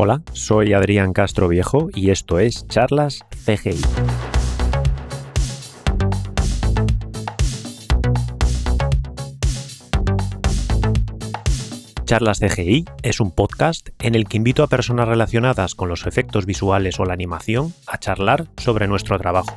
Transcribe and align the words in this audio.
Hola, 0.00 0.22
soy 0.32 0.74
Adrián 0.74 1.12
Castro 1.12 1.48
Viejo 1.48 1.88
y 1.92 2.10
esto 2.10 2.38
es 2.38 2.68
Charlas 2.68 3.18
CGI. 3.44 3.80
Charlas 12.04 12.38
CGI 12.38 12.84
es 13.02 13.18
un 13.18 13.32
podcast 13.32 13.88
en 13.98 14.14
el 14.14 14.28
que 14.28 14.36
invito 14.36 14.62
a 14.62 14.68
personas 14.68 15.08
relacionadas 15.08 15.74
con 15.74 15.88
los 15.88 16.06
efectos 16.06 16.46
visuales 16.46 17.00
o 17.00 17.04
la 17.04 17.14
animación 17.14 17.74
a 17.88 17.98
charlar 17.98 18.46
sobre 18.56 18.86
nuestro 18.86 19.18
trabajo. 19.18 19.56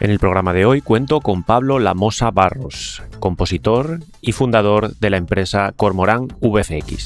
En 0.00 0.10
el 0.10 0.18
programa 0.18 0.54
de 0.54 0.64
hoy 0.64 0.80
cuento 0.80 1.20
con 1.20 1.42
Pablo 1.42 1.78
Lamosa 1.78 2.30
Barros, 2.30 3.02
compositor 3.18 4.00
y 4.22 4.32
fundador 4.32 4.96
de 4.96 5.10
la 5.10 5.18
empresa 5.18 5.74
Cormorán 5.76 6.28
VFX. 6.40 7.04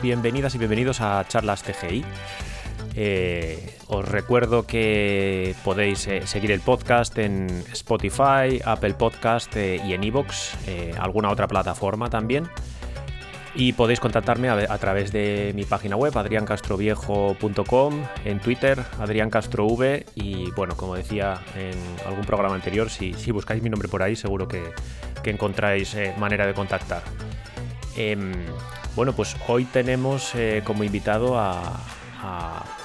Bienvenidas 0.00 0.54
y 0.54 0.58
bienvenidos 0.58 1.00
a 1.00 1.24
Charlas 1.26 1.62
TGI. 1.62 2.04
Eh, 2.94 3.78
os 3.88 4.06
recuerdo 4.06 4.64
que 4.64 5.56
podéis 5.64 6.06
eh, 6.06 6.26
seguir 6.26 6.52
el 6.52 6.60
podcast 6.60 7.18
en 7.18 7.48
Spotify, 7.72 8.60
Apple 8.64 8.94
Podcast 8.94 9.56
eh, 9.56 9.80
y 9.84 9.94
en 9.94 10.04
Evox, 10.04 10.56
alguna 10.98 11.30
otra 11.30 11.48
plataforma 11.48 12.10
también. 12.10 12.48
Y 13.54 13.72
podéis 13.72 13.98
contactarme 13.98 14.48
a, 14.48 14.78
través 14.78 15.12
de 15.12 15.52
mi 15.54 15.64
página 15.64 15.96
web, 15.96 16.16
adriancastroviejo.com, 16.16 18.04
en 18.24 18.40
Twitter, 18.40 18.82
adriancastrov, 19.00 19.82
y 20.14 20.50
bueno, 20.52 20.76
como 20.76 20.94
decía 20.94 21.40
en 21.56 22.06
algún 22.06 22.24
programa 22.24 22.54
anterior, 22.54 22.88
si, 22.88 23.12
buscáis 23.32 23.62
mi 23.62 23.68
nombre 23.68 23.88
por 23.88 24.02
ahí, 24.02 24.16
seguro 24.16 24.46
que, 24.48 24.62
encontráis 25.24 25.96
manera 26.18 26.46
de 26.46 26.54
contactar. 26.54 27.02
Em, 27.96 28.32
bueno, 28.96 29.12
pues 29.14 29.36
hoy 29.48 29.64
tenemos 29.64 30.34
eh, 30.34 30.62
como 30.64 30.84
invitado 30.84 31.38
a, 31.38 31.88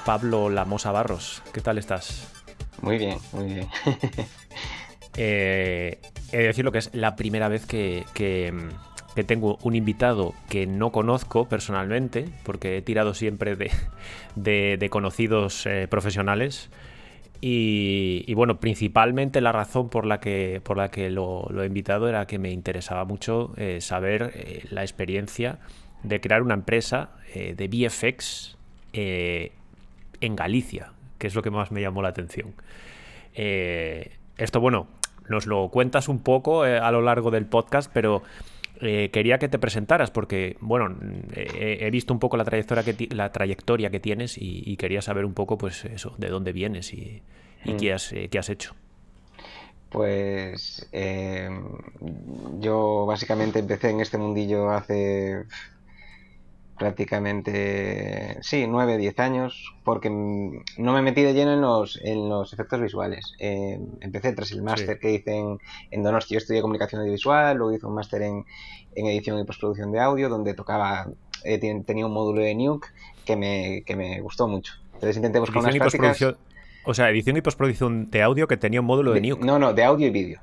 Pablo 0.03 0.49
Lamosa 0.49 0.91
Barros. 0.91 1.43
¿Qué 1.53 1.61
tal 1.61 1.77
estás? 1.77 2.27
Muy 2.81 2.97
bien, 2.97 3.17
muy 3.33 3.53
bien. 3.53 3.67
eh, 5.17 5.99
he 6.31 6.37
de 6.37 6.43
decirlo 6.43 6.71
que 6.71 6.79
es 6.79 6.89
la 6.93 7.15
primera 7.15 7.47
vez 7.47 7.65
que, 7.65 8.03
tengo 9.27 9.59
un 9.61 9.75
invitado 9.75 10.33
que 10.49 10.65
no 10.65 10.91
conozco 10.91 11.47
personalmente, 11.47 12.25
porque 12.43 12.77
he 12.77 12.81
tirado 12.81 13.13
siempre 13.13 13.55
de, 13.55 14.87
conocidos 14.89 15.67
eh, 15.67 15.87
profesionales. 15.87 16.69
Y, 17.39 18.33
bueno, 18.33 18.59
principalmente 18.59 19.41
la 19.41 19.51
razón 19.51 19.89
por 19.89 20.05
la 20.05 20.19
que, 20.19 20.61
por 20.63 20.77
la 20.77 20.89
que 20.89 21.09
lo, 21.09 21.47
he 21.61 21.65
invitado 21.65 22.09
era 22.09 22.25
que 22.25 22.39
me 22.39 22.51
interesaba 22.51 23.05
mucho 23.05 23.53
eh, 23.57 23.79
saber 23.81 24.65
la 24.71 24.81
experiencia 24.81 25.59
de 26.03 26.21
crear 26.21 26.41
una 26.41 26.53
empresa 26.53 27.09
eh, 27.33 27.53
de 27.55 27.67
VFX 27.67 28.57
eh, 28.93 29.51
en 30.21 30.35
Galicia, 30.35 30.91
que 31.17 31.27
es 31.27 31.35
lo 31.35 31.41
que 31.41 31.51
más 31.51 31.71
me 31.71 31.81
llamó 31.81 32.01
la 32.01 32.09
atención. 32.09 32.53
Eh, 33.33 34.11
esto, 34.37 34.59
bueno, 34.59 34.87
nos 35.29 35.47
lo 35.47 35.69
cuentas 35.69 36.07
un 36.07 36.19
poco 36.19 36.63
a 36.63 36.91
lo 36.91 37.01
largo 37.01 37.31
del 37.31 37.45
podcast, 37.45 37.91
pero 37.93 38.23
quería 38.79 39.39
que 39.39 39.47
te 39.47 39.57
presentaras 39.57 40.11
porque, 40.11 40.55
bueno, 40.59 40.95
he 41.33 41.89
visto 41.91 42.13
un 42.13 42.19
poco 42.19 42.37
la 42.37 42.45
trayectoria 42.45 42.83
que, 42.83 43.07
la 43.11 43.31
trayectoria 43.31 43.89
que 43.89 43.99
tienes 43.99 44.37
y, 44.37 44.77
quería 44.77 45.01
saber 45.01 45.25
un 45.25 45.33
poco, 45.33 45.57
pues 45.57 45.85
eso, 45.85 46.13
de 46.17 46.29
dónde 46.29 46.51
vienes 46.51 46.93
y, 46.93 47.21
mm. 47.65 47.77
qué, 47.77 47.93
has, 47.93 48.13
qué 48.29 48.39
has 48.39 48.49
hecho. 48.49 48.75
Pues 49.89 50.89
yo 52.59 53.05
básicamente 53.05 53.59
empecé 53.59 53.89
en 53.89 54.01
este 54.01 54.17
mundillo 54.17 54.69
hace 54.69 55.45
prácticamente, 56.77 58.37
sí, 58.41 58.65
9, 58.67 58.97
10 58.97 59.19
años, 59.19 59.73
porque 59.83 60.09
no 60.09 60.93
me 60.93 61.01
metí 61.01 61.23
de 61.23 61.33
lleno 61.33 61.53
en 61.53 61.61
los, 61.61 61.99
en 62.03 62.29
los 62.29 62.53
efectos 62.53 62.79
visuales. 62.79 63.33
Eh, 63.39 63.79
empecé 64.01 64.33
tras 64.33 64.51
el 64.51 64.61
máster 64.61 64.99
que 64.99 65.13
hice 65.13 65.35
en, 65.35 65.59
en, 65.91 66.03
Donosti, 66.03 66.35
yo 66.35 66.37
estudié 66.37 66.61
comunicación 66.61 67.01
audiovisual, 67.01 67.57
luego 67.57 67.73
hice 67.73 67.85
un 67.85 67.95
máster 67.95 68.21
en, 68.21 68.45
en, 68.95 69.05
edición 69.07 69.39
y 69.39 69.43
postproducción 69.43 69.91
de 69.91 69.99
audio, 69.99 70.29
donde 70.29 70.53
tocaba, 70.53 71.07
eh, 71.43 71.57
tenía 71.57 72.05
un 72.05 72.13
módulo 72.13 72.41
de 72.41 72.53
Nuke 72.55 72.87
que 73.25 73.35
me, 73.35 73.83
que 73.85 73.95
me 73.95 74.21
gustó 74.21 74.47
mucho. 74.47 74.73
Entonces 74.93 75.17
intenté 75.17 75.39
buscar 75.39 75.61
unas 75.63 75.75
prácticas... 75.75 76.37
O 76.87 76.93
sea, 76.93 77.09
edición 77.09 77.35
y 77.35 77.41
postproducción 77.41 78.09
de 78.09 78.21
audio 78.21 78.47
que 78.47 78.55
tenía 78.55 78.79
un 78.79 78.87
módulo 78.87 79.11
de, 79.11 79.19
Nuke. 79.19 79.45
No, 79.45 79.59
no, 79.59 79.73
de 79.73 79.83
audio 79.83 80.07
y 80.07 80.09
vídeo. 80.09 80.39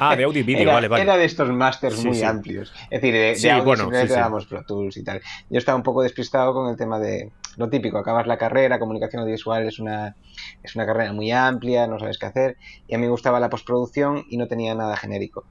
Ah, 0.00 0.16
de 0.16 0.24
audio 0.24 0.40
y 0.40 0.42
vídeo, 0.42 0.66
vale, 0.72 0.88
vale. 0.88 1.04
Era 1.04 1.16
de 1.16 1.24
estos 1.24 1.48
másters 1.50 2.04
muy 2.04 2.20
amplios. 2.22 2.72
Es 2.90 3.00
decir, 3.00 3.14
de, 3.14 3.36
de 3.40 3.50
audio 3.52 3.64
bueno, 3.64 3.88
dábamos 3.90 4.46
Pro 4.46 4.64
Tools 4.64 4.96
y 4.96 5.04
tal. 5.04 5.20
Yo 5.48 5.58
estaba 5.58 5.76
un 5.76 5.84
poco 5.84 6.02
despistado 6.02 6.52
con 6.52 6.68
el 6.68 6.76
tema 6.76 6.98
de 6.98 7.30
lo 7.56 7.68
típico, 7.68 7.96
acabas 7.96 8.26
la 8.26 8.38
carrera, 8.38 8.80
comunicación 8.80 9.22
audiovisual 9.22 9.66
es 9.68 9.78
una, 9.78 10.16
es 10.64 10.74
una 10.74 10.84
carrera 10.84 11.12
muy 11.12 11.30
amplia, 11.30 11.86
no 11.86 12.00
sabes 12.00 12.18
qué 12.18 12.26
hacer. 12.26 12.56
Y 12.88 12.96
a 12.96 12.98
mí 12.98 13.04
me 13.04 13.10
gustaba 13.10 13.38
la 13.38 13.48
postproducción 13.48 14.24
y 14.28 14.36
no 14.36 14.48
tenía 14.48 14.74
nada 14.74 14.96
genérico. 14.96 15.44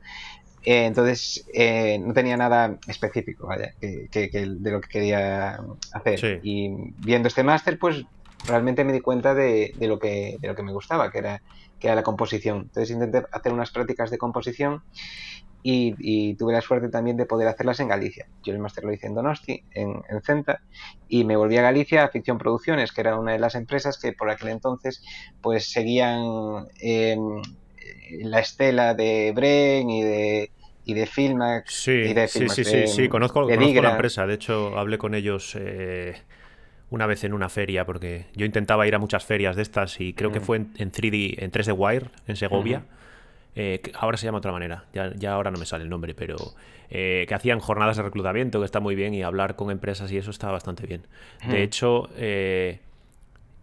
Eh, 0.64 0.86
entonces, 0.86 1.46
eh, 1.54 1.98
no 2.00 2.14
tenía 2.14 2.36
nada 2.36 2.78
específico, 2.88 3.48
vaya, 3.48 3.74
que, 3.80 4.10
que, 4.12 4.30
de 4.30 4.72
lo 4.72 4.82
que 4.82 4.90
quería 4.90 5.62
hacer. 5.94 6.42
Y 6.44 6.70
viendo 6.98 7.30
este 7.30 7.44
máster, 7.44 7.80
pues 7.80 8.04
realmente 8.46 8.84
me 8.84 8.94
di 8.94 9.02
cuenta 9.02 9.34
de, 9.34 9.74
lo, 9.80 10.00
que, 10.00 10.38
de 10.40 10.48
lo 10.48 10.56
que 10.56 10.64
me 10.64 10.72
gustaba, 10.72 11.12
que 11.12 11.20
era, 11.20 11.42
que 11.80 11.88
era 11.88 11.96
la 11.96 12.04
composición. 12.04 12.60
Entonces 12.60 12.92
intenté 12.92 13.26
hacer 13.32 13.54
unas 13.54 13.72
prácticas 13.72 14.12
de 14.12 14.18
composición 14.18 14.84
y, 15.64 16.36
tuve 16.36 16.54
la 16.54 16.62
suerte 16.62 16.88
también 16.88 17.18
de 17.18 17.26
poder 17.26 17.48
hacerlas 17.48 17.80
en 17.80 17.90
Galicia. 17.90 18.28
Yo 18.44 18.54
el 18.54 18.60
máster 18.60 18.86
lo 18.86 18.94
hice 18.94 19.08
en 19.08 19.16
Donosti, 19.16 19.64
en, 19.74 20.02
Centa, 20.24 20.62
y 21.10 21.26
me 21.26 21.36
volví 21.36 21.58
a 21.58 21.62
Galicia 21.62 22.06
a 22.06 22.10
Ficción 22.10 22.38
Producciones, 22.38 22.94
que 22.94 23.02
era 23.02 23.20
una 23.20 23.34
de 23.34 23.40
las 23.40 23.56
empresas 23.56 24.00
que 24.00 24.14
por 24.14 24.30
aquel 24.30 24.50
entonces 24.50 25.04
pues 25.42 25.70
seguían 25.70 26.68
em, 26.80 27.42
la 28.22 28.40
estela 28.40 28.94
de 28.94 29.34
Bren 29.36 29.90
y 29.90 30.04
de 30.04 30.52
y 30.86 30.94
de 30.94 31.06
Filmax. 31.06 31.74
Sí, 31.74 32.14
sí, 32.30 32.48
sí, 32.48 32.64
sí, 32.64 32.88
sí, 32.88 33.10
conozco, 33.10 33.42
conozco 33.42 33.82
la 33.82 33.92
empresa. 33.92 34.26
De 34.26 34.36
hecho, 34.36 34.78
hablé 34.78 34.98
con 34.98 35.16
ellos 35.16 35.54
eh, 35.60 36.16
una 36.90 37.06
vez 37.06 37.24
en 37.24 37.34
una 37.34 37.50
feria, 37.50 37.86
porque 37.86 38.28
yo 38.36 38.46
intentaba 38.46 38.88
ir 38.88 38.96
a 38.96 39.00
muchas 39.00 39.26
ferias 39.26 39.56
de 39.56 39.62
estas 39.62 40.00
y 40.00 40.14
creo 40.14 40.32
que 40.32 40.40
mm. 40.40 40.44
fue 40.44 40.58
en, 40.58 40.92
3D, 40.92 41.36
en 41.40 41.52
3D 41.52 41.76
Wire, 41.78 42.08
en 42.28 42.36
Segovia. 42.36 42.84
Eh, 43.60 43.82
ahora 43.96 44.18
se 44.18 44.26
llama 44.26 44.38
de 44.38 44.42
otra 44.42 44.52
manera, 44.52 44.86
ya, 44.94 45.12
ya, 45.16 45.34
ahora 45.34 45.50
no 45.50 45.58
me 45.58 45.66
sale 45.66 45.84
el 45.84 45.90
nombre, 45.90 46.14
pero 46.14 46.36
eh, 46.92 47.26
que 47.28 47.34
hacían 47.34 47.60
jornadas 47.60 47.98
de 47.98 48.04
reclutamiento, 48.04 48.60
que 48.60 48.66
está 48.66 48.80
muy 48.80 48.94
bien, 48.94 49.16
y 49.16 49.24
hablar 49.24 49.56
con 49.56 49.72
empresas 49.72 50.12
y 50.12 50.18
eso 50.18 50.30
está 50.30 50.52
bastante 50.52 50.86
bien. 50.86 51.08
De 51.50 51.64
hecho, 51.64 52.08
eh, 52.18 52.80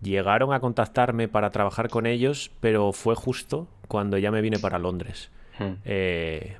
llegaron 0.03 0.53
a 0.53 0.59
contactarme 0.59 1.29
para 1.29 1.50
trabajar 1.50 1.88
con 1.88 2.06
ellos, 2.06 2.50
pero 2.61 2.93
fue 2.93 3.15
justo 3.15 3.69
cuando 3.87 4.19
ya 4.19 4.32
me 4.32 4.41
vine 4.41 4.59
para 4.59 4.81
Londres. 4.81 5.31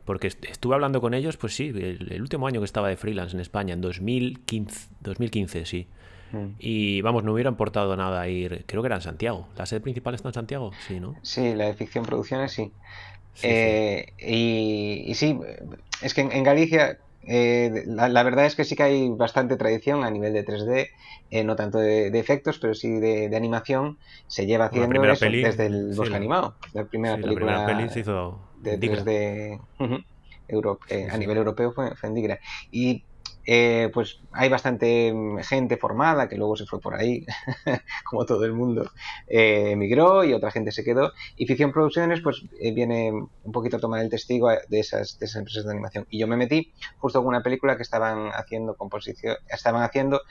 porque 0.05 0.29
estuve 0.29 0.75
hablando 0.75 1.01
con 1.01 1.13
ellos, 1.13 1.37
pues 1.37 1.57
sí, 1.57 1.73
el, 1.75 2.13
el, 2.13 2.23
último 2.23 2.47
año 2.47 2.61
que 2.61 2.67
estaba 2.67 2.89
de 2.89 2.97
freelance 2.97 3.35
en 3.35 3.41
España, 3.41 3.75
en 3.75 3.81
2015, 3.81 4.91
2015 5.01 5.67
sí. 5.67 5.89
Mm. 6.35 6.57
Y 6.59 7.01
vamos, 7.03 7.25
no 7.25 7.33
hubiera 7.33 7.51
importado 7.51 7.97
nada 7.97 8.29
ir, 8.29 8.65
creo 8.67 8.83
que 8.83 8.87
era 8.87 8.97
en 8.97 9.03
Santiago. 9.03 9.49
¿La 9.57 9.67
sede 9.67 9.81
principal 9.81 10.15
está 10.15 10.29
en 10.29 10.35
Santiago? 10.35 10.73
Sí, 10.87 11.01
¿no? 11.01 11.15
Sí, 11.23 11.55
la 11.55 11.67
de 11.67 11.75
ficción 11.75 12.05
producciones 12.05 12.53
sí. 12.53 12.73
Eh, 13.43 14.13
y, 14.19 15.13
sí, 15.15 15.39
es 16.03 16.15
que 16.15 16.21
en, 16.21 16.45
Galicia 16.45 16.99
eh, 17.27 17.85
la, 17.87 18.23
verdad 18.23 18.47
es 18.47 18.55
que 18.55 18.65
sí 18.65 18.77
que 18.77 18.85
hay 18.85 19.09
bastante 19.11 19.57
tradición 19.57 20.05
a 20.05 20.11
nivel 20.11 20.33
de 20.33 20.45
3D, 20.45 20.89
eh, 21.31 21.45
no 21.45 21.57
tanto 21.57 21.79
de, 21.79 22.17
efectos, 22.19 22.59
pero 22.59 22.75
sí 22.75 22.91
de, 23.01 23.35
animación. 23.35 23.99
Se 24.27 24.47
lleva 24.47 24.67
haciendo 24.67 25.03
eso 25.05 25.27
desde 25.27 25.67
el 25.67 25.95
bosque 25.95 26.15
animado. 26.15 26.55
La 26.73 26.85
primera 26.85 27.17
película 27.17 27.53
la 27.53 27.67
primera 27.67 27.79
peli 27.79 27.93
se 27.93 28.01
hizo 28.01 28.41
de, 28.61 29.59
a 31.11 31.17
nivel 31.17 31.37
europeo 31.37 31.73
fue, 31.73 31.95
fue 31.97 32.09
en 32.09 32.15
Digra. 32.15 32.39
Y 32.71 33.05
eh, 33.47 33.91
pues 33.93 34.21
hay 34.33 34.49
bastante 34.49 35.13
mm, 35.13 35.39
gente 35.39 35.77
formada 35.77 36.29
que 36.29 36.37
luego 36.37 36.57
se 36.57 36.67
fue 36.67 36.81
por 36.81 36.95
ahí, 36.95 37.25
como 38.05 38.25
todo 38.25 38.45
el 38.45 38.53
mundo, 38.53 38.91
eh, 39.27 39.71
emigró 39.73 40.25
y 40.25 40.33
otra 40.33 40.51
gente 40.51 40.73
se 40.73 40.85
quedó. 40.85 41.13
Y 41.37 41.47
Ficción 41.47 41.73
Producciones, 41.73 42.21
pues 42.21 42.43
eh, 42.61 42.73
viene 42.73 43.13
un 43.13 43.53
poquito 43.53 43.77
a 43.77 43.81
tomar 43.81 44.01
el 44.01 44.11
testigo 44.11 44.49
de 44.51 44.81
esas, 44.81 45.19
de 45.19 45.27
esas 45.27 45.37
empresas 45.37 45.65
de 45.65 45.73
animación. 45.73 46.07
Y 46.11 46.19
yo 46.19 46.27
me 46.27 46.37
metí 46.37 46.73
justo 46.99 47.21
con 47.21 47.29
una 47.29 47.43
película 47.43 47.77
que 47.77 47.83
estaban 47.83 48.29
haciendo 48.33 48.77
composición, 48.77 49.37
estaban 49.49 49.83
haciendo 49.83 50.23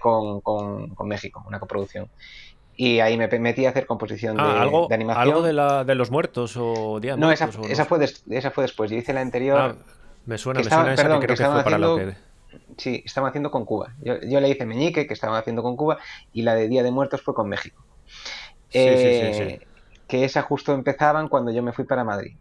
con, 0.00 0.40
con, 0.40 0.94
con 0.94 1.08
México, 1.08 1.44
una 1.46 1.58
coproducción 1.58 2.08
y 2.76 3.00
ahí 3.00 3.16
me 3.16 3.28
metí 3.38 3.66
a 3.66 3.70
hacer 3.70 3.86
composición 3.86 4.38
ah, 4.40 4.54
de, 4.54 4.60
¿algo, 4.60 4.88
animación. 4.90 5.22
¿Algo 5.22 5.42
de, 5.42 5.52
la, 5.52 5.84
de 5.84 5.94
los 5.94 6.10
muertos 6.10 6.56
o 6.56 6.98
de 7.00 7.16
No, 7.16 7.30
esa, 7.30 7.48
esa, 7.68 7.84
fue 7.84 8.04
esa 8.30 8.50
fue 8.50 8.64
después. 8.64 8.90
Yo 8.90 8.96
hice 8.96 9.12
la 9.12 9.20
anterior. 9.20 9.58
Ah, 9.58 9.74
me 10.26 10.38
suena, 10.38 10.60
me 10.60 10.64
suena 10.64 10.94
esa 10.94 11.02
que 11.02 11.26
creo 11.26 11.36
que, 11.36 11.36
fue 11.36 11.64
para 11.64 11.76
que 11.76 12.16
Sí, 12.78 13.02
estaban 13.04 13.28
haciendo 13.28 13.50
con 13.50 13.64
Cuba. 13.64 13.94
Yo, 14.02 14.40
le 14.40 14.48
hice 14.48 14.66
Meñique, 14.66 15.06
que 15.06 15.14
estaban 15.14 15.36
haciendo 15.36 15.62
con 15.62 15.76
Cuba, 15.76 15.98
y 16.32 16.42
la 16.42 16.54
de 16.54 16.68
Día 16.68 16.82
de 16.82 16.90
Muertos 16.90 17.22
fue 17.22 17.34
con 17.34 17.48
México. 17.48 17.84
Sí, 18.70 18.80
sí, 18.80 19.32
sí, 19.32 19.42
eh, 19.42 19.66
que 20.08 20.24
esa 20.24 20.42
justo 20.42 20.72
empezaban 20.72 21.28
cuando 21.28 21.52
yo 21.52 21.62
me 21.62 21.72
fui 21.72 21.84
para 21.84 22.04
Madrid. 22.04 22.36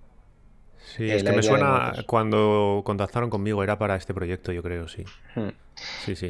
Sí, 0.95 1.09
es 1.09 1.23
que 1.23 1.31
me 1.31 1.41
suena 1.41 1.93
cuando 2.05 2.81
contactaron 2.83 3.29
conmigo, 3.29 3.63
era 3.63 3.77
para 3.77 3.95
este 3.95 4.13
proyecto, 4.13 4.51
yo 4.51 4.61
creo, 4.61 4.87
sí. 4.87 5.05
Hmm. 5.35 5.49
Sí, 6.05 6.15
sí. 6.15 6.29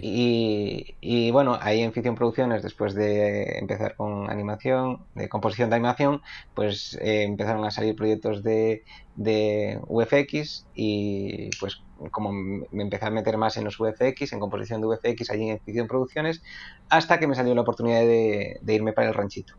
Y, 1.01 1.31
bueno, 1.31 1.57
ahí 1.61 1.81
en 1.81 1.91
Ficción 1.91 2.15
Producciones, 2.15 2.63
después 2.63 2.93
de 2.93 3.57
empezar 3.59 3.95
con 3.95 4.29
animación, 4.29 5.05
de 5.15 5.27
composición 5.27 5.69
de 5.69 5.75
animación, 5.75 6.21
pues 6.53 6.97
eh, 7.01 7.23
empezaron 7.23 7.65
a 7.65 7.71
salir 7.71 7.95
proyectos 7.95 8.41
de, 8.43 8.83
de 9.15 9.79
UFX 9.87 10.65
y 10.75 11.49
pues 11.59 11.81
como 12.11 12.31
me 12.31 12.83
empecé 12.83 13.05
a 13.05 13.09
meter 13.09 13.37
más 13.37 13.57
en 13.57 13.63
los 13.63 13.77
VFX, 13.77 14.33
en 14.33 14.39
composición 14.39 14.81
de 14.81 14.87
VFX 14.87 15.29
allí 15.29 15.49
en 15.49 15.59
Ficción 15.59 15.87
Producciones, 15.87 16.43
hasta 16.89 17.19
que 17.19 17.27
me 17.27 17.35
salió 17.35 17.53
la 17.55 17.61
oportunidad 17.61 18.01
de, 18.01 18.59
irme 18.67 18.93
para 18.93 19.07
el 19.07 19.13
ranchito. 19.13 19.53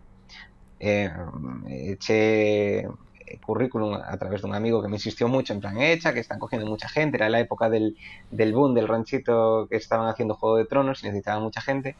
Eh, 0.80 1.10
eché 1.70 2.86
currículum 3.44 3.94
a 3.94 4.16
través 4.18 4.42
de 4.42 4.48
un 4.48 4.54
amigo 4.54 4.82
que 4.82 4.88
me 4.88 4.96
insistió 4.96 5.28
mucho 5.28 5.52
en 5.52 5.60
plan 5.60 5.80
hecha, 5.80 6.12
que 6.12 6.20
están 6.20 6.38
cogiendo 6.38 6.68
mucha 6.68 6.88
gente, 6.88 7.16
era 7.16 7.28
la 7.28 7.40
época 7.40 7.70
del, 7.70 7.96
del 8.30 8.52
boom 8.52 8.74
del 8.74 8.88
ranchito 8.88 9.66
que 9.70 9.76
estaban 9.76 10.08
haciendo 10.08 10.34
Juego 10.34 10.56
de 10.56 10.66
Tronos 10.66 11.02
y 11.02 11.06
necesitaban 11.06 11.42
mucha 11.42 11.60
gente. 11.60 11.96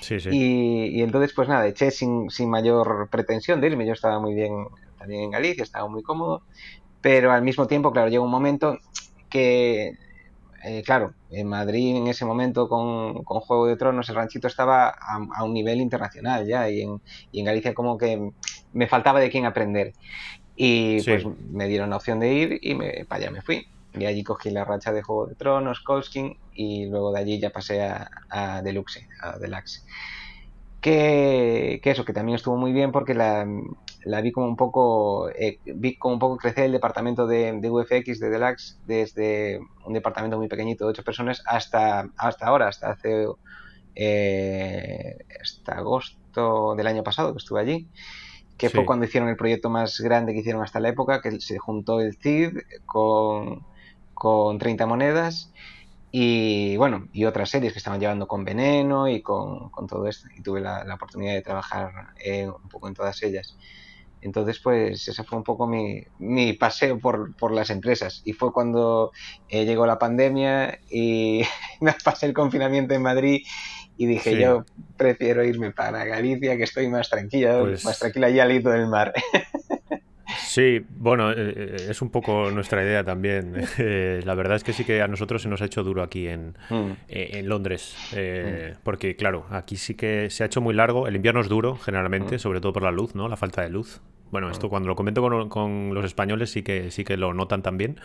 Sí, 0.00 0.20
sí. 0.20 0.28
Y, 0.32 1.02
entonces, 1.02 1.32
pues 1.32 1.48
nada, 1.48 1.66
eché 1.66 1.90
sin, 1.90 2.30
sin 2.30 2.50
mayor 2.50 3.08
pretensión 3.10 3.60
de 3.60 3.68
irme. 3.68 3.86
Yo 3.86 3.92
estaba 3.92 4.20
muy 4.20 4.34
bien 4.34 4.66
también 4.98 5.24
en 5.24 5.30
Galicia, 5.30 5.62
estaba 5.62 5.88
muy 5.88 6.02
cómodo, 6.02 6.42
pero 7.00 7.32
al 7.32 7.42
mismo 7.42 7.66
tiempo, 7.66 7.92
claro, 7.92 8.08
llega 8.08 8.22
un 8.22 8.30
momento 8.30 8.78
que, 9.36 9.98
eh, 10.64 10.82
claro, 10.82 11.12
en 11.30 11.46
Madrid 11.46 11.96
en 11.96 12.06
ese 12.06 12.24
momento 12.24 12.68
con, 12.68 13.22
con, 13.24 13.40
Juego 13.40 13.66
de 13.66 13.76
Tronos 13.76 14.08
el 14.08 14.14
ranchito 14.14 14.46
estaba 14.46 14.88
a, 14.88 15.44
un 15.44 15.52
nivel 15.52 15.80
internacional 15.80 16.46
ya 16.46 16.70
y 16.70 16.80
en, 16.80 17.00
y 17.32 17.40
en 17.40 17.46
Galicia 17.46 17.74
como 17.74 17.98
que 17.98 18.30
me 18.72 18.86
faltaba 18.86 19.20
de 19.20 19.30
quién 19.30 19.44
aprender. 19.44 19.92
Y 20.56 21.02
pues 21.02 21.24
me 21.50 21.68
dieron 21.68 21.90
la 21.90 21.96
opción 21.96 22.18
de 22.18 22.32
ir 22.32 22.58
y 22.62 22.74
me, 22.74 23.04
para 23.06 23.24
allá 23.24 23.30
me 23.30 23.42
fui. 23.42 23.66
Y 23.92 24.06
allí 24.06 24.24
cogí 24.24 24.50
la 24.50 24.64
racha 24.64 24.92
de 24.92 25.02
Juego 25.02 25.26
de 25.26 25.34
Tronos, 25.34 25.80
Colskin, 25.80 26.38
y 26.54 26.86
luego 26.86 27.12
de 27.12 27.20
allí 27.20 27.38
ya 27.38 27.50
pasé 27.50 27.82
a, 27.82 28.10
a 28.30 28.62
Deluxe, 28.62 29.06
a 29.20 29.38
Deluxe. 29.38 29.84
Que, 30.80 31.80
que, 31.82 31.90
eso, 31.90 32.04
que 32.04 32.12
también 32.12 32.36
estuvo 32.36 32.56
muy 32.56 32.72
bien 32.72 32.92
porque 32.92 33.14
la, 33.14 33.46
la 34.06 34.20
vi 34.20 34.32
como 34.32 34.46
un 34.46 34.56
poco, 34.56 35.28
eh, 35.30 35.58
vi 35.64 35.96
como 35.96 36.14
un 36.14 36.20
poco 36.20 36.36
crecer 36.36 36.64
el 36.64 36.72
departamento 36.72 37.26
de, 37.26 37.52
de, 37.60 37.70
UFX 37.70 38.20
de 38.20 38.30
Deluxe 38.30 38.78
desde 38.86 39.60
un 39.84 39.92
departamento 39.92 40.38
muy 40.38 40.48
pequeñito 40.48 40.84
de 40.84 40.90
ocho 40.90 41.02
personas 41.02 41.42
hasta, 41.46 42.08
hasta 42.16 42.46
ahora, 42.46 42.68
hasta 42.68 42.90
hace 42.90 43.26
eh, 43.96 45.18
hasta 45.42 45.72
agosto 45.72 46.74
del 46.76 46.86
año 46.86 47.02
pasado 47.02 47.32
que 47.32 47.38
estuve 47.38 47.60
allí 47.60 47.88
que 48.56 48.70
fue 48.70 48.86
cuando 48.86 49.04
hicieron 49.04 49.28
el 49.28 49.36
proyecto 49.36 49.68
más 49.68 50.00
grande 50.00 50.32
que 50.32 50.40
hicieron 50.40 50.62
hasta 50.62 50.80
la 50.80 50.88
época, 50.88 51.20
que 51.20 51.40
se 51.40 51.58
juntó 51.58 52.00
el 52.00 52.16
CID 52.16 52.58
con, 52.86 53.66
con 54.14 54.58
30 54.58 54.86
monedas 54.86 55.52
y 56.10 56.76
bueno, 56.78 57.08
y 57.12 57.26
otras 57.26 57.50
series 57.50 57.72
que 57.74 57.78
estaban 57.78 58.00
llevando 58.00 58.26
con 58.26 58.44
Veneno 58.44 59.08
y 59.08 59.20
con, 59.20 59.68
con 59.68 59.86
todo 59.86 60.06
esto. 60.06 60.28
Y 60.34 60.40
tuve 60.40 60.60
la, 60.60 60.84
la 60.84 60.94
oportunidad 60.94 61.34
de 61.34 61.42
trabajar 61.42 62.14
eh, 62.24 62.48
un 62.48 62.68
poco 62.70 62.88
en 62.88 62.94
todas 62.94 63.22
ellas. 63.22 63.58
Entonces, 64.22 64.58
pues 64.58 65.06
ese 65.06 65.24
fue 65.24 65.38
un 65.38 65.44
poco 65.44 65.66
mi, 65.66 66.02
mi 66.18 66.52
paseo 66.54 66.98
por, 66.98 67.36
por, 67.36 67.52
las 67.52 67.70
empresas. 67.70 68.22
Y 68.24 68.32
fue 68.32 68.52
cuando 68.52 69.12
eh, 69.48 69.64
llegó 69.64 69.86
la 69.86 69.98
pandemia 69.98 70.80
y 70.90 71.42
me 71.80 71.94
pasé 72.04 72.26
el 72.26 72.32
confinamiento 72.32 72.94
en 72.94 73.02
Madrid 73.02 73.42
y 73.98 74.06
dije 74.06 74.38
yo 74.38 74.64
prefiero 74.96 75.42
irme 75.42 75.70
para 75.70 76.04
Galicia 76.04 76.56
que 76.56 76.64
estoy 76.64 76.88
más 76.88 77.08
tranquila, 77.08 77.60
pues 77.60 77.84
más 77.84 77.98
tranquila 77.98 78.26
allá 78.26 78.42
al 78.42 78.52
hito 78.52 78.70
del 78.70 78.88
mar. 78.88 79.12
Sí, 80.38 80.84
bueno, 80.88 81.30
eh, 81.30 81.36
eh, 81.36 81.76
es 81.90 82.02
un 82.02 82.10
poco 82.10 82.50
nuestra 82.50 82.82
idea 82.82 83.04
también. 83.04 83.54
Eh, 83.78 84.22
la 84.24 84.34
verdad 84.34 84.56
es 84.56 84.64
que 84.64 84.72
sí 84.72 84.84
que 84.84 85.02
a 85.02 85.08
nosotros 85.08 85.42
se 85.42 85.48
nos 85.48 85.60
ha 85.60 85.66
hecho 85.66 85.84
duro 85.84 86.02
aquí 86.02 86.28
en, 86.28 86.56
mm. 86.70 86.90
en 87.08 87.48
Londres, 87.48 87.94
mm. 88.12 88.78
porque 88.82 89.16
claro, 89.16 89.46
aquí 89.50 89.76
sí 89.76 89.94
que 89.94 90.30
se 90.30 90.42
ha 90.42 90.46
hecho 90.46 90.60
muy 90.60 90.74
largo. 90.74 91.06
El 91.06 91.14
invierno 91.14 91.40
es 91.40 91.48
duro 91.48 91.76
generalmente, 91.76 92.36
mm. 92.36 92.38
sobre 92.38 92.60
todo 92.60 92.72
por 92.72 92.82
la 92.82 92.90
luz, 92.90 93.14
¿no? 93.14 93.28
La 93.28 93.36
falta 93.36 93.62
de 93.62 93.68
luz. 93.68 94.00
Bueno, 94.30 94.50
esto 94.50 94.68
cuando 94.68 94.88
lo 94.88 94.96
comento 94.96 95.20
con, 95.20 95.48
con, 95.48 95.94
los 95.94 96.04
españoles 96.04 96.50
sí 96.50 96.62
que 96.62 96.90
sí 96.90 97.04
que 97.04 97.16
lo 97.16 97.34
notan 97.34 97.62
también. 97.62 98.00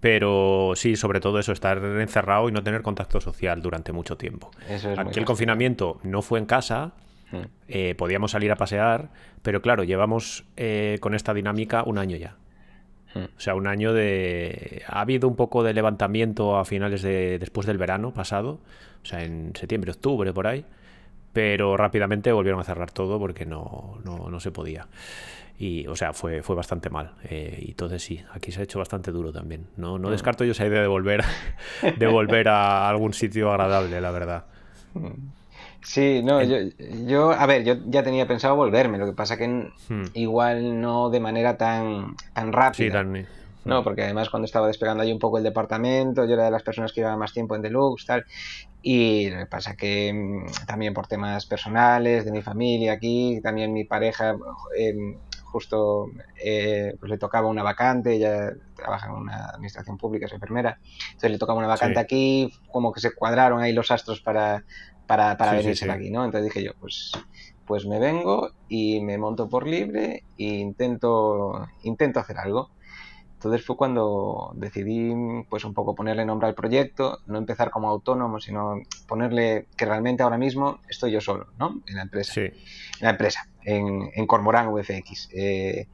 Pero 0.00 0.72
sí, 0.76 0.96
sobre 0.96 1.20
todo 1.20 1.38
eso, 1.38 1.52
estar 1.52 1.78
encerrado 1.78 2.48
y 2.48 2.52
no 2.52 2.62
tener 2.62 2.82
contacto 2.82 3.20
social 3.20 3.62
durante 3.62 3.92
mucho 3.92 4.16
tiempo. 4.16 4.50
Aquí 4.96 5.18
el 5.18 5.24
confinamiento 5.24 5.98
no 6.02 6.20
fue 6.20 6.38
en 6.38 6.46
casa, 6.46 6.92
hmm. 7.32 7.42
eh, 7.68 7.94
podíamos 7.96 8.32
salir 8.32 8.52
a 8.52 8.56
pasear, 8.56 9.10
pero 9.42 9.62
claro, 9.62 9.84
llevamos 9.84 10.44
eh, 10.56 10.98
con 11.00 11.14
esta 11.14 11.34
dinámica 11.34 11.82
un 11.84 11.98
año 11.98 12.16
ya. 12.16 12.36
Hmm. 13.14 13.24
O 13.36 13.40
sea, 13.40 13.54
un 13.54 13.66
año 13.66 13.92
de... 13.92 14.82
Ha 14.86 15.00
habido 15.00 15.28
un 15.28 15.36
poco 15.36 15.62
de 15.62 15.72
levantamiento 15.72 16.56
a 16.56 16.64
finales 16.64 17.02
de... 17.02 17.38
después 17.38 17.66
del 17.66 17.78
verano 17.78 18.12
pasado, 18.12 18.60
o 19.02 19.06
sea, 19.06 19.22
en 19.22 19.52
septiembre, 19.54 19.92
octubre, 19.92 20.32
por 20.32 20.46
ahí, 20.46 20.64
pero 21.32 21.76
rápidamente 21.76 22.32
volvieron 22.32 22.60
a 22.60 22.64
cerrar 22.64 22.90
todo 22.90 23.18
porque 23.18 23.46
no, 23.46 23.98
no, 24.04 24.30
no 24.30 24.40
se 24.40 24.50
podía. 24.50 24.88
Y, 25.58 25.86
o 25.86 25.96
sea, 25.96 26.12
fue, 26.12 26.42
fue 26.42 26.54
bastante 26.54 26.90
mal. 26.90 27.12
Eh, 27.24 27.62
y 27.62 27.70
entonces 27.70 28.02
sí, 28.02 28.22
aquí 28.32 28.52
se 28.52 28.60
ha 28.60 28.64
hecho 28.64 28.78
bastante 28.78 29.10
duro 29.10 29.32
también. 29.32 29.66
No, 29.76 29.98
no 29.98 30.08
mm. 30.08 30.10
descarto 30.10 30.44
yo 30.44 30.52
esa 30.52 30.66
idea 30.66 30.82
de 30.82 30.86
volver, 30.86 31.24
de 31.98 32.06
volver 32.06 32.48
a 32.48 32.88
algún 32.88 33.14
sitio 33.14 33.50
agradable, 33.50 34.00
la 34.00 34.10
verdad. 34.10 34.44
Sí, 35.82 36.22
no, 36.24 36.42
yo, 36.42 36.56
yo, 37.06 37.30
a 37.30 37.46
ver, 37.46 37.64
yo 37.64 37.74
ya 37.86 38.02
tenía 38.02 38.26
pensado 38.26 38.56
volverme, 38.56 38.98
lo 38.98 39.06
que 39.06 39.12
pasa 39.12 39.36
que 39.36 39.46
hmm. 39.46 40.04
igual 40.14 40.80
no 40.80 41.10
de 41.10 41.20
manera 41.20 41.56
tan, 41.56 42.16
tan 42.32 42.52
rápida. 42.52 42.86
Sí, 42.86 42.90
tan, 42.90 43.26
no, 43.66 43.82
porque 43.82 44.04
además 44.04 44.30
cuando 44.30 44.46
estaba 44.46 44.68
despegando 44.68 45.02
ahí 45.02 45.12
un 45.12 45.18
poco 45.18 45.38
el 45.38 45.44
departamento, 45.44 46.24
yo 46.24 46.34
era 46.34 46.44
de 46.44 46.52
las 46.52 46.62
personas 46.62 46.92
que 46.92 47.00
llevaba 47.00 47.16
más 47.16 47.32
tiempo 47.32 47.56
en 47.56 47.62
Deluxe, 47.62 48.06
tal, 48.06 48.24
y 48.80 49.28
lo 49.28 49.38
que 49.38 49.46
pasa 49.46 49.74
que 49.74 50.12
mm, 50.12 50.66
también 50.66 50.94
por 50.94 51.08
temas 51.08 51.46
personales, 51.46 52.24
de 52.24 52.30
mi 52.30 52.42
familia 52.42 52.92
aquí, 52.92 53.40
también 53.42 53.72
mi 53.72 53.82
pareja 53.82 54.36
eh, 54.78 55.16
justo 55.42 56.06
eh, 56.40 56.94
pues 57.00 57.10
le 57.10 57.18
tocaba 57.18 57.48
una 57.48 57.64
vacante, 57.64 58.14
ella 58.14 58.52
trabaja 58.76 59.06
en 59.06 59.14
una 59.14 59.46
administración 59.46 59.96
pública, 59.98 60.26
es 60.26 60.32
enfermera, 60.32 60.78
entonces 61.06 61.32
le 61.32 61.38
tocaba 61.38 61.58
una 61.58 61.66
vacante 61.66 61.98
aquí, 61.98 62.52
como 62.70 62.92
que 62.92 63.00
se 63.00 63.14
cuadraron 63.16 63.60
ahí 63.60 63.72
los 63.72 63.90
astros 63.90 64.20
para, 64.20 64.62
para, 65.06 65.36
para 65.36 65.52
venirse 65.52 65.90
aquí, 65.90 66.10
¿no? 66.10 66.24
Entonces 66.24 66.52
dije 66.52 66.64
yo, 66.64 66.72
pues, 66.80 67.12
pues 67.66 67.86
me 67.86 67.98
vengo 67.98 68.50
y 68.68 69.00
me 69.00 69.18
monto 69.18 69.48
por 69.48 69.66
libre 69.66 70.24
e 70.38 70.44
intento, 70.44 71.66
intento 71.82 72.20
hacer 72.20 72.38
algo. 72.38 72.70
Entonces 73.34 73.66
fue 73.66 73.76
cuando 73.76 74.52
decidí 74.54 75.12
pues 75.50 75.64
un 75.64 75.74
poco 75.74 75.94
ponerle 75.94 76.24
nombre 76.24 76.48
al 76.48 76.54
proyecto, 76.54 77.18
no 77.26 77.38
empezar 77.38 77.70
como 77.70 77.88
autónomo, 77.88 78.40
sino 78.40 78.80
ponerle 79.06 79.66
que 79.76 79.84
realmente 79.84 80.22
ahora 80.22 80.38
mismo 80.38 80.80
estoy 80.88 81.12
yo 81.12 81.20
solo, 81.20 81.48
¿no? 81.58 81.82
En 81.86 81.96
la 81.96 82.02
empresa. 82.02 82.40
En 82.40 82.54
la 83.00 83.10
empresa, 83.10 83.46
en, 83.62 84.10
en 84.14 84.26
Cormorán 84.26 84.72
VFX. 84.72 85.28
Eh, 85.34 85.86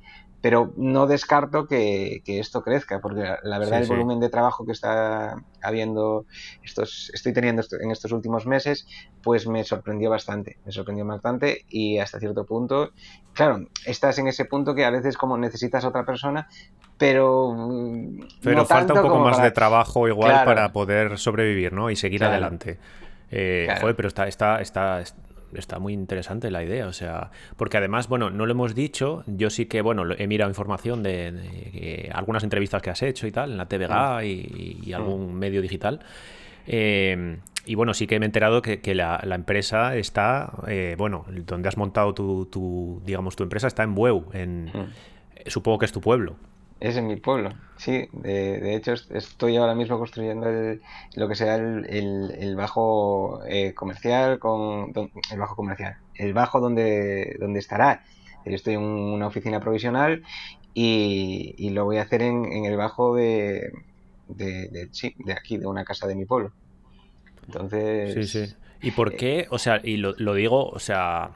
pero 0.42 0.72
no 0.76 1.06
descarto 1.06 1.66
que, 1.66 2.20
esto 2.26 2.62
crezca, 2.62 3.00
porque 3.00 3.22
la, 3.42 3.58
verdad 3.60 3.80
el 3.80 3.86
volumen 3.86 4.18
de 4.18 4.28
trabajo 4.28 4.66
que 4.66 4.72
está 4.72 5.36
habiendo, 5.62 6.26
estos, 6.64 7.10
estoy 7.14 7.32
teniendo 7.32 7.62
en 7.80 7.92
estos 7.92 8.10
últimos 8.10 8.44
meses, 8.44 8.86
pues 9.22 9.46
me 9.46 9.62
sorprendió 9.62 10.10
bastante, 10.10 10.58
me 10.66 10.72
sorprendió 10.72 11.06
bastante 11.06 11.64
y 11.68 11.98
hasta 11.98 12.18
cierto 12.18 12.44
punto, 12.44 12.90
claro, 13.32 13.68
estás 13.86 14.18
en 14.18 14.26
ese 14.26 14.44
punto 14.44 14.74
que 14.74 14.84
a 14.84 14.90
veces 14.90 15.16
como 15.16 15.38
necesitas 15.38 15.84
a 15.84 15.88
otra 15.88 16.04
persona, 16.04 16.48
pero... 16.98 17.56
Pero 18.42 18.66
falta 18.66 18.94
un 18.94 19.02
poco 19.02 19.20
más 19.20 19.40
de 19.40 19.52
trabajo 19.52 20.08
igual 20.08 20.44
para 20.44 20.72
poder 20.72 21.18
sobrevivir, 21.18 21.72
¿no? 21.72 21.88
Y 21.88 21.94
seguir 21.94 22.24
adelante. 22.24 22.78
Eh, 23.30 23.68
joder, 23.80 23.94
pero 23.94 24.08
está, 24.08 24.26
está, 24.26 24.60
está, 24.60 25.00
está 25.00 25.31
muy 25.78 25.92
interesante 25.92 26.50
la 26.50 26.62
idea, 26.62 26.86
o 26.86 26.92
sea, 26.92 27.30
porque 27.56 27.76
además, 27.76 28.08
bueno, 28.08 28.30
no 28.30 28.46
lo 28.46 28.52
hemos 28.52 28.74
dicho, 28.74 29.24
yo 29.26 29.50
sí 29.50 29.66
que, 29.66 29.82
bueno, 29.82 30.04
he 30.16 30.26
mirado 30.26 30.50
información 30.50 31.02
de, 31.02 32.10
algunas 32.12 32.44
entrevistas 32.44 32.82
que 32.82 32.90
has 32.90 33.02
hecho 33.02 33.26
y 33.26 33.32
tal, 33.32 33.52
en 33.52 33.56
la 33.58 33.66
TVG 33.66 34.24
y, 34.24 34.90
mm. 34.90 34.94
algún 34.94 35.34
medio 35.34 35.62
digital, 35.62 36.00
Eh, 36.64 37.38
y 37.64 37.74
bueno, 37.76 37.94
sí 37.94 38.06
que 38.06 38.18
me 38.18 38.26
he 38.26 38.28
enterado 38.28 38.60
que, 38.60 38.94
la, 38.94 39.20
empresa 39.22 39.96
está, 39.96 40.52
eh, 40.66 40.96
bueno, 40.98 41.24
donde 41.28 41.68
has 41.68 41.76
montado 41.76 42.12
tu, 42.12 43.00
digamos, 43.04 43.36
tu 43.36 43.44
empresa 43.44 43.68
está 43.68 43.84
en 43.84 43.94
Bueu, 43.94 44.26
en, 44.32 44.66
hmm. 44.66 44.86
supongo 45.46 45.78
que 45.78 45.86
es 45.86 45.92
tu 45.92 46.00
pueblo. 46.00 46.36
Es 46.82 46.96
en 46.96 47.06
mi 47.06 47.14
pueblo, 47.14 47.50
sí. 47.76 48.08
De, 48.12 48.74
hecho, 48.74 48.94
estoy 49.10 49.56
ahora 49.56 49.76
mismo 49.76 50.00
construyendo 50.00 50.48
lo 51.14 51.28
que 51.28 51.36
sea 51.36 51.54
el, 51.54 52.54
bajo 52.56 53.40
eh, 53.46 53.72
comercial, 53.72 54.40
con 54.40 54.92
el 55.30 55.38
bajo 55.38 55.54
comercial, 55.54 55.98
el 56.16 56.34
bajo 56.34 56.58
donde, 56.58 57.36
donde 57.38 57.60
estará. 57.60 58.02
Yo 58.44 58.56
estoy 58.56 58.74
en 58.74 58.80
una 58.80 59.28
oficina 59.28 59.60
provisional 59.60 60.24
y, 60.74 61.70
lo 61.70 61.84
voy 61.84 61.98
a 61.98 62.02
hacer 62.02 62.20
en, 62.22 62.64
el 62.64 62.76
bajo 62.76 63.14
de, 63.14 63.70
de, 64.26 64.88
sí, 64.90 65.14
de 65.18 65.34
aquí, 65.34 65.58
de 65.58 65.66
una 65.66 65.84
casa 65.84 66.08
de 66.08 66.16
mi 66.16 66.24
pueblo. 66.24 66.50
Entonces. 67.46 68.14
Sí, 68.14 68.46
sí. 68.46 68.54
¿Y 68.82 68.90
por 68.90 69.12
eh, 69.12 69.16
qué? 69.16 69.46
O 69.50 69.58
sea, 69.58 69.80
y 69.84 69.98
lo, 69.98 70.14
digo, 70.34 70.68
o 70.68 70.80
sea, 70.80 71.30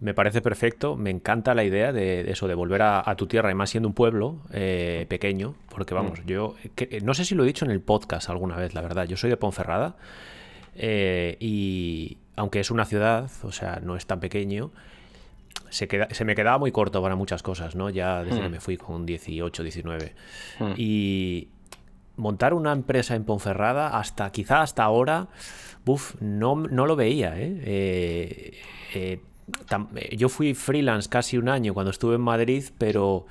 me 0.00 0.14
parece 0.14 0.40
perfecto, 0.40 0.96
me 0.96 1.10
encanta 1.10 1.54
la 1.54 1.64
idea 1.64 1.92
de, 1.92 2.30
eso, 2.30 2.48
de 2.48 2.54
volver 2.54 2.82
a, 2.82 3.14
tu 3.16 3.26
tierra, 3.26 3.50
y 3.50 3.54
más 3.54 3.70
siendo 3.70 3.88
un 3.88 3.94
pueblo 3.94 4.38
eh, 4.52 5.06
pequeño, 5.08 5.54
porque 5.68 5.94
vamos, 5.94 6.20
mm. 6.20 6.26
yo 6.26 6.54
no 7.02 7.14
sé 7.14 7.24
si 7.24 7.34
lo 7.34 7.44
he 7.44 7.46
dicho 7.46 7.64
en 7.64 7.70
el 7.70 7.80
podcast 7.80 8.30
alguna 8.30 8.56
vez, 8.56 8.74
la 8.74 8.80
verdad, 8.80 9.06
yo 9.06 9.16
soy 9.16 9.30
de 9.30 9.36
Ponferrada 9.36 9.96
eh, 10.74 11.36
y 11.40 12.18
aunque 12.36 12.60
es 12.60 12.70
una 12.70 12.86
ciudad, 12.86 13.30
o 13.42 13.52
sea, 13.52 13.80
no 13.82 13.96
es 13.96 14.06
tan 14.06 14.20
pequeño, 14.20 14.70
se, 15.68 15.86
queda, 15.86 16.08
se 16.10 16.24
me 16.24 16.34
quedaba 16.34 16.58
muy 16.58 16.72
corto 16.72 17.02
para 17.02 17.14
muchas 17.14 17.42
cosas, 17.42 17.76
¿no? 17.76 17.90
Ya 17.90 18.24
desde 18.24 18.40
que 18.40 18.48
mm. 18.48 18.52
me 18.52 18.60
fui 18.60 18.76
con 18.76 19.04
18, 19.04 19.62
19. 19.62 20.14
Mm. 20.58 20.72
Y, 20.76 21.48
montar 22.20 22.54
una 22.54 22.72
empresa 22.72 23.16
en 23.16 23.24
Ponferrada, 23.24 23.98
hasta 23.98 24.30
quizá 24.30 24.62
hasta 24.62 24.84
ahora, 24.84 25.28
no, 26.20 26.54
no 26.54 26.86
lo 26.86 26.94
veía. 26.94 27.38
¿eh? 27.38 27.60
Eh, 27.64 28.58
eh, 28.94 29.20
yo 30.12 30.28
fui 30.28 30.54
freelance 30.54 31.08
casi 31.08 31.38
un 31.38 31.48
año 31.48 31.74
cuando 31.74 31.90
estuve 31.90 32.16
en 32.16 32.20
Madrid, 32.20 32.64
pero 32.78 33.26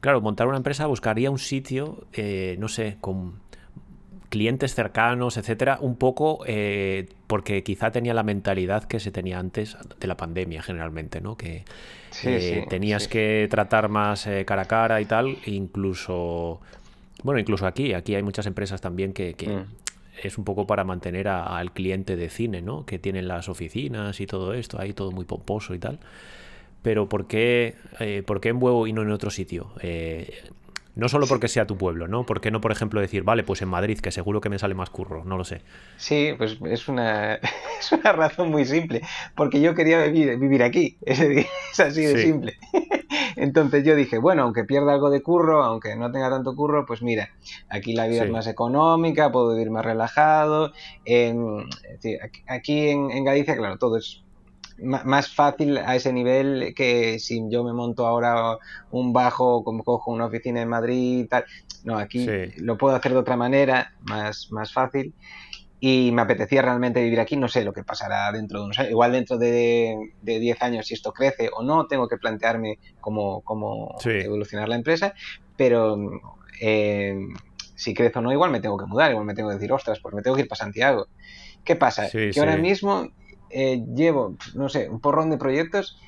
claro, 0.00 0.20
montar 0.20 0.46
una 0.48 0.56
empresa 0.56 0.86
buscaría 0.86 1.30
un 1.30 1.38
sitio, 1.38 2.04
no 2.58 2.68
sé, 2.68 2.96
con 3.00 3.40
clientes 4.28 4.74
cercanos, 4.74 5.36
etcétera, 5.36 5.78
un 5.80 5.96
poco 5.96 6.44
porque 7.26 7.62
quizá 7.62 7.90
tenía 7.90 8.14
la 8.14 8.22
mentalidad 8.22 8.84
que 8.84 8.98
se 9.00 9.10
tenía 9.10 9.38
antes 9.38 9.76
de 10.00 10.06
la 10.06 10.16
pandemia 10.16 10.62
generalmente, 10.62 11.20
¿no? 11.20 11.36
Que 11.36 11.64
tenías 12.68 13.08
que 13.08 13.46
tratar 13.50 13.88
más 13.88 14.28
cara 14.46 14.62
a 14.62 14.66
cara 14.66 15.00
y 15.00 15.04
tal, 15.04 15.36
incluso 15.46 16.60
bueno, 17.22 17.38
incluso 17.38 17.66
aquí, 17.66 17.94
aquí 17.94 18.14
hay 18.14 18.22
muchas 18.22 18.46
empresas 18.46 18.80
también 18.80 19.12
que, 19.12 19.34
mm. 19.46 19.81
Es 20.28 20.38
un 20.38 20.44
poco 20.44 20.66
para 20.66 20.84
mantener 20.84 21.28
al 21.28 21.72
cliente 21.72 22.16
de 22.16 22.28
cine, 22.30 22.62
¿no? 22.62 22.86
Que 22.86 22.98
tienen 22.98 23.28
las 23.28 23.48
oficinas 23.48 24.20
y 24.20 24.26
todo 24.26 24.54
esto, 24.54 24.80
ahí 24.80 24.92
todo 24.92 25.10
muy 25.10 25.24
pomposo 25.24 25.74
y 25.74 25.78
tal. 25.78 25.98
Pero 26.82 27.08
¿por 27.08 27.26
qué, 27.26 27.76
eh, 28.00 28.22
¿por 28.26 28.40
qué 28.40 28.48
en 28.48 28.62
Huevo 28.62 28.86
y 28.86 28.92
no 28.92 29.02
en 29.02 29.10
otro 29.10 29.30
sitio? 29.30 29.72
Eh, 29.80 30.32
no 30.94 31.08
solo 31.08 31.26
porque 31.26 31.48
sea 31.48 31.66
tu 31.66 31.78
pueblo, 31.78 32.06
¿no? 32.06 32.26
¿Por 32.26 32.40
qué 32.40 32.50
no, 32.50 32.60
por 32.60 32.70
ejemplo, 32.70 33.00
decir, 33.00 33.22
vale, 33.22 33.44
pues 33.44 33.62
en 33.62 33.68
Madrid, 33.68 33.98
que 33.98 34.10
seguro 34.10 34.40
que 34.40 34.50
me 34.50 34.58
sale 34.58 34.74
más 34.74 34.90
curro? 34.90 35.24
No 35.24 35.38
lo 35.38 35.44
sé. 35.44 35.62
Sí, 35.96 36.34
pues 36.36 36.58
es 36.66 36.88
una, 36.88 37.34
es 37.80 37.92
una 37.92 38.12
razón 38.12 38.50
muy 38.50 38.64
simple. 38.64 39.00
Porque 39.34 39.60
yo 39.60 39.74
quería 39.74 40.04
vivir, 40.04 40.38
vivir 40.38 40.62
aquí. 40.62 40.98
Es, 41.06 41.80
así 41.80 42.04
de 42.04 42.22
simple. 42.22 42.58
Entonces 43.36 43.84
yo 43.84 43.96
dije, 43.96 44.18
bueno, 44.18 44.42
aunque 44.42 44.64
pierda 44.64 44.92
algo 44.92 45.08
de 45.08 45.22
curro, 45.22 45.62
aunque 45.62 45.96
no 45.96 46.12
tenga 46.12 46.28
tanto 46.28 46.54
curro, 46.54 46.84
pues 46.84 47.02
mira, 47.02 47.30
aquí 47.70 47.94
la 47.94 48.06
vida 48.06 48.24
es 48.24 48.30
más 48.30 48.46
económica, 48.46 49.32
puedo 49.32 49.52
vivir 49.52 49.70
más 49.70 49.84
relajado. 49.84 50.72
aquí 52.46 52.88
en, 52.88 53.10
en 53.10 53.24
Galicia, 53.24 53.56
claro, 53.56 53.78
todo 53.78 53.96
es 53.96 54.21
más 54.78 55.28
fácil 55.28 55.78
a 55.78 55.96
ese 55.96 56.12
nivel 56.12 56.74
que 56.74 57.18
si 57.18 57.42
yo 57.48 57.64
me 57.64 57.72
monto 57.72 58.06
ahora 58.06 58.58
un 58.90 59.12
bajo, 59.12 59.64
como 59.64 59.84
cojo 59.84 60.12
una 60.12 60.26
oficina 60.26 60.62
en 60.62 60.68
Madrid 60.68 61.20
y 61.20 61.26
tal. 61.26 61.44
No, 61.84 61.98
aquí 61.98 62.26
lo 62.56 62.78
puedo 62.78 62.94
hacer 62.94 63.12
de 63.12 63.18
otra 63.18 63.36
manera, 63.36 63.92
más, 64.02 64.50
más 64.50 64.72
fácil. 64.72 65.14
Y 65.80 66.12
me 66.12 66.22
apetecía 66.22 66.62
realmente 66.62 67.02
vivir 67.02 67.18
aquí. 67.18 67.36
No 67.36 67.48
sé 67.48 67.64
lo 67.64 67.72
que 67.72 67.82
pasará 67.82 68.30
dentro 68.30 68.60
de 68.60 68.66
unos 68.66 68.78
años. 68.78 68.92
Igual 68.92 69.12
dentro 69.12 69.36
de 69.36 70.12
10 70.22 70.62
años, 70.62 70.86
si 70.86 70.94
esto 70.94 71.12
crece 71.12 71.50
o 71.52 71.64
no, 71.64 71.86
tengo 71.86 72.06
que 72.06 72.18
plantearme 72.18 72.78
cómo, 73.00 73.40
cómo 73.40 73.96
evolucionar 74.04 74.68
la 74.68 74.76
empresa. 74.76 75.14
Pero 75.56 75.98
eh, 76.60 77.16
si 77.74 77.94
crece 77.94 78.20
o 78.20 78.22
no, 78.22 78.30
igual 78.30 78.52
me 78.52 78.60
tengo 78.60 78.78
que 78.78 78.86
mudar. 78.86 79.10
Igual 79.10 79.26
me 79.26 79.34
tengo 79.34 79.48
que 79.48 79.56
decir, 79.56 79.72
ostras, 79.72 79.98
pues 80.00 80.14
me 80.14 80.22
tengo 80.22 80.36
que 80.36 80.42
ir 80.42 80.48
para 80.48 80.60
Santiago. 80.60 81.08
¿Qué 81.64 81.74
pasa? 81.74 82.08
que 82.10 82.32
ahora 82.38 82.56
mismo 82.56 83.08
eh, 83.52 83.84
llevo, 83.94 84.36
no 84.54 84.68
sé, 84.68 84.88
un 84.88 85.00
porrón 85.00 85.30
de 85.30 85.38
proyectos 85.38 85.98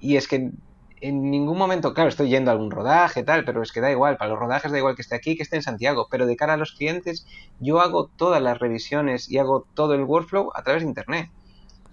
y 0.00 0.16
es 0.16 0.28
que 0.28 0.50
en 1.00 1.30
ningún 1.30 1.58
momento, 1.58 1.92
claro, 1.92 2.08
estoy 2.08 2.30
yendo 2.30 2.50
a 2.50 2.54
algún 2.54 2.70
rodaje, 2.70 3.22
tal, 3.24 3.44
pero 3.44 3.62
es 3.62 3.72
que 3.72 3.82
da 3.82 3.90
igual, 3.90 4.16
para 4.16 4.30
los 4.30 4.38
rodajes 4.38 4.72
da 4.72 4.78
igual 4.78 4.96
que 4.96 5.02
esté 5.02 5.14
aquí, 5.14 5.36
que 5.36 5.42
esté 5.42 5.56
en 5.56 5.62
Santiago, 5.62 6.08
pero 6.10 6.24
de 6.24 6.34
cara 6.34 6.54
a 6.54 6.56
los 6.56 6.72
clientes, 6.72 7.26
yo 7.60 7.80
hago 7.80 8.06
todas 8.16 8.40
las 8.40 8.58
revisiones 8.58 9.30
y 9.30 9.36
hago 9.36 9.66
todo 9.74 9.94
el 9.94 10.04
workflow 10.04 10.50
a 10.54 10.62
través 10.62 10.82
de 10.82 10.88
Internet. 10.88 11.30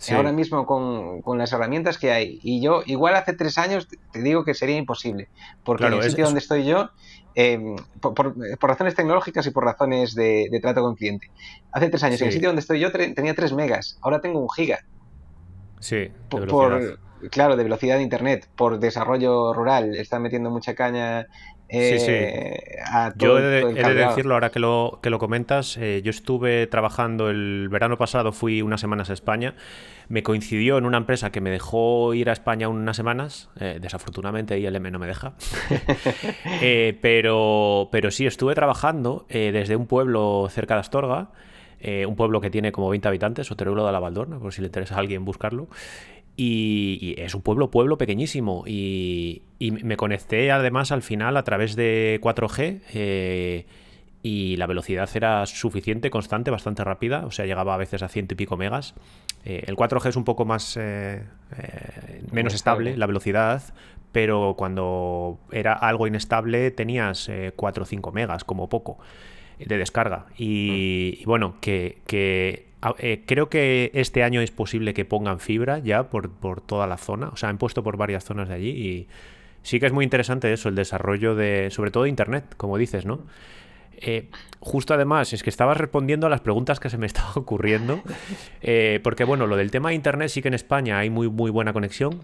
Ahora 0.09 0.31
mismo 0.31 0.65
con, 0.65 1.21
con, 1.21 1.37
las 1.37 1.53
herramientas 1.53 1.99
que 1.99 2.11
hay. 2.11 2.39
Y 2.41 2.59
yo, 2.59 2.81
igual 2.87 3.15
hace 3.15 3.33
tres 3.33 3.59
años, 3.59 3.87
te 4.11 4.21
digo 4.21 4.43
que 4.43 4.55
sería 4.55 4.77
imposible. 4.77 5.29
Porque 5.63 5.85
en 5.85 5.93
el 5.93 6.03
sitio 6.03 6.25
donde 6.25 6.39
estoy 6.39 6.65
yo, 6.65 6.89
em, 7.35 7.75
por, 7.99 8.35
razones 8.61 8.95
tecnológicas 8.95 9.45
y 9.45 9.51
por 9.51 9.63
razones 9.63 10.15
de, 10.15 10.49
trato 10.59 10.81
con 10.81 10.95
cliente. 10.95 11.29
Hace 11.71 11.89
tres 11.89 12.03
años, 12.03 12.21
en 12.21 12.27
el 12.27 12.33
sitio 12.33 12.49
donde 12.49 12.61
estoy 12.61 12.79
yo 12.79 12.91
tenía 12.91 13.35
tres 13.35 13.53
megas, 13.53 13.99
ahora 14.01 14.21
tengo 14.21 14.39
un 14.39 14.49
giga. 14.49 14.79
Sí, 15.81 16.09
por, 16.29 16.47
claro, 17.29 17.55
de 17.55 17.63
velocidad 17.63 17.97
de 17.97 18.03
internet, 18.03 18.47
por 18.55 18.79
desarrollo 18.79 19.53
rural, 19.53 19.95
están 19.95 20.21
metiendo 20.21 20.49
mucha 20.49 20.73
caña. 20.75 21.27
Eh, 21.73 21.99
sí, 21.99 22.05
sí. 22.05 23.15
yo 23.15 23.39
he 23.39 23.41
de, 23.41 23.93
decirlo 23.93 24.33
ahora 24.33 24.49
que 24.49 24.59
lo, 24.59 24.99
que 25.01 25.09
lo 25.09 25.19
comentas. 25.19 25.77
Eh, 25.77 26.01
yo 26.03 26.09
estuve 26.09 26.67
trabajando 26.67 27.29
el 27.29 27.69
verano 27.69 27.97
pasado, 27.97 28.33
fui 28.33 28.61
unas 28.61 28.81
semanas 28.81 29.09
a 29.09 29.13
España. 29.13 29.55
Me 30.09 30.21
coincidió 30.21 30.77
en 30.77 30.85
una 30.85 30.97
empresa 30.97 31.31
que 31.31 31.39
me 31.39 31.49
dejó 31.49 32.13
ir 32.13 32.29
a 32.29 32.33
España 32.33 32.67
unas 32.67 32.97
semanas. 32.97 33.49
Eh, 33.59 33.77
desafortunadamente 33.81 34.59
ILM 34.59 34.91
no 34.91 34.99
me 34.99 35.07
deja. 35.07 35.33
pero, 37.01 37.87
pero 37.91 38.11
sí, 38.11 38.25
estuve 38.25 38.53
trabajando 38.53 39.25
desde 39.29 39.75
un 39.77 39.87
pueblo 39.87 40.47
cerca 40.49 40.73
de 40.73 40.81
Astorga. 40.81 41.29
Eh, 41.83 42.05
un 42.05 42.15
pueblo 42.15 42.41
que 42.41 42.51
tiene 42.51 42.71
como 42.71 42.89
20 42.89 43.07
habitantes, 43.07 43.49
Oteruelo 43.51 43.85
de 43.85 43.91
la 43.91 43.99
Valdorna, 43.99 44.37
por 44.37 44.53
si 44.53 44.61
le 44.61 44.67
interesa 44.67 44.95
a 44.95 44.99
alguien 44.99 45.25
buscarlo. 45.25 45.67
Y, 46.37 47.15
es 47.17 47.35
un 47.35 47.41
pueblo, 47.41 47.71
pueblo 47.71 47.97
pequeñísimo. 47.97 48.63
Y, 48.67 49.41
me 49.59 49.97
conecté 49.97 50.51
además 50.51 50.91
al 50.91 51.01
final 51.01 51.37
a 51.37 51.43
través 51.43 51.75
de 51.75 52.19
4G. 52.21 52.81
Eh, 52.93 53.65
y 54.23 54.55
la 54.57 54.67
velocidad 54.67 55.09
era 55.15 55.47
suficiente, 55.47 56.11
constante, 56.11 56.51
bastante 56.51 56.83
rápida, 56.83 57.25
o 57.25 57.31
sea, 57.31 57.47
llegaba 57.47 57.73
a 57.73 57.77
veces 57.77 58.03
a 58.03 58.07
ciento 58.07 58.35
y 58.35 58.37
pico 58.37 58.55
megas. 58.55 58.93
Eh, 59.45 59.63
el 59.65 59.75
4G 59.75 60.09
es 60.09 60.15
un 60.15 60.23
poco 60.23 60.45
más 60.45 60.77
menos 62.31 62.53
estable, 62.53 62.95
la 62.95 63.07
velocidad, 63.07 63.63
pero 64.11 64.53
cuando 64.55 65.39
era 65.51 65.73
algo 65.73 66.05
inestable 66.05 66.69
tenías 66.69 67.31
4 67.55 67.81
o 67.81 67.85
5 67.87 68.11
megas 68.11 68.43
como 68.43 68.69
poco 68.69 68.99
de 69.65 69.77
descarga. 69.77 70.27
Y, 70.37 71.23
bueno, 71.25 71.55
que, 71.61 72.01
eh, 72.11 73.23
creo 73.25 73.49
que 73.49 73.91
este 73.93 74.23
año 74.23 74.41
es 74.41 74.51
posible 74.51 74.93
que 74.93 75.05
pongan 75.05 75.39
fibra 75.39 75.79
ya 75.79 76.09
por, 76.09 76.61
toda 76.61 76.87
la 76.87 76.97
zona. 76.97 77.29
O 77.29 77.37
sea, 77.37 77.49
han 77.49 77.57
puesto 77.57 77.83
por 77.83 77.97
varias 77.97 78.23
zonas 78.23 78.49
de 78.49 78.55
allí 78.55 78.69
y 78.69 79.07
sí 79.63 79.79
que 79.79 79.85
es 79.85 79.93
muy 79.93 80.03
interesante 80.03 80.51
eso, 80.51 80.69
el 80.69 80.75
desarrollo 80.75 81.35
de, 81.35 81.69
sobre 81.71 81.91
todo 81.91 82.03
de 82.03 82.09
Internet, 82.09 82.55
como 82.57 82.77
dices, 82.77 83.05
¿no? 83.05 83.21
Eh, 84.03 84.29
justo 84.59 84.95
además, 84.95 85.31
es 85.33 85.43
que 85.43 85.51
estabas 85.51 85.77
respondiendo 85.77 86.25
a 86.25 86.29
las 86.29 86.41
preguntas 86.41 86.79
que 86.79 86.89
se 86.89 86.97
me 86.97 87.05
estaban 87.07 87.33
ocurriendo, 87.35 88.01
eh, 88.61 88.99
porque 89.03 89.23
bueno, 89.23 89.47
lo 89.47 89.57
del 89.57 89.69
tema 89.69 89.89
de 89.89 89.95
Internet 89.95 90.29
sí 90.29 90.41
que 90.41 90.47
en 90.47 90.55
España 90.55 90.97
hay 90.97 91.09
muy, 91.09 91.29
muy 91.29 91.51
buena 91.51 91.73
conexión 91.73 92.23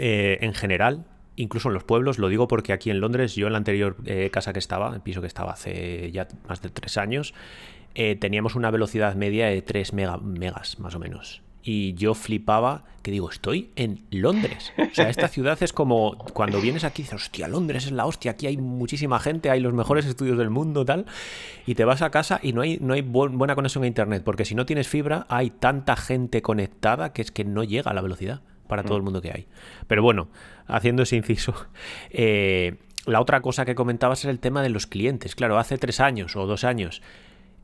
en 0.00 0.54
general, 0.54 1.06
incluso 1.38 1.68
en 1.68 1.74
los 1.74 1.84
pueblos, 1.84 2.18
lo 2.18 2.28
digo 2.28 2.48
porque 2.48 2.72
aquí 2.72 2.90
en 2.90 3.00
Londres, 3.00 3.34
yo 3.34 3.46
en 3.46 3.52
la 3.52 3.58
anterior 3.58 3.96
eh, 4.04 4.28
casa 4.30 4.52
que 4.52 4.58
estaba, 4.58 4.94
el 4.94 5.00
piso 5.00 5.20
que 5.20 5.26
estaba 5.26 5.52
hace 5.52 6.10
ya 6.12 6.28
más 6.48 6.60
de 6.60 6.68
tres 6.68 6.98
años, 6.98 7.32
eh, 7.94 8.16
teníamos 8.16 8.54
una 8.54 8.70
velocidad 8.70 9.14
media 9.14 9.46
de 9.46 9.62
3 9.62 9.92
megas 9.92 10.78
más 10.78 10.94
o 10.94 10.98
menos. 10.98 11.42
Y 11.62 11.94
yo 11.94 12.14
flipaba 12.14 12.84
que 13.02 13.10
digo, 13.10 13.30
estoy 13.30 13.70
en 13.76 14.04
Londres. 14.10 14.72
O 14.78 14.94
sea, 14.94 15.08
esta 15.08 15.28
ciudad 15.28 15.60
es 15.62 15.72
como 15.72 16.16
cuando 16.32 16.60
vienes 16.60 16.84
aquí 16.84 17.02
y 17.02 17.04
dices, 17.04 17.22
hostia, 17.22 17.48
Londres 17.48 17.86
es 17.86 17.92
la 17.92 18.06
hostia, 18.06 18.32
aquí 18.32 18.46
hay 18.46 18.56
muchísima 18.56 19.18
gente, 19.18 19.50
hay 19.50 19.60
los 19.60 19.72
mejores 19.74 20.06
estudios 20.06 20.38
del 20.38 20.50
mundo, 20.50 20.84
tal. 20.84 21.06
Y 21.66 21.74
te 21.74 21.84
vas 21.84 22.02
a 22.02 22.10
casa 22.10 22.40
y 22.42 22.52
no 22.52 22.62
hay, 22.62 22.78
no 22.80 22.94
hay 22.94 23.02
buena 23.02 23.54
conexión 23.54 23.84
a 23.84 23.86
internet, 23.86 24.22
porque 24.24 24.44
si 24.44 24.54
no 24.54 24.66
tienes 24.66 24.88
fibra, 24.88 25.26
hay 25.28 25.50
tanta 25.50 25.96
gente 25.96 26.42
conectada 26.42 27.12
que 27.12 27.22
es 27.22 27.30
que 27.30 27.44
no 27.44 27.64
llega 27.64 27.90
a 27.90 27.94
la 27.94 28.00
velocidad 28.00 28.42
para 28.68 28.84
todo 28.84 28.94
mm. 28.94 28.98
el 28.98 29.02
mundo 29.02 29.20
que 29.20 29.32
hay. 29.32 29.46
Pero 29.86 30.02
bueno, 30.02 30.28
haciendo 30.66 31.02
ese 31.02 31.16
inciso, 31.16 31.54
eh, 32.10 32.76
la 33.06 33.20
otra 33.20 33.40
cosa 33.40 33.64
que 33.64 33.74
comentabas 33.74 34.20
es 34.20 34.26
el 34.26 34.38
tema 34.38 34.62
de 34.62 34.68
los 34.68 34.86
clientes. 34.86 35.34
Claro, 35.34 35.58
hace 35.58 35.78
tres 35.78 35.98
años 35.98 36.36
o 36.36 36.46
dos 36.46 36.62
años 36.64 37.02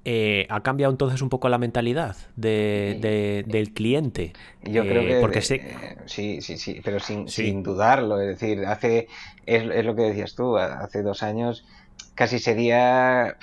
eh, 0.06 0.46
ha 0.50 0.62
cambiado 0.62 0.92
entonces 0.92 1.23
un 1.23 1.30
poco 1.30 1.49
la 1.49 1.58
mentalidad 1.58 2.16
de, 2.37 3.44
del 3.46 3.73
cliente. 3.73 4.32
Yo 4.62 4.82
creo 4.82 5.06
que 5.06 5.20
porque 5.20 5.40
sí, 5.40 5.61
sí, 6.06 6.40
sí, 6.40 6.80
pero 6.84 7.00
sin, 7.00 7.28
sin, 7.28 7.62
dudarlo. 7.62 8.20
Es 8.20 8.38
decir, 8.38 8.66
hace 8.66 9.08
es, 9.46 9.62
es, 9.62 9.84
lo 9.84 9.94
que 9.94 10.02
decías 10.02 10.34
tú, 10.34 10.58
hace 10.58 11.02
dos 11.02 11.23
años 11.23 11.64
casi 12.14 12.38
sería 12.38 13.37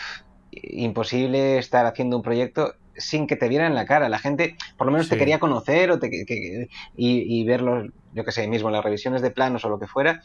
imposible 0.52 1.58
estar 1.58 1.86
haciendo 1.86 2.18
un 2.18 2.24
proyecto 2.24 2.76
sin 2.98 3.28
que 3.28 3.36
te 3.36 3.48
viera 3.48 3.68
en 3.68 3.76
la 3.76 3.86
cara. 3.86 4.10
La 4.10 4.20
gente 4.20 4.56
por 4.78 4.88
lo 4.88 4.94
menos 4.94 5.10
te 5.10 5.18
quería 5.18 5.40
conocer 5.40 5.92
o 5.92 6.00
te, 6.00 6.10
y, 6.10 6.68
y, 6.96 7.44
verlos, 7.44 7.90
yo 8.14 8.24
que 8.24 8.32
sé, 8.32 8.48
mismo 8.48 8.70
en 8.70 8.74
las 8.74 8.84
revisiones 8.84 9.22
de 9.22 9.32
planos 9.32 9.66
o 9.66 9.70
lo 9.70 9.80
que 9.80 9.88
fuera, 9.88 10.22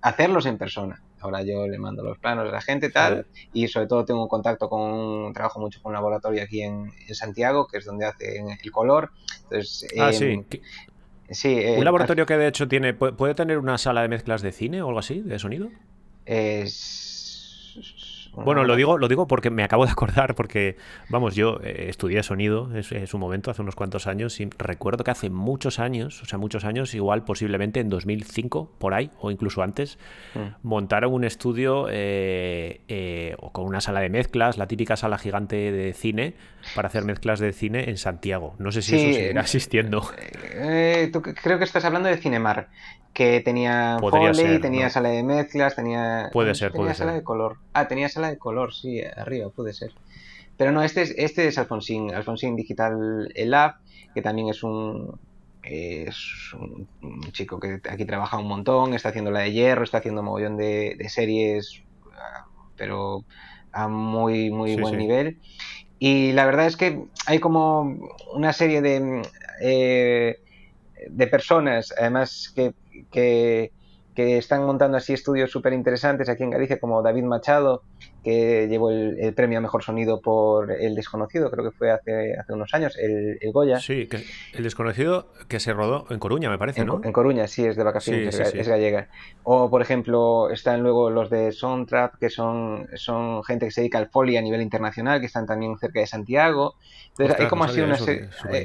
hacerlos 0.00 0.46
en 0.46 0.58
persona. 0.58 1.02
Ahora 1.20 1.42
yo 1.42 1.66
le 1.66 1.78
mando 1.78 2.02
los 2.02 2.18
planos 2.18 2.48
a 2.48 2.52
la 2.52 2.60
gente 2.60 2.86
y 2.86 2.92
tal, 2.92 3.26
y 3.52 3.68
sobre 3.68 3.86
todo 3.86 4.04
tengo 4.04 4.26
contacto 4.28 4.68
con, 4.68 5.32
trabajo 5.34 5.60
mucho 5.60 5.82
con 5.82 5.90
un 5.90 5.94
laboratorio 5.94 6.42
aquí 6.42 6.62
en, 6.62 6.90
Santiago, 7.12 7.66
que 7.66 7.78
es 7.78 7.84
donde 7.84 8.06
hacen 8.06 8.48
el 8.50 8.70
color. 8.70 9.10
Entonces, 9.44 9.86
ah, 9.98 10.12
sí. 10.12 10.24
Em, 10.24 10.44
sí 11.30 11.54
un 11.54 11.60
eh, 11.60 11.84
laboratorio 11.84 12.24
que 12.24 12.36
de 12.36 12.48
hecho 12.48 12.68
tiene, 12.68 12.94
puede 12.94 13.34
tener 13.34 13.58
una 13.58 13.76
sala 13.76 14.02
de 14.02 14.08
mezclas 14.08 14.42
de 14.42 14.52
cine 14.52 14.82
o 14.82 14.88
algo 14.88 14.98
así, 14.98 15.20
de 15.20 15.38
sonido. 15.38 15.68
Es 16.24 17.19
bueno, 18.32 18.64
lo 18.64 18.76
digo, 18.76 18.98
lo 18.98 19.08
digo 19.08 19.26
porque 19.26 19.50
me 19.50 19.62
acabo 19.62 19.84
de 19.84 19.92
acordar, 19.92 20.34
porque, 20.34 20.76
vamos, 21.08 21.34
yo 21.34 21.60
eh, 21.62 21.86
estudié 21.88 22.22
sonido 22.22 22.70
en, 22.74 23.06
su 23.06 23.18
momento, 23.18 23.50
hace 23.50 23.62
unos 23.62 23.74
cuantos 23.74 24.06
años, 24.06 24.40
y 24.40 24.48
recuerdo 24.58 25.04
que 25.04 25.10
hace 25.10 25.30
muchos 25.30 25.78
años, 25.78 26.22
o 26.22 26.26
sea, 26.26 26.38
muchos 26.38 26.64
años, 26.64 26.94
igual 26.94 27.24
posiblemente 27.24 27.80
en 27.80 27.88
2005, 27.88 28.72
por 28.78 28.94
ahí, 28.94 29.10
o 29.20 29.30
incluso 29.30 29.62
antes, 29.62 29.98
mm. 30.34 30.66
montaron 30.66 31.12
un 31.12 31.24
estudio 31.24 31.86
eh, 31.90 32.80
eh, 32.88 33.36
con 33.52 33.64
una 33.64 33.80
sala 33.80 34.00
de 34.00 34.10
mezclas, 34.10 34.58
la 34.58 34.66
típica 34.66 34.96
sala 34.96 35.18
gigante 35.18 35.56
de 35.72 35.92
cine, 35.92 36.34
para 36.74 36.88
hacer 36.88 37.04
mezclas 37.04 37.40
de 37.40 37.52
cine 37.52 37.90
en 37.90 37.96
Santiago. 37.96 38.54
No 38.58 38.70
sé 38.72 38.82
si 38.82 38.96
eso 38.96 39.14
seguirá 39.14 39.40
existiendo. 39.40 40.02
creo 41.42 41.58
que 41.58 41.64
estás 41.64 41.84
hablando 41.84 42.08
de 42.08 42.16
Cinemar 42.16 42.68
que 43.12 43.40
tenía 43.40 43.98
Foley, 43.98 44.60
tenía 44.60 44.88
sala 44.88 45.08
de 45.08 45.22
mezclas, 45.22 45.74
tenía... 45.74 46.30
Puede 46.32 46.54
ser, 46.54 46.72
tenía 46.72 46.94
sala 46.94 47.12
de 47.12 47.22
color. 47.22 47.58
Ah, 47.72 47.88
tenía 47.88 48.08
sala 48.08 48.19
de 48.28 48.38
color, 48.38 48.74
sí, 48.74 49.00
arriba, 49.02 49.50
puede 49.50 49.72
ser. 49.72 49.92
Pero 50.56 50.72
no, 50.72 50.82
este 50.82 51.02
es, 51.02 51.14
este 51.16 51.46
es 51.46 51.56
Alfonsín, 51.58 52.12
Alfonsín 52.12 52.56
Digital 52.56 53.32
Lab, 53.34 53.76
que 54.14 54.20
también 54.20 54.48
es 54.48 54.62
un, 54.62 55.18
es 55.62 56.52
un, 56.54 56.86
chico 57.32 57.58
que 57.58 57.80
aquí 57.88 58.04
trabaja 58.04 58.38
un 58.38 58.48
montón, 58.48 58.94
está 58.94 59.08
haciendo 59.08 59.30
la 59.30 59.40
de 59.40 59.52
hierro, 59.52 59.84
está 59.84 59.98
haciendo 59.98 60.20
un 60.20 60.26
mogollón 60.26 60.56
de, 60.56 60.96
series, 61.08 61.82
pero 62.76 63.24
a 63.72 63.88
muy, 63.88 64.50
muy 64.50 64.76
buen 64.76 64.98
nivel. 64.98 65.38
Y 65.98 66.32
la 66.32 66.46
verdad 66.46 66.66
es 66.66 66.76
que 66.76 67.04
hay 67.26 67.38
como 67.38 67.98
una 68.34 68.52
serie 68.52 68.82
de, 68.82 69.22
eh, 69.62 70.40
de 71.08 71.26
personas, 71.26 71.94
además 71.98 72.52
que 72.54 72.74
que, 73.10 73.72
que 74.14 74.38
están 74.38 74.64
montando 74.64 74.96
así 74.96 75.12
estudios 75.12 75.50
súper 75.50 75.72
interesantes 75.72 76.28
aquí 76.28 76.42
en 76.42 76.50
Galicia, 76.50 76.80
como 76.80 77.02
David 77.02 77.24
Machado, 77.24 77.82
que 78.22 78.68
llevó 78.68 78.90
el, 78.90 79.32
premio 79.34 79.58
a 79.58 79.60
Mejor 79.60 79.82
Sonido 79.82 80.20
por 80.20 80.70
El 80.72 80.94
Desconocido, 80.94 81.50
creo 81.50 81.64
que 81.64 81.70
fue 81.70 81.90
hace, 81.90 82.34
hace 82.38 82.52
unos 82.52 82.72
años, 82.74 82.96
el, 82.98 83.38
Goya. 83.52 83.80
Sí, 83.80 84.06
que 84.06 84.24
El 84.52 84.64
Desconocido 84.64 85.28
que 85.48 85.60
se 85.60 85.72
rodó 85.72 86.06
en 86.10 86.18
Coruña, 86.18 86.50
me 86.50 86.58
parece, 86.58 86.84
¿no? 86.84 87.00
En 87.02 87.12
Coruña, 87.12 87.46
sí, 87.48 87.64
es 87.64 87.76
de 87.76 87.82
vacaciones, 87.82 88.38
es, 88.38 88.68
gallega. 88.68 89.08
O, 89.42 89.70
por 89.70 89.82
ejemplo, 89.82 90.50
están 90.50 90.82
luego 90.82 91.10
los 91.10 91.30
de 91.30 91.52
Soundtrap, 91.52 92.16
que 92.18 92.30
son, 92.30 92.88
son 92.94 93.42
gente 93.44 93.66
que 93.66 93.72
se 93.72 93.80
dedica 93.80 93.98
al 93.98 94.08
foley 94.08 94.36
a 94.36 94.42
nivel 94.42 94.62
internacional, 94.62 95.20
que 95.20 95.26
están 95.26 95.46
también 95.46 95.78
cerca 95.78 96.00
de 96.00 96.06
Santiago. 96.06 96.74
Entonces, 97.10 97.40
hay 97.40 97.48
como 97.48 97.64
así 97.64 97.80
una, 97.80 97.98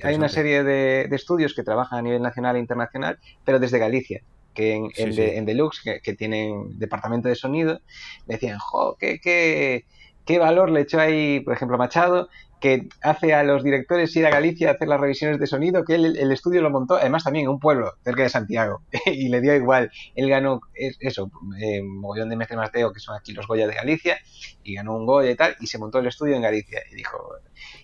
hay 0.03 0.15
una 0.15 0.29
serie 0.29 0.63
de, 0.63 1.07
de 1.09 1.15
estudios 1.15 1.53
que 1.53 1.63
trabajan 1.63 2.00
a 2.00 2.01
nivel 2.01 2.21
nacional 2.21 2.55
e 2.55 2.59
internacional, 2.59 3.19
pero 3.43 3.60
desde 3.60 3.80
Galicia 3.80 4.21
que 4.56 4.74
en, 4.98 5.46
Deluxe, 5.46 6.02
que, 6.02 6.13
tienen 6.13 6.80
departamento 6.80 7.28
de 7.28 7.36
sonido, 7.36 7.82
decían, 8.26 8.58
jo, 8.58 8.98
qué, 9.00 9.20
qué, 9.20 9.86
qué 10.26 10.39
valor 10.39 10.72
le 10.72 10.82
echó 10.82 11.00
ahí, 11.00 11.41
por 11.41 11.54
ejemplo, 11.54 11.78
Machado, 11.78 12.30
que 12.65 12.88
hace 13.04 13.32
a 13.32 13.43
los 13.43 13.63
directores 13.63 14.15
ir 14.15 14.25
a 14.25 14.32
Galicia 14.32 14.69
a 14.69 14.71
hacer 14.73 14.88
las 14.88 14.99
revisiones 14.99 15.39
de 15.39 15.45
sonido, 15.45 15.86
que 15.86 15.93
él 15.93 16.17
el 16.17 16.32
estudio 16.32 16.63
lo 16.63 16.71
montó, 16.71 16.95
además 16.95 17.23
también 17.23 17.45
en 17.45 17.51
un 17.51 17.60
pueblo 17.60 17.93
cerca 18.04 18.23
de 18.23 18.30
Santiago, 18.30 18.82
y 19.06 19.30
le 19.30 19.39
dio 19.39 19.56
igual. 19.56 19.91
Él 20.15 20.28
ganó 20.28 20.62
eso, 20.73 21.30
eh, 21.62 21.84
mogollón 21.84 22.28
de 22.30 22.36
Mestre 22.36 22.58
Mateo, 22.58 22.91
que 22.91 22.99
son 22.99 23.15
aquí 23.15 23.34
los 23.34 23.45
Goya 23.45 23.67
de 23.67 23.75
Galicia, 23.75 24.17
y 24.63 24.73
ganó 24.73 24.97
un 24.97 25.06
Goya 25.06 25.30
y 25.30 25.36
tal, 25.36 25.56
y 25.60 25.67
se 25.67 25.78
montó 25.78 25.99
el 25.99 26.08
estudio 26.08 26.36
en 26.36 26.41
Galicia. 26.41 26.82
Y 26.91 26.95
dijo, 26.95 27.36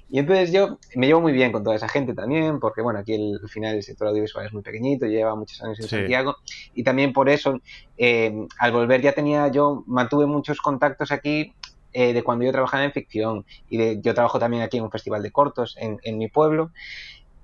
y 0.09 0.17
entonces 0.17 0.51
yo 0.51 0.79
me 0.95 1.05
llevo 1.05 1.21
muy 1.21 1.31
bien 1.31 1.51
con 1.51 1.63
toda 1.63 1.75
esa 1.75 1.87
gente 1.87 2.15
también, 2.15 2.59
porque 2.59 2.81
bueno, 2.81 2.97
aquí 2.97 3.13
el, 3.13 3.39
al 3.39 3.49
final 3.49 3.75
el 3.75 3.83
sector 3.83 4.07
audiovisual 4.07 4.47
es 4.47 4.51
muy 4.51 4.63
pequeñito, 4.63 5.05
lleva 5.05 5.35
muchos 5.35 5.61
años 5.61 5.79
en 5.79 5.89
Santiago, 5.89 6.37
y 6.73 6.83
también 6.83 7.13
por 7.13 7.29
eso, 7.29 7.61
eh, 7.99 8.33
al 8.57 8.71
volver 8.71 9.03
ya 9.03 9.13
tenía, 9.13 9.47
yo 9.49 9.83
mantuve 9.85 10.25
muchos 10.25 10.59
contactos 10.59 11.11
aquí 11.11 11.53
eh, 11.93 12.13
de 12.13 12.23
cuando 12.23 12.45
yo 12.45 12.51
trabajaba 12.51 12.83
en 12.83 12.91
ficción, 12.91 13.45
y 13.69 13.77
de, 13.77 14.01
yo 14.01 14.13
trabajo 14.13 14.39
también 14.39 14.63
aquí 14.63 14.77
en 14.77 14.83
un 14.83 14.91
festival 14.91 15.23
de 15.23 15.31
cortos 15.31 15.75
en, 15.79 15.99
en 16.03 16.17
mi 16.17 16.27
pueblo, 16.27 16.71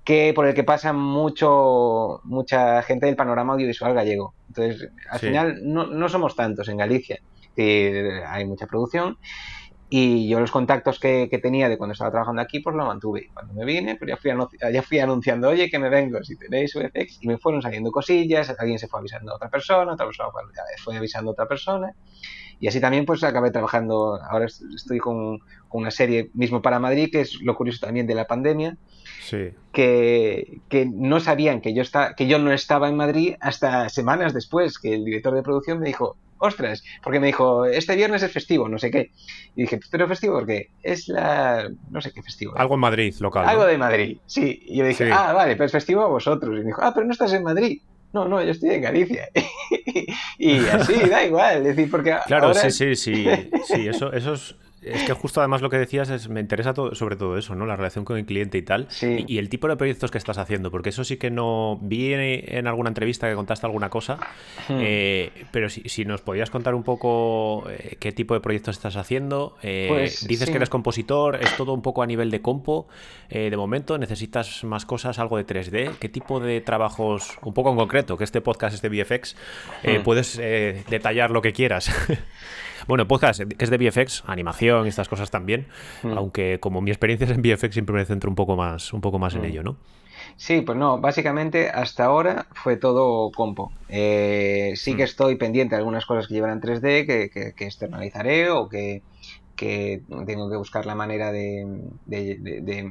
que 0.04 0.32
por 0.34 0.46
el 0.46 0.54
que 0.54 0.64
pasa 0.64 0.92
mucho 0.92 2.20
mucha 2.24 2.82
gente 2.82 3.06
del 3.06 3.16
panorama 3.16 3.52
audiovisual 3.52 3.92
gallego. 3.92 4.32
Entonces, 4.48 4.90
al 5.10 5.18
final 5.18 5.60
no, 5.62 5.86
no 5.86 6.08
somos 6.08 6.34
tantos 6.34 6.68
en 6.68 6.78
Galicia, 6.78 7.20
hay 7.56 8.44
mucha 8.46 8.66
producción 8.66 9.18
y 9.90 10.28
yo 10.28 10.38
los 10.38 10.50
contactos 10.50 11.00
que, 11.00 11.28
tenía 11.42 11.68
de 11.68 11.78
cuando 11.78 11.92
estaba 11.92 12.10
trabajando 12.10 12.42
aquí, 12.42 12.60
pues 12.60 12.76
lo 12.76 12.84
mantuve. 12.84 13.30
Cuando 13.32 13.54
me 13.54 13.64
vine, 13.64 13.96
pues 13.96 14.10
ya 14.10 14.16
fui, 14.16 14.30
ya 14.72 14.82
fui 14.82 14.98
anunciando, 14.98 15.48
oye, 15.48 15.70
que 15.70 15.78
me 15.78 15.88
vengo, 15.88 16.22
si 16.22 16.36
tenéis 16.36 16.74
VFX, 16.74 17.22
y 17.22 17.26
me 17.26 17.38
fueron 17.38 17.62
saliendo 17.62 17.90
cosillas, 17.90 18.54
alguien 18.58 18.78
se 18.78 18.86
fue 18.86 19.00
avisando 19.00 19.32
a 19.32 19.36
otra 19.36 19.48
persona, 19.48 19.92
otra 19.92 20.04
persona 20.04 20.28
fue 20.84 20.96
avisando 20.96 21.30
a 21.30 21.32
otra 21.32 21.46
persona, 21.46 21.94
y 22.60 22.68
así 22.68 22.80
también 22.80 23.04
pues 23.06 23.22
acabé 23.24 23.50
trabajando, 23.50 24.20
ahora 24.22 24.46
estoy 24.46 24.98
con, 24.98 25.40
una 25.70 25.90
serie 25.90 26.30
mismo 26.34 26.62
para 26.62 26.78
Madrid, 26.78 27.10
que 27.12 27.20
es 27.20 27.40
lo 27.42 27.54
curioso 27.54 27.84
también 27.84 28.06
de 28.06 28.14
la 28.14 28.26
pandemia, 28.26 28.76
que, 29.72 30.60
que, 30.68 30.86
no 30.86 31.20
sabían 31.20 31.60
que 31.60 31.74
yo, 31.74 31.82
está, 31.82 32.14
que 32.14 32.26
yo 32.26 32.38
no 32.38 32.52
estaba 32.52 32.88
en 32.88 32.96
Madrid 32.96 33.34
hasta 33.40 33.88
semanas 33.90 34.32
después, 34.32 34.78
que 34.78 34.94
el 34.94 35.04
director 35.04 35.34
de 35.34 35.42
producción 35.42 35.80
me 35.80 35.86
dijo, 35.86 36.16
ostras, 36.38 36.82
porque 37.02 37.20
me 37.20 37.26
dijo, 37.26 37.66
este 37.66 37.96
viernes 37.96 38.22
es 38.22 38.32
festivo, 38.32 38.68
no 38.68 38.78
sé 38.78 38.90
qué. 38.90 39.10
Y 39.54 39.62
dije, 39.62 39.80
pero 39.90 40.08
festivo 40.08 40.34
porque 40.34 40.70
es 40.82 41.08
la, 41.08 41.68
no 41.90 42.00
sé 42.00 42.12
qué 42.12 42.22
festivo. 42.22 42.56
Algo 42.56 42.74
en 42.74 42.80
Madrid, 42.80 43.14
local. 43.20 43.46
Algo 43.46 43.66
de 43.66 43.78
Madrid, 43.78 44.18
sí. 44.26 44.62
Y 44.66 44.78
yo 44.78 44.86
dije, 44.86 45.10
ah, 45.12 45.32
vale, 45.32 45.54
pero 45.54 45.66
es 45.66 45.72
festivo 45.72 46.02
a 46.02 46.08
vosotros. 46.08 46.56
Y 46.56 46.60
me 46.60 46.66
dijo, 46.66 46.82
ah, 46.82 46.92
pero 46.94 47.06
no 47.06 47.12
estás 47.12 47.32
en 47.32 47.42
Madrid. 47.42 47.82
No, 48.12 48.26
no, 48.26 48.42
yo 48.42 48.52
estoy 48.52 48.70
en 48.70 48.82
Galicia. 48.82 49.28
y 50.38 50.58
así, 50.66 50.94
da 51.10 51.24
igual. 51.24 51.64
decir, 51.64 51.90
porque 51.90 52.16
claro, 52.26 52.54
sí, 52.54 52.70
sí, 52.70 52.96
sí. 52.96 53.26
Sí, 53.66 53.86
eso, 53.86 54.12
eso 54.12 54.34
es 54.34 54.54
es 54.82 55.02
que 55.04 55.12
justo 55.12 55.40
además 55.40 55.60
lo 55.60 55.70
que 55.70 55.78
decías 55.78 56.08
es, 56.10 56.28
me 56.28 56.40
interesa 56.40 56.72
todo, 56.74 56.94
sobre 56.94 57.16
todo 57.16 57.36
eso, 57.36 57.54
¿no? 57.54 57.66
La 57.66 57.76
relación 57.76 58.04
con 58.04 58.16
el 58.16 58.24
cliente 58.24 58.58
y 58.58 58.62
tal. 58.62 58.88
Y, 59.00 59.38
el 59.38 59.48
tipo 59.48 59.68
de 59.68 59.76
proyectos 59.76 60.10
que 60.10 60.18
estás 60.18 60.38
haciendo, 60.38 60.70
porque 60.70 60.90
eso 60.90 61.04
sí 61.04 61.16
que 61.16 61.30
no 61.30 61.78
vi 61.82 62.12
en, 62.14 62.66
alguna 62.66 62.88
entrevista 62.88 63.28
que 63.28 63.34
contaste 63.34 63.66
alguna 63.66 63.90
cosa, 63.90 64.16
hmm. 64.68 64.78
eh, 64.80 65.32
pero 65.50 65.68
si, 65.68 65.82
si, 65.88 66.04
nos 66.04 66.20
podías 66.22 66.50
contar 66.50 66.74
un 66.74 66.82
poco 66.82 67.64
eh, 67.70 67.96
qué 67.98 68.12
tipo 68.12 68.34
de 68.34 68.40
proyectos 68.40 68.76
estás 68.76 68.96
haciendo. 68.96 69.56
Eh, 69.62 69.86
pues, 69.88 70.26
dices 70.26 70.50
que 70.50 70.56
eres 70.56 70.68
compositor, 70.68 71.36
es 71.36 71.56
todo 71.56 71.72
un 71.72 71.82
poco 71.82 72.02
a 72.02 72.06
nivel 72.06 72.30
de 72.30 72.40
compo. 72.40 72.88
de 73.30 73.56
momento, 73.56 73.98
necesitas 73.98 74.64
más 74.64 74.86
cosas, 74.86 75.18
algo 75.18 75.36
de 75.36 75.46
3D. 75.46 75.96
¿Qué 75.98 76.08
tipo 76.08 76.40
de 76.40 76.60
trabajos, 76.60 77.38
un 77.42 77.54
poco 77.54 77.70
en 77.70 77.76
concreto, 77.76 78.16
que 78.16 78.24
este 78.24 78.40
podcast 78.40 78.74
es 78.74 78.82
de 78.82 78.88
VFX, 78.88 79.36
hmm. 79.82 80.02
puedes 80.02 80.36
detallar 80.36 81.30
lo 81.30 81.42
que 81.42 81.52
quieras? 81.52 81.90
Bueno, 82.86 83.08
podcast 83.08 83.40
que 83.40 83.64
es 83.64 83.70
de 83.70 83.78
VFX, 83.78 84.24
animación 84.26 84.86
y 84.86 84.88
estas 84.88 85.08
cosas 85.08 85.30
también, 85.30 85.66
mm. 86.02 86.16
aunque 86.16 86.60
como 86.60 86.80
mi 86.80 86.90
experiencia 86.90 87.24
es 87.24 87.30
en 87.30 87.42
VFX 87.42 87.72
siempre 87.72 87.94
me 87.94 88.04
centro 88.04 88.30
un 88.30 88.36
poco 88.36 88.56
más, 88.56 88.92
un 88.92 89.00
poco 89.00 89.18
más 89.18 89.34
en 89.34 89.42
mm. 89.42 89.44
ello, 89.44 89.62
¿no? 89.62 89.76
Sí, 90.36 90.60
pues 90.60 90.76
no, 90.78 90.98
básicamente 91.00 91.68
hasta 91.68 92.04
ahora 92.04 92.46
fue 92.52 92.76
todo 92.76 93.30
compo. 93.32 93.72
Eh, 93.88 94.72
sí 94.76 94.94
que 94.94 95.02
mm. 95.02 95.06
estoy 95.06 95.36
pendiente 95.36 95.74
de 95.74 95.78
algunas 95.80 96.06
cosas 96.06 96.28
que 96.28 96.34
llevan 96.34 96.50
en 96.50 96.60
3D, 96.60 97.06
que, 97.06 97.54
que, 97.54 97.64
externalizaré 97.64 98.50
o 98.50 98.68
que, 98.68 99.02
tengo 99.56 100.50
que 100.50 100.56
buscar 100.56 100.86
la 100.86 100.94
manera 100.94 101.32
de 101.32 101.66
de 102.06 102.90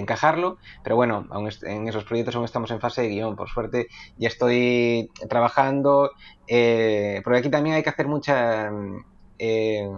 encajarlo, 0.00 0.58
pero 0.82 0.96
bueno, 0.96 1.26
aún 1.30 1.50
en 1.62 1.88
esos 1.88 2.04
proyectos 2.04 2.34
aún 2.36 2.44
estamos 2.44 2.70
en 2.70 2.80
fase 2.80 3.02
de 3.02 3.08
guion, 3.08 3.36
por 3.36 3.48
suerte 3.48 3.88
ya 4.16 4.28
estoy 4.28 5.10
trabajando, 5.28 6.10
eh, 6.46 7.20
porque 7.24 7.38
aquí 7.40 7.50
también 7.50 7.76
hay 7.76 7.82
que 7.82 7.90
hacer 7.90 8.08
mucha... 8.08 8.70
Eh, 9.38 9.88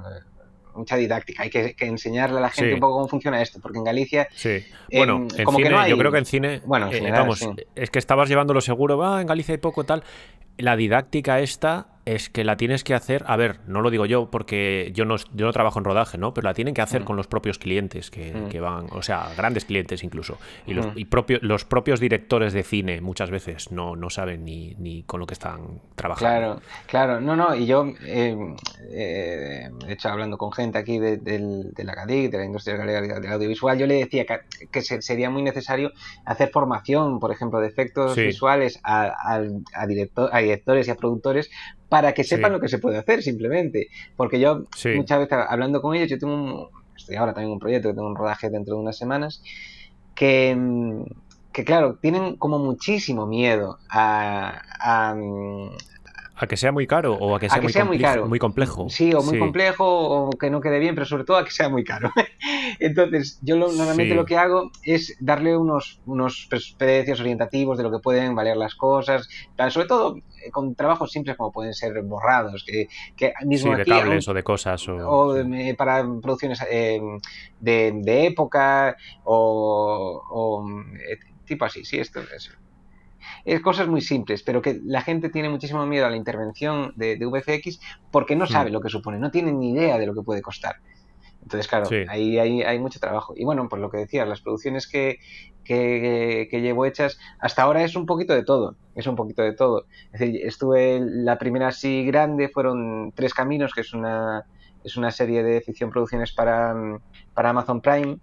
mucha 0.74 0.96
didáctica, 0.96 1.42
hay 1.42 1.48
que, 1.48 1.74
enseñarle 1.80 2.36
a 2.36 2.40
la 2.42 2.50
gente 2.50 2.74
un 2.74 2.80
poco 2.80 2.96
cómo 2.96 3.08
funciona 3.08 3.40
esto, 3.40 3.60
porque 3.60 3.78
en 3.78 3.84
Galicia... 3.84 4.28
Sí, 4.34 4.62
bueno, 4.92 5.26
en 5.34 5.46
cine, 5.46 5.88
yo 5.88 5.96
creo 5.96 6.12
que 6.12 6.18
en 6.18 6.26
cine... 6.26 6.60
Bueno, 6.66 6.92
eh, 6.92 7.10
vamos, 7.10 7.48
es 7.74 7.90
que 7.90 7.98
estabas 7.98 8.28
llevándolo 8.28 8.60
seguro, 8.60 8.98
va, 8.98 9.22
en 9.22 9.26
Galicia 9.26 9.54
hay 9.54 9.58
poco 9.58 9.84
tal. 9.84 10.04
La 10.58 10.76
didáctica 10.76 11.40
esta 11.40 11.95
es 12.06 12.30
que 12.30 12.44
la 12.44 12.56
tienes 12.56 12.84
que 12.84 12.94
hacer, 12.94 13.24
a 13.26 13.36
ver, 13.36 13.58
no 13.66 13.82
lo 13.82 13.90
digo 13.90 14.06
yo 14.06 14.30
porque 14.30 14.92
yo 14.94 15.04
no, 15.04 15.16
yo 15.34 15.44
no 15.44 15.52
trabajo 15.52 15.80
en 15.80 15.84
rodaje, 15.84 16.16
¿no? 16.18 16.32
Pero 16.32 16.46
la 16.46 16.54
tienen 16.54 16.72
que 16.72 16.80
hacer 16.80 17.02
mm. 17.02 17.04
con 17.04 17.16
los 17.16 17.26
propios 17.26 17.58
clientes 17.58 18.12
que, 18.12 18.32
mm. 18.32 18.48
que, 18.48 18.60
van, 18.60 18.86
o 18.92 19.02
sea, 19.02 19.28
grandes 19.36 19.64
clientes 19.64 20.04
incluso. 20.04 20.38
Y, 20.68 20.74
los, 20.74 20.86
mm. 20.86 20.98
y 20.98 21.08
los 21.40 21.64
propios 21.64 21.98
directores 21.98 22.52
de 22.52 22.62
cine 22.62 23.00
muchas 23.00 23.30
veces 23.30 23.72
no, 23.72 23.96
no 23.96 24.08
saben 24.08 24.44
ni, 24.44 24.76
ni, 24.78 25.02
con 25.02 25.18
lo 25.18 25.26
que 25.26 25.34
están 25.34 25.80
trabajando. 25.96 26.60
Claro, 26.60 26.62
claro, 26.86 27.20
no, 27.20 27.34
no, 27.34 27.56
y 27.56 27.66
yo, 27.66 27.92
eh, 28.04 28.54
eh, 28.92 29.68
de 29.84 29.92
hecho, 29.92 30.08
hablando 30.08 30.38
con 30.38 30.52
gente 30.52 30.78
aquí 30.78 31.00
de, 31.00 31.18
la 31.76 31.94
GADIC, 31.94 32.30
de 32.30 32.38
la 32.38 32.44
industria 32.44 32.78
del 32.78 33.32
audiovisual, 33.32 33.76
yo 33.78 33.86
le 33.88 33.94
decía 33.94 34.24
que, 34.70 34.82
sería 34.82 35.28
muy 35.28 35.42
necesario 35.42 35.90
hacer 36.24 36.50
formación, 36.50 37.18
por 37.18 37.32
ejemplo, 37.32 37.58
de 37.58 37.66
efectos 37.66 38.14
visuales 38.14 38.78
a, 38.84 39.06
a, 39.06 39.42
a 39.74 39.86
directores 39.86 40.86
y 40.86 40.90
a 40.92 40.94
productores 40.94 41.50
para 41.88 42.12
que 42.12 42.24
sepan 42.24 42.52
lo 42.52 42.60
que 42.60 42.68
se 42.68 42.78
puede 42.78 42.98
hacer 42.98 43.22
simplemente. 43.22 43.88
Porque 44.16 44.40
yo 44.40 44.64
muchas 44.96 45.18
veces 45.18 45.38
hablando 45.48 45.80
con 45.80 45.94
ellos, 45.94 46.08
yo 46.08 46.18
tengo 46.18 46.34
un, 46.34 46.68
estoy 46.96 47.16
ahora 47.16 47.34
también 47.34 47.52
un 47.52 47.58
proyecto, 47.58 47.88
que 47.88 47.94
tengo 47.94 48.08
un 48.08 48.16
rodaje 48.16 48.50
dentro 48.50 48.74
de 48.74 48.80
unas 48.80 48.96
semanas, 48.96 49.42
que, 50.14 50.56
que 51.52 51.64
claro, 51.64 51.98
tienen 52.00 52.36
como 52.36 52.58
muchísimo 52.58 53.26
miedo 53.26 53.78
a, 53.88 54.62
a 54.80 55.14
que 56.46 56.56
sea 56.56 56.70
muy 56.70 56.86
caro 56.86 57.14
o 57.14 57.34
a 57.34 57.40
que 57.40 57.48
sea, 57.48 57.84
muy, 57.84 57.98
caro. 57.98 58.26
muy 58.26 58.38
complejo. 58.38 58.88
Sí, 58.90 59.14
o 59.14 59.22
muy 59.22 59.38
complejo 59.38 59.84
o 59.86 60.30
que 60.30 60.50
no 60.50 60.60
quede 60.60 60.78
bien, 60.78 60.94
pero 60.94 61.06
sobre 61.06 61.24
todo 61.24 61.38
a 61.38 61.44
que 61.44 61.50
sea 61.50 61.70
muy 61.70 61.82
caro. 61.82 62.10
Entonces, 62.78 63.38
yo 63.42 63.56
normalmente 63.56 64.14
lo 64.14 64.26
que 64.26 64.36
hago 64.36 64.70
es 64.82 65.16
darle 65.18 65.56
unos, 65.56 66.00
unos 66.04 66.46
precios 66.76 67.20
orientativos 67.20 67.78
de 67.78 67.84
lo 67.84 67.90
que 67.90 68.00
pueden 68.00 68.34
valer 68.34 68.56
las 68.56 68.74
cosas, 68.74 69.28
sobre 69.70 69.86
todo 69.86 70.18
eh, 70.18 70.50
con 70.50 70.74
trabajos 70.74 71.10
simples 71.10 71.36
como 71.36 71.52
pueden 71.52 71.72
ser 71.72 72.02
borrados, 72.02 72.64
que, 72.66 72.88
que 73.16 73.32
mismo 73.44 73.72
sí, 73.72 73.78
de 73.78 73.84
tablets 73.86 74.28
o 74.28 74.34
de 74.34 74.42
cosas. 74.42 74.86
O, 74.88 75.34
para 75.78 76.04
producciones 76.20 76.60
eh, 76.70 77.00
de, 77.60 78.26
época 78.26 78.96
o, 79.24 80.66
eh, 81.08 81.18
tipo 81.46 81.64
así, 81.64 81.84
sí, 81.84 81.98
esto 81.98 82.20
es 82.20 82.50
es 83.44 83.60
cosas 83.60 83.88
muy 83.88 84.00
simples, 84.00 84.42
pero 84.42 84.62
que 84.62 84.80
la 84.84 85.02
gente 85.02 85.28
tiene 85.28 85.48
muchísimo 85.48 85.86
miedo 85.86 86.06
a 86.06 86.10
la 86.10 86.16
intervención 86.16 86.92
de, 86.96 87.16
VFX 87.16 87.80
porque 88.10 88.36
no 88.36 88.46
sabe 88.46 88.70
hmm. 88.70 88.72
lo 88.72 88.80
que 88.80 88.88
supone, 88.88 89.18
no 89.18 89.30
tiene 89.30 89.52
ni 89.52 89.72
idea 89.72 89.98
de 89.98 90.06
lo 90.06 90.14
que 90.14 90.22
puede 90.22 90.42
costar. 90.42 90.76
Entonces, 91.46 91.68
claro, 91.68 91.88
ahí 92.08 92.38
hay, 92.38 92.78
mucho 92.80 92.98
trabajo. 92.98 93.32
Y 93.36 93.44
bueno, 93.44 93.68
por 93.68 93.78
lo 93.78 93.88
que 93.88 93.98
decías, 93.98 94.26
las 94.26 94.40
producciones 94.40 94.88
que, 94.88 95.20
que, 95.62 96.48
llevo 96.50 96.84
hechas, 96.86 97.20
hasta 97.38 97.62
ahora 97.62 97.84
es 97.84 97.94
un 97.94 98.04
poquito 98.04 98.34
de 98.34 98.42
todo, 98.42 98.74
es 98.96 99.06
un 99.06 99.14
poquito 99.14 99.42
de 99.42 99.52
todo. 99.52 99.86
Es 100.12 100.18
decir, 100.18 100.40
estuve, 100.44 100.98
la 101.00 101.38
primera 101.38 101.68
así 101.68 102.04
grande 102.04 102.48
fueron 102.48 103.12
Tres 103.14 103.32
Caminos, 103.32 103.74
que 103.74 103.82
es 103.82 103.94
una, 103.94 104.44
es 104.82 104.96
una 104.96 105.12
serie 105.12 105.44
de 105.44 105.60
ficción 105.60 105.90
producciones 105.90 106.32
para, 106.32 106.74
para 107.32 107.50
Amazon 107.50 107.80
Prime, 107.80 108.18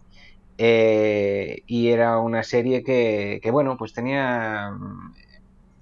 eh, 0.58 1.64
y 1.66 1.90
era 1.90 2.20
una 2.20 2.44
serie 2.44 2.84
que, 2.84 3.40
bueno, 3.52 3.78
pues 3.78 3.94
tenía 3.94 4.72
mm, 4.72 5.14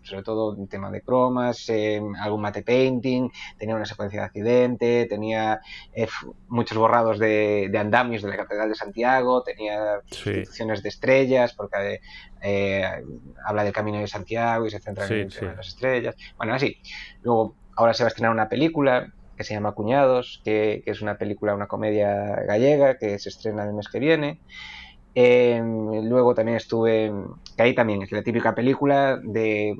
sobre 0.03 0.23
todo 0.23 0.51
un 0.51 0.67
tema 0.67 0.89
de 0.91 1.01
cromas, 1.01 1.69
eh, 1.69 2.01
algún 2.19 2.41
mate 2.41 2.63
painting, 2.63 3.29
tenía 3.57 3.75
una 3.75 3.85
secuencia 3.85 4.21
de 4.21 4.25
accidente, 4.25 5.05
tenía 5.07 5.61
eh, 5.93 6.07
muchos 6.47 6.77
borrados 6.77 7.19
de, 7.19 7.71
andamios 7.77 8.21
de 8.21 8.29
la 8.29 8.37
Catedral 8.37 8.69
de 8.69 8.75
Santiago, 8.75 9.43
tenía 9.43 10.01
instituciones 10.09 10.83
de 10.83 10.89
estrellas, 10.89 11.53
porque 11.53 11.99
habla 13.45 13.63
del 13.63 13.73
Camino 13.73 13.99
de 13.99 14.07
Santiago 14.07 14.65
y 14.65 14.71
se 14.71 14.79
centra 14.79 15.05
en, 15.07 15.29
las 15.55 15.67
estrellas. 15.67 16.15
Bueno, 16.37 16.53
así. 16.53 16.77
Luego, 17.21 17.55
ahora 17.75 17.93
se 17.93 18.03
va 18.03 18.07
a 18.07 18.09
estrenar 18.09 18.31
una 18.31 18.49
película 18.49 19.13
que 19.41 19.47
se 19.47 19.55
llama 19.55 19.71
Cuñados, 19.71 20.39
que, 20.45 20.83
es 20.85 21.01
una 21.01 21.17
película, 21.17 21.55
una 21.55 21.67
comedia 21.67 22.43
gallega 22.47 22.97
que 22.99 23.17
se 23.17 23.29
estrena 23.29 23.63
el 23.63 23.73
mes 23.73 23.87
que 23.87 23.97
viene. 23.99 24.37
Em, 25.15 26.07
luego 26.07 26.35
también 26.35 26.57
estuve, 26.57 27.11
que 27.57 27.63
ahí 27.63 27.73
también 27.73 28.03
es 28.03 28.11
la 28.11 28.21
típica 28.21 28.53
película 28.53 29.19
de, 29.21 29.75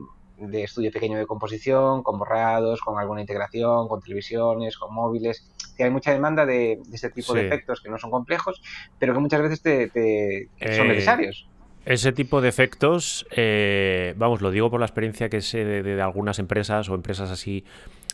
estudio 0.52 0.91
pequeño 0.91 1.19
de 1.19 1.28
composición, 1.28 2.02
con 2.02 2.17
borrados, 2.17 2.82
con 2.82 3.00
alguna 3.00 3.21
integración, 3.21 3.88
con 3.88 4.02
televisiones, 4.02 4.78
con 4.78 4.93
móviles. 4.95 5.47
Que 5.78 5.84
hay 5.84 5.91
mucha 5.91 6.12
demanda 6.12 6.47
de, 6.47 6.80
este 6.91 7.12
tipo 7.12 7.36
de 7.36 7.45
efectos 7.45 7.82
que 7.82 7.89
no 7.91 8.00
son 8.00 8.10
complejos, 8.10 8.63
pero 8.97 9.13
que 9.13 9.19
muchas 9.19 9.43
veces 9.43 9.62
te, 9.62 10.47
son 10.76 10.88
eh, 10.88 10.89
necesarios. 10.89 11.47
Ese 11.86 12.12
tipo 12.12 12.41
de 12.41 12.50
efectos, 12.50 13.26
eh, 13.32 14.13
vamos, 14.15 14.41
lo 14.41 14.52
digo 14.52 14.69
por 14.69 14.80
la 14.80 14.86
experiencia 14.86 15.30
que 15.30 15.41
sé 15.41 15.65
de, 15.65 16.02
algunas 16.02 16.38
empresas 16.38 16.89
o 16.89 16.95
empresas 16.95 17.32
así 17.32 17.63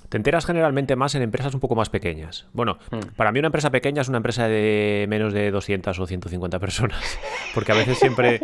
te 0.09 0.17
enteras 0.17 0.45
generalmente 0.45 0.95
más 0.95 1.15
en 1.15 1.21
empresas 1.21 1.53
un 1.53 1.59
poco 1.59 1.75
más 1.75 1.89
pequeñas. 1.89 2.47
Bueno, 2.53 2.77
hmm. 2.91 3.15
para 3.15 3.31
mí 3.31 3.39
una 3.39 3.47
empresa 3.47 3.71
pequeña 3.71 4.01
es 4.01 4.07
una 4.07 4.17
empresa 4.17 4.47
de 4.47 5.05
menos 5.09 5.33
de 5.33 5.51
200 5.51 5.99
o 5.99 6.07
150 6.07 6.59
personas, 6.59 7.19
porque 7.53 7.71
a 7.71 7.75
veces 7.75 7.97
siempre, 7.99 8.41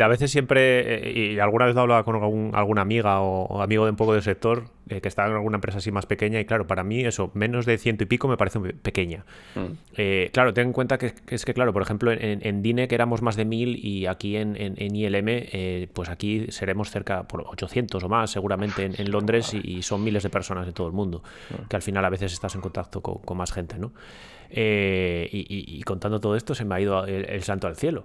a 0.00 0.08
veces 0.08 0.30
siempre, 0.30 1.08
eh, 1.08 1.32
y 1.34 1.38
alguna 1.38 1.66
vez 1.66 1.76
hablaba 1.76 2.04
con 2.04 2.54
alguna 2.54 2.82
amiga 2.82 3.20
o, 3.20 3.60
amigo 3.62 3.84
de 3.84 3.90
un 3.90 3.96
poco 3.96 4.12
del 4.12 4.22
sector 4.22 4.64
eh, 4.88 5.00
que 5.00 5.08
está 5.08 5.26
en 5.26 5.32
alguna 5.32 5.56
empresa 5.56 5.78
así 5.78 5.90
más 5.90 6.06
pequeña, 6.06 6.40
y 6.40 6.44
claro, 6.44 6.66
para 6.66 6.84
mí 6.84 7.04
eso, 7.04 7.30
menos 7.34 7.66
de 7.66 7.78
ciento 7.78 8.04
y 8.04 8.06
pico 8.06 8.28
me 8.28 8.36
parece 8.36 8.60
pequeña. 8.60 9.24
Hmm. 9.54 9.74
Eh, 9.96 10.30
claro, 10.32 10.52
ten 10.52 10.68
en 10.68 10.72
cuenta 10.72 10.98
que, 10.98 11.14
es 11.28 11.44
que, 11.44 11.54
claro, 11.54 11.72
por 11.72 11.82
ejemplo, 11.82 12.12
en, 12.12 12.62
DINE 12.62 12.88
que 12.88 12.94
éramos 12.94 13.22
más 13.22 13.36
de 13.36 13.44
mil 13.44 13.84
y 13.84 14.06
aquí 14.06 14.36
en, 14.36 14.56
ILM, 14.78 15.88
pues 15.92 16.08
aquí 16.08 16.46
seremos 16.50 16.90
cerca 16.90 17.24
por 17.24 17.42
800 17.42 18.02
o 18.02 18.08
más 18.08 18.30
seguramente 18.30 18.84
en, 18.84 19.10
Londres 19.10 19.52
y 19.54 19.82
son 19.82 20.04
miles 20.04 20.22
de 20.22 20.30
personas 20.30 20.66
de 20.66 20.72
todo 20.72 20.86
el 20.86 20.92
mundo, 20.92 21.22
mm. 21.50 21.68
que 21.68 21.76
al 21.76 21.82
final 21.82 22.04
a 22.04 22.10
veces 22.10 22.32
estás 22.32 22.54
en 22.54 22.60
contacto 22.60 23.00
con, 23.00 23.36
más 23.36 23.52
gente, 23.52 23.78
¿no? 23.78 23.92
Eh, 24.54 25.28
y, 25.32 25.82
contando 25.82 26.20
todo 26.20 26.36
esto 26.36 26.54
se 26.54 26.64
me 26.64 26.74
ha 26.74 26.80
ido 26.80 27.04
el, 27.06 27.42
santo 27.42 27.66
al 27.66 27.76
cielo. 27.76 28.04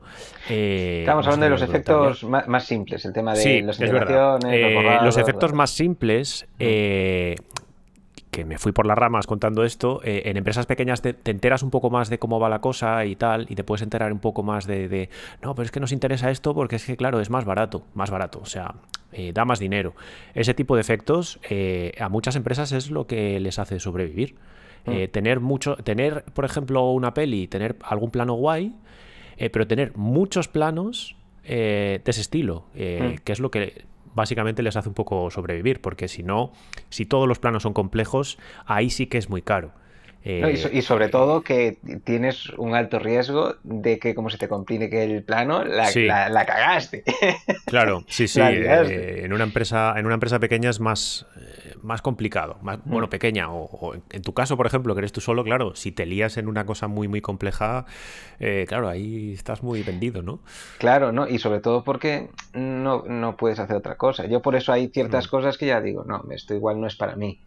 Eh, 0.49 0.99
Estamos 1.01 1.25
hablando 1.25 1.43
de 1.45 1.49
los 1.49 1.61
efectos 1.61 2.23
más, 2.23 2.65
simples, 2.65 3.05
el 3.05 3.13
tema 3.13 3.33
de 3.33 3.41
sí, 3.41 3.61
las 3.61 3.79
es 3.79 3.91
verdad. 3.91 4.39
Eh, 4.49 4.99
los, 5.03 5.17
efectos 5.17 5.53
más 5.53 5.71
simples, 5.71 6.47
mm 6.59 7.57
que 8.37 8.45
me 8.45 8.59
fui 8.59 8.71
por 8.71 8.85
las 8.85 8.95
ramas 8.95 9.25
contando 9.25 9.63
esto, 9.63 9.99
eh, 10.03 10.21
en 10.25 10.37
empresas 10.37 10.67
pequeñas 10.67 11.01
te, 11.01 11.15
enteras 11.25 11.63
un 11.63 11.71
poco 11.71 11.89
más 11.89 12.07
de 12.11 12.19
cómo 12.19 12.39
va 12.39 12.49
la 12.49 12.61
cosa 12.61 13.03
y 13.03 13.15
tal, 13.15 13.47
y 13.49 13.55
te 13.55 13.63
puedes 13.63 13.81
enterar 13.81 14.13
un 14.13 14.19
poco 14.19 14.43
más 14.43 14.67
de, 14.67 15.09
no, 15.41 15.55
pero 15.55 15.65
es 15.65 15.71
que 15.71 15.79
nos 15.79 15.91
interesa 15.91 16.29
esto 16.29 16.53
porque 16.53 16.75
es 16.75 16.85
que, 16.85 16.95
claro, 16.95 17.19
es 17.19 17.31
más 17.31 17.45
barato, 17.45 17.81
más 17.95 18.11
barato, 18.11 18.39
o 18.39 18.45
sea, 18.45 18.75
eh, 19.11 19.31
da 19.33 19.43
más 19.43 19.57
dinero. 19.57 19.95
Ese 20.35 20.53
tipo 20.53 20.75
de 20.75 20.81
efectos 20.81 21.39
eh, 21.49 21.93
a 21.99 22.09
muchas 22.09 22.35
empresas 22.35 22.71
es 22.73 22.91
lo 22.91 23.07
que 23.07 23.39
les 23.39 23.57
hace 23.57 23.79
sobrevivir. 23.79 24.35
Mm. 24.85 25.11
tener 25.11 25.39
mucho, 25.39 25.75
tener, 25.77 26.23
por 26.33 26.45
ejemplo, 26.45 26.91
una 26.91 27.13
peli, 27.13 27.47
tener 27.47 27.75
algún 27.83 28.11
plano 28.11 28.33
guay, 28.33 28.73
pero 29.51 29.67
tener 29.67 29.95
muchos 29.95 30.47
planos 30.47 31.15
de 31.43 32.01
ese 32.05 32.21
estilo, 32.21 32.65
mm. 32.73 33.23
que 33.23 33.31
es 33.33 33.39
lo 33.39 33.51
que 33.51 33.85
básicamente 34.17 34.63
les 34.63 34.75
hace 34.75 34.89
un 34.89 34.95
poco 34.95 35.29
sobrevivir, 35.29 35.79
porque 35.79 36.09
si 36.09 36.23
no, 36.23 36.51
si 36.89 37.05
todos 37.05 37.27
los 37.27 37.39
planos 37.39 37.63
son 37.63 37.73
complejos, 37.73 38.37
ahí 38.65 38.89
sí 38.89 39.05
que 39.05 39.19
es 39.19 39.29
muy 39.29 39.43
caro. 39.43 39.71
y, 40.25 40.81
sobre 40.81 41.07
todo 41.07 41.41
que 41.41 41.77
tienes 42.03 42.49
un 42.57 42.75
alto 42.75 42.99
riesgo 42.99 43.55
de 43.63 43.99
que 43.99 44.15
como 44.15 44.29
se 44.29 44.37
te 44.37 44.49
complique 44.49 45.03
el 45.03 45.23
plano, 45.23 45.63
la, 45.63 46.29
la, 46.29 46.45
cagaste. 46.45 47.03
Claro, 47.67 48.03
sí, 48.07 48.27
sí. 48.33 48.41
Eh, 48.41 49.21
en, 49.23 49.31
una 49.31 49.43
empresa, 49.43 49.93
en 49.95 50.05
una 50.05 50.15
empresa 50.15 50.39
pequeña 50.39 50.71
es 50.71 50.79
más, 50.79 51.27
más 51.83 52.01
complicado, 52.01 52.57
más, 52.61 52.79
mm. 52.79 52.89
bueno, 52.89 53.09
pequeña, 53.09 53.51
o, 53.51 53.93
en 53.93 54.21
tu 54.21 54.33
caso, 54.33 54.57
por 54.57 54.67
ejemplo, 54.67 54.93
que 54.95 54.99
eres 54.99 55.11
tú 55.11 55.21
solo, 55.21 55.43
claro, 55.43 55.75
si 55.75 55.91
te 55.91 56.05
lías 56.05 56.37
en 56.37 56.47
una 56.47 56.65
cosa 56.65 56.87
muy, 56.87 57.07
muy 57.07 57.21
compleja, 57.21 57.85
eh, 58.39 58.65
claro, 58.67 58.87
ahí 58.87 59.33
estás 59.33 59.63
muy 59.63 59.83
vendido, 59.83 60.21
¿no? 60.21 60.39
Claro, 60.77 61.11
¿no? 61.11 61.27
Y 61.27 61.39
sobre 61.39 61.59
todo 61.59 61.83
porque 61.83 62.29
no, 62.53 63.03
no 63.07 63.37
puedes 63.37 63.59
hacer 63.59 63.75
otra 63.75 63.95
cosa. 63.95 64.25
Yo 64.25 64.41
por 64.41 64.55
eso 64.55 64.71
hay 64.73 64.87
ciertas 64.87 65.27
mm. 65.27 65.29
cosas 65.29 65.57
que 65.57 65.67
ya 65.67 65.81
digo, 65.81 66.03
no, 66.03 66.23
esto 66.31 66.53
igual 66.53 66.79
no 66.79 66.87
es 66.87 66.95
para 66.95 67.15
mí. 67.15 67.39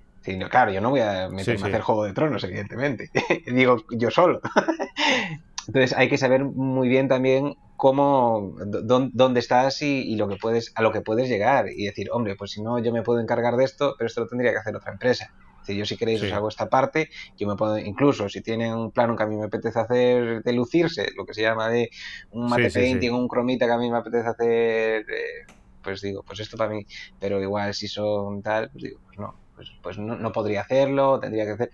claro, 0.50 0.72
yo 0.72 0.80
no 0.80 0.90
voy 0.90 1.00
a 1.00 1.28
meterme 1.28 1.64
a 1.64 1.68
hacer 1.68 1.80
Juego 1.80 2.04
de 2.04 2.12
Tronos, 2.12 2.44
evidentemente. 2.44 3.10
digo, 3.46 3.84
yo 3.90 4.10
solo. 4.10 4.40
Entonces 5.66 5.96
hay 5.96 6.08
que 6.08 6.18
saber 6.18 6.44
muy 6.44 6.88
bien 6.88 7.08
también 7.08 7.56
cómo, 7.80 8.54
dónde 8.62 9.40
estás 9.40 9.80
y, 9.80 10.14
lo 10.16 10.28
que 10.28 10.36
puedes, 10.36 10.70
a 10.74 10.82
lo 10.82 10.92
que 10.92 11.00
puedes 11.00 11.30
llegar 11.30 11.70
y 11.74 11.86
decir, 11.86 12.10
hombre, 12.12 12.36
pues 12.36 12.50
si 12.50 12.62
no, 12.62 12.78
yo 12.78 12.92
me 12.92 13.02
puedo 13.02 13.20
encargar 13.20 13.56
de 13.56 13.64
esto, 13.64 13.94
pero 13.96 14.06
esto 14.06 14.20
lo 14.20 14.26
tendría 14.26 14.52
que 14.52 14.58
hacer 14.58 14.76
otra 14.76 14.92
empresa. 14.92 15.32
Si 15.62 15.74
yo 15.74 15.86
si 15.86 15.96
queréis 15.96 16.22
os 16.22 16.30
hago 16.30 16.50
esta 16.50 16.68
parte, 16.68 17.08
yo 17.38 17.48
me 17.48 17.56
puedo, 17.56 17.78
incluso 17.78 18.28
si 18.28 18.42
tienen 18.42 18.74
un 18.74 18.90
plano 18.90 19.16
que 19.16 19.22
a 19.22 19.26
mí 19.26 19.34
me 19.34 19.46
apetece 19.46 19.78
hacer 19.78 20.42
de 20.42 20.52
lucirse, 20.52 21.08
lo 21.16 21.24
que 21.24 21.32
se 21.32 21.40
llama 21.40 21.70
de 21.70 21.88
un 22.32 22.50
mate 22.50 22.70
painting, 22.70 23.12
un 23.12 23.26
cromita 23.26 23.64
que 23.64 23.72
a 23.72 23.78
mí 23.78 23.90
me 23.90 23.96
apetece 23.96 24.28
hacer, 24.28 25.06
eh, 25.08 25.46
pues 25.82 26.02
digo, 26.02 26.22
pues 26.22 26.38
esto 26.40 26.58
para 26.58 26.74
mí, 26.74 26.86
pero 27.18 27.40
igual 27.40 27.72
si 27.72 27.88
son 27.88 28.42
tal, 28.42 28.68
pues 28.72 28.84
digo, 28.84 29.00
pues 29.06 29.18
no, 29.18 29.34
pues, 29.56 29.72
pues 29.82 29.98
no, 29.98 30.32
podría 30.32 30.60
hacerlo, 30.60 31.18
tendría 31.18 31.46
que 31.46 31.52
hacer. 31.52 31.70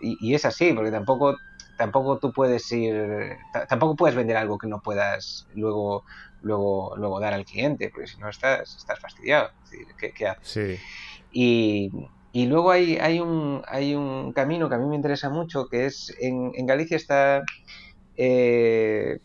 Y, 0.00 0.16
y, 0.20 0.34
es 0.34 0.44
así, 0.44 0.72
porque 0.74 0.92
tampoco 0.92 1.36
tampoco 1.80 2.18
tú 2.18 2.30
puedes 2.30 2.70
ir, 2.72 3.38
tampoco 3.66 3.96
puedes 3.96 4.14
vender 4.14 4.36
algo 4.36 4.58
que 4.58 4.66
no 4.66 4.82
puedas 4.82 5.46
luego, 5.54 6.04
luego, 6.42 6.94
luego 6.98 7.20
dar 7.20 7.32
al 7.32 7.46
cliente, 7.46 7.88
porque 7.88 8.06
si 8.06 8.18
no 8.18 8.28
estás, 8.28 8.76
estás 8.76 9.00
fastidiado. 9.00 9.48
¿qué, 9.98 10.28
haces? 10.28 10.78
Y, 11.32 11.90
y 12.32 12.44
luego 12.44 12.70
hay, 12.70 12.98
hay, 12.98 13.18
un, 13.18 13.62
hay 13.66 13.94
un 13.94 14.34
camino 14.34 14.68
que 14.68 14.74
a 14.74 14.78
mí 14.78 14.86
me 14.88 14.94
interesa 14.94 15.30
mucho, 15.30 15.68
que 15.70 15.86
es 15.86 16.14
en, 16.20 16.52
en 16.54 16.66
Galicia 16.66 16.98
está, 16.98 17.44
eh, 18.18 19.18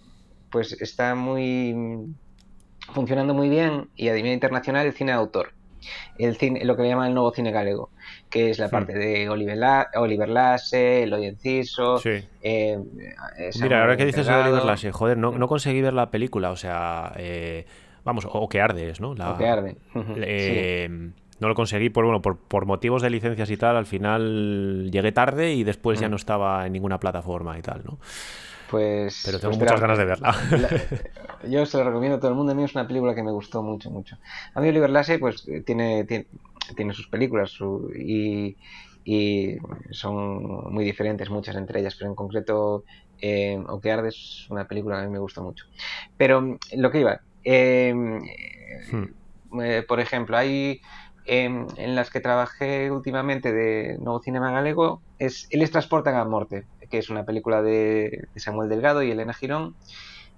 pues 0.50 0.82
está 0.82 1.13
muy 1.13 1.76
funcionando 2.94 3.34
muy 3.34 3.50
bien 3.50 3.89
y 3.98 4.08
a 4.08 4.13
nivel 4.13 4.32
internacional 4.32 4.88
el 4.88 4.94
cine 4.94 5.12
de 5.12 5.18
autor. 5.18 5.55
El 6.17 6.36
cine, 6.38 6.63
lo 6.65 6.76
que 6.76 6.84
le 6.84 6.89
llaman 6.89 7.10
el 7.10 7.13
nuevo 7.13 7.32
cine 7.32 7.52
galego, 7.52 7.89
que 8.30 8.50
es 8.50 8.60
la 8.60 8.67
hmm. 8.67 8.71
parte 8.71 8.93
de 8.93 9.30
Oliver, 9.30 9.58
Oliver 9.95 10.30
Lasse, 10.30 11.04
Eloy 11.04 11.26
Enciso. 11.26 11.98
Sí. 11.98 12.24
Eh, 12.41 12.78
Mira, 13.62 13.82
ahora 13.82 13.98
que 13.98 14.06
dices 14.06 14.26
de 14.28 14.34
Oliver 14.34 14.65
Lasse, 14.65 14.91
joder, 14.91 15.17
no, 15.17 15.32
no, 15.32 15.48
conseguí 15.48 15.82
ver 15.82 15.93
la 15.93 16.12
película, 16.12 16.52
o 16.52 16.56
sea, 16.56 17.13
eh, 17.17 17.65
vamos, 18.04 18.28
o, 18.30 18.48
que 18.48 18.62
ardes, 18.62 19.00
¿no? 19.00 19.12
o 19.12 19.38
que 19.38 19.48
arde. 19.48 19.78
Eh, 20.17 20.89
no 21.39 21.50
lo 21.50 21.56
conseguí 21.56 21.89
por, 21.89 22.06
bueno, 22.06 22.21
por, 22.21 22.38
por, 22.38 22.65
motivos 22.65 23.02
de 23.02 23.10
licencias 23.10 23.50
y 23.52 23.58
tal. 23.58 23.76
Al 23.76 23.86
final 23.86 24.89
llegué 24.91 25.12
tarde 25.12 25.54
y 25.54 25.63
después 25.63 26.00
ya 26.00 26.08
mm. 26.08 26.12
no 26.12 26.15
estaba 26.15 26.65
en 26.65 26.74
ninguna 26.74 27.00
plataforma 27.00 27.58
y 27.60 27.62
tal, 27.62 27.82
¿no? 27.84 27.98
Pues. 28.76 29.22
Pero 29.24 29.40
tengo 29.40 29.52
pues 29.58 29.72
muchas 29.72 29.80
ganas 29.80 29.98
de 29.98 30.04
verla. 30.04 30.36
yo 31.50 31.66
se 31.66 31.78
la 31.78 31.86
recomiendo 31.86 32.18
a 32.18 32.20
todo 32.20 32.32
el 32.32 32.36
mundo. 32.36 32.52
A 32.52 32.56
mí 32.56 32.66
es 32.66 32.76
una 32.76 32.86
película 32.86 33.16
que 33.16 33.24
me 33.24 33.32
gustó 33.32 33.64
mucho, 33.64 33.90
mucho. 33.90 34.18
A 34.54 34.60
mí 34.60 34.68
Oliver 34.68 34.90
Lasse, 34.90 35.18
pues 35.18 35.46
tiene, 35.66 36.04
tiene, 36.04 36.94
sus 36.94 37.08
películas 37.08 37.58
y, 37.98 38.58
y, 39.06 39.56
son 39.92 40.74
muy 40.74 40.84
diferentes, 40.84 41.30
muchas 41.30 41.56
entre 41.56 41.80
ellas, 41.80 41.96
pero 41.96 42.10
en 42.10 42.16
concreto, 42.18 42.84
eh, 43.22 43.64
que 43.82 43.92
Arde 43.94 44.10
es 44.10 44.46
una 44.50 44.68
película 44.68 44.98
que 44.98 45.04
a 45.04 45.06
mí 45.06 45.14
me 45.14 45.20
gusta 45.20 45.40
mucho. 45.40 45.68
Pero 46.18 46.58
lo 46.76 46.92
que 46.92 47.00
iba. 47.00 47.22
Eh, 47.46 47.94
hmm. 48.92 49.62
eh, 49.62 49.86
por 49.88 50.02
ejemplo, 50.02 50.36
hay 50.36 50.82
en, 51.26 51.96
las 51.96 52.10
que 52.10 52.20
trabajé 52.20 52.92
últimamente 52.92 53.54
de 53.54 53.98
Nuevo 54.00 54.22
Cinema 54.22 54.52
Galego 54.52 55.02
es 55.18 55.48
Eles 55.50 55.72
transportan 55.72 56.16
a 56.16 56.26
Morte, 56.26 56.66
que 56.89 56.98
es 56.98 57.10
una 57.10 57.26
película 57.26 57.62
de, 57.62 58.28
Samuel 58.36 58.69
Delgado 58.69 59.04
y 59.04 59.12
Elena 59.12 59.34
Girón, 59.34 59.76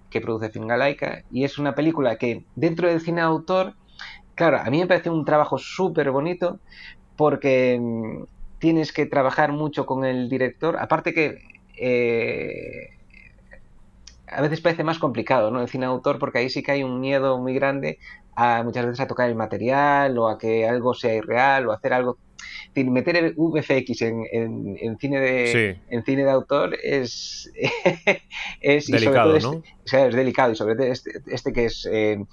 que 0.09 0.21
produce 0.21 0.49
Fingalaica, 0.49 1.23
y 1.31 1.43
es 1.43 1.57
una 1.57 1.75
película 1.75 2.17
que 2.17 2.45
dentro 2.55 2.87
del 2.87 3.01
cine 3.01 3.21
autor, 3.21 3.75
claro, 4.35 4.57
a 4.57 4.69
mí 4.69 4.79
me 4.79 4.87
parece 4.87 5.09
un 5.09 5.25
trabajo 5.25 5.57
súper 5.57 6.11
bonito 6.11 6.59
porque 7.15 7.77
mm, 7.79 8.23
tienes 8.59 8.93
que 8.93 9.05
trabajar 9.05 9.51
mucho 9.51 9.85
con 9.85 10.05
el 10.05 10.29
director, 10.29 10.77
aparte 10.77 11.13
que 11.13 11.39
eh, 11.77 12.96
a 14.27 14.41
veces 14.41 14.61
parece 14.61 14.83
más 14.83 14.99
complicado, 14.99 15.51
¿no? 15.51 15.61
El 15.61 15.69
cine 15.69 15.85
autor, 15.85 16.19
porque 16.19 16.39
ahí 16.39 16.49
sí 16.49 16.61
que 16.61 16.71
hay 16.71 16.83
un 16.83 16.99
miedo 16.99 17.37
muy 17.37 17.53
grande 17.53 17.99
a 18.35 18.61
muchas 18.63 18.85
veces 18.85 18.99
a 18.99 19.07
tocar 19.07 19.29
el 19.29 19.35
material 19.35 20.17
o 20.17 20.27
a 20.27 20.37
que 20.37 20.67
algo 20.67 20.93
sea 20.93 21.15
irreal 21.15 21.67
o 21.67 21.71
hacer 21.71 21.93
algo 21.93 22.17
meter 22.85 23.15
el 23.15 23.33
VFX 23.35 24.01
en, 24.03 24.77
en, 24.79 24.97
cine 24.99 25.19
de 25.19 25.79
en 25.89 26.03
cine 26.03 26.23
de 26.23 26.29
autor 26.29 26.77
es 26.83 27.51
es 28.61 28.87
delicado, 28.87 29.39
¿no? 29.39 29.63
Este, 29.83 30.07
es 30.07 30.15
delicado 30.15 30.51
y 30.51 30.55
sobre 30.55 30.75
todo 30.75 30.85
este, 30.85 31.21
este 31.27 31.53
que 31.53 31.65
es 31.65 31.87
eh, 31.91 32.23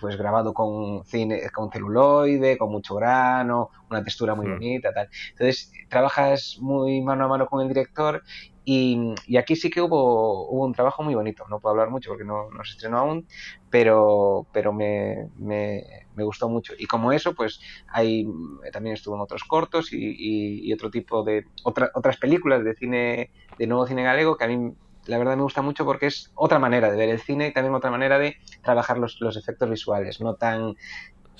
pues 0.00 0.16
grabado 0.16 0.52
con 0.54 1.04
cine 1.04 1.42
con 1.54 1.70
celuloide 1.70 2.58
con 2.58 2.70
mucho 2.70 2.96
grano 2.96 3.70
una 3.90 4.02
textura 4.02 4.34
muy 4.34 4.46
hmm. 4.46 4.52
bonita 4.52 4.92
tal 4.92 5.08
entonces 5.30 5.72
trabajas 5.88 6.58
muy 6.60 7.00
mano 7.02 7.26
a 7.26 7.28
mano 7.28 7.46
con 7.46 7.62
el 7.62 7.68
director 7.68 8.22
y, 8.64 9.36
aquí 9.36 9.56
sí 9.56 9.70
que 9.70 9.80
hubo, 9.80 10.48
hubo 10.48 10.64
un 10.64 10.72
trabajo 10.72 11.02
muy 11.02 11.14
bonito. 11.14 11.44
No 11.48 11.58
puedo 11.58 11.72
hablar 11.72 11.90
mucho 11.90 12.10
porque 12.10 12.24
no, 12.24 12.48
no 12.50 12.64
se 12.64 12.72
estrenó 12.72 12.98
aún, 12.98 13.26
pero, 13.70 14.46
pero 14.52 14.72
me, 14.72 15.28
me, 15.36 15.84
me, 16.14 16.24
gustó 16.24 16.48
mucho. 16.48 16.72
Y 16.78 16.86
como 16.86 17.12
eso, 17.12 17.34
pues 17.34 17.60
hay, 17.88 18.26
también 18.72 18.94
estuvo 18.94 19.16
en 19.16 19.22
otros 19.22 19.44
cortos 19.44 19.92
y, 19.92 20.68
y, 20.68 20.72
otro 20.72 20.90
tipo 20.90 21.24
de 21.24 21.46
otra, 21.64 21.90
otras 21.94 22.18
películas 22.18 22.64
de 22.64 22.74
cine, 22.74 23.30
de 23.58 23.66
nuevo 23.66 23.86
cine 23.86 24.04
galego 24.04 24.36
que 24.36 24.44
a 24.44 24.48
mí 24.48 24.72
la 25.06 25.18
verdad 25.18 25.36
me 25.36 25.42
gusta 25.42 25.62
mucho 25.62 25.84
porque 25.84 26.06
es 26.06 26.30
otra 26.34 26.60
manera 26.60 26.88
de 26.88 26.96
ver 26.96 27.08
el 27.08 27.20
cine 27.20 27.48
y 27.48 27.52
también 27.52 27.74
otra 27.74 27.90
manera 27.90 28.18
de 28.18 28.36
trabajar 28.62 28.98
los, 28.98 29.20
los 29.20 29.36
efectos 29.36 29.68
visuales, 29.68 30.20
no 30.20 30.34
tan 30.36 30.76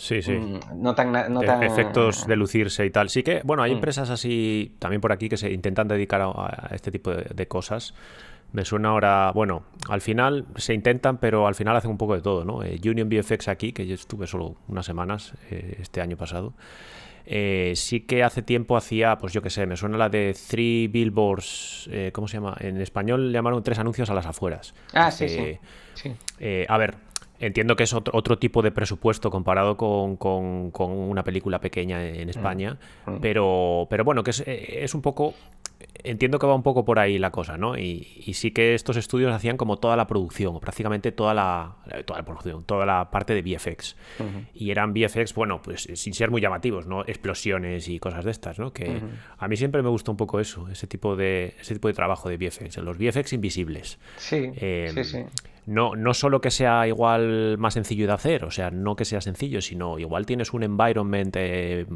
Sí, 0.03 0.21
sí. 0.21 0.33
Mm, 0.33 0.83
no 0.83 0.97
tan, 0.97 1.12
no 1.33 1.43
tan... 1.43 1.62
Efectos 1.62 2.27
de 2.27 2.35
lucirse 2.35 2.85
y 2.85 2.91
tal. 2.91 3.09
Sí 3.09 3.23
que, 3.23 3.41
bueno, 3.45 3.62
hay 3.62 3.71
mm. 3.71 3.75
empresas 3.75 4.11
así 4.11 4.75
también 4.81 5.01
por 5.01 5.12
aquí 5.12 5.29
que 5.29 5.37
se 5.37 5.53
intentan 5.53 5.87
dedicar 5.87 6.21
a, 6.21 6.71
este 6.75 6.91
tipo 6.91 7.12
de, 7.12 7.47
cosas. 7.47 7.95
Me 8.51 8.65
suena 8.65 8.88
ahora, 8.88 9.31
bueno, 9.33 9.62
al 9.88 10.01
final 10.01 10.45
se 10.57 10.75
intentan, 10.75 11.19
pero 11.19 11.47
al 11.47 11.55
final 11.55 11.77
hacen 11.77 11.93
un 11.93 11.99
poco 11.99 12.17
de 12.17 12.21
todo, 12.21 12.45
¿no? 12.45 12.65
Eh, 12.65 12.81
Union 12.85 13.09
VFX 13.09 13.47
aquí, 13.47 13.73
que 13.73 13.87
yo 13.87 13.95
estuve 13.95 14.27
solo 14.27 14.57
unas 14.67 14.85
semanas 14.85 15.35
eh, 15.53 15.77
este 15.81 16.01
año 16.01 16.17
pasado. 16.17 16.53
Eh, 17.25 17.75
sí 17.77 18.01
que 18.01 18.25
hace 18.25 18.43
tiempo 18.43 18.77
hacía, 18.77 19.19
pues 19.19 19.33
yo 19.33 19.41
qué 19.41 19.51
sé, 19.51 19.67
me 19.67 19.77
suena 19.77 19.99
la 19.99 20.09
de 20.09 20.35
Three 20.49 20.88
Billboards, 20.88 21.88
¿cómo 22.12 22.27
se 22.27 22.38
llama? 22.38 22.57
En 22.59 22.81
español 22.81 23.31
le 23.31 23.38
llamaron 23.38 23.62
tres 23.62 23.79
anuncios 23.79 24.11
a 24.11 24.15
las 24.15 24.27
afueras. 24.27 24.75
Ah, 24.95 25.12
sí, 25.12 25.29
sí. 25.29 25.59
sí. 25.95 26.12
a 26.69 26.77
ver, 26.77 26.97
Entiendo 27.43 27.75
que 27.75 27.83
es 27.83 27.93
otro, 27.93 28.39
tipo 28.39 28.63
de 28.63 28.71
presupuesto 28.71 29.29
comparado 29.29 29.77
con, 29.77 30.17
una 30.79 31.25
película 31.25 31.61
pequeña 31.61 32.01
en 32.05 32.29
España, 32.29 32.79
mm. 33.05 33.11
Mm. 33.11 33.21
Pero, 33.21 33.89
pero 33.91 34.05
bueno, 34.05 34.23
que 34.23 34.31
es, 34.31 34.45
eh, 34.47 34.85
es, 34.85 34.95
un 34.95 35.03
poco... 35.03 35.35
Entiendo 36.05 36.38
que 36.38 36.47
va 36.47 36.55
un 36.55 36.62
poco 36.62 36.85
por 36.85 36.99
ahí 36.99 37.18
la 37.18 37.31
cosa, 37.31 37.57
¿no? 37.57 37.77
Y, 37.79 38.05
sí 38.35 38.51
que 38.51 38.75
estos 38.75 38.97
estudios 38.97 39.33
hacían 39.33 39.57
como 39.57 39.79
toda 39.79 39.97
la 39.97 40.07
producción, 40.07 40.59
prácticamente 40.61 41.12
toda 41.12 41.35
la, 41.35 41.77
toda 42.05 42.21
la 42.21 42.25
producción, 42.25 42.64
toda 42.64 42.87
la 42.87 43.11
parte 43.11 43.35
de 43.35 43.42
VFX. 43.42 43.97
Y 44.55 44.71
eran 44.71 44.92
VFX, 44.92 45.35
bueno, 45.35 45.61
pues 45.62 45.88
sin 45.95 46.14
ser 46.14 46.31
muy 46.31 46.40
llamativos, 46.40 46.87
¿no? 46.87 47.03
Explosiones 47.03 47.88
y 47.88 47.99
cosas 47.99 48.25
de 48.25 48.31
estas, 48.31 48.59
¿no? 48.59 48.73
Que 48.73 49.01
a 49.38 49.49
mí 49.49 49.57
siempre 49.57 49.83
me 49.83 49.88
gusta 49.88 50.11
un 50.11 50.16
poco 50.16 50.40
eso, 50.40 50.68
ese 50.68 50.87
tipo 50.87 51.16
de, 51.16 51.55
ese 51.61 51.75
tipo 51.75 51.88
de 51.88 51.95
trabajo 51.95 52.29
de 52.29 52.37
VFX, 52.37 52.79
los 52.79 52.99
VFX 52.99 53.33
invisibles. 53.35 53.99
Sí, 54.16 54.51
sí, 54.53 54.53
em, 54.57 55.05
sí 55.05 55.25
no, 55.66 55.95
no 55.95 56.12
solo 56.14 56.40
que 56.40 56.51
sea 56.51 56.87
igual 56.88 57.57
más 57.59 57.75
sencillo 57.75 58.07
de 58.07 58.12
hacer, 58.12 58.45
o 58.45 58.51
sea, 58.51 58.71
no 58.71 58.97
que 58.97 59.05
sea 59.05 59.21
sencillo, 59.21 59.61
sino 59.61 59.99
igual 59.99 60.27
tienes 60.27 60.53
un 60.53 60.64
environment 60.64 61.35
eh, 61.38 61.87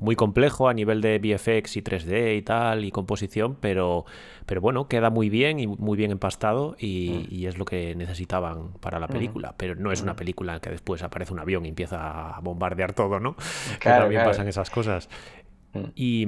muy 0.00 0.16
complejo 0.16 0.68
a 0.68 0.74
nivel 0.74 1.02
de 1.02 1.18
VFX 1.18 1.76
y 1.76 1.82
3D 1.82 2.38
y 2.38 2.42
tal, 2.42 2.84
y 2.84 2.90
composición, 2.90 3.56
pero, 3.60 4.06
pero 4.46 4.60
bueno, 4.60 4.88
queda 4.88 5.10
muy 5.10 5.28
bien 5.28 5.60
y 5.60 5.66
muy 5.66 5.96
bien 5.96 6.10
empastado 6.10 6.74
y, 6.78 7.28
mm. 7.30 7.46
es 7.46 7.58
lo 7.58 7.66
que 7.66 7.94
necesitaban 7.94 8.72
para 8.80 8.98
la 8.98 9.06
mm. 9.06 9.10
película. 9.10 9.54
Pero 9.56 9.74
no 9.76 9.92
es 9.92 10.02
una 10.02 10.14
mm. 10.14 10.16
película 10.16 10.54
en 10.54 10.60
que 10.60 10.70
después 10.70 11.02
aparece 11.02 11.32
un 11.32 11.38
avión 11.38 11.66
y 11.66 11.68
empieza 11.68 12.36
a 12.36 12.40
bombardear 12.40 12.94
todo, 12.94 13.20
¿no? 13.20 13.36
que 13.80 13.88
también 13.88 14.24
pasan 14.24 14.48
esas 14.48 14.70
cosas. 14.70 15.08
Y, 15.94 16.26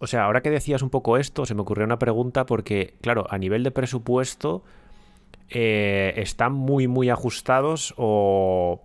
o 0.00 0.06
sea, 0.06 0.24
ahora 0.24 0.42
que 0.42 0.50
decías 0.50 0.82
un 0.82 0.90
poco 0.90 1.16
esto, 1.16 1.46
se 1.46 1.54
me 1.54 1.62
ocurrió 1.62 1.84
una 1.84 1.98
pregunta 1.98 2.44
porque, 2.44 2.94
claro, 3.00 3.26
a 3.30 3.38
nivel 3.38 3.62
de 3.62 3.70
presupuesto 3.70 4.64
eh, 5.48 6.12
están 6.16 6.52
muy, 6.52 6.88
muy 6.88 7.08
ajustados 7.08 7.94
o... 7.96 8.82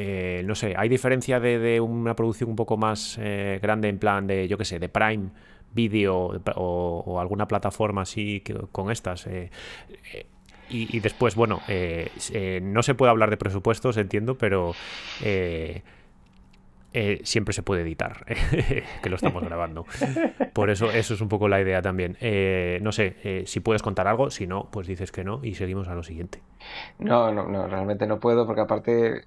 Eh, 0.00 0.42
no 0.44 0.54
sé, 0.54 0.74
¿hay 0.76 0.88
diferencia 0.88 1.40
de, 1.40 1.80
una 1.80 2.14
producción 2.14 2.48
un 2.50 2.54
poco 2.54 2.76
más 2.76 3.18
eh, 3.20 3.58
grande 3.60 3.88
en 3.88 3.98
plan 3.98 4.28
de, 4.28 4.46
yo 4.46 4.56
qué 4.56 4.64
sé, 4.64 4.78
de 4.78 4.88
Prime 4.88 5.30
Video 5.74 6.40
o, 6.54 7.18
alguna 7.20 7.48
plataforma 7.48 8.02
así 8.02 8.44
con 8.70 8.92
estas? 8.92 9.26
Y, 10.70 10.96
y, 10.96 11.00
después, 11.00 11.34
bueno, 11.34 11.62
no 12.62 12.82
se 12.84 12.94
puede 12.94 13.10
hablar 13.10 13.30
de 13.30 13.36
presupuestos, 13.38 13.96
entiendo, 13.96 14.38
pero 14.38 14.72
eh, 16.94 17.20
siempre 17.24 17.52
se 17.52 17.62
puede 17.62 17.82
editar, 17.82 18.24
que 19.02 19.10
lo 19.10 19.16
estamos 19.16 19.44
grabando. 19.44 19.84
Por 20.54 20.70
eso, 20.70 20.90
eso 20.90 21.14
es 21.14 21.20
un 21.20 21.28
poco 21.28 21.48
la 21.48 21.60
idea 21.60 21.82
también. 21.82 22.16
Eh, 22.20 22.78
no 22.82 22.92
sé, 22.92 23.16
eh, 23.24 23.44
si 23.46 23.60
puedes 23.60 23.82
contar 23.82 24.08
algo, 24.08 24.30
si 24.30 24.46
no, 24.46 24.68
pues 24.70 24.86
dices 24.86 25.12
que 25.12 25.22
no 25.22 25.40
y 25.42 25.54
seguimos 25.54 25.88
a 25.88 25.94
lo 25.94 26.02
siguiente. 26.02 26.40
No, 26.98 27.32
no, 27.32 27.46
no, 27.46 27.66
realmente 27.66 28.06
no 28.06 28.18
puedo 28.18 28.46
porque 28.46 28.62
aparte... 28.62 29.24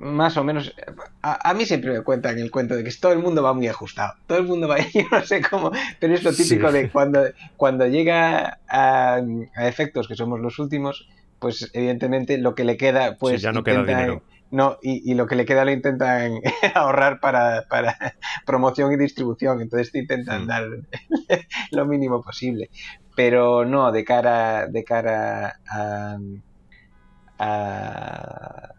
más 0.00 0.36
o 0.36 0.44
menos, 0.44 0.74
a, 1.22 1.54
mí 1.54 1.64
siempre 1.64 1.92
me 1.92 2.02
cuentan 2.02 2.38
el 2.38 2.50
cuento 2.50 2.74
de 2.76 2.84
que 2.84 2.90
todo 3.00 3.12
el 3.12 3.20
mundo 3.20 3.42
va 3.42 3.54
muy 3.54 3.68
ajustado, 3.68 4.14
todo 4.26 4.38
el 4.38 4.44
mundo 4.44 4.68
va, 4.68 4.78
yo 4.92 5.02
no 5.10 5.24
sé 5.24 5.40
cómo, 5.40 5.70
pero 6.00 6.14
es 6.14 6.22
lo 6.22 6.32
típico 6.32 6.70
de 6.70 6.90
cuando, 6.90 7.24
cuando 7.56 7.86
llega 7.86 8.58
a 8.68 9.22
efectos 9.56 10.06
que 10.06 10.16
somos 10.16 10.40
los 10.40 10.58
últimos, 10.58 11.08
pues 11.42 11.68
evidentemente 11.72 12.38
lo 12.38 12.54
que 12.54 12.62
le 12.62 12.76
queda, 12.76 13.18
pues 13.18 13.42
ya 13.42 13.50
no 13.52 13.64
queda 13.64 13.82
dinero. 13.82 14.22
No, 14.52 14.78
y, 14.80 15.14
lo 15.14 15.26
que 15.26 15.34
le 15.34 15.44
queda 15.44 15.64
lo 15.64 15.72
intentan 15.72 16.34
ahorrar 16.74 17.18
para, 17.20 17.66
promoción 18.46 18.92
y 18.92 18.96
distribución, 18.96 19.60
entonces 19.60 19.90
te 19.90 19.98
intentan 19.98 20.44
mm. 20.44 20.46
dar 20.46 20.64
lo 21.72 21.86
mínimo 21.86 22.22
posible. 22.22 22.70
Pero 23.16 23.64
no, 23.64 23.90
de 23.90 24.04
cara, 24.04 24.68
de 24.68 24.84
cara 24.84 25.60
a, 25.68 26.16
a 27.38 28.74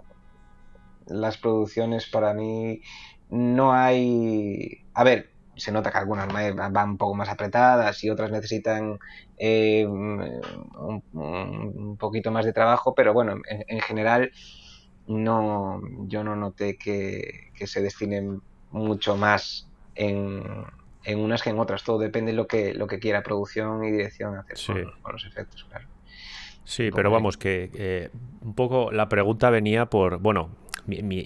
las 1.08 1.38
producciones 1.38 2.08
para 2.08 2.34
mí 2.34 2.82
no 3.30 3.74
hay... 3.74 4.86
A 4.94 5.04
ver, 5.04 5.33
se 5.56 5.72
nota 5.72 5.92
que 5.92 5.98
algunas 5.98 6.28
van 6.28 6.90
un 6.90 6.98
poco 6.98 7.14
más 7.14 7.30
apretadas 7.30 8.04
y 8.04 8.10
otras 8.10 8.32
necesitan 8.32 9.00
eh, 9.38 9.86
un, 9.86 11.04
poquito 12.00 12.32
más 12.32 12.46
de 12.46 12.54
trabajo, 12.54 12.96
pero 12.96 13.14
bueno, 13.14 13.36
en, 13.48 13.82
general 13.82 14.32
no, 15.08 15.82
yo 16.08 16.24
no 16.24 16.36
noté 16.36 16.78
que, 16.78 17.52
se 17.66 17.82
destinen 17.82 18.42
mucho 18.72 19.16
más 19.16 19.70
en, 19.96 20.44
en, 21.04 21.20
unas 21.20 21.44
que 21.44 21.52
en 21.52 21.60
otras. 21.60 21.84
Todo 21.84 22.00
depende 22.00 22.32
de 22.32 22.38
lo 22.38 22.48
que, 22.48 22.74
lo 22.74 22.88
que 22.88 23.00
quiera 23.00 23.22
producción 23.24 23.84
y 23.84 23.92
dirección 23.92 24.36
hacer 24.38 24.58
con, 25.02 25.14
los 25.14 25.26
efectos, 25.26 25.66
claro. 25.70 25.88
Sí, 26.66 26.92
pero 26.96 27.12
vamos, 27.12 27.38
que 27.38 27.70
eh, 27.74 28.10
un 28.42 28.56
poco 28.56 28.92
la 28.92 29.10
pregunta 29.10 29.50
venía 29.50 29.88
por, 29.88 30.20
bueno, 30.20 30.50
mi, 30.86 31.20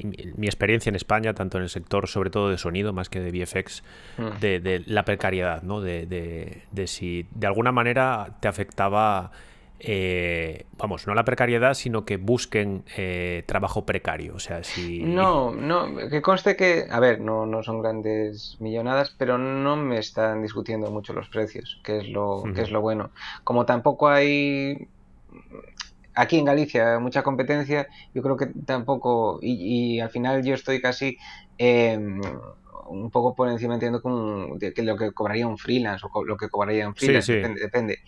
experiencia 0.43 0.89
en 0.89 0.96
España, 0.96 1.34
tanto 1.34 1.58
en 1.58 1.63
el 1.63 1.70
sector 1.70 2.08
sobre 2.08 2.30
todo 2.30 2.50
de 2.50 2.58
sonido, 2.58 2.93
más 2.93 3.10
que 3.10 3.20
de 3.20 3.32
VFX, 3.32 3.84
mm. 4.17 4.39
de, 4.39 4.84
la 4.86 5.04
precariedad, 5.04 5.63
¿no? 5.63 5.82
De, 5.82 6.62
si 6.86 7.28
de 7.34 7.48
alguna 7.48 7.72
manera 7.72 8.38
te 8.39 8.48
afectaba, 8.48 9.32
eh, 9.80 10.65
vamos, 10.78 11.08
no 11.08 11.13
la 11.13 11.24
precariedad, 11.24 11.74
sino 11.74 12.06
que 12.06 12.17
busquen 12.17 12.84
eh, 12.96 13.43
trabajo 13.46 13.86
precario. 13.86 14.36
O 14.36 14.39
sea, 14.39 14.63
si... 14.63 15.04
No, 15.04 15.52
no, 15.54 15.96
que 16.10 16.22
conste 16.22 16.56
que, 16.56 16.86
a 16.89 17.00
ver, 17.00 17.20
no, 17.20 17.46
no 17.46 17.63
son 17.63 17.82
grandes 17.82 18.58
millonadas, 18.60 19.15
pero 19.17 19.38
no 19.38 19.76
me 19.76 20.00
están 20.00 20.41
discutiendo 20.41 20.91
mucho 20.91 21.13
los 21.13 21.30
precios, 21.30 21.80
que 21.84 21.98
es 21.98 22.10
lo, 22.10 22.43
que 22.56 22.62
es 22.62 22.72
lo 22.72 22.82
bueno. 22.82 23.12
Como 23.43 23.65
tampoco 23.65 24.08
hay 24.08 24.88
aquí 26.17 26.39
en 26.39 26.45
Galicia 26.45 26.99
mucha 26.99 27.23
competencia, 27.23 27.88
yo 28.13 28.21
creo 28.21 28.36
que 28.36 28.47
tampoco, 28.65 29.39
y, 29.41 29.99
al 29.99 30.10
final 30.10 30.43
yo 30.43 30.56
estoy 30.56 30.82
casi 30.82 31.17
em, 31.58 32.19
un 32.89 33.12
poco 33.12 33.36
por 33.36 33.49
encima, 33.49 33.75
entiendo, 33.75 34.01
de, 34.56 34.73
que 34.73 34.82
lo 34.82 34.97
que 34.97 35.12
cobraría 35.12 35.47
un 35.47 35.58
freelance 35.58 36.06
o 36.12 36.23
lo 36.23 36.36
que 36.36 36.49
cobraría 36.49 36.88
un 36.88 36.95
freelance, 36.95 37.34
Depende, 37.34 37.62
depende, 37.62 37.99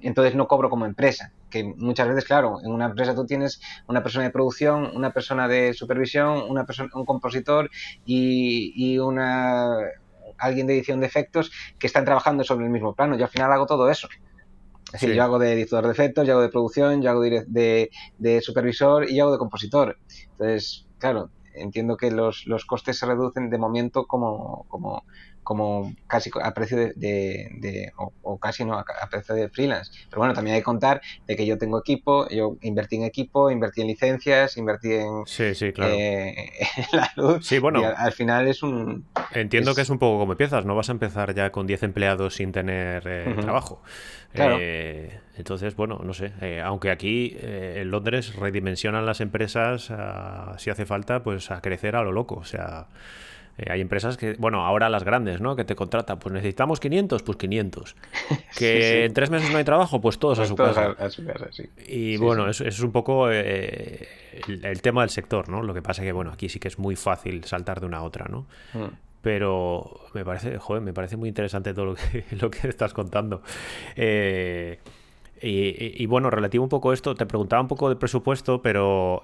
Entonces 0.00 0.34
no 0.34 0.48
cobro 0.48 0.70
como 0.70 0.86
empresa, 0.86 1.32
que 1.50 1.64
muchas 1.64 2.08
veces, 2.08 2.24
claro, 2.24 2.58
en 2.64 2.72
una 2.72 2.86
empresa 2.86 3.14
tú 3.14 3.26
tienes 3.26 3.60
una 3.86 4.02
persona 4.02 4.24
de 4.24 4.30
producción, 4.30 4.90
una 4.94 5.12
persona 5.12 5.46
de 5.46 5.74
supervisión, 5.74 6.44
una 6.48 6.64
persona, 6.64 6.88
un 6.94 7.04
compositor 7.04 7.70
y, 8.06 8.72
y 8.74 8.98
una 8.98 9.76
alguien 10.38 10.66
de 10.68 10.74
edición 10.74 11.00
de 11.00 11.06
efectos 11.06 11.50
que 11.78 11.86
están 11.86 12.04
trabajando 12.04 12.44
sobre 12.44 12.64
el 12.64 12.70
mismo 12.70 12.94
plano. 12.94 13.16
Yo 13.18 13.24
al 13.24 13.30
final 13.30 13.52
hago 13.52 13.66
todo 13.66 13.90
eso. 13.90 14.08
Es 14.88 14.92
decir, 14.92 15.14
yo 15.14 15.22
hago 15.22 15.38
de 15.38 15.52
editor 15.52 15.84
de 15.84 15.92
efectos, 15.92 16.26
yo 16.26 16.32
hago 16.34 16.42
de 16.42 16.48
producción, 16.48 17.02
yo 17.02 17.10
hago 17.10 17.20
de, 17.20 17.90
de, 18.18 18.40
supervisor 18.40 19.08
y 19.08 19.16
yo 19.16 19.24
hago 19.24 19.32
de 19.32 19.38
compositor. 19.38 19.98
Entonces, 20.30 20.86
claro, 20.98 21.30
entiendo 21.54 21.98
que 21.98 22.10
los, 22.10 22.46
los 22.46 22.64
costes 22.64 22.98
se 22.98 23.04
reducen 23.04 23.50
de 23.50 23.58
momento 23.58 24.06
como, 24.06 24.64
como, 24.68 25.04
como 25.42 25.94
casi 26.06 26.30
a 26.42 26.52
precio 26.54 26.76
de, 26.76 26.92
de, 26.94 27.92
o, 27.96 28.38
casi 28.38 28.64
no 28.64 28.78
a, 28.78 28.84
precio 29.10 29.34
de 29.34 29.48
freelance. 29.48 29.92
Pero 30.08 30.20
bueno, 30.20 30.34
también 30.34 30.54
hay 30.54 30.60
que 30.60 30.64
contar 30.64 31.00
de 31.26 31.36
que 31.36 31.46
yo 31.46 31.58
tengo 31.58 31.78
equipo, 31.78 32.28
yo 32.28 32.56
invertí 32.62 32.96
en 32.96 33.04
equipo, 33.04 33.50
invertí 33.50 33.82
en 33.82 33.88
licencias, 33.88 34.56
invertí 34.56 34.92
en, 34.92 35.26
sí, 35.26 35.54
sí, 35.54 35.72
claro. 35.72 35.94
Eh, 35.94 36.50
la 36.92 37.12
luz. 37.16 37.46
Sí, 37.46 37.58
bueno. 37.58 37.82
al, 37.96 38.12
final 38.12 38.48
es 38.48 38.62
un... 38.62 39.06
Entiendo 39.32 39.74
que 39.74 39.82
es 39.82 39.90
un 39.90 39.98
poco 39.98 40.18
como 40.18 40.32
empiezas, 40.32 40.64
no 40.64 40.74
vas 40.74 40.88
a 40.88 40.92
empezar 40.92 41.34
ya 41.34 41.50
con 41.50 41.66
10 41.66 41.82
empleados 41.84 42.34
sin 42.34 42.52
tener 42.52 43.02
eh, 43.06 43.36
trabajo. 43.40 43.82
Claro. 44.32 44.56
Eh, 44.60 45.20
entonces, 45.36 45.76
bueno, 45.76 46.00
no 46.04 46.14
sé, 46.14 46.32
aunque 46.62 46.90
aquí 46.90 47.36
en 47.40 47.90
Londres 47.90 48.34
redimensionan 48.34 49.06
las 49.06 49.20
empresas, 49.20 49.92
si 50.58 50.70
hace 50.70 50.86
falta, 50.86 51.22
pues 51.22 51.50
a 51.50 51.60
crecer 51.60 51.96
a 51.96 52.02
lo 52.02 52.12
loco, 52.12 52.36
o 52.36 52.44
sea... 52.44 52.86
Eh, 53.58 53.66
hay 53.70 53.80
empresas 53.80 54.16
que, 54.16 54.34
bueno, 54.34 54.64
ahora 54.64 54.88
las 54.88 55.02
grandes, 55.02 55.40
¿no? 55.40 55.56
Que 55.56 55.64
te 55.64 55.74
contratan, 55.74 56.18
pues 56.20 56.32
necesitamos 56.32 56.78
500, 56.78 57.22
pues 57.22 57.38
500. 57.38 57.96
Que 58.56 59.04
en 59.04 59.12
tres 59.12 59.30
meses 59.30 59.50
no 59.50 59.58
hay 59.58 59.64
trabajo, 59.64 60.00
pues 60.00 60.18
todos 60.18 60.38
a 60.38 60.42
pues 60.42 60.48
su 60.48 60.56
casa. 60.56 60.96
Y 61.86 62.16
bueno, 62.16 62.48
Eso, 62.48 62.64
es 62.64 62.80
un 62.80 62.92
poco 62.92 63.30
eh, 63.30 64.08
el, 64.46 64.82
tema 64.82 65.02
del 65.02 65.10
sector, 65.10 65.48
¿no? 65.48 65.62
Lo 65.62 65.74
que 65.74 65.82
pasa 65.82 66.02
que, 66.02 66.12
bueno, 66.12 66.32
aquí 66.32 66.48
sí 66.48 66.58
que 66.58 66.68
es 66.68 66.78
muy 66.78 66.96
fácil 66.96 67.44
saltar 67.44 67.80
de 67.80 67.86
una 67.86 67.98
a 67.98 68.02
otra, 68.02 68.26
¿no? 68.28 68.46
Mm. 68.74 69.07
Pero 69.28 70.00
me 70.14 70.24
parece, 70.24 70.56
joder, 70.56 70.82
me 70.82 70.94
parece 70.94 71.18
muy 71.18 71.28
interesante 71.28 71.74
todo 71.74 71.84
lo 71.84 71.94
que, 71.96 72.24
lo 72.40 72.50
estás 72.70 72.94
contando. 72.94 73.42
Eh, 73.96 74.78
y, 75.42 76.06
bueno, 76.06 76.30
relativo 76.30 76.64
un 76.64 76.70
poco 76.70 76.90
a 76.90 76.94
esto, 76.94 77.14
te 77.14 77.26
preguntaba 77.26 77.60
un 77.60 77.68
poco 77.68 77.90
de 77.90 77.96
presupuesto, 77.96 78.62
pero 78.62 79.22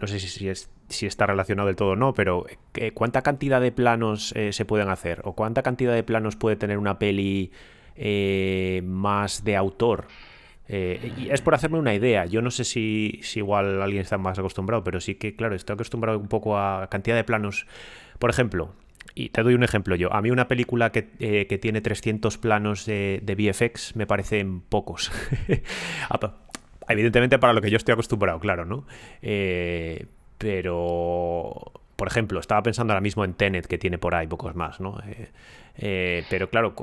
no 0.00 0.06
sé 0.06 0.18
si, 0.18 0.48
es, 0.48 0.70
si 0.88 1.06
está 1.06 1.26
relacionado 1.26 1.66
del 1.66 1.76
todo 1.76 1.90
o 1.90 1.96
no, 1.96 2.14
pero 2.14 2.46
eh, 2.74 2.92
¿cuánta 2.92 3.22
cantidad 3.22 3.60
de 3.60 3.70
planos 3.70 4.32
eh, 4.34 4.52
se 4.52 4.64
pueden 4.64 4.88
hacer? 4.88 5.20
¿O 5.24 5.34
cuánta 5.34 5.62
cantidad 5.62 5.94
de 5.94 6.02
planos 6.02 6.36
puede 6.36 6.56
tener 6.56 6.78
una 6.78 6.98
peli 6.98 7.52
eh, 7.96 8.82
más 8.84 9.44
de 9.44 9.56
autor? 9.56 10.06
y 10.72 11.28
es 11.30 11.40
por 11.40 11.52
hacerme 11.56 11.80
una 11.80 11.92
idea. 11.94 12.26
Yo 12.26 12.42
no 12.42 12.52
sé 12.52 12.62
si, 12.62 13.18
si, 13.24 13.40
igual 13.40 13.82
alguien 13.82 14.02
está 14.02 14.18
más 14.18 14.38
acostumbrado, 14.38 14.84
pero 14.84 15.00
sí 15.00 15.16
que, 15.16 15.34
claro, 15.34 15.56
estoy 15.56 15.74
acostumbrado 15.74 16.16
un 16.16 16.28
poco 16.28 16.56
a 16.56 16.86
cantidad 16.88 17.16
de 17.16 17.24
planos. 17.24 17.66
Por 18.20 18.30
ejemplo, 18.30 18.74
y 19.16 19.30
te 19.30 19.42
doy 19.42 19.54
un 19.54 19.64
ejemplo 19.64 19.96
yo. 19.96 20.12
A 20.14 20.22
mí 20.22 20.30
una 20.30 20.46
película 20.46 20.92
que, 20.92 21.02
tiene 21.60 21.80
300 21.80 22.38
planos 22.38 22.86
de, 22.86 23.20
de 23.24 23.34
VFX 23.34 23.96
me 23.96 24.06
parecen 24.06 24.60
pocos. 24.60 25.10
Evidentemente 26.88 27.38
para 27.38 27.52
lo 27.52 27.60
que 27.60 27.70
yo 27.70 27.76
estoy 27.76 27.92
acostumbrado, 27.92 28.40
claro, 28.40 28.64
¿no? 28.64 28.84
Eh, 29.22 30.06
pero, 30.38 31.72
por 31.96 32.08
ejemplo, 32.08 32.40
estaba 32.40 32.62
pensando 32.62 32.92
ahora 32.92 33.00
mismo 33.00 33.24
en 33.24 33.34
Tenet, 33.34 33.66
que 33.66 33.78
tiene 33.78 33.96
por 33.96 34.14
ahí 34.14 34.26
pocos 34.26 34.54
más, 34.54 34.80
¿no? 34.80 34.98
Eh, 35.06 35.30
eh, 35.76 36.24
pero 36.28 36.50
claro, 36.50 36.74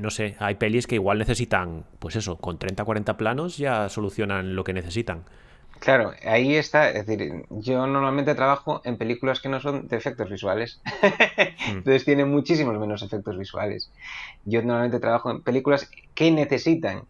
no 0.00 0.10
sé, 0.10 0.36
hay 0.38 0.54
pelis 0.54 0.86
que 0.86 0.94
igual 0.94 1.18
necesitan, 1.18 1.84
pues 1.98 2.14
eso, 2.16 2.36
con 2.36 2.58
30 2.58 2.84
40 2.84 3.16
planos 3.16 3.58
ya 3.58 3.88
solucionan 3.88 4.54
lo 4.54 4.64
que 4.64 4.72
necesitan. 4.72 5.24
Claro, 5.80 6.12
ahí 6.26 6.56
está, 6.56 6.90
es 6.90 7.06
decir, 7.06 7.46
yo 7.48 7.86
normalmente 7.86 8.34
trabajo 8.34 8.82
en 8.84 8.98
películas 8.98 9.40
que 9.40 9.48
no 9.48 9.60
son 9.60 9.88
de 9.88 9.96
efectos 9.96 10.28
visuales, 10.28 10.82
mm. 11.02 11.78
entonces 11.78 12.04
tienen 12.04 12.30
muchísimos 12.30 12.78
menos 12.78 13.02
efectos 13.02 13.38
visuales. 13.38 13.90
Yo 14.44 14.60
normalmente 14.60 15.00
trabajo 15.00 15.30
en 15.30 15.42
películas 15.42 15.90
que 16.14 16.30
necesitan 16.30 17.04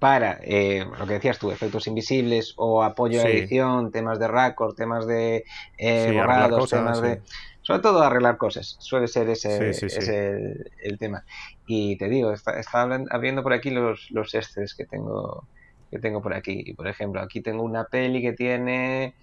para 0.00 0.40
eh, 0.42 0.84
lo 0.98 1.06
que 1.06 1.14
decías 1.14 1.38
tú, 1.38 1.52
efectos 1.52 1.86
invisibles 1.86 2.54
o 2.56 2.82
apoyo 2.82 3.20
a 3.20 3.28
edición, 3.28 3.92
temas 3.92 4.18
de 4.18 4.26
record, 4.26 4.74
temas 4.74 5.06
de 5.06 5.44
eh, 5.76 6.12
borrados, 6.12 6.70
temas 6.70 7.00
de... 7.00 7.20
Sobre 7.62 7.80
todo 7.80 8.02
arreglar 8.02 8.38
cosas, 8.38 8.76
suele 8.80 9.08
ser 9.08 9.28
ese, 9.28 9.70
el, 10.82 10.98
tema. 10.98 11.24
Y 11.66 11.96
te 11.96 12.08
digo, 12.08 12.32
está, 12.32 12.62
abriendo 13.10 13.42
por 13.42 13.52
aquí 13.52 13.70
los, 13.70 14.10
los 14.10 14.32
que 14.74 14.86
tengo, 14.86 15.44
que 15.90 15.98
tengo 15.98 16.22
por 16.22 16.34
aquí. 16.34 16.74
Por 16.74 16.88
ejemplo, 16.88 17.20
aquí 17.20 17.40
tengo 17.40 17.62
una 17.62 17.84
peli 17.84 18.22
que 18.22 18.32
tiene, 18.32 19.14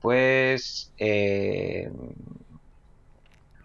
pues, 0.00 0.92
eh, 0.98 1.90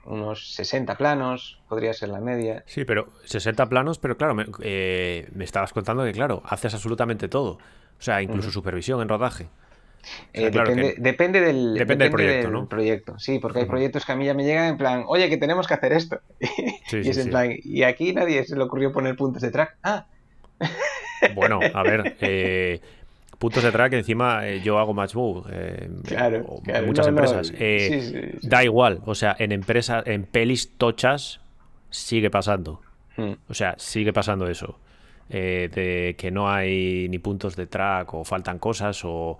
unos 0.05 0.53
60 0.55 0.95
planos, 0.95 1.61
podría 1.67 1.93
ser 1.93 2.09
la 2.09 2.19
media. 2.19 2.63
Sí, 2.65 2.85
pero 2.85 3.09
60 3.25 3.67
planos, 3.67 3.99
pero 3.99 4.17
claro, 4.17 4.35
me, 4.35 4.45
eh, 4.61 5.29
me 5.33 5.43
estabas 5.43 5.73
contando 5.73 6.03
que, 6.03 6.11
claro, 6.11 6.43
haces 6.45 6.73
absolutamente 6.73 7.27
todo. 7.27 7.59
O 7.99 8.01
sea, 8.01 8.21
incluso 8.21 8.51
supervisión 8.51 9.01
en 9.01 9.09
rodaje. 9.09 9.47
Eh, 10.33 10.49
depende, 10.49 11.39
del, 11.39 11.75
depende, 11.75 12.05
del 12.05 12.11
proyecto, 12.11 12.51
¿no? 12.51 12.67
proyecto, 12.67 13.17
sí, 13.19 13.39
porque 13.39 13.59
hay 13.59 13.65
proyectos 13.65 14.05
que 14.05 14.11
a 14.11 14.15
mí 14.15 14.25
ya 14.25 14.33
me 14.33 14.43
llegan 14.43 14.65
en 14.65 14.77
plan, 14.77 15.05
oye, 15.07 15.29
que 15.29 15.37
tenemos 15.37 15.67
que 15.67 15.75
hacer 15.75 15.93
esto. 15.93 16.19
y 16.91 17.09
es 17.09 17.17
en 17.17 17.29
plan, 17.29 17.55
y 17.63 17.83
aquí 17.83 18.13
nadie 18.13 18.43
se 18.43 18.57
le 18.57 18.63
ocurrió 18.63 18.91
poner 18.91 19.15
puntos 19.15 19.41
de 19.41 19.51
track. 19.51 19.77
Ah. 19.83 20.07
Bueno, 21.35 21.61
a 21.73 21.83
ver, 21.83 22.17
eh, 22.19 22.81
puntos 23.43 23.61
de 23.61 23.73
track 23.73 23.91
encima 23.91 24.47
eh, 24.47 24.61
yo 24.61 24.79
hago 24.79 24.93
match 24.93 25.15
move 25.15 25.43
eh, 25.51 25.89
claro, 26.05 26.61
en 26.65 26.85
muchas 26.85 27.07
empresas. 27.07 27.51
eh, 27.57 28.37
da 28.41 28.63
igual 28.63 29.01
o 29.05 29.15
sea 29.15 29.35
en 29.37 29.51
empresas 29.51 30.07
en 30.07 30.23
pelis 30.23 30.77
tochas 30.77 31.41
sigue 31.89 32.29
pasando. 32.29 32.79
Hmm. 33.17 33.33
o 33.49 33.53
sea 33.53 33.75
sigue 33.77 34.13
pasando 34.13 34.47
eso. 34.47 34.79
De 35.29 36.15
que 36.17 36.29
no 36.29 36.51
hay 36.51 37.07
ni 37.09 37.17
puntos 37.17 37.55
de 37.55 37.65
track 37.65 38.13
o 38.13 38.23
faltan 38.23 38.59
cosas 38.59 39.01
o, 39.03 39.39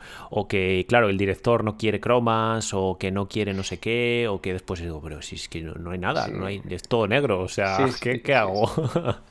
que 0.49 0.85
claro 0.89 1.07
el 1.07 1.17
director 1.17 1.63
no 1.63 1.77
quiere 1.77 1.99
cromas 1.99 2.73
o 2.73 2.97
que 2.97 3.11
no 3.11 3.27
quiere 3.27 3.53
no 3.53 3.63
sé 3.63 3.77
qué 3.77 4.27
o 4.27 4.41
que 4.41 4.53
después 4.53 4.79
digo 4.81 5.01
pero 5.03 5.21
si 5.21 5.35
es 5.35 5.47
que 5.49 5.61
no, 5.61 5.91
hay 5.91 5.99
nada 5.99 6.27
no 6.29 6.47
hay 6.47 6.63
es 6.67 6.83
todo 6.83 7.07
negro 7.07 7.41
o 7.41 7.47
sea 7.47 7.77
¿qué, 8.01 8.21
¿qué 8.23 8.33
hago? 8.33 8.65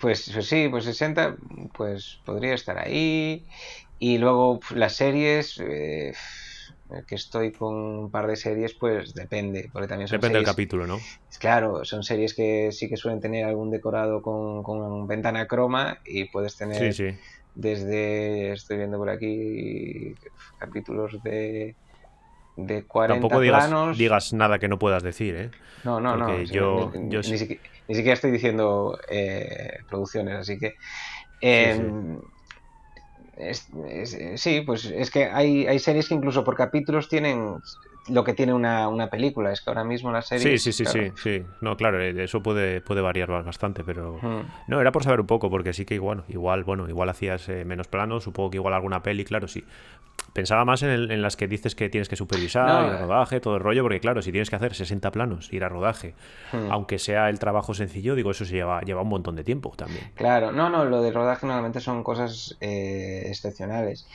Pues, 0.00 0.30
pues, 0.32 0.46
sí, 0.46 0.68
pues 0.68 0.84
60, 0.84 1.36
pues 1.74 2.20
podría 2.24 2.54
estar 2.54 2.78
ahí. 2.78 3.46
Y 3.98 4.18
luego 4.18 4.60
las 4.74 4.94
series, 4.94 5.58
eh, 5.58 6.12
que 7.06 7.14
estoy 7.16 7.52
con 7.52 7.74
un 7.74 8.10
par 8.10 8.26
de 8.26 8.36
series, 8.36 8.74
pues 8.74 9.12
depende. 9.14 9.70
Porque 9.72 9.88
también 9.88 10.08
depende 10.08 10.38
del 10.38 10.46
capítulo, 10.46 10.86
¿no? 10.86 11.00
Claro, 11.40 11.84
son 11.84 12.02
series 12.02 12.34
que 12.34 12.70
sí 12.72 12.88
que 12.88 12.96
suelen 12.96 13.20
tener 13.20 13.44
algún 13.44 13.70
decorado 13.70 14.22
con, 14.22 14.62
con 14.62 15.06
ventana 15.06 15.46
croma 15.46 15.98
y 16.04 16.26
puedes 16.26 16.56
tener 16.56 16.94
desde, 17.54 18.52
estoy 18.52 18.76
viendo 18.76 18.98
por 18.98 19.10
aquí, 19.10 20.14
capítulos 20.58 21.20
de 21.24 21.74
de 22.58 22.84
40 22.86 23.20
Tampoco 23.20 23.40
digas, 23.40 23.70
digas 23.96 24.32
nada 24.32 24.58
que 24.58 24.68
no 24.68 24.78
puedas 24.78 25.02
decir, 25.02 25.36
¿eh? 25.36 25.50
No, 25.84 26.00
no, 26.00 26.16
no. 26.16 26.42
Yo, 26.42 26.90
ni, 26.94 27.22
siquiera, 27.22 27.62
estoy 27.88 28.30
diciendo 28.30 28.98
eh, 29.10 29.78
producciones, 29.88 30.36
así 30.36 30.58
que... 30.58 30.74
Em, 31.40 32.20
sí, 34.36 34.62
pues 34.62 34.84
es 34.86 35.10
que 35.10 35.26
hay, 35.26 35.66
hay 35.66 35.78
series 35.78 36.08
que 36.08 36.14
incluso 36.14 36.44
por 36.44 36.56
capítulos 36.56 37.08
tienen 37.08 37.60
lo 38.08 38.24
que 38.24 38.34
tiene 38.34 38.52
una, 38.52 38.88
una, 38.88 39.08
película. 39.08 39.52
Es 39.52 39.60
que 39.60 39.70
ahora 39.70 39.84
mismo 39.84 40.10
la 40.10 40.22
serie. 40.22 40.58
Sí, 40.58 40.72
sí, 40.72 40.72
sí, 40.72 40.90
sí, 40.90 41.12
sí. 41.14 41.42
No, 41.60 41.76
claro, 41.76 42.00
eh, 42.00 42.14
eso 42.22 42.42
puede, 42.42 42.80
puede 42.80 43.00
variar 43.00 43.28
bastante, 43.44 43.84
pero. 43.84 44.18
No, 44.66 44.80
era 44.80 44.92
por 44.92 45.04
saber 45.04 45.20
un 45.20 45.26
poco, 45.26 45.50
porque 45.50 45.72
sí 45.72 45.84
que 45.84 45.94
igual, 45.94 46.24
igual, 46.28 46.64
bueno, 46.64 46.88
igual 46.88 47.08
hacías 47.08 47.48
eh, 47.48 47.64
menos 47.64 47.88
planos, 47.88 48.24
supongo 48.24 48.50
que 48.50 48.56
igual 48.56 48.74
alguna 48.74 49.02
peli, 49.02 49.24
claro, 49.24 49.48
sí. 49.48 49.64
Pensaba 50.32 50.64
más 50.64 50.82
en, 50.82 51.22
las 51.22 51.36
que 51.36 51.48
dices 51.48 51.74
que 51.74 51.88
tienes 51.88 52.08
que 52.08 52.16
supervisar, 52.16 52.86
ir 52.86 52.92
a 52.92 52.98
rodaje, 52.98 53.40
todo 53.40 53.56
el 53.56 53.60
rollo, 53.60 53.82
porque 53.82 54.00
claro, 54.00 54.22
si 54.22 54.30
tienes 54.30 54.50
que 54.50 54.56
hacer 54.56 54.74
60 54.74 55.10
planos, 55.10 55.52
ir 55.52 55.64
a 55.64 55.68
rodaje, 55.68 56.14
aunque 56.70 56.98
sea 56.98 57.28
el 57.28 57.38
trabajo 57.38 57.74
sencillo, 57.74 58.14
digo, 58.14 58.30
eso 58.30 58.44
se 58.44 58.54
lleva, 58.54 58.80
lleva 58.82 59.02
un 59.02 59.08
montón 59.08 59.36
de 59.36 59.44
tiempo 59.44 59.72
también. 59.76 60.10
Claro, 60.14 60.52
no, 60.52 60.70
no, 60.70 60.84
lo 60.84 61.02
de 61.02 61.12
rodaje 61.12 61.46
normalmente 61.46 61.80
son 61.80 62.02
cosas 62.02 62.56
eh, 62.60 63.24
excepcionales 63.26 64.06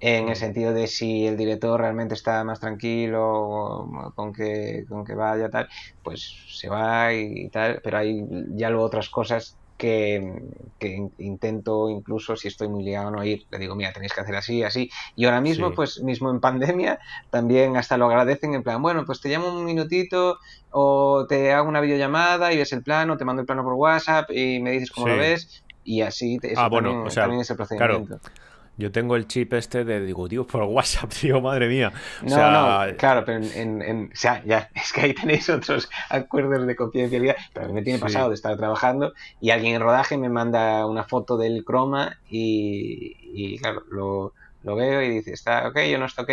en 0.00 0.30
el 0.30 0.36
sentido 0.36 0.72
de 0.72 0.86
si 0.86 1.26
el 1.26 1.36
director 1.36 1.78
realmente 1.78 2.14
está 2.14 2.42
más 2.42 2.58
tranquilo 2.58 3.86
con 4.14 4.32
que, 4.32 4.84
con 4.88 5.04
que 5.04 5.14
vaya 5.14 5.50
tal, 5.50 5.68
pues 6.02 6.34
se 6.48 6.68
va 6.68 7.12
y, 7.12 7.50
tal, 7.50 7.80
pero 7.84 7.98
hay 7.98 8.24
ya 8.52 8.70
luego 8.70 8.86
otras 8.86 9.10
cosas 9.10 9.59
que, 9.80 11.08
intento 11.18 11.88
incluso 11.88 12.36
si 12.36 12.48
estoy 12.48 12.68
muy 12.68 12.84
ligado 12.84 13.08
a 13.08 13.10
no 13.10 13.24
ir, 13.24 13.46
le 13.50 13.58
digo, 13.58 13.74
mira, 13.74 13.92
tenéis 13.92 14.12
que 14.12 14.20
hacer 14.20 14.36
así, 14.36 14.62
así. 14.62 14.90
Y 15.16 15.24
ahora 15.24 15.40
mismo, 15.40 15.72
pues 15.72 16.02
mismo 16.02 16.30
en 16.30 16.40
pandemia, 16.40 17.00
también 17.30 17.76
hasta 17.78 17.96
lo 17.96 18.06
agradecen 18.06 18.54
en 18.54 18.62
plan, 18.62 18.82
bueno, 18.82 19.04
pues 19.06 19.20
te 19.20 19.30
llamo 19.30 19.48
un 19.48 19.64
minutito 19.64 20.38
o 20.70 21.24
te 21.26 21.52
hago 21.52 21.68
una 21.68 21.80
videollamada 21.80 22.52
y 22.52 22.58
ves 22.58 22.72
el 22.74 22.82
plano, 22.82 23.16
te 23.16 23.24
mando 23.24 23.40
el 23.40 23.46
plano 23.46 23.62
por 23.64 23.72
WhatsApp 23.72 24.30
y 24.30 24.60
me 24.60 24.72
dices 24.72 24.90
cómo 24.90 25.08
lo 25.08 25.16
ves 25.16 25.64
y 25.82 26.02
así, 26.02 26.38
eso 26.42 26.60
ah, 26.60 26.68
bueno, 26.68 27.04
también, 27.14 27.40
es 27.40 27.50
el 27.50 27.56
procedimiento. 27.56 28.20
Yo 28.80 28.90
tengo 28.90 29.14
el 29.14 29.28
chip 29.28 29.52
este 29.52 29.84
de, 29.84 30.00
digo, 30.00 30.26
tío, 30.26 30.46
por 30.46 30.62
WhatsApp, 30.62 31.10
tío, 31.20 31.40
madre 31.40 31.68
mía. 31.68 31.92
no, 32.22 32.50
no, 32.50 32.96
claro, 32.96 33.24
pero 33.26 33.44
en, 33.54 34.10
o 34.12 34.16
sea, 34.16 34.42
ya, 34.44 34.70
es 34.74 34.92
que 34.92 35.02
ahí 35.02 35.14
tenéis 35.14 35.48
otros 35.50 35.88
acuerdos 36.08 36.66
de 36.66 36.74
confidencialidad, 36.74 37.36
pero 37.52 37.66
a 37.66 37.68
mí 37.68 37.74
me 37.74 37.82
tiene 37.82 37.98
pasado 37.98 38.30
de 38.30 38.34
estar 38.34 38.56
trabajando 38.56 39.12
y 39.40 39.50
alguien 39.50 39.76
en 39.76 39.82
rodaje 39.82 40.16
me 40.16 40.30
manda 40.30 40.86
una 40.86 41.04
foto 41.04 41.36
del 41.36 41.64
croma 41.64 42.18
y, 42.28 43.58
claro, 43.58 43.82
lo, 43.90 44.74
veo 44.76 45.02
y 45.02 45.10
dice, 45.10 45.32
¿está 45.32 45.68
ok 45.68 45.76
o 45.94 45.98
no 45.98 46.06
está 46.06 46.22
ok? 46.22 46.30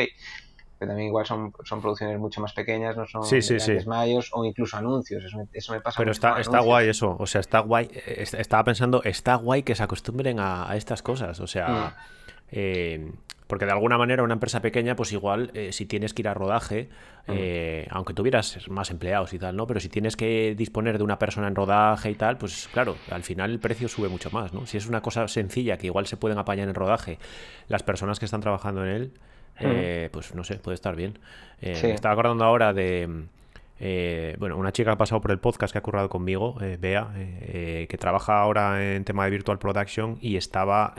Pero 0.80 0.92
también 0.92 1.08
igual 1.08 1.26
son, 1.26 1.52
son 1.64 1.82
producciones 1.82 2.20
mucho 2.20 2.40
más 2.40 2.54
pequeñas, 2.54 2.96
no 2.96 3.08
son 3.08 3.26
sí, 3.26 3.42
sí, 3.42 3.58
mayos 3.88 4.30
o 4.32 4.46
incluso 4.46 4.78
anuncios, 4.78 5.24
eso 5.24 5.38
me, 5.38 5.48
eso 5.52 5.74
me 5.74 5.82
pasa. 5.82 5.98
Pero 5.98 6.12
está, 6.12 6.40
está 6.40 6.60
guay 6.60 6.88
eso, 6.88 7.18
o 7.20 7.26
sea, 7.26 7.42
está 7.42 7.60
guay, 7.60 7.90
estaba 8.06 8.64
pensando, 8.64 9.04
está 9.04 9.36
guay 9.36 9.64
que 9.64 9.76
se 9.76 9.84
acostumbren 9.84 10.40
a, 10.40 10.74
estas 10.78 11.02
cosas, 11.02 11.42
o 11.42 11.48
sea... 11.48 11.68
Mm. 11.68 12.17
Eh, 12.52 13.12
porque 13.48 13.66
de 13.66 13.72
alguna 13.72 13.98
manera 13.98 14.24
una 14.24 14.34
empresa 14.34 14.62
pequeña, 14.62 14.96
pues 14.96 15.14
igual 15.14 15.52
eh, 15.54 15.72
si 15.72 15.86
tienes 15.86 16.14
que 16.14 16.22
ir 16.22 16.28
a 16.28 16.34
rodaje, 16.34 16.90
eh, 17.30 17.88
aunque 17.92 18.14
tuvieras 18.14 18.68
más 18.70 18.92
empleados 18.92 19.34
y 19.34 19.40
tal, 19.40 19.56
¿no? 19.56 19.66
Pero 19.68 19.80
si 19.80 19.88
tienes 19.88 20.18
que 20.18 20.54
disponer 20.56 20.98
de 20.98 21.04
una 21.06 21.18
persona 21.18 21.48
en 21.48 21.56
rodaje 21.56 22.12
y 22.12 22.16
tal, 22.16 22.38
pues 22.38 22.70
claro, 22.74 22.98
al 23.10 23.24
final 23.24 23.52
el 23.52 23.60
precio 23.60 23.88
sube 23.88 24.10
mucho 24.10 24.30
más, 24.32 24.54
¿no? 24.54 24.66
Si 24.66 24.78
es 24.78 24.88
una 24.88 25.02
cosa 25.02 25.28
sencilla 25.30 25.78
que 25.78 25.88
igual 25.88 26.08
se 26.08 26.18
pueden 26.18 26.38
apañar 26.38 26.68
en 26.68 26.76
rodaje 26.76 27.20
las 27.70 27.84
personas 27.84 28.20
que 28.20 28.26
están 28.26 28.42
trabajando 28.42 28.86
en 28.86 28.92
él, 28.92 30.10
pues 30.12 30.36
no 30.36 30.44
sé, 30.44 30.56
puede 30.56 30.76
estar 30.76 30.96
bien. 30.98 31.18
estaba 31.62 32.14
acordando 32.14 32.44
ahora 32.44 32.74
de... 32.74 33.28
bueno, 34.40 34.58
una 34.58 34.74
chica 34.74 34.92
que 34.92 34.96
ha 34.96 34.98
pasado 34.98 35.22
por 35.22 35.32
el 35.32 35.40
podcast 35.40 35.72
que 35.72 35.78
ha 35.78 35.82
currado 35.82 36.10
conmigo, 36.10 36.58
Bea, 36.80 37.12
que 37.14 37.98
trabaja 37.98 38.42
ahora 38.42 38.94
en 38.94 39.06
tema 39.06 39.24
de 39.24 39.32
virtual 39.32 39.58
production 39.58 40.18
y 40.22 40.36
estaba 40.36 40.94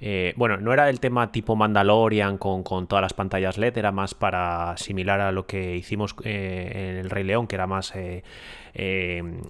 eh, 0.00 0.34
bueno, 0.36 0.58
no 0.58 0.72
era 0.72 0.90
el 0.90 1.00
tema 1.00 1.32
tipo 1.32 1.56
Mandalorian 1.56 2.36
con, 2.36 2.62
todas 2.86 3.02
las 3.02 3.14
pantallas 3.14 3.56
LED, 3.56 3.78
era 3.78 3.92
más 3.92 4.14
para 4.14 4.76
similar 4.76 5.20
a 5.20 5.32
lo 5.32 5.46
que 5.46 5.76
hicimos 5.76 6.14
eh, 6.24 6.90
en 6.90 6.96
el 6.98 7.10
Rey 7.10 7.24
León, 7.24 7.46
que 7.46 7.56
era 7.56 7.66
más 7.66 7.92
eh, 7.94 8.22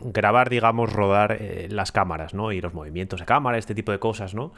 grabar, 0.05 0.49
digamos, 0.51 0.93
rodar 0.93 1.39
las 1.69 1.91
cámaras, 1.91 2.33
¿no? 2.33 2.53
Y 2.53 2.61
los 2.61 2.75
movimientos 2.75 3.21
de 3.21 3.27
cámara, 3.27 3.59
este 3.59 3.75
tipo 3.75 3.91
de 3.91 3.99
cosas, 3.99 4.35
¿no? 4.35 4.53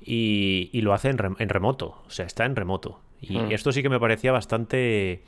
Y, 0.00 0.70
lo 0.80 0.92
hace 0.92 1.08
en, 1.08 1.18
remoto, 1.18 2.02
o 2.06 2.10
sea, 2.10 2.26
está 2.26 2.44
en 2.44 2.56
remoto. 2.56 3.00
Y 3.20 3.38
mm. 3.38 3.52
esto 3.52 3.72
sí 3.72 3.82
que 3.82 3.88
me 3.88 4.00
parecía 4.00 4.32
bastante 4.32 5.22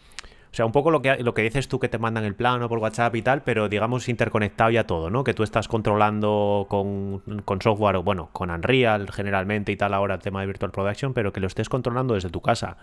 sea, 0.57 0.65
un 0.65 0.73
poco 0.73 0.91
lo 0.91 1.03
que, 1.03 1.19
lo 1.19 1.35
que 1.35 1.43
dices 1.43 1.69
tú 1.69 1.79
que 1.79 1.91
te 1.91 1.99
mandan 1.99 2.25
el 2.25 2.35
plano 2.35 2.67
por 2.67 2.79
WhatsApp 2.79 3.15
y 3.15 3.21
tal, 3.21 3.43
pero 3.43 3.69
digamos 3.69 4.09
interconectado 4.09 4.71
ya 4.71 4.85
todo, 4.87 5.11
¿no? 5.11 5.23
Que 5.23 5.35
tú 5.35 5.43
estás 5.43 5.69
controlando 5.69 6.65
con, 6.71 7.23
software, 7.61 7.97
o 7.97 8.03
bueno, 8.03 8.31
con 8.33 8.51
Unreal 8.51 9.11
generalmente 9.13 9.71
y 9.73 9.77
tal 9.77 9.93
ahora 9.93 10.15
el 10.15 10.21
tema 10.23 10.41
de 10.41 10.47
Virtual 10.47 10.73
Production, 10.73 11.13
pero 11.13 11.31
que 11.31 11.41
lo 11.41 11.47
estés 11.47 11.69
controlando 11.69 12.15
desde 12.15 12.31
tu 12.31 12.41
casa. 12.41 12.79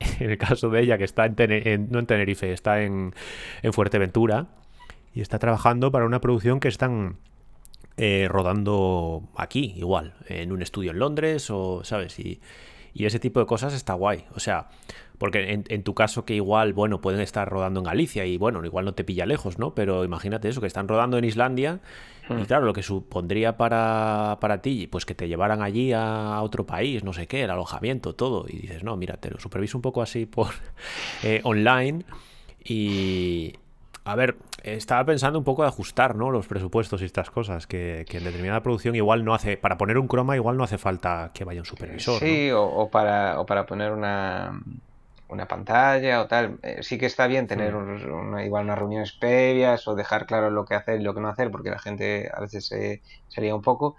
En 0.18 0.30
el 0.30 0.38
caso 0.38 0.70
de 0.70 0.80
ella, 0.80 0.98
que 0.98 1.04
está 1.04 1.26
en, 1.26 1.88
no 1.92 2.00
en 2.00 2.06
Tenerife, 2.06 2.52
está 2.52 2.82
en, 2.82 3.14
Fuerteventura 3.70 4.48
y 5.14 5.20
está 5.20 5.38
trabajando 5.38 5.92
para 5.92 6.04
una 6.04 6.20
producción 6.20 6.58
que 6.58 6.66
están 6.66 7.16
eh, 7.96 8.26
rodando 8.28 9.22
aquí, 9.36 9.74
igual, 9.76 10.14
en 10.26 10.50
un 10.50 10.62
estudio 10.62 10.90
en 10.90 10.98
Londres 10.98 11.48
o, 11.48 11.84
¿sabes? 11.84 12.18
Y, 12.18 12.40
y 12.94 13.06
ese 13.06 13.18
tipo 13.18 13.40
de 13.40 13.46
cosas 13.46 13.72
está 13.74 13.94
guay. 13.94 14.24
O 14.34 14.40
sea, 14.40 14.68
porque 15.18 15.62
en, 15.66 15.82
tu 15.84 15.94
caso 15.94 16.24
que 16.24 16.34
igual, 16.34 16.72
bueno, 16.72 17.00
pueden 17.00 17.20
estar 17.20 17.48
rodando 17.48 17.80
en 17.80 17.84
Galicia 17.84 18.26
y 18.26 18.38
bueno, 18.38 18.64
igual 18.64 18.84
no 18.84 18.94
te 18.94 19.04
pilla 19.04 19.24
lejos, 19.24 19.58
¿no? 19.58 19.74
Pero 19.74 20.04
imagínate 20.04 20.48
eso, 20.48 20.60
que 20.60 20.66
están 20.66 20.88
rodando 20.88 21.16
en 21.16 21.24
Islandia 21.24 21.80
y 22.28 22.32
hmm. 22.34 22.44
claro, 22.44 22.66
lo 22.66 22.72
que 22.72 22.82
supondría 22.82 23.56
para, 23.56 24.38
para 24.40 24.62
ti, 24.62 24.88
pues 24.88 25.06
que 25.06 25.14
te 25.14 25.28
llevaran 25.28 25.62
allí 25.62 25.92
a 25.92 26.40
otro 26.42 26.66
país, 26.66 27.04
no 27.04 27.12
sé 27.12 27.28
qué, 27.28 27.44
el 27.44 27.50
alojamiento, 27.50 28.14
todo. 28.14 28.46
Y 28.48 28.58
dices, 28.58 28.82
no, 28.82 28.96
mira, 28.96 29.16
te 29.16 29.30
lo 29.30 29.38
superviso 29.38 29.78
un 29.78 29.82
poco 29.82 30.02
así 30.02 30.26
por 30.26 30.48
eh, 31.22 31.40
online 31.44 32.04
y, 32.64 33.54
a 34.04 34.16
ver, 34.16 34.36
estaba 34.64 35.04
pensando 35.04 35.38
un 35.38 35.44
poco 35.44 35.62
de 35.62 35.68
ajustar, 35.68 36.16
¿no? 36.16 36.30
Los 36.30 36.46
presupuestos 36.48 37.02
y 37.02 37.04
estas 37.04 37.30
cosas, 37.30 37.66
que, 37.66 38.00
en 38.00 38.24
determinada 38.24 38.62
producción 38.62 38.96
igual 38.96 39.24
no 39.24 39.34
hace, 39.34 39.56
para 39.56 39.78
poner 39.78 39.98
un 39.98 40.08
croma 40.08 40.34
igual 40.34 40.56
no 40.56 40.64
hace 40.64 40.78
falta 40.78 41.30
que 41.32 41.44
vaya 41.44 41.60
un 41.60 41.66
supervisor. 41.66 42.18
Sí, 42.18 42.50
o, 42.52 42.88
para, 42.90 43.40
o 43.40 43.46
para 43.46 43.64
poner 43.64 43.92
una, 43.92 44.60
una 45.28 45.46
pantalla 45.46 46.20
o 46.20 46.26
tal. 46.26 46.58
Eh, 46.62 46.78
sí 46.82 46.98
que 46.98 47.06
está 47.06 47.28
bien 47.28 47.46
tener 47.46 47.74
igual 48.44 48.64
unas 48.64 48.78
reuniones 48.78 49.12
previas 49.12 49.86
o 49.86 49.94
dejar 49.94 50.26
claro 50.26 50.50
lo 50.50 50.64
que 50.64 50.74
hacer 50.74 51.00
y 51.00 51.04
lo 51.04 51.14
que 51.14 51.20
no 51.20 51.28
hacer, 51.28 51.50
porque 51.52 51.70
la 51.70 51.78
gente 51.78 52.28
a 52.32 52.40
veces 52.40 52.66
se, 52.66 53.02
sería 53.28 53.54
un 53.54 53.62
poco. 53.62 53.94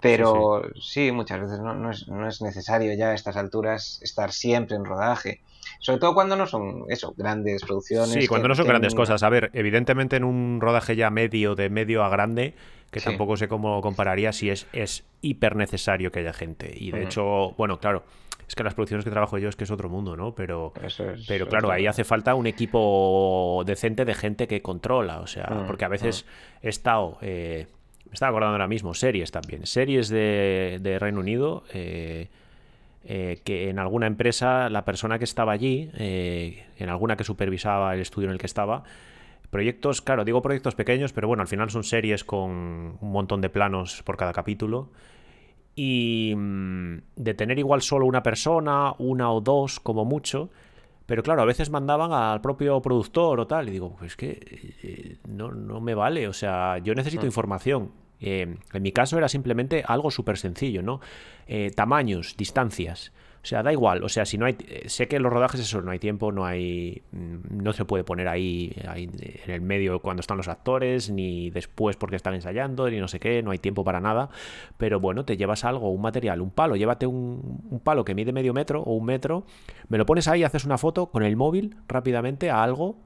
Pero 0.00 0.62
sí, 0.80 1.12
muchas 1.12 1.40
veces 1.40 1.60
no, 1.60 1.74
no, 1.74 1.90
es, 1.90 2.08
no 2.08 2.28
es 2.28 2.42
necesario 2.42 2.94
ya 2.94 3.10
a 3.10 3.14
estas 3.14 3.36
alturas 3.36 4.00
estar 4.02 4.32
siempre 4.32 4.76
en 4.76 4.84
rodaje. 4.84 5.40
Sobre 5.84 6.00
todo 6.00 6.14
cuando 6.14 6.34
no 6.34 6.46
son, 6.46 6.86
eso, 6.88 7.12
grandes 7.14 7.62
producciones. 7.62 8.08
Sí, 8.08 8.26
cuando 8.26 8.48
no 8.48 8.54
son 8.54 8.66
grandes 8.66 8.94
cosas. 8.94 9.22
A 9.22 9.28
ver, 9.28 9.50
evidentemente 9.52 10.16
en 10.16 10.24
un 10.24 10.58
rodaje 10.62 10.96
ya 10.96 11.10
medio, 11.10 11.54
de 11.54 11.68
medio 11.68 12.02
a 12.02 12.08
grande, 12.08 12.54
que 12.90 13.00
tampoco 13.00 13.36
sé 13.36 13.48
cómo 13.48 13.82
compararía 13.82 14.32
si 14.32 14.48
es, 14.48 14.66
es 14.72 15.04
hiper 15.20 15.56
necesario 15.56 16.10
que 16.10 16.20
haya 16.20 16.32
gente. 16.32 16.72
Y 16.74 16.90
de 16.90 17.02
hecho, 17.02 17.50
bueno, 17.58 17.80
claro, 17.80 18.02
es 18.48 18.54
que 18.54 18.64
las 18.64 18.72
producciones 18.72 19.04
que 19.04 19.10
trabajo 19.10 19.36
yo 19.36 19.50
es 19.50 19.56
que 19.56 19.64
es 19.64 19.70
otro 19.70 19.90
mundo, 19.90 20.16
¿no? 20.16 20.34
Pero, 20.34 20.72
pero 21.28 21.48
claro, 21.48 21.70
ahí 21.70 21.86
hace 21.86 22.04
falta 22.04 22.34
un 22.34 22.46
equipo 22.46 23.62
decente 23.66 24.06
de 24.06 24.14
gente 24.14 24.48
que 24.48 24.62
controla, 24.62 25.20
o 25.20 25.26
sea, 25.26 25.50
mm, 25.50 25.66
porque 25.66 25.84
a 25.84 25.88
veces 25.88 26.24
mm. 26.24 26.66
he 26.66 26.70
estado, 26.70 27.18
eh, 27.20 27.66
me 28.06 28.14
estaba 28.14 28.30
acordando 28.30 28.54
ahora 28.54 28.68
mismo, 28.68 28.94
series 28.94 29.30
también, 29.30 29.66
series 29.66 30.08
de, 30.08 30.78
de 30.80 30.98
Reino 30.98 31.20
Unido, 31.20 31.64
eh, 31.74 32.30
eh, 33.04 33.40
que 33.44 33.68
en 33.70 33.78
alguna 33.78 34.06
empresa 34.06 34.68
la 34.70 34.84
persona 34.84 35.18
que 35.18 35.24
estaba 35.24 35.52
allí, 35.52 35.90
en 35.94 36.88
alguna 36.88 37.16
que 37.16 37.24
supervisaba 37.24 37.94
el 37.94 38.00
estudio 38.00 38.28
en 38.28 38.32
el 38.32 38.38
que 38.38 38.46
estaba, 38.46 38.84
proyectos, 39.50 40.02
claro, 40.02 40.24
digo 40.24 40.42
proyectos 40.42 40.74
pequeños, 40.74 41.12
pero 41.12 41.28
bueno, 41.28 41.42
al 41.42 41.46
final 41.48 41.70
son 41.70 41.84
series 41.84 42.24
con 42.24 42.50
un 43.00 43.12
montón 43.12 43.40
de 43.40 43.50
planos 43.50 44.02
por 44.02 44.16
cada 44.16 44.32
capítulo 44.32 44.90
y 45.76 46.34
mm, 46.36 46.98
de 47.16 47.34
tener 47.34 47.58
igual 47.58 47.82
solo 47.82 48.06
una 48.06 48.22
persona, 48.22 48.94
una 48.98 49.30
o 49.30 49.40
dos 49.40 49.80
como 49.80 50.04
mucho, 50.04 50.50
pero 51.06 51.22
claro, 51.22 51.42
a 51.42 51.44
veces 51.44 51.70
mandaban 51.70 52.12
al 52.12 52.40
propio 52.40 52.80
productor 52.80 53.40
o 53.40 53.46
tal, 53.46 53.68
y 53.68 53.72
digo, 53.72 53.94
pues 53.98 54.16
que 54.16 54.40
eh, 54.82 55.18
no, 55.28 55.52
no, 55.52 55.80
me 55.80 55.94
vale, 55.94 56.28
o 56.28 56.32
sea, 56.32 56.78
yo 56.78 56.94
necesito 56.94 57.22
mm. 57.22 57.26
información. 57.26 57.90
Eh, 58.20 58.56
en 58.72 58.82
mi 58.82 58.92
caso 58.92 59.18
era 59.18 59.28
simplemente 59.28 59.84
algo 59.86 60.10
súper 60.10 60.38
sencillo, 60.38 60.82
¿no? 60.82 61.00
Eh, 61.46 61.70
tamaños, 61.74 62.36
distancias. 62.36 63.12
O 63.44 63.46
sea, 63.46 63.62
da 63.62 63.72
igual. 63.72 64.02
O 64.02 64.08
sea, 64.08 64.24
si 64.24 64.38
no 64.38 64.46
hay. 64.46 64.56
Eh, 64.66 64.88
sé 64.88 65.06
que 65.06 65.20
los 65.20 65.30
rodajes 65.30 65.60
eso 65.60 65.82
no 65.82 65.90
hay 65.90 65.98
tiempo, 65.98 66.32
no 66.32 66.46
hay. 66.46 67.02
Mm, 67.12 67.62
no 67.62 67.74
se 67.74 67.84
puede 67.84 68.02
poner 68.02 68.26
ahí, 68.26 68.74
en 68.94 69.50
el 69.50 69.60
medio 69.60 70.00
cuando 70.00 70.20
están 70.20 70.38
los 70.38 70.48
actores, 70.48 71.10
ni 71.10 71.50
después 71.50 71.96
porque 71.96 72.16
están 72.16 72.32
ensayando, 72.32 72.88
ni 72.88 72.98
no 72.98 73.06
sé 73.06 73.20
qué, 73.20 73.42
no 73.42 73.50
hay 73.50 73.58
tiempo 73.58 73.84
para 73.84 74.00
nada. 74.00 74.30
Pero 74.78 74.98
bueno, 74.98 75.26
te 75.26 75.36
llevas 75.36 75.64
algo, 75.64 75.90
un 75.90 76.00
material, 76.00 76.40
un 76.40 76.50
palo, 76.50 76.74
llévate 76.74 77.06
un, 77.06 77.80
palo 77.84 78.02
que 78.06 78.14
mide 78.14 78.32
medio 78.32 78.54
metro 78.54 78.80
o 78.80 78.94
un 78.94 79.04
metro, 79.04 79.44
me 79.88 79.98
lo 79.98 80.06
pones 80.06 80.26
ahí, 80.26 80.42
haces 80.42 80.64
una 80.64 80.78
foto 80.78 81.10
con 81.10 81.22
el 81.22 81.36
móvil 81.36 81.76
rápidamente 81.86 82.50
a 82.50 82.62
algo 82.62 82.96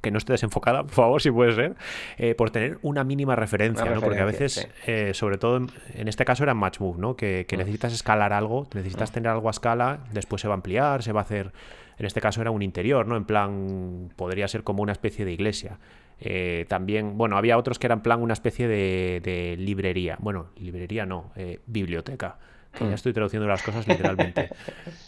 que 0.00 0.10
no 0.10 0.18
esté 0.18 0.32
desenfocada, 0.32 0.82
por 0.84 0.92
favor, 0.92 1.22
si 1.22 1.30
puede 1.30 1.52
ser, 1.52 1.76
eh, 2.16 2.34
por 2.34 2.50
tener 2.50 2.78
una 2.82 3.04
mínima 3.04 3.36
referencia, 3.36 3.84
¿no? 3.84 4.00
Porque 4.00 4.20
a 4.20 4.24
veces, 4.24 4.68
eh, 4.86 5.12
sobre 5.14 5.38
todo 5.38 5.56
en, 5.94 6.08
este 6.08 6.24
caso 6.24 6.42
era 6.42 6.54
Match 6.54 6.80
Move, 6.80 6.98
¿no? 6.98 7.16
Que, 7.16 7.46
mm. 7.50 7.56
necesitas 7.56 7.92
escalar 7.92 8.32
algo, 8.32 8.66
necesitas 8.74 9.10
mm. 9.10 9.14
tener 9.14 9.30
algo 9.30 9.48
a 9.48 9.50
escala, 9.50 10.00
después 10.12 10.42
se 10.42 10.48
va 10.48 10.54
a 10.54 10.56
ampliar, 10.56 11.02
se 11.02 11.12
va 11.12 11.20
a 11.20 11.22
hacer, 11.24 11.52
en 11.98 12.06
este 12.06 12.20
caso 12.20 12.40
era 12.40 12.50
un 12.50 12.62
interior, 12.62 13.06
¿no? 13.06 13.16
En 13.16 13.24
plan, 13.24 14.10
podría 14.16 14.48
ser 14.48 14.62
como 14.62 14.82
una 14.82 14.92
especie 14.92 15.24
de 15.24 15.32
iglesia. 15.32 15.78
Eh, 16.20 16.66
también, 16.68 17.16
bueno, 17.16 17.36
había 17.36 17.56
otros 17.56 17.78
que 17.78 17.86
eran 17.86 18.02
plan 18.02 18.20
una 18.20 18.32
especie 18.32 18.66
de, 18.66 19.56
librería. 19.58 20.16
Bueno, 20.20 20.48
librería 20.56 21.06
no, 21.06 21.32
biblioteca. 21.66 22.38
Que 22.72 22.84
ya 22.84 22.90
mm. 22.90 22.94
estoy 22.94 23.12
traduciendo 23.12 23.48
las 23.48 23.62
cosas 23.62 23.88
literalmente. 23.88 24.50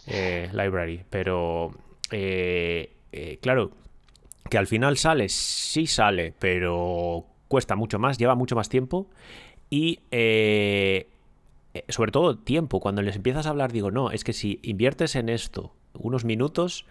library. 0.52 1.04
Pero, 1.10 1.72
claro, 3.40 3.70
que 4.48 4.58
al 4.58 4.66
final 4.66 4.96
sale, 4.96 5.28
sí 5.28 5.86
sale, 5.86 6.34
pero 6.38 7.26
cuesta 7.48 7.74
mucho 7.74 7.98
más, 7.98 8.16
lleva 8.16 8.34
mucho 8.34 8.54
más 8.54 8.68
tiempo 8.68 9.08
y 9.70 10.00
eh, 10.10 11.08
eh, 11.74 11.84
sobre 11.88 12.12
todo 12.12 12.38
tiempo. 12.38 12.80
Cuando 12.80 13.02
les 13.02 13.16
empiezas 13.16 13.46
a 13.46 13.50
hablar, 13.50 13.72
digo, 13.72 13.90
no, 13.90 14.10
es 14.10 14.24
que 14.24 14.32
si 14.32 14.60
inviertes 14.62 15.16
en 15.16 15.28
esto 15.28 15.72
unos 15.94 16.24
minutos, 16.24 16.86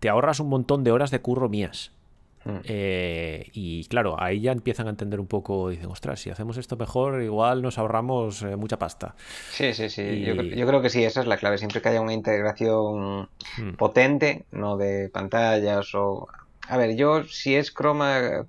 te 0.00 0.08
ahorras 0.08 0.40
un 0.40 0.48
montón 0.48 0.84
de 0.84 0.92
horas 0.92 1.10
de 1.10 1.20
curro 1.20 1.48
mías. 1.48 1.92
Hmm. 2.44 2.58
Eh, 2.62 3.50
y 3.52 3.84
claro, 3.86 4.20
ahí 4.20 4.40
ya 4.40 4.52
empiezan 4.52 4.86
a 4.86 4.90
entender 4.90 5.18
un 5.18 5.26
poco, 5.26 5.70
dicen, 5.70 5.86
ostras, 5.86 6.20
si 6.20 6.30
hacemos 6.30 6.56
esto 6.56 6.76
mejor, 6.76 7.22
igual 7.22 7.62
nos 7.62 7.76
ahorramos 7.78 8.44
mucha 8.56 8.78
pasta. 8.78 9.16
Sí, 9.50 9.74
sí, 9.74 9.90
sí. 9.90 10.22
Yo, 10.22 10.66
creo 10.66 10.82
que 10.82 10.90
sí, 10.90 11.02
esa 11.02 11.20
es 11.20 11.26
la 11.26 11.36
clave. 11.36 11.58
Siempre 11.58 11.82
que 11.82 11.88
haya 11.88 12.00
una 12.00 12.12
integración 12.12 13.28
hmm. 13.58 13.74
potente, 13.76 14.44
no 14.52 14.76
de 14.76 15.08
pantallas 15.08 15.92
o 15.94 16.28
a 16.68 16.76
ver, 16.76 16.96
yo 16.96 17.24
si 17.24 17.54
es 17.54 17.70
croma, 17.70 18.46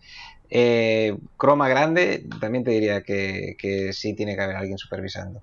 eh, 0.49 1.17
croma 1.37 1.67
grande, 1.69 2.25
también 2.39 2.63
te 2.63 2.71
diría 2.71 3.03
que, 3.03 3.91
sí 3.93 4.13
tiene 4.13 4.35
que 4.35 4.41
haber 4.41 4.55
alguien 4.55 4.77
supervisando. 4.77 5.41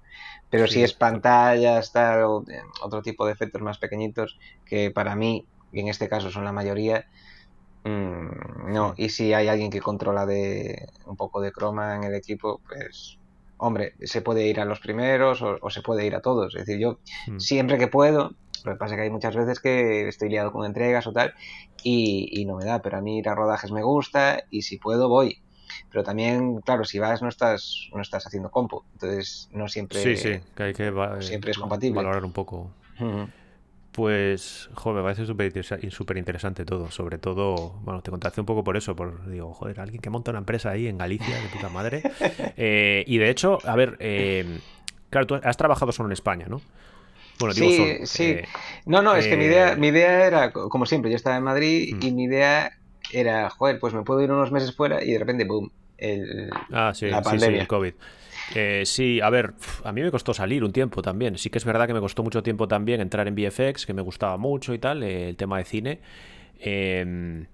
Pero 0.51 0.67
si 0.67 0.83
es 0.83 0.93
pantallas, 0.93 1.93
tal, 1.93 2.23
o 2.25 2.45
eh, 2.49 2.61
otro 2.83 3.03
tipo 3.03 3.27
de 3.27 3.33
efectos 3.33 3.63
más 3.63 3.79
pequeñitos, 3.79 4.39
que 4.65 4.91
para 4.91 5.17
mí, 5.17 5.47
y 5.73 5.81
en 5.81 5.89
este 5.89 6.09
caso 6.09 6.31
son 6.31 6.45
la 6.45 6.53
mayoría, 6.53 7.07
mm, 7.85 8.73
no. 8.73 8.95
Y 8.97 9.09
si 9.09 9.33
hay 9.35 9.49
alguien 9.49 9.71
que 9.71 9.81
controla 9.81 10.27
de 10.27 10.89
un 11.07 11.17
poco 11.17 11.41
de 11.41 11.53
croma 11.53 11.97
en 11.97 12.05
el 12.05 12.15
equipo, 12.15 12.61
pues 12.69 13.19
hombre, 13.59 13.95
se 14.03 14.21
puede 14.21 14.47
ir 14.47 14.61
a 14.61 14.65
los 14.65 14.81
primeros 14.81 15.43
o, 15.43 15.71
se 15.71 15.83
puede 15.83 16.07
ir 16.07 16.15
a 16.15 16.21
todos. 16.21 16.55
Es 16.55 16.67
decir, 16.67 16.81
yo 16.81 16.99
hmm. 17.27 17.39
siempre 17.39 17.79
que 17.79 17.89
puedo, 17.89 18.35
lo 18.65 18.73
que 18.73 18.79
pasa 18.79 18.95
es 18.95 18.99
que 18.99 19.03
hay 19.03 19.11
muchas 19.11 19.37
veces 19.37 19.61
que 19.61 20.09
estoy 20.09 20.31
liado 20.31 20.53
con 20.53 20.65
entregas 20.65 21.07
o 21.07 21.13
tal 21.13 21.35
y, 21.83 22.45
no 22.47 22.57
me 22.57 22.65
da, 22.65 22.81
pero 22.81 22.99
a 22.99 23.01
mí 23.01 23.19
ir 23.19 23.29
a 23.29 23.35
rodajes 23.35 23.71
me 23.71 23.83
gusta 23.83 24.45
y 24.51 24.63
si 24.63 24.79
puedo 24.79 25.09
voy. 25.09 25.39
Pero 25.91 26.03
también, 26.03 26.61
claro, 26.61 26.85
si 26.85 26.99
vas 26.99 27.23
no 27.23 27.29
estás 27.29 27.89
no 27.93 28.01
estás 28.01 28.27
haciendo 28.27 28.51
compo, 28.51 28.85
entonces 28.93 29.49
no 29.53 29.69
siempre, 29.69 30.01
sí, 30.01 30.17
sí, 30.17 30.41
que 30.55 30.63
hay 30.63 30.73
que 30.73 30.93
siempre 31.21 31.51
es 31.51 31.59
compatible. 31.59 31.97
Valorar 31.97 32.25
un 32.25 32.33
poco. 32.33 32.71
Pues, 33.95 34.71
joder, 34.75 35.05
me 35.05 35.09
parece 35.09 35.25
súper 35.91 36.17
interesante 36.17 36.65
todo. 36.65 36.91
Sobre 36.91 37.19
todo, 37.19 37.79
bueno, 37.83 38.03
te 38.03 38.11
contacté 38.11 38.41
un 38.41 38.47
poco 38.47 38.65
por 38.65 38.77
eso, 38.77 38.97
por, 38.97 39.31
digo, 39.31 39.55
joder, 39.55 39.79
alguien 39.79 40.01
que 40.01 40.11
monta 40.11 40.33
una 40.33 40.41
empresa 40.41 40.71
ahí 40.71 40.89
en 40.89 40.99
Galicia, 40.99 41.41
de 41.41 41.49
puta 41.49 41.69
madre. 41.69 42.03
Eh, 42.57 43.05
y 43.07 43.19
de 43.19 43.31
hecho, 43.31 43.59
a 43.65 43.75
ver, 43.75 43.97
eh, 43.99 44.61
claro, 45.11 45.27
tú 45.27 45.35
has 45.43 45.57
trabajado 45.57 45.93
solo 45.93 46.09
en 46.09 46.13
España, 46.13 46.47
¿no? 46.49 46.61
Bueno, 47.39 47.55
digo 47.55 47.69
sí, 47.69 47.99
sí. 48.07 48.25
Eh, 48.25 48.45
no, 48.87 49.03
no, 49.03 49.15
es 49.17 49.27
que 49.27 49.37
mi 49.37 49.45
idea, 49.45 49.77
mi 49.77 49.89
idea 49.89 50.27
era, 50.27 50.53
como 50.53 50.87
siempre, 50.87 51.11
yo 51.11 51.17
estaba 51.17 51.37
en 51.37 51.43
Madrid 51.43 51.97
y 52.01 52.11
mm. 52.11 52.15
mi 52.15 52.25
idea 52.25 52.73
era, 53.13 53.51
joder, 53.51 53.79
pues 53.79 53.95
me 53.95 54.03
puedo 54.03 54.23
ir 54.23 54.31
unos 54.31 54.53
meses 54.53 54.75
fuera 54.75 55.03
y 55.03 55.13
de 55.13 55.19
repente, 55.19 55.45
boom, 55.45 55.71
el, 55.99 56.51
ah, 56.73 56.93
sí, 56.95 57.07
la 57.07 57.23
pandemia. 57.23 57.57
Sí, 57.57 57.61
el 57.61 57.67
COVID. 57.67 57.95
Eh, 58.55 58.83
sí, 58.85 59.21
a 59.21 59.31
ver, 59.31 59.55
a 59.85 59.93
mí 59.93 60.03
me 60.03 60.11
costó 60.11 60.35
salir 60.35 60.65
un 60.65 60.73
tiempo 60.73 61.03
también. 61.03 61.39
Sí 61.39 61.51
que 61.51 61.59
es 61.59 61.65
verdad 61.65 61.87
que 61.87 61.95
me 61.95 62.01
costó 62.01 62.23
mucho 62.23 62.43
tiempo 62.43 62.69
también 62.69 63.01
entrar 63.01 63.27
en 63.29 63.35
VFX, 63.35 63.87
que 63.87 63.95
me 63.95 64.03
gustaba 64.03 64.37
mucho 64.37 64.75
y 64.75 64.79
tal, 64.79 65.03
eh, 65.03 65.31
el 65.31 65.37
tema 65.37 65.59
de 65.59 65.65
cine. 65.65 66.01
Em, 66.59 67.47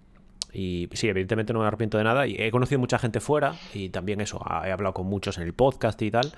y 0.52 0.88
sí, 0.92 1.08
evidentemente 1.08 1.52
no 1.52 1.60
me 1.60 1.66
arrepiento 1.66 1.98
de 1.98 2.04
nada. 2.04 2.26
Y 2.26 2.36
he 2.38 2.50
conocido 2.50 2.80
mucha 2.80 2.98
gente 2.98 3.20
fuera 3.20 3.54
y 3.72 3.90
también 3.90 4.20
eso, 4.20 4.44
he 4.64 4.70
hablado 4.72 4.94
con 4.94 5.06
muchos 5.06 5.38
en 5.38 5.44
el 5.44 5.52
podcast 5.52 6.00
y 6.02 6.10
tal. 6.10 6.32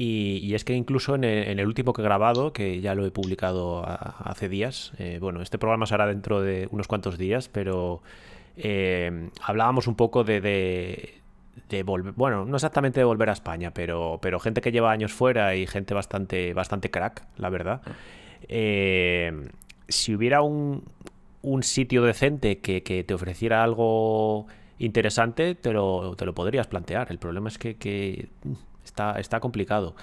Y, 0.00 0.54
es 0.54 0.64
que 0.64 0.74
incluso 0.74 1.16
en 1.16 1.24
el, 1.24 1.66
último 1.66 1.92
que 1.92 2.02
he 2.02 2.04
grabado, 2.04 2.52
que 2.52 2.80
ya 2.80 2.94
lo 2.94 3.04
he 3.04 3.10
publicado 3.10 3.82
hace 3.84 4.48
días, 4.48 4.92
eh, 4.98 5.18
bueno, 5.20 5.42
este 5.42 5.58
programa 5.58 5.86
será 5.86 6.06
dentro 6.06 6.40
de 6.40 6.68
unos 6.70 6.86
cuantos 6.86 7.18
días, 7.18 7.48
pero 7.48 8.00
hablábamos 9.42 9.88
un 9.88 9.96
poco 9.96 10.22
de, 10.22 11.18
de 11.68 11.82
volver, 11.82 12.14
bueno, 12.14 12.44
no 12.44 12.56
exactamente 12.56 13.00
de 13.00 13.04
volver 13.04 13.30
a 13.30 13.32
España, 13.32 13.72
pero, 13.72 14.18
pero 14.22 14.40
gente 14.40 14.60
que 14.60 14.72
lleva 14.72 14.90
años 14.90 15.12
fuera 15.12 15.54
y 15.54 15.66
gente 15.66 15.94
bastante, 15.94 16.54
bastante 16.54 16.90
crack, 16.90 17.26
la 17.36 17.50
verdad. 17.50 17.82
Eh, 18.48 19.50
si 19.88 20.14
hubiera 20.14 20.42
un, 20.42 20.84
un 21.42 21.62
sitio 21.62 22.02
decente 22.02 22.58
que, 22.58 22.80
te 22.80 23.14
ofreciera 23.14 23.62
algo 23.62 24.46
interesante, 24.78 25.54
te 25.54 25.72
lo, 25.72 26.14
te 26.16 26.24
lo 26.24 26.34
podrías 26.34 26.66
plantear. 26.66 27.08
El 27.10 27.18
problema 27.18 27.48
es 27.48 27.58
que, 27.58 28.28
está, 28.98 29.20
está 29.20 29.40
complicado. 29.40 29.94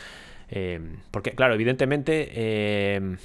Eh, 0.50 0.80
porque, 1.12 1.32
claro, 1.32 1.54
evidentemente, 1.54 2.30
eh, 2.32 3.18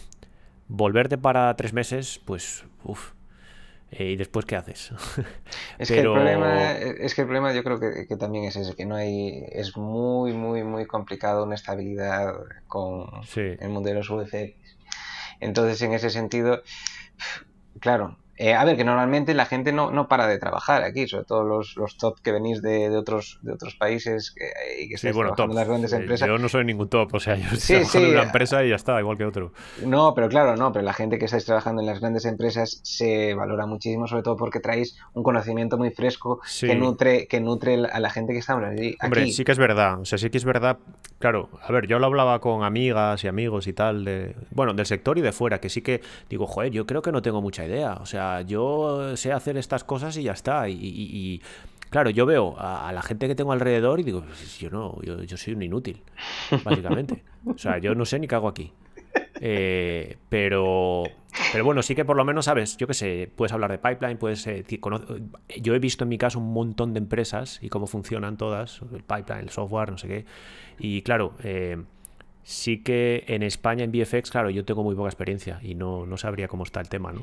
volverte 0.69 1.19
para 1.19 1.55
tres 1.57 1.73
meses, 1.73 2.21
pues, 2.25 2.65
uff, 2.85 3.13
eh, 3.93 4.13
¿Y 4.13 4.17
después 4.17 4.47
qué 4.47 4.55
haces? 4.55 4.93
es, 5.79 5.89
que 5.89 5.99
el 5.99 6.05
problema, 6.05 6.75
es 6.75 7.13
que 7.13 7.23
el 7.23 7.27
problema 7.27 7.53
yo 7.53 7.65
creo 7.65 7.81
que, 7.81 8.17
también 8.17 8.45
es 8.45 8.55
ese, 8.55 8.77
que 8.77 8.87
no 8.87 8.95
hay, 8.95 9.45
es 9.51 9.77
muy, 9.77 10.33
muy, 10.33 10.63
muy 10.63 10.87
complicado 10.87 11.43
una 11.43 11.57
estabilidad 11.57 12.35
con 12.69 13.09
el 13.35 13.69
mundo 13.69 13.89
de 13.89 13.97
los 13.97 14.09
VFX. 14.09 14.55
Entonces, 15.41 15.83
en 15.83 15.93
ese 15.93 16.09
sentido, 16.11 16.63
claro, 17.81 18.17
eh, 18.43 18.55
a 18.55 18.65
ver, 18.65 18.75
que 18.79 18.85
normalmente 18.85 19.35
la 19.35 19.45
gente 19.45 19.71
no, 19.71 19.91
no 19.91 20.09
para 20.09 20.27
de 20.27 20.39
trabajar 20.39 20.83
aquí, 20.83 21.07
sobre 21.07 21.25
todo 21.25 21.45
los, 21.45 21.77
los 21.77 21.99
top 21.99 22.21
que 22.23 22.33
venís 22.33 22.63
de, 22.63 22.89
de 22.89 22.97
otros, 22.97 23.39
de 23.43 23.53
otros 23.53 23.75
países 23.75 24.31
que, 24.31 24.83
y 24.83 24.89
que 24.89 24.97
sí, 24.97 25.13
bueno, 25.13 25.35
top. 25.35 25.51
en 25.51 25.57
las 25.57 25.69
grandes 25.69 25.93
empresas. 25.93 26.27
yo 26.27 26.39
no 26.39 26.49
soy 26.49 26.65
ningún 26.65 26.89
top, 26.89 27.13
o 27.13 27.21
sea, 27.21 27.37
yo 27.37 27.51
estoy 27.53 27.77
trabajando 27.77 28.09
en 28.09 28.15
una 28.15 28.23
empresa 28.23 28.65
y 28.65 28.71
ya 28.71 28.77
está, 28.77 28.99
igual 28.99 29.19
que 29.19 29.27
otro. 29.27 29.53
No, 29.85 30.15
pero 30.15 30.31
claro, 30.31 30.57
no, 30.57 30.73
pero 30.73 30.83
la 30.83 30.95
gente 30.95 31.19
que 31.19 31.27
estáis 31.27 31.45
trabajando 31.45 31.83
en 31.83 31.87
las 31.87 32.01
grandes 32.01 32.25
empresas 32.25 32.81
se 32.83 33.35
valora 33.35 33.67
muchísimo, 33.67 34.07
sobre 34.07 34.23
todo 34.23 34.39
porque 34.39 34.59
traéis 34.59 34.97
un 35.13 35.23
conocimiento 35.23 35.77
muy 35.77 35.91
fresco 35.91 36.41
que 36.61 36.75
nutre 36.75 37.27
que 37.27 37.43
nutre 37.43 37.85
a 37.93 38.01
la 38.01 38.09
gente 38.09 38.33
que 38.33 38.39
está 38.39 38.57
aquí. 38.57 38.97
Hombre, 39.03 39.31
sí 39.33 39.45
que 39.45 39.53
es 39.53 39.59
verdad, 39.59 40.01
o 40.01 40.07
sea, 40.07 40.17
sí 40.17 40.31
que 40.31 40.39
es 40.39 40.47
verdad. 40.47 40.79
Claro, 41.19 41.51
a 41.63 41.71
ver, 41.71 41.87
yo 41.87 41.99
lo 41.99 42.07
hablaba 42.07 42.41
con 42.41 42.65
amigas 42.65 43.23
y 43.23 43.29
amigos 43.29 43.67
y 43.67 43.75
tal, 43.75 44.07
de, 44.07 44.35
bueno, 44.51 44.73
del 44.73 44.87
sector 44.87 45.19
y 45.19 45.21
de 45.21 45.33
fuera, 45.33 45.61
que 45.61 45.69
sí 45.69 45.83
que 45.83 46.01
digo, 46.31 46.47
joder, 46.47 46.73
yo 46.73 46.87
creo 46.87 47.03
que 47.03 47.13
no 47.13 47.21
tengo 47.21 47.43
mucha 47.43 47.67
idea, 47.67 47.99
o 48.01 48.07
sea, 48.07 48.30
yo 48.47 49.17
sé 49.17 49.33
hacer 49.33 49.57
estas 49.57 49.85
cosas 49.85 50.17
y 50.17 50.25
ya 50.25 50.33
está. 50.33 50.69
Y, 50.69 51.41
claro, 51.91 52.11
yo 52.11 52.27
veo 52.27 52.55
a, 52.59 52.93
la 52.93 53.03
gente 53.03 53.29
que 53.29 53.35
tengo 53.35 53.53
alrededor 53.53 54.01
y 54.01 54.03
digo, 54.03 54.23
pues, 54.23 54.59
yo 54.59 54.71
no, 54.71 55.01
yo, 55.03 55.37
soy 55.37 55.55
un 55.55 55.63
inútil, 55.63 56.03
básicamente. 56.65 57.23
O 57.47 57.59
sea, 57.59 57.79
yo 57.79 57.95
no 57.95 58.05
sé 58.05 58.19
ni 58.19 58.29
qué 58.29 58.35
hago 58.35 58.49
aquí. 58.49 58.73
Eh, 59.43 60.19
pero, 60.29 61.05
pero 61.53 61.65
bueno, 61.65 61.83
sí 61.83 61.95
que 61.95 62.05
por 62.05 62.17
lo 62.17 62.25
menos 62.25 62.45
sabes, 62.45 62.77
yo 62.77 62.87
qué 62.87 62.95
sé, 62.95 63.31
puedes 63.35 63.53
hablar 63.53 63.71
de 63.71 63.79
pipeline, 63.79 64.19
puedes... 64.19 64.47
Eh, 64.47 64.65
yo 65.61 65.75
he 65.75 65.79
visto 65.79 66.05
en 66.05 66.11
mi 66.11 66.19
caso 66.19 66.39
un 66.39 66.53
montón 66.53 66.93
de 66.93 66.99
empresas 66.99 67.59
y 67.63 67.69
cómo 67.69 67.87
funcionan 67.87 68.37
todas, 68.37 68.81
el 68.93 69.03
pipeline, 69.03 69.45
el 69.45 69.51
software, 69.51 69.91
no 69.91 69.99
sé 69.99 70.09
qué. 70.09 70.25
Y 70.79 71.03
claro, 71.03 71.35
eh, 71.43 71.83
Sí 72.51 72.79
que 72.79 73.23
en 73.29 73.45
España, 73.45 73.85
en 73.85 73.93
VFX, 73.93 74.29
claro, 74.29 74.51
yo 74.51 74.65
tengo 74.65 74.83
muy 74.83 74.97
poca 74.97 75.09
experiencia 75.09 75.61
y 75.63 75.77
no, 75.77 76.05
no 76.05 76.17
sabría 76.17 76.49
cómo 76.49 76.65
está 76.65 76.81
el 76.81 76.89
tema, 76.89 77.13
¿no? 77.13 77.21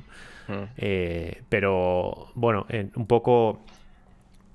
Mm. 0.48 0.70
Eh, 0.78 1.42
pero 1.50 2.30
bueno, 2.34 2.66
un 2.96 3.08
poco 3.08 3.60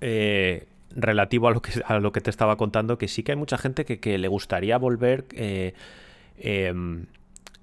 eh, 0.00 0.66
relativo 0.96 1.48
a 1.48 1.50
lo, 1.50 1.60
que, 1.60 1.72
a 1.84 1.98
lo 1.98 2.10
que 2.10 2.22
te 2.22 2.30
estaba 2.30 2.56
contando, 2.56 2.96
que 2.96 3.06
sí 3.06 3.22
que 3.22 3.32
hay 3.32 3.36
mucha 3.36 3.58
gente 3.58 3.84
que, 3.84 4.16
le 4.16 4.28
gustaría 4.28 4.78
volver. 4.78 5.26
Eh, 5.32 5.74
em, 6.38 7.04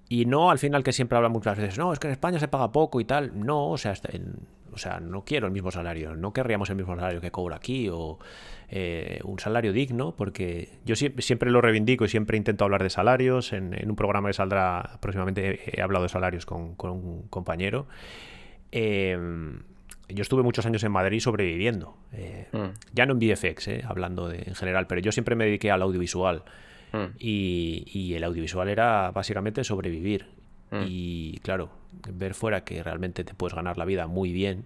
y 0.08 0.26
no 0.26 0.52
al 0.52 0.60
final 0.60 0.84
que 0.84 0.94
siempre 0.94 1.18
habla 1.18 1.30
muchas 1.30 1.58
veces, 1.58 1.80
no, 1.80 1.92
es 1.92 1.98
que 1.98 2.06
en 2.06 2.14
España 2.14 2.38
se 2.38 2.48
paga 2.48 2.72
poco 2.72 3.02
y 3.02 3.06
tal. 3.06 3.32
No, 3.44 3.72
o 3.72 3.78
sea, 3.80 3.94
o 3.94 3.96
sea, 4.80 5.00
no 5.00 5.24
quiero 5.24 5.48
el 5.48 5.54
mismo 5.54 5.72
salario, 5.72 6.16
no 6.16 6.34
querríamos 6.34 6.70
el 6.70 6.76
mismo 6.76 6.96
salario 6.96 7.22
que 7.22 7.32
cobro 7.32 7.56
aquí 7.56 7.90
o 7.92 8.20
eh, 8.70 9.20
un 9.24 9.40
salario 9.40 9.74
digno, 9.74 10.16
porque 10.16 10.70
yo 10.86 10.96
siempre, 10.96 11.52
lo 11.52 11.62
reivindico 11.62 12.06
y 12.06 12.10
siempre 12.10 12.38
intento 12.38 12.66
hablar 12.66 12.84
de 12.84 12.90
salarios. 12.90 13.54
En, 13.54 13.76
un 13.90 13.96
programa 13.96 14.30
que 14.30 14.34
saldrá 14.34 14.98
próximamente 15.00 15.78
he, 15.78 15.82
hablado 15.82 16.04
de 16.04 16.10
salarios 16.10 16.46
con, 16.46 16.76
un 16.80 17.28
compañero. 17.30 17.88
Em, 18.72 19.60
yo 20.10 20.22
estuve 20.22 20.44
muchos 20.44 20.66
años 20.66 20.84
en 20.84 20.92
Madrid 20.92 21.20
sobreviviendo, 21.20 21.98
eh, 22.14 22.48
mm. 22.52 22.94
ya 22.94 23.06
no 23.06 23.14
en 23.14 23.20
VFX, 23.20 23.68
eh, 23.68 23.84
hablando 23.86 24.28
de, 24.28 24.44
en 24.46 24.56
general, 24.56 24.88
pero 24.88 25.02
yo 25.02 25.12
siempre 25.12 25.36
me 25.36 25.46
dediqué 25.46 25.72
al 25.72 25.82
audiovisual. 25.82 26.44
Mm. 26.92 27.06
Y, 27.20 28.14
el 28.16 28.24
audiovisual 28.24 28.70
era 28.70 29.12
básicamente 29.12 29.64
sobrevivir. 29.64 30.26
Mm. 30.72 30.84
Y 30.88 31.40
claro, 31.40 31.70
ver 32.14 32.34
fuera 32.34 32.64
que 32.64 32.84
realmente 32.84 33.24
te 33.24 33.34
puedes 33.34 33.56
ganar 33.56 33.78
la 33.78 33.86
vida 33.86 34.08
muy 34.08 34.32
bien 34.32 34.66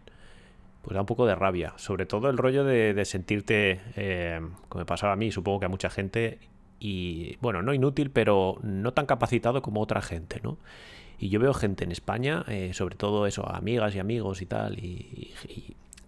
pues 0.83 0.95
da 0.95 0.99
un 0.99 1.07
poco 1.07 1.25
de 1.25 1.33
rabia. 1.33 1.73
Sobre 1.77 2.05
todo 2.05 2.29
el 2.29 2.37
rollo 2.37 2.65
de, 2.65 3.05
sentirte, 3.05 3.79
eh, 3.95 4.41
como 4.67 4.81
me 4.81 4.85
pasaba 4.85 5.13
a 5.13 5.15
mí, 5.15 5.31
supongo 5.31 5.61
que 5.61 5.65
a 5.65 5.69
mucha 5.69 5.89
gente, 5.89 6.39
y 6.77 7.37
bueno, 7.39 7.63
no 7.63 7.73
inútil, 7.73 8.11
pero 8.11 8.59
no 8.61 8.91
tan 8.91 9.05
capacitado 9.05 9.61
como 9.61 9.81
otra 9.81 10.01
gente, 10.01 10.41
¿no? 10.43 10.57
Y 11.17 11.29
yo 11.29 11.39
veo 11.39 11.53
gente 11.53 11.85
en 11.85 11.93
España, 11.93 12.43
eh, 12.49 12.73
sobre 12.73 12.97
todo 12.97 13.27
eso, 13.27 13.49
amigas 13.49 13.95
y 13.95 13.99
amigos 13.99 14.41
y 14.41 14.45
tal, 14.45 14.77
y, 14.77 15.33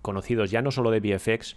conocidos 0.01 0.51
ya 0.51 0.61
no 0.61 0.71
solo 0.71 0.91
de 0.91 0.99
VFX, 0.99 1.55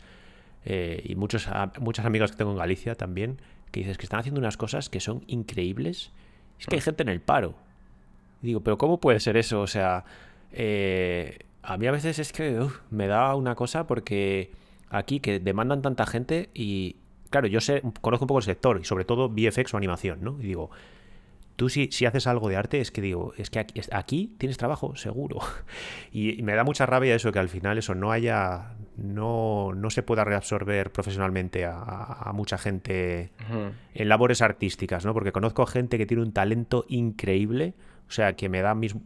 eh, 0.64 1.02
y 1.04 1.16
muchos, 1.16 1.48
muchas 1.80 2.06
amigas 2.06 2.30
que 2.30 2.36
tengo 2.36 2.52
en 2.52 2.58
Galicia 2.58 2.94
también, 2.94 3.40
que 3.72 3.80
dices 3.80 3.98
que 3.98 4.04
están 4.04 4.20
haciendo 4.20 4.38
unas 4.38 4.56
cosas 4.56 4.88
que 4.88 5.00
son 5.00 5.24
increíbles. 5.26 6.12
Es 6.60 6.66
que 6.66 6.76
hay 6.76 6.80
gente 6.80 7.02
en 7.02 7.08
el 7.08 7.20
paro. 7.20 7.56
Digo, 8.42 8.60
pero 8.60 8.78
¿cómo 8.78 9.00
puede 9.00 9.20
ser 9.20 9.36
eso? 9.36 9.60
O 9.60 9.66
sea, 9.66 10.04
eh, 10.52 11.38
a 11.62 11.76
mí 11.76 11.86
a 11.86 11.92
veces 11.92 12.18
es 12.18 12.32
que 12.32 12.66
me 12.90 13.06
da 13.06 13.34
una 13.34 13.54
cosa 13.54 13.86
porque 13.86 14.50
aquí 14.90 15.20
que 15.20 15.40
demandan 15.40 15.82
tanta 15.82 16.06
gente 16.06 16.50
y, 16.54 16.96
claro, 17.30 17.46
yo 17.46 17.60
sé, 17.60 17.82
conozco 18.00 18.24
un 18.24 18.28
poco 18.28 18.38
el 18.38 18.44
sector 18.44 18.80
y 18.80 18.84
sobre 18.84 19.04
todo 19.04 19.28
VFX 19.28 19.74
o 19.74 19.76
animación, 19.76 20.18
¿no? 20.22 20.38
Y 20.40 20.46
digo, 20.46 20.70
tú 21.58 21.68
si, 21.68 21.88
si 21.90 22.06
haces 22.06 22.28
algo 22.28 22.48
de 22.48 22.56
arte, 22.56 22.80
es 22.80 22.92
que 22.92 23.00
digo, 23.00 23.34
es 23.36 23.50
que 23.50 23.66
aquí, 23.90 24.32
tienes 24.38 24.56
trabajo, 24.56 24.94
seguro. 24.96 25.40
Y, 26.12 26.40
me 26.42 26.54
da 26.54 26.64
mucha 26.64 26.86
rabia 26.86 27.14
eso, 27.14 27.32
que 27.32 27.38
al 27.38 27.48
final 27.48 27.76
eso 27.76 27.94
no 27.94 28.12
haya, 28.12 28.76
no, 28.96 29.74
no 29.74 29.90
se 29.90 30.02
pueda 30.02 30.24
reabsorber 30.24 30.90
profesionalmente 30.90 31.66
a, 31.66 32.30
mucha 32.32 32.56
gente 32.56 33.32
en 33.94 34.08
labores 34.08 34.40
artísticas, 34.40 35.04
¿no? 35.04 35.12
Porque 35.12 35.32
conozco 35.32 35.66
gente 35.66 35.98
que 35.98 36.06
tiene 36.06 36.22
un 36.22 36.32
talento 36.32 36.86
increíble, 36.88 37.74
o 38.08 38.10
sea, 38.10 38.34
que 38.34 38.48
me 38.48 38.62
da 38.62 38.74
mismo... 38.74 39.02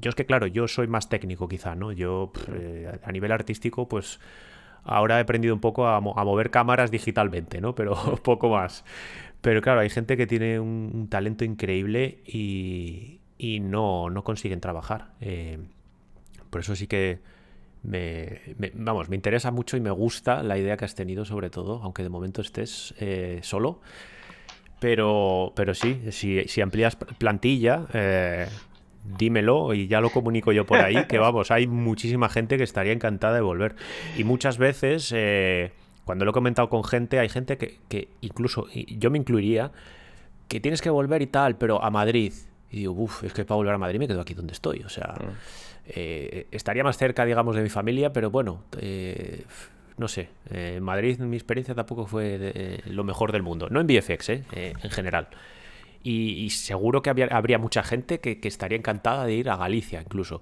Yo 0.00 0.10
es 0.10 0.14
que, 0.14 0.26
claro, 0.26 0.46
yo 0.46 0.68
soy 0.68 0.86
más 0.86 1.08
técnico 1.08 1.48
quizá, 1.48 1.74
¿no? 1.74 1.92
Yo 1.92 2.32
eh, 2.52 2.98
a 3.02 3.12
nivel 3.12 3.32
artístico, 3.32 3.88
pues 3.88 4.20
ahora 4.84 5.18
he 5.18 5.20
aprendido 5.20 5.54
un 5.54 5.60
poco 5.60 5.86
a, 5.86 5.96
a 5.96 6.00
mover 6.00 6.50
cámaras 6.50 6.90
digitalmente, 6.90 7.60
¿no? 7.60 7.74
Pero 7.74 7.94
poco 8.22 8.48
más. 8.48 8.84
Pero 9.40 9.62
claro, 9.62 9.80
hay 9.80 9.90
gente 9.90 10.16
que 10.16 10.26
tiene 10.26 10.58
un, 10.58 11.08
talento 11.08 11.44
increíble 11.44 12.18
y, 12.26 13.20
no, 13.60 14.10
no, 14.10 14.24
consiguen 14.24 14.60
trabajar. 14.60 15.12
Eh, 15.20 15.58
por 16.50 16.60
eso 16.60 16.74
sí 16.74 16.86
que 16.86 17.20
me, 17.82 18.40
vamos, 18.74 19.08
me 19.08 19.16
interesa 19.16 19.50
mucho 19.50 19.76
y 19.76 19.80
me 19.80 19.90
gusta 19.90 20.42
la 20.42 20.58
idea 20.58 20.76
que 20.76 20.84
has 20.84 20.94
tenido 20.94 21.24
sobre 21.24 21.50
todo, 21.50 21.80
aunque 21.82 22.02
de 22.02 22.08
momento 22.08 22.40
estés 22.40 22.94
eh, 22.98 23.40
solo. 23.42 23.80
Pero, 24.80 25.52
pero 25.56 25.74
sí, 25.74 26.00
si, 26.10 26.60
amplías 26.60 26.96
plantilla, 26.96 27.86
eh, 27.92 28.46
dímelo 29.18 29.74
y 29.74 29.88
ya 29.88 30.00
lo 30.00 30.10
comunico 30.10 30.52
yo 30.52 30.66
por 30.66 30.78
ahí, 30.78 31.06
que 31.06 31.18
vamos, 31.18 31.50
hay 31.50 31.66
muchísima 31.66 32.28
gente 32.28 32.56
que 32.56 32.64
estaría 32.64 32.92
encantada 32.92 33.34
de 33.34 33.40
volver. 33.40 33.74
Y 34.16 34.24
muchas 34.24 34.58
veces 34.58 35.12
cuando 36.08 36.24
lo 36.24 36.30
he 36.30 36.32
comentado 36.32 36.70
con 36.70 36.84
gente, 36.84 37.18
hay 37.18 37.28
gente 37.28 37.58
que, 37.58 38.08
incluso, 38.22 38.66
yo 38.72 39.10
me 39.10 39.18
incluiría, 39.18 39.72
que 40.48 40.58
tienes 40.58 40.80
que 40.80 40.88
volver 40.88 41.20
y 41.20 41.26
tal, 41.26 41.58
pero 41.58 41.84
a 41.84 41.90
Madrid. 41.90 42.32
Y 42.70 42.78
digo, 42.78 42.94
uff, 42.94 43.24
es 43.24 43.34
que 43.34 43.44
para 43.44 43.56
volver 43.56 43.74
a 43.74 43.78
Madrid 43.78 43.98
me 43.98 44.08
quedo 44.08 44.22
aquí 44.22 44.32
donde 44.32 44.54
estoy. 44.54 44.80
O 44.86 44.88
sea, 44.88 45.16
mm. 45.20 45.32
eh, 45.88 46.46
estaría 46.50 46.82
más 46.82 46.96
cerca, 46.96 47.26
digamos, 47.26 47.54
de 47.56 47.62
mi 47.62 47.68
familia, 47.68 48.10
pero 48.10 48.30
bueno, 48.30 48.64
eh, 48.80 49.44
no 49.98 50.08
sé. 50.08 50.28
Eh, 50.50 50.74
en 50.76 50.82
Madrid 50.82 51.18
mi 51.18 51.36
experiencia 51.36 51.74
tampoco 51.74 52.06
fue 52.06 52.80
lo 52.86 53.04
mejor 53.04 53.32
del 53.32 53.42
mundo. 53.42 53.68
No 53.70 53.80
en 53.80 53.86
VFX, 53.86 54.28
en 54.30 54.90
general. 54.90 55.28
Y, 56.02 56.48
seguro 56.50 57.02
que 57.02 57.10
habría 57.10 57.58
mucha 57.58 57.82
gente 57.82 58.20
que, 58.20 58.40
que, 58.40 58.48
estaría 58.48 58.78
encantada 58.78 59.26
de 59.26 59.34
ir 59.34 59.50
a 59.50 59.56
Galicia, 59.56 60.00
incluso. 60.00 60.40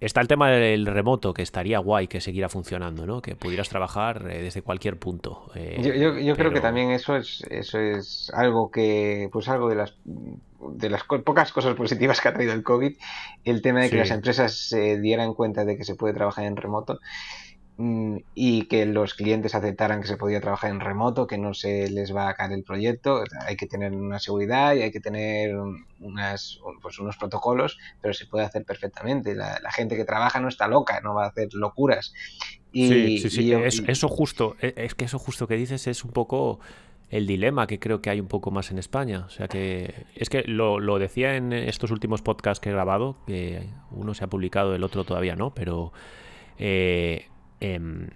Está 0.00 0.20
el 0.20 0.28
tema 0.28 0.48
del 0.50 0.86
remoto, 0.86 1.34
que 1.34 1.42
estaría 1.42 1.80
guay 1.80 2.06
que 2.06 2.20
siguiera 2.20 2.48
funcionando, 2.48 3.04
¿no? 3.04 3.20
Que 3.20 3.34
pudieras 3.34 3.68
trabajar 3.68 4.28
eh, 4.30 4.42
desde 4.42 4.62
cualquier 4.62 4.96
punto. 4.96 5.50
Eh, 5.56 5.80
yo, 6.24 6.36
creo 6.36 6.52
que 6.52 6.60
también 6.60 6.92
eso 6.92 7.16
es, 7.16 7.42
eso 7.50 7.80
es 7.80 8.30
algo 8.32 8.70
que, 8.70 9.28
pues 9.32 9.48
algo 9.48 9.68
de 9.68 9.74
las 9.74 9.94
de 10.04 10.90
las 10.90 11.02
pocas 11.04 11.52
cosas 11.52 11.74
positivas 11.74 12.20
que 12.20 12.28
ha 12.28 12.34
traído 12.34 12.52
el 12.52 12.62
COVID, 12.62 12.96
el 13.44 13.62
tema 13.62 13.80
de 13.80 13.90
que 13.90 13.96
las 13.96 14.10
empresas 14.10 14.54
se 14.54 15.00
dieran 15.00 15.34
cuenta 15.34 15.64
de 15.64 15.76
que 15.76 15.84
se 15.84 15.94
puede 15.94 16.14
trabajar 16.14 16.44
en 16.44 16.56
remoto 16.56 16.98
y 18.34 18.62
que 18.64 18.86
los 18.86 19.14
clientes 19.14 19.54
aceptaran 19.54 20.00
que 20.00 20.08
se 20.08 20.16
podía 20.16 20.40
trabajar 20.40 20.70
en 20.70 20.80
remoto, 20.80 21.28
que 21.28 21.38
no 21.38 21.54
se 21.54 21.88
les 21.88 22.14
va 22.14 22.28
a 22.28 22.34
caer 22.34 22.50
el 22.50 22.64
proyecto. 22.64 23.22
Hay 23.46 23.56
que 23.56 23.68
tener 23.68 23.92
una 23.92 24.18
seguridad 24.18 24.74
y 24.74 24.82
hay 24.82 24.90
que 24.90 24.98
tener 24.98 25.54
unas, 26.00 26.58
pues 26.82 26.98
unos 26.98 27.16
protocolos, 27.16 27.78
pero 28.00 28.14
se 28.14 28.26
puede 28.26 28.44
hacer 28.44 28.64
perfectamente. 28.64 29.36
La, 29.36 29.60
gente 29.70 29.96
que 29.96 30.04
trabaja 30.04 30.40
no 30.40 30.48
está 30.48 30.66
loca, 30.66 31.00
no 31.00 31.14
va 31.14 31.26
a 31.26 31.28
hacer 31.28 31.54
locuras. 31.54 32.12
Y, 32.72 32.88
sí, 32.88 33.18
sí, 33.18 33.30
sí. 33.30 33.84
eso 33.86 34.08
justo, 34.08 34.56
e, 34.60 34.74
es 34.76 34.96
que 34.96 35.04
eso 35.04 35.20
justo 35.20 35.46
que 35.46 35.54
dices 35.54 35.86
es 35.86 36.04
un 36.04 36.10
poco 36.10 36.58
el 37.10 37.26
dilema 37.28 37.66
que 37.68 37.78
creo 37.78 38.02
que 38.02 38.10
hay 38.10 38.18
un 38.18 38.26
poco 38.26 38.50
más 38.50 38.72
en 38.72 38.78
España. 38.78 39.24
O 39.24 39.30
sea 39.30 39.46
que 39.46 40.06
es 40.16 40.28
que 40.28 40.42
lo, 40.42 40.80
lo 40.80 40.98
decía 40.98 41.36
en 41.36 41.52
estos 41.52 41.92
últimos 41.92 42.22
podcasts 42.22 42.60
que 42.60 42.70
he 42.70 42.72
grabado, 42.72 43.16
que 43.24 43.68
uno 43.92 44.14
se 44.14 44.24
ha 44.24 44.26
publicado, 44.26 44.74
el 44.74 44.82
otro 44.82 45.04
todavía 45.04 45.36
no, 45.36 45.54
pero 45.54 45.92
eh, 46.58 47.28
Em, 47.60 48.08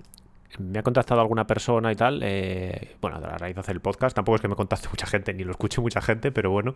me 0.59 0.78
ha 0.78 0.82
contactado 0.82 1.20
alguna 1.20 1.47
persona 1.47 1.93
y 1.93 1.97
tal, 1.97 2.20
eh, 2.22 2.97
bueno, 3.01 3.16
a 3.16 3.38
raíz 3.38 3.55
de 3.55 3.61
hacer 3.61 3.74
el 3.74 3.80
podcast, 3.80 4.14
tampoco 4.14 4.36
es 4.36 4.43
que 4.43 4.49
me 4.49 4.57
contacte 4.57 4.88
mucha 4.90 5.07
gente, 5.07 5.32
ni 5.34 5.45
lo 5.45 5.53
escuche 5.53 5.80
mucha 5.80 6.01
gente, 6.01 6.32
pero 6.32 6.51
bueno, 6.51 6.74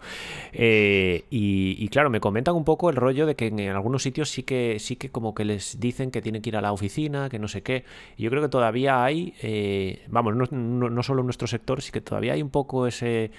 eh, 0.53 1.25
y, 1.31 1.89
claro, 1.89 2.11
me 2.11 2.21
comentan 2.21 2.55
un 2.55 2.65
poco 2.65 2.91
el 2.91 2.97
rollo 2.97 3.27
de 3.27 3.37
que 3.37 3.47
en, 3.49 3.61
algunos 3.71 4.03
sitios 4.03 4.31
sí 4.31 4.43
que, 4.43 4.79
sí 4.79 4.97
que 4.97 5.11
como 5.11 5.35
que 5.35 5.45
les 5.45 5.79
dicen 5.81 6.11
que 6.11 6.23
tienen 6.23 6.43
que 6.43 6.51
ir 6.51 6.57
a 6.57 6.61
la 6.61 6.73
oficina, 6.73 7.29
que 7.29 7.39
no 7.39 7.49
sé 7.49 7.63
qué, 7.63 7.85
y 8.17 8.25
yo 8.25 8.31
creo 8.31 8.43
que 8.43 8.49
todavía 8.49 9.05
hay, 9.05 9.35
eh, 9.43 10.05
vamos, 10.09 10.35
no, 10.37 10.47
no, 10.51 11.03
solo 11.03 11.21
en 11.21 11.27
nuestro 11.27 11.47
sector, 11.47 11.83
sí 11.83 11.93
que 11.93 12.01
todavía 12.01 12.33
hay 12.33 12.43
un 12.43 12.51
poco 12.51 12.87
ese, 12.87 13.31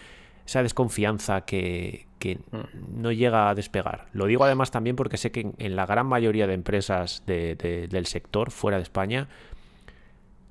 esa 0.45 0.61
desconfianza 0.63 1.41
que, 1.41 2.06
mm. 2.23 3.01
no 3.01 3.11
llega 3.11 3.49
a 3.49 3.55
despegar. 3.55 4.07
Lo 4.13 4.25
digo 4.25 4.43
además 4.43 4.71
también 4.71 4.95
porque 4.95 5.17
sé 5.17 5.31
que 5.31 5.51
en, 5.57 5.75
la 5.75 5.85
gran 5.85 6.07
mayoría 6.07 6.47
de 6.47 6.53
empresas 6.53 7.23
del 7.25 8.05
sector 8.05 8.51
fuera 8.51 8.77
de 8.77 8.83
España, 8.83 9.27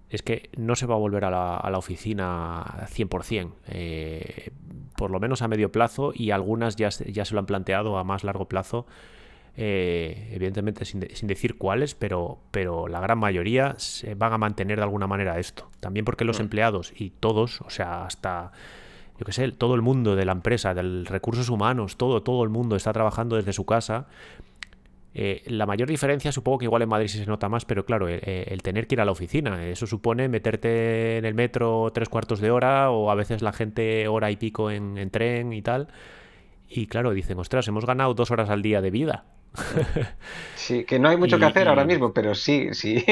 es 0.09 0.23
que 0.23 0.51
no 0.57 0.77
se 0.77 0.87
va 0.87 0.95
a 0.95 0.99
volver 0.99 1.25
a 1.25 1.31
la, 1.31 1.57
a 1.57 1.71
la 1.71 1.79
oficina 1.79 2.87
100%, 2.89 3.53
eh, 3.69 4.51
por 4.97 5.11
lo 5.11 5.19
menos 5.19 5.43
a 5.43 5.49
medio 5.49 5.73
plazo 5.73 6.13
y 6.15 6.31
algunas 6.31 6.77
ya, 6.77 6.91
ya 6.91 7.25
se 7.25 7.35
lo 7.35 7.41
han 7.41 7.47
planteado 7.47 7.99
a 7.99 8.05
más 8.05 8.23
largo 8.23 8.47
plazo, 8.47 8.87
eh, 9.57 10.29
evidentemente 10.33 10.85
sin, 10.85 11.01
decir 11.01 11.57
cuáles, 11.57 11.95
pero, 11.95 12.39
pero 12.51 12.89
la 12.89 13.01
gran 13.01 13.19
mayoría 13.19 13.75
se 13.79 14.15
van 14.15 14.33
a 14.33 14.39
mantener 14.39 14.77
de 14.77 14.85
alguna 14.85 15.07
manera 15.07 15.39
esto. 15.39 15.71
También 15.81 16.05
porque 16.05 16.25
los 16.25 16.39
mm. 16.39 16.43
empleados 16.43 16.93
y 16.95 17.11
todos, 17.11 17.61
o 17.63 17.71
sea, 17.71 18.05
hasta 18.05 18.53
yo 19.19 19.25
qué 19.25 19.33
sé, 19.33 19.51
todo 19.53 19.75
el 19.75 19.83
mundo 19.83 20.17
de 20.17 20.25
la 20.25 20.33
empresa, 20.33 20.75
de 20.75 21.05
recursos 21.05 21.49
humanos, 21.49 21.97
todo, 21.97 22.23
todo 22.23 22.45
el 22.45 22.51
mundo 22.51 22.77
está 22.77 22.93
trabajando 22.93 23.37
desde 23.37 23.53
su 23.53 23.65
casa 23.65 24.07
eh, 25.19 25.43
la 25.47 25.65
mayor 25.65 25.89
diferencia 25.89 26.31
supongo 26.31 26.59
que 26.59 26.67
igual 26.67 26.83
en 26.83 26.91
Madrid 26.91 27.09
sí 27.09 27.17
se 27.17 27.25
nota 27.25 27.49
más, 27.49 27.65
pero 27.65 27.87
claro, 27.87 28.07
eh, 28.07 28.21
el, 28.49 28.61
tener 28.61 28.87
que 28.87 28.97
ir 28.97 29.01
a 29.01 29.07
la 29.07 29.13
oficina, 29.13 29.67
eso 29.67 29.87
supone 29.87 30.29
meterte 30.29 31.17
en 31.17 31.25
el 31.25 31.33
metro 31.33 31.91
tres 31.95 32.11
cuartos 32.11 32.39
de 32.39 32.51
hora 32.51 32.91
o 32.91 33.11
a 33.11 33.15
veces 33.15 33.41
la 33.41 33.55
gente 33.55 34.09
hora 34.09 34.31
y 34.31 34.37
pico 34.37 34.71
en, 34.71 34.99
en 34.99 35.09
tren 35.09 35.55
y 35.55 35.63
tal. 35.63 35.89
Y 36.69 36.87
claro, 36.87 37.13
dicen, 37.13 37.39
ostras, 37.39 37.67
hemos 37.67 37.87
ganado 37.87 38.13
dos 38.13 38.31
horas 38.31 38.51
al 38.51 38.61
día 38.61 38.83
de 38.83 38.91
vida. 38.91 39.25
Sí, 40.67 40.85
que 40.85 40.99
no 40.99 41.09
hay 41.09 41.17
mucho 41.17 41.39
que 41.39 41.45
hacer 41.45 41.69
ahora 41.69 41.85
mismo, 41.85 42.13
pero 42.13 42.35
sí, 42.35 42.71
sí, 42.75 43.05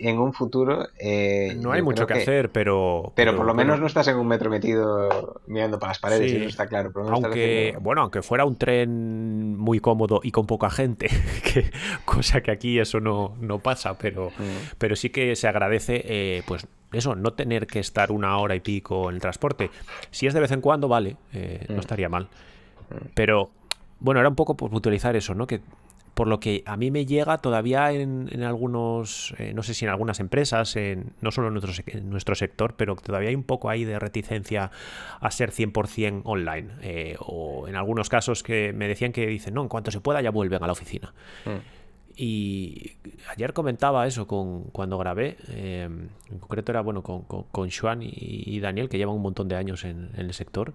en 0.00 0.18
un 0.18 0.32
futuro... 0.32 0.88
Eh, 0.98 1.54
no 1.60 1.70
hay 1.70 1.80
mucho 1.80 2.08
que, 2.08 2.14
hacer, 2.14 2.50
pero, 2.50 3.12
pero... 3.14 3.36
por 3.36 3.46
lo 3.46 3.54
menos 3.54 3.78
no 3.78 3.86
estás 3.86 4.08
en 4.08 4.16
un 4.16 4.26
metro 4.26 4.50
metido 4.50 5.40
mirando 5.46 5.78
para 5.78 5.90
las 5.90 6.00
paredes, 6.00 6.32
eso 6.32 6.48
está 6.48 6.66
claro. 6.66 6.90
aunque, 6.96 7.76
bueno, 7.80 8.02
aunque 8.02 8.20
fuera 8.20 8.44
un 8.44 8.56
tren 8.56 9.56
muy 9.56 9.78
cómodo 9.78 10.20
y 10.24 10.32
con 10.32 10.46
poca 10.46 10.68
gente, 10.68 11.06
que, 11.44 11.70
cosa 12.04 12.40
que 12.40 12.50
aquí 12.50 12.80
eso 12.80 12.98
no, 12.98 13.36
no 13.40 13.60
pasa, 13.60 13.96
pero, 13.96 14.30
mm. 14.30 14.74
pero 14.78 14.96
sí 14.96 15.10
que 15.10 15.36
se 15.36 15.46
agradece, 15.46 16.02
eh, 16.04 16.42
pues 16.48 16.66
eso, 16.92 17.14
no 17.14 17.34
tener 17.34 17.68
que 17.68 17.78
estar 17.78 18.10
una 18.10 18.38
hora 18.38 18.56
y 18.56 18.60
pico 18.60 19.08
en 19.08 19.16
el 19.16 19.20
transporte. 19.20 19.70
Si 20.10 20.26
es 20.26 20.34
de 20.34 20.40
vez 20.40 20.50
en 20.50 20.60
cuando, 20.60 20.88
vale, 20.88 21.16
eh, 21.32 21.64
no 21.68 21.76
mm. 21.76 21.80
estaría 21.80 22.08
mal. 22.08 22.24
Mm. 22.24 23.08
Pero 23.14 23.50
bueno, 24.06 24.20
era 24.20 24.28
un 24.28 24.36
poco 24.36 24.56
por 24.56 24.72
utilizar 24.72 25.16
eso, 25.16 25.34
¿no? 25.34 25.48
Que 25.48 25.60
por 26.14 26.28
lo 26.28 26.38
que 26.38 26.62
a 26.64 26.76
mí 26.76 26.92
me 26.92 27.06
llega 27.06 27.38
todavía 27.38 27.90
en, 27.90 28.44
algunos, 28.44 29.34
eh, 29.36 29.52
no 29.52 29.64
sé 29.64 29.74
si 29.74 29.84
en 29.84 29.90
algunas 29.90 30.20
empresas, 30.20 30.76
en, 30.76 31.12
no 31.20 31.32
solo 31.32 31.48
en 31.48 31.54
nuestro, 31.54 31.72
en 31.88 32.08
nuestro 32.08 32.36
sector, 32.36 32.74
pero 32.76 32.94
todavía 32.94 33.30
hay 33.30 33.34
un 33.34 33.42
poco 33.42 33.68
ahí 33.68 33.84
de 33.84 33.98
reticencia 33.98 34.70
a 35.20 35.30
ser 35.32 35.50
100% 35.50 36.22
online. 36.24 36.68
Eh, 36.82 37.16
o 37.18 37.66
en 37.66 37.74
algunos 37.74 38.08
casos 38.08 38.44
que 38.44 38.72
me 38.72 38.86
decían 38.86 39.10
que 39.10 39.26
dicen, 39.26 39.54
no, 39.54 39.62
en 39.62 39.68
cuanto 39.68 39.90
se 39.90 40.00
pueda 40.00 40.22
ya 40.22 40.30
vuelven 40.30 40.62
a 40.62 40.66
la 40.66 40.72
oficina. 40.72 41.12
Mm. 41.44 42.14
Y 42.16 42.92
ayer 43.28 43.52
comentaba 43.52 44.06
eso 44.06 44.28
con, 44.28 44.70
cuando 44.70 44.98
grabé, 44.98 45.36
eh, 45.48 45.88
en 46.30 46.38
concreto 46.38 46.70
era 46.70 46.80
bueno 46.80 47.02
con, 47.02 47.22
con, 47.22 47.70
Xuan 47.72 48.02
y, 48.02 48.60
Daniel, 48.60 48.88
que 48.88 48.98
llevan 48.98 49.16
un 49.16 49.22
montón 49.22 49.48
de 49.48 49.56
años 49.56 49.84
en, 49.84 50.10
en 50.14 50.26
el 50.26 50.32
sector 50.32 50.74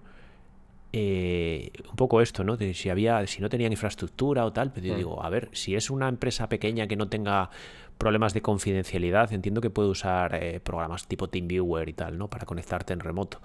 eh, 0.92 1.72
un 1.88 1.96
poco 1.96 2.20
esto, 2.20 2.44
¿no? 2.44 2.56
De 2.56 2.74
si 2.74 2.90
había, 2.90 3.26
si 3.26 3.40
no 3.40 3.48
tenían 3.48 3.72
infraestructura 3.72 4.44
o 4.44 4.52
tal, 4.52 4.72
pero 4.72 4.86
yo 4.88 4.94
mm. 4.94 4.96
digo, 4.98 5.22
a 5.24 5.30
ver, 5.30 5.48
si 5.52 5.74
es 5.74 5.88
una 5.88 6.08
empresa 6.08 6.48
pequeña 6.48 6.86
que 6.86 6.96
no 6.96 7.08
tenga 7.08 7.48
problemas 7.96 8.34
de 8.34 8.42
confidencialidad, 8.42 9.32
entiendo 9.32 9.60
que 9.60 9.70
puede 9.70 9.88
usar 9.88 10.34
eh, 10.34 10.60
programas 10.60 11.06
tipo 11.06 11.28
TeamViewer 11.28 11.88
y 11.88 11.92
tal, 11.94 12.18
¿no? 12.18 12.28
Para 12.28 12.44
conectarte 12.44 12.92
en 12.92 13.00
remoto. 13.00 13.40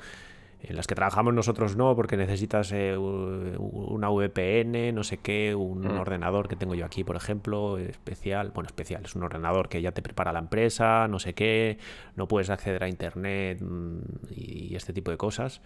En 0.60 0.76
las 0.76 0.88
que 0.88 0.96
trabajamos 0.96 1.34
nosotros 1.34 1.78
no, 1.78 1.96
porque 1.96 2.18
necesitas 2.18 2.72
eh, 2.74 2.98
una 2.98 4.10
VPN, 4.10 4.94
no 4.94 5.04
sé 5.04 5.20
qué, 5.20 5.56
un 5.56 5.84
mm. 5.84 6.00
ordenador 6.00 6.50
que 6.50 6.58
tengo 6.58 6.76
yo 6.76 6.84
aquí, 6.84 7.06
por 7.06 7.16
ejemplo, 7.16 7.78
especial. 7.78 8.52
Bueno, 8.54 8.68
especial, 8.68 9.06
es 9.06 9.16
un 9.16 9.24
ordenador 9.24 9.70
que 9.70 9.82
ya 9.82 9.92
te 9.92 10.02
prepara 10.02 10.34
la 10.34 10.40
empresa, 10.40 11.08
no 11.08 11.20
sé 11.20 11.34
qué, 11.34 11.78
no 12.16 12.28
puedes 12.28 12.50
acceder 12.50 12.84
a 12.84 12.90
internet 12.90 13.62
mm, 13.62 14.00
y 14.32 14.76
este 14.76 14.92
tipo 14.92 15.12
de 15.12 15.18
cosas. 15.18 15.62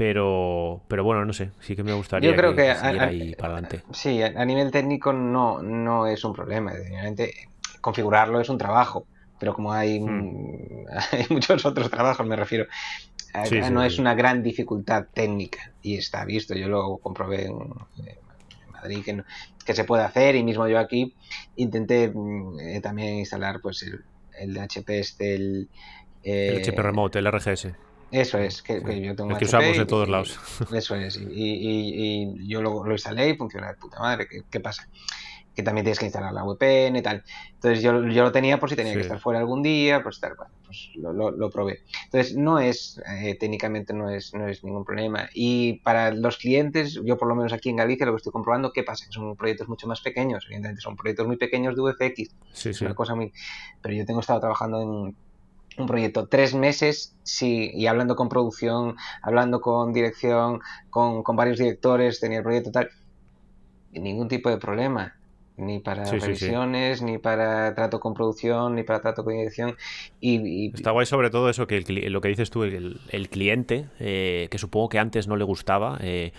Pero, 0.00 0.80
pero 0.88 1.04
bueno, 1.04 1.26
no 1.26 1.34
sé, 1.34 1.50
sí 1.60 1.76
que 1.76 1.82
me 1.82 1.92
gustaría 1.92 2.30
Yo 2.30 2.34
creo 2.34 2.56
que, 2.56 2.70
ahí 2.70 3.34
para 3.34 3.52
adelante. 3.52 3.82
Sí, 3.92 4.22
a, 4.22 4.46
nivel 4.46 4.70
técnico 4.70 5.12
no, 5.12 5.60
no 5.60 6.06
es 6.06 6.24
un 6.24 6.32
problema. 6.32 6.72
configurarlo 7.82 8.40
es 8.40 8.48
un 8.48 8.56
trabajo, 8.56 9.04
pero 9.38 9.52
como 9.52 9.74
hay, 9.74 10.00
hmm. 10.00 10.86
hay 11.12 11.26
muchos 11.28 11.66
otros 11.66 11.90
trabajos, 11.90 12.26
me 12.26 12.34
refiero, 12.34 12.64
no 13.70 13.84
es 13.84 13.98
una 13.98 14.14
gran 14.14 14.42
dificultad 14.42 15.04
técnica 15.12 15.70
y 15.82 15.98
está 15.98 16.24
visto. 16.24 16.54
Yo 16.54 16.68
lo 16.68 16.96
comprobé 16.96 17.48
en, 17.48 17.58
Madrid 18.72 19.04
que, 19.04 19.22
que, 19.66 19.74
se 19.74 19.84
puede 19.84 20.02
hacer 20.02 20.34
y 20.34 20.42
mismo 20.42 20.66
yo 20.66 20.78
aquí 20.78 21.14
intenté 21.56 22.10
mm, 22.10 22.58
eh, 22.58 22.80
también 22.80 23.18
instalar 23.18 23.60
pues 23.60 23.82
el, 23.82 24.02
el 24.38 24.58
HP 24.58 24.98
este, 24.98 25.34
el... 25.34 25.68
el 26.22 26.62
HP 26.62 26.80
Remote, 26.80 27.18
el 27.18 27.30
RGS. 27.30 27.89
Eso 28.10 28.38
es, 28.38 28.62
que, 28.62 28.80
yo 29.00 29.14
tengo 29.14 29.30
El 29.30 29.38
que 29.38 29.44
usamos 29.44 29.76
en 29.76 29.86
todos 29.86 30.08
lados. 30.08 30.38
Eso 30.72 30.96
es, 30.96 31.16
y, 31.16 31.24
y, 31.30 32.48
yo 32.48 32.60
lo, 32.60 32.84
lo, 32.84 32.92
instalé 32.92 33.30
y 33.30 33.36
funciona 33.36 33.68
de 33.68 33.74
puta 33.74 34.00
madre. 34.00 34.26
¿Qué, 34.28 34.42
¿Qué, 34.50 34.60
pasa? 34.60 34.88
Que 35.54 35.62
también 35.62 35.84
tienes 35.84 35.98
que 35.98 36.06
instalar 36.06 36.32
la 36.32 36.42
VPN 36.42 36.96
y 36.96 37.02
tal. 37.02 37.22
Entonces 37.54 37.82
yo, 37.82 38.04
yo 38.08 38.24
lo 38.24 38.32
tenía 38.32 38.58
por 38.58 38.68
si 38.68 38.76
tenía 38.76 38.94
que 38.94 39.00
estar 39.00 39.20
fuera 39.20 39.38
algún 39.38 39.62
día, 39.62 40.02
pues 40.02 40.18
tal, 40.18 40.34
bueno, 40.34 40.52
pues 40.64 40.90
lo, 40.96 41.30
lo, 41.30 41.50
probé. 41.50 41.80
Entonces 42.04 42.36
no 42.36 42.58
es, 42.58 43.00
eh, 43.06 43.36
técnicamente 43.38 43.92
no 43.92 44.10
es, 44.10 44.34
no 44.34 44.48
es 44.48 44.64
ningún 44.64 44.84
problema. 44.84 45.28
Y 45.32 45.74
para 45.80 46.12
los 46.12 46.36
clientes, 46.38 47.00
yo 47.04 47.16
por 47.16 47.28
lo 47.28 47.36
menos 47.36 47.52
aquí 47.52 47.68
en 47.68 47.76
Galicia 47.76 48.06
lo 48.06 48.12
que 48.12 48.18
estoy 48.18 48.32
comprobando, 48.32 48.72
¿qué 48.72 48.82
pasa? 48.82 49.06
Que 49.06 49.12
son 49.12 49.36
proyectos 49.36 49.68
mucho 49.68 49.86
más 49.86 50.00
pequeños, 50.00 50.44
evidentemente 50.46 50.80
son 50.80 50.96
proyectos 50.96 51.26
muy 51.26 51.36
pequeños 51.36 51.76
de 51.76 51.82
VFX. 51.82 52.34
Sí, 52.52 52.74
sí. 52.74 52.84
Una 52.84 52.94
cosa 52.94 53.14
muy... 53.14 53.32
Pero 53.82 53.94
yo 53.94 54.04
tengo 54.04 54.20
estado 54.20 54.40
trabajando 54.40 54.80
en 54.82 55.16
un 55.76 55.86
proyecto 55.86 56.26
tres 56.26 56.54
meses, 56.54 57.16
sí, 57.22 57.70
y 57.74 57.86
hablando 57.86 58.16
con 58.16 58.28
producción, 58.28 58.96
hablando 59.22 59.60
con 59.60 59.92
dirección, 59.92 60.60
con, 60.90 61.22
varios 61.36 61.58
directores, 61.58 62.20
tenía 62.20 62.38
el 62.38 62.44
proyecto 62.44 62.70
tal, 62.70 62.90
ningún 63.92 64.28
tipo 64.28 64.50
de 64.50 64.58
problema, 64.58 65.16
ni 65.56 65.78
para 65.78 66.04
revisiones, 66.04 67.02
ni 67.02 67.18
para 67.18 67.74
trato 67.74 68.00
con 68.00 68.14
producción, 68.14 68.74
ni 68.74 68.82
para 68.82 69.00
trato 69.00 69.24
con 69.24 69.34
dirección. 69.34 69.76
Y, 70.20 70.72
Está 70.74 70.90
guay 70.90 71.06
sobre 71.06 71.30
todo 71.30 71.50
eso, 71.50 71.66
que 71.66 71.80
lo 72.08 72.20
que 72.20 72.28
dices 72.28 72.50
tú, 72.50 72.64
el, 72.64 73.00
el 73.10 73.28
cliente, 73.28 73.86
eh, 73.98 74.48
que 74.50 74.58
supongo 74.58 74.88
que 74.88 74.98
antes 74.98 75.28
no 75.28 75.36
le 75.36 75.44
gustaba, 75.44 75.98
eh, 76.00 76.32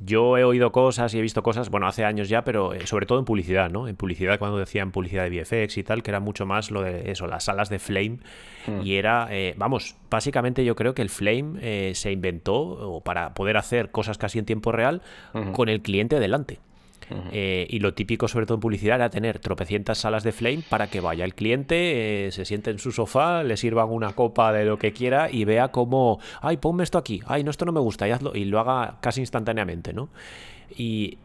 yo 0.00 0.36
he 0.36 0.44
oído 0.44 0.72
cosas 0.72 1.14
y 1.14 1.18
he 1.18 1.22
visto 1.22 1.42
cosas, 1.42 1.70
bueno, 1.70 1.86
hace 1.86 2.04
años 2.04 2.28
ya, 2.28 2.44
pero 2.44 2.74
eh, 2.74 2.86
sobre 2.86 3.06
todo 3.06 3.18
en 3.18 3.24
publicidad, 3.24 3.70
¿no? 3.70 3.88
En 3.88 3.96
publicidad, 3.96 4.38
cuando 4.38 4.58
decían 4.58 4.92
publicidad 4.92 5.28
de 5.28 5.40
VFX 5.40 5.78
y 5.78 5.82
tal, 5.82 6.02
que 6.02 6.10
era 6.10 6.20
mucho 6.20 6.46
más 6.46 6.70
lo 6.70 6.82
de 6.82 7.10
eso, 7.10 7.26
las 7.26 7.44
salas 7.44 7.68
de 7.68 7.78
Flame. 7.78 8.18
Hmm. 8.66 8.82
Y 8.82 8.96
era, 8.96 9.28
eh, 9.30 9.54
vamos, 9.56 9.96
básicamente 10.10 10.64
yo 10.64 10.76
creo 10.76 10.94
que 10.94 11.02
el 11.02 11.10
Flame 11.10 11.58
eh, 11.60 11.92
se 11.94 12.12
inventó 12.12 13.02
para 13.04 13.34
poder 13.34 13.56
hacer 13.56 13.90
cosas 13.90 14.18
casi 14.18 14.38
en 14.38 14.44
tiempo 14.44 14.72
real 14.72 15.02
con 15.52 15.68
el 15.68 15.82
cliente 15.82 16.20
delante. 16.20 16.60
Eh, 17.32 17.66
y 17.70 17.78
lo 17.78 17.94
típico, 17.94 18.28
sobre 18.28 18.46
todo 18.46 18.56
en 18.56 18.60
publicidad, 18.60 18.96
era 18.96 19.10
tener 19.10 19.38
tropecientas 19.38 19.98
salas 19.98 20.24
de 20.24 20.32
flame 20.32 20.62
para 20.68 20.88
que 20.88 21.00
vaya 21.00 21.24
el 21.24 21.34
cliente, 21.34 22.26
eh, 22.26 22.32
se 22.32 22.44
siente 22.44 22.70
en 22.70 22.78
su 22.78 22.92
sofá, 22.92 23.42
le 23.42 23.56
sirvan 23.56 23.88
una 23.90 24.12
copa 24.12 24.52
de 24.52 24.64
lo 24.64 24.78
que 24.78 24.92
quiera 24.92 25.30
y 25.30 25.44
vea 25.44 25.68
cómo, 25.68 26.18
ay, 26.40 26.56
ponme 26.56 26.82
esto 26.82 26.98
aquí, 26.98 27.22
ay, 27.26 27.44
no, 27.44 27.50
esto 27.50 27.64
no 27.64 27.72
me 27.72 27.80
gusta, 27.80 28.08
y 28.08 28.10
hazlo, 28.10 28.34
y 28.34 28.44
lo 28.44 28.58
haga 28.58 28.98
casi 29.00 29.20
instantáneamente, 29.20 29.92
¿no? 29.92 30.08
Y 30.76 31.18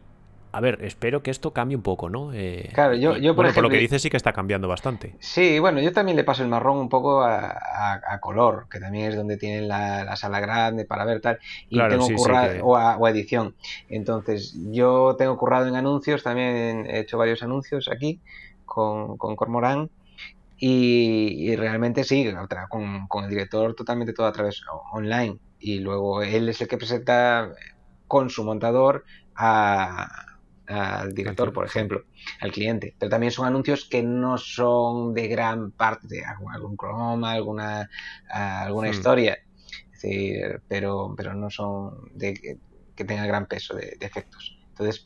a 0.52 0.60
ver, 0.60 0.84
espero 0.84 1.22
que 1.22 1.30
esto 1.30 1.52
cambie 1.52 1.76
un 1.76 1.82
poco, 1.82 2.10
¿no? 2.10 2.32
Eh, 2.34 2.70
claro, 2.74 2.94
yo, 2.94 3.16
yo 3.16 3.34
por, 3.34 3.52
por 3.54 3.62
lo 3.62 3.70
que 3.70 3.78
dices 3.78 4.02
sí 4.02 4.10
que 4.10 4.18
está 4.18 4.34
cambiando 4.34 4.68
bastante. 4.68 5.16
Sí, 5.18 5.58
bueno, 5.58 5.80
yo 5.80 5.92
también 5.92 6.14
le 6.14 6.24
paso 6.24 6.42
el 6.42 6.50
marrón 6.50 6.76
un 6.76 6.90
poco 6.90 7.22
a, 7.22 8.18
color, 8.20 8.66
que 8.70 8.78
también 8.78 9.08
es 9.08 9.16
donde 9.16 9.38
tienen 9.38 9.66
la, 9.66 10.14
sala 10.16 10.40
grande 10.40 10.84
para 10.84 11.06
ver 11.06 11.22
tal, 11.22 11.38
y 11.70 11.78
tengo 11.78 12.06
currado, 12.14 12.64
o, 12.66 12.76
a, 12.76 13.10
edición. 13.10 13.54
Entonces, 13.88 14.54
yo 14.70 15.16
tengo 15.16 15.38
currado 15.38 15.66
en 15.66 15.74
anuncios, 15.74 16.22
también 16.22 16.84
he 16.86 17.00
hecho 17.00 17.16
varios 17.16 17.42
anuncios 17.42 17.88
aquí 17.88 18.20
con, 18.66 19.16
con 19.16 19.36
Cormorán, 19.36 19.90
y, 20.58 21.56
realmente 21.56 22.04
sí, 22.04 22.30
con, 22.68 23.08
con 23.08 23.24
el 23.24 23.30
director 23.30 23.74
totalmente 23.74 24.12
todo 24.12 24.26
a 24.26 24.32
través 24.32 24.62
online, 24.92 25.38
y 25.58 25.78
luego 25.78 26.22
él 26.22 26.50
es 26.50 26.60
el 26.60 26.68
que 26.68 26.76
presenta 26.76 27.52
con 28.06 28.28
su 28.28 28.44
montador 28.44 29.04
a 29.34 30.31
al 30.72 31.14
director, 31.14 31.52
por 31.52 31.66
ejemplo, 31.66 32.04
al 32.40 32.52
cliente. 32.52 32.94
Pero 32.98 33.10
también 33.10 33.32
son 33.32 33.46
anuncios 33.46 33.84
que 33.84 34.02
no 34.02 34.38
son 34.38 35.14
de 35.14 35.28
gran 35.28 35.72
parte, 35.72 36.06
de 36.08 36.24
algún 36.24 36.76
croma, 36.76 37.32
alguna, 37.32 37.88
alguna 38.28 38.88
hmm. 38.88 38.92
historia. 38.92 39.38
pero, 40.68 41.14
pero 41.16 41.34
no 41.34 41.50
son 41.50 42.10
de 42.14 42.34
que, 42.34 42.58
tengan 43.04 43.26
gran 43.26 43.46
peso 43.46 43.74
de, 43.74 43.96
efectos. 44.00 44.56
Entonces, 44.68 45.02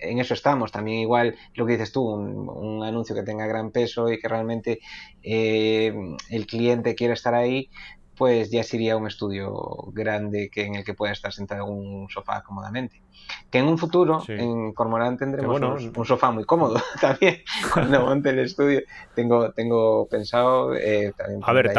en 0.00 0.18
eso 0.18 0.34
estamos. 0.34 0.72
También 0.72 1.00
igual 1.00 1.36
lo 1.54 1.66
que 1.66 1.72
dices 1.72 1.92
tú, 1.92 2.02
un, 2.02 2.82
anuncio 2.84 3.14
que 3.14 3.22
tenga 3.22 3.46
gran 3.46 3.70
peso 3.70 4.10
y 4.10 4.18
que 4.18 4.28
realmente 4.28 4.80
eh, 5.22 5.92
el 6.30 6.46
cliente 6.46 6.94
quiere 6.94 7.14
estar 7.14 7.34
ahí, 7.34 7.70
pues 8.16 8.50
ya 8.50 8.62
sería 8.62 8.96
un 8.96 9.06
estudio 9.06 9.52
grande 9.92 10.50
que 10.50 10.64
en 10.64 10.76
el 10.76 10.84
que 10.84 10.94
pueda 10.94 11.12
estar 11.12 11.32
sentado 11.32 11.66
en 11.66 11.72
un 11.72 12.08
sofá 12.10 12.42
cómodamente. 12.42 13.02
Que 13.50 13.58
en 13.58 13.66
un 13.66 13.78
futuro, 13.78 14.22
en 14.28 14.72
Cormorán 14.72 15.16
tendremos 15.16 15.60
un, 15.96 16.04
sofá 16.04 16.30
muy 16.30 16.44
cómodo 16.44 16.80
también. 17.00 17.42
Cuando 17.72 18.00
monte 18.04 18.30
el 18.30 18.40
estudio, 18.40 18.82
tengo, 19.14 19.52
tengo 19.52 20.06
pensado 20.08 20.74
eh, 20.74 21.12
también 21.16 21.40
a 21.44 21.52
ver. 21.52 21.72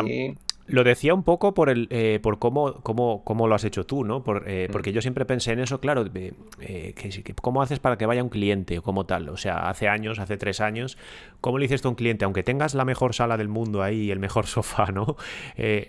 Lo 0.67 0.83
decía 0.83 1.13
un 1.13 1.23
poco 1.23 1.53
por 1.53 1.69
el 1.69 1.87
eh, 1.91 2.19
por 2.23 2.39
cómo, 2.39 2.81
cómo, 2.81 3.23
cómo, 3.23 3.47
lo 3.47 3.53
has 3.53 3.63
hecho 3.63 3.85
tú, 3.85 4.03
¿no? 4.03 4.23
Por, 4.23 4.45
eh, 4.47 4.67
mm. 4.67 4.71
porque 4.71 4.91
yo 4.91 5.01
siempre 5.01 5.23
pensé 5.25 5.51
en 5.51 5.59
eso, 5.59 5.79
claro, 5.79 6.05
eh, 6.15 6.93
que, 6.95 7.35
¿cómo 7.39 7.61
haces 7.61 7.79
para 7.79 7.97
que 7.97 8.07
vaya 8.07 8.23
un 8.23 8.29
cliente 8.29 8.79
o 8.79 8.81
como 8.81 9.05
tal? 9.05 9.29
O 9.29 9.37
sea, 9.37 9.69
hace 9.69 9.87
años, 9.87 10.17
hace 10.17 10.37
tres 10.37 10.61
años, 10.61 10.97
¿cómo 11.39 11.59
le 11.59 11.65
dices 11.65 11.83
tú 11.83 11.89
a 11.89 11.91
un 11.91 11.95
cliente? 11.95 12.25
Aunque 12.25 12.41
tengas 12.41 12.73
la 12.73 12.83
mejor 12.83 13.13
sala 13.13 13.37
del 13.37 13.47
mundo 13.47 13.83
ahí 13.83 14.09
el 14.09 14.19
mejor 14.19 14.47
sofá, 14.47 14.87
¿no? 14.87 15.17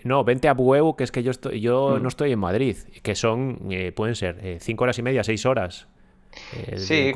no, 0.03 0.23
vente 0.23 0.47
a 0.47 0.53
Bueu, 0.53 0.95
que 0.95 1.03
es 1.03 1.11
que 1.11 1.23
yo, 1.23 1.31
estoy, 1.31 1.59
yo 1.59 1.97
mm. 1.97 2.03
no 2.03 2.07
estoy 2.07 2.31
en 2.31 2.39
Madrid, 2.39 2.77
que 3.01 3.15
son, 3.15 3.59
pueden 3.95 4.15
ser 4.15 4.57
cinco 4.59 4.83
horas 4.83 4.99
y 4.99 5.01
media, 5.01 5.23
seis 5.23 5.45
horas 5.45 5.87
sí, 6.77 7.11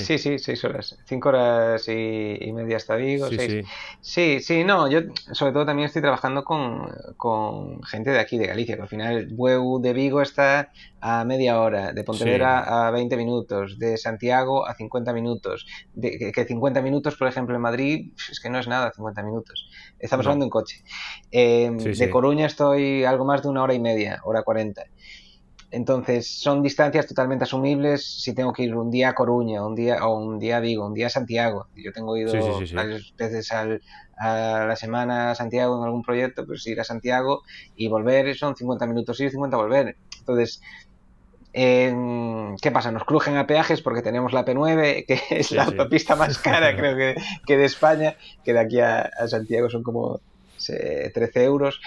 sí, 0.00 0.18
sí, 0.18 0.38
seis 0.38 0.64
horas. 0.64 0.98
Cinco 1.06 1.30
horas 1.30 1.88
y, 1.88 2.52
media 2.52 2.76
hasta 2.76 2.96
Vigo. 2.96 3.28
Sí, 3.28 3.62
sí, 4.00 4.40
sí. 4.40 4.64
no, 4.64 4.88
yo 4.90 5.00
sobre 5.32 5.52
todo 5.52 5.66
también 5.66 5.86
estoy 5.86 6.02
trabajando 6.02 6.44
con, 6.44 7.82
gente 7.82 8.10
de 8.10 8.18
aquí, 8.18 8.38
de 8.38 8.46
Galicia, 8.46 8.76
que 8.76 8.82
al 8.82 8.88
final 8.88 9.28
Bueu 9.32 9.80
de 9.80 9.92
Vigo 9.92 10.22
está 10.22 10.72
a 11.00 11.24
media 11.24 11.60
hora, 11.60 11.92
de 11.92 12.04
Pontevedra 12.04 12.86
a 12.86 12.90
20 12.90 13.16
minutos, 13.16 13.78
de 13.78 13.96
Santiago 13.96 14.66
a 14.66 14.74
50 14.74 15.12
minutos, 15.12 15.66
de, 15.94 16.32
que 16.32 16.44
50 16.44 16.82
minutos, 16.82 17.16
por 17.16 17.28
ejemplo, 17.28 17.54
en 17.56 17.62
Madrid, 17.62 18.12
es 18.30 18.40
que 18.40 18.50
no 18.50 18.58
es 18.58 18.68
nada 18.68 18.92
50 18.92 19.22
minutos. 19.22 19.70
Estamos 19.98 20.26
hablando 20.26 20.44
en 20.44 20.50
coche. 20.50 20.82
Em, 21.30 21.78
de 21.78 22.10
Coruña 22.10 22.46
estoy 22.46 23.04
algo 23.04 23.24
más 23.24 23.42
de 23.42 23.48
una 23.48 23.62
hora 23.62 23.74
y 23.74 23.80
media, 23.80 24.20
hora 24.24 24.42
40. 24.42 24.82
Entonces, 25.72 26.28
son 26.28 26.62
distancias 26.62 27.06
totalmente 27.06 27.44
asumibles 27.44 28.04
si 28.04 28.34
tengo 28.34 28.52
que 28.52 28.64
ir 28.64 28.74
un 28.74 28.90
día 28.90 29.10
a 29.10 29.14
Coruña, 29.14 29.64
un 29.64 29.76
día, 29.76 30.04
o 30.04 30.18
un 30.18 30.38
día 30.40 30.56
a 30.56 30.60
Vigo, 30.60 30.84
un 30.84 30.94
día 30.94 31.06
a 31.06 31.10
Santiago. 31.10 31.68
Yo 31.76 31.92
tengo 31.92 32.16
ido 32.16 32.32
varias 32.74 33.14
veces 33.16 33.52
a 33.52 34.66
la 34.66 34.76
semana 34.76 35.30
a 35.30 35.34
Santiago 35.36 35.78
en 35.78 35.84
algún 35.84 36.02
proyecto, 36.02 36.44
pues 36.44 36.66
ir 36.66 36.80
a 36.80 36.84
Santiago 36.84 37.42
y 37.76 37.88
volver 37.88 38.36
son 38.36 38.56
50 38.56 38.86
minutos 38.86 39.20
ir 39.20 39.28
y 39.28 39.30
50 39.30 39.56
volver. 39.56 39.96
Entonces, 40.18 40.60
¿qué 41.52 42.70
pasa? 42.72 42.90
Nos 42.90 43.04
crujen 43.04 43.36
a 43.36 43.46
peajes 43.46 43.80
porque 43.80 44.02
tenemos 44.02 44.32
la 44.32 44.44
P9, 44.44 45.06
que 45.08 45.20
es 45.30 45.52
la 45.52 45.64
autopista 45.64 46.16
más 46.16 46.38
cara, 46.42 46.76
creo 46.76 46.96
que, 46.96 47.14
que, 47.46 47.56
de 47.56 47.64
España, 47.64 48.16
que 48.44 48.52
de 48.52 48.60
aquí 48.60 48.80
a, 48.80 49.02
a 49.02 49.28
Santiago 49.28 49.70
son 49.70 49.84
como 49.84 50.20
13 50.66 51.44
euros 51.44 51.80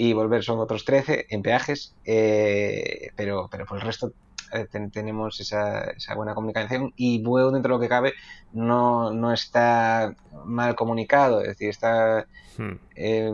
y 0.00 0.12
volver 0.12 0.44
son 0.44 0.60
otros 0.60 0.84
13 0.84 1.26
en 1.28 1.42
peajes, 1.42 1.96
eh, 2.04 3.10
pero, 3.16 3.48
pero 3.50 3.66
por 3.66 3.78
el 3.78 3.82
resto 3.84 4.12
eh, 4.52 4.68
tenemos 4.92 5.40
esa, 5.40 5.90
esa, 5.90 6.14
buena 6.14 6.36
comunicación 6.36 6.92
y 6.94 7.20
Bueu, 7.20 7.50
dentro 7.50 7.72
de 7.72 7.76
lo 7.76 7.80
que 7.80 7.88
cabe, 7.88 8.12
no, 8.52 9.12
no 9.12 9.32
está 9.32 10.14
mal 10.44 10.76
comunicado, 10.76 11.40
es 11.40 11.48
decir, 11.48 11.70
está 11.70 12.26
hmm. 12.58 12.74
eh, 12.94 13.32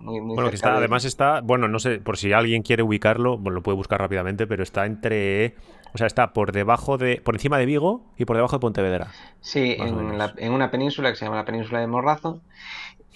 muy, 0.00 0.22
muy 0.22 0.36
Bueno, 0.36 0.48
que 0.48 0.56
está, 0.56 0.74
además 0.74 1.04
está, 1.04 1.42
bueno, 1.42 1.68
no 1.68 1.78
sé, 1.78 1.98
por 1.98 2.16
si 2.16 2.32
alguien 2.32 2.62
quiere 2.62 2.82
ubicarlo, 2.82 3.36
bueno, 3.36 3.56
lo 3.56 3.62
puede 3.62 3.76
buscar 3.76 4.00
rápidamente, 4.00 4.46
pero 4.46 4.62
está 4.62 4.86
entre 4.86 5.54
o 5.94 5.98
sea, 5.98 6.08
está 6.08 6.32
por 6.32 6.50
debajo 6.50 6.98
de. 6.98 7.20
por 7.22 7.36
encima 7.36 7.56
de 7.56 7.66
Vigo 7.66 8.02
y 8.16 8.24
por 8.24 8.34
debajo 8.34 8.56
de 8.56 8.60
Pontevedra. 8.60 9.12
Sí, 9.40 9.76
en, 9.78 10.18
en, 10.38 10.52
una 10.52 10.70
península 10.72 11.10
que 11.10 11.16
se 11.16 11.24
llama 11.24 11.36
la 11.36 11.44
península 11.44 11.78
de 11.78 11.86
Morrazo. 11.86 12.40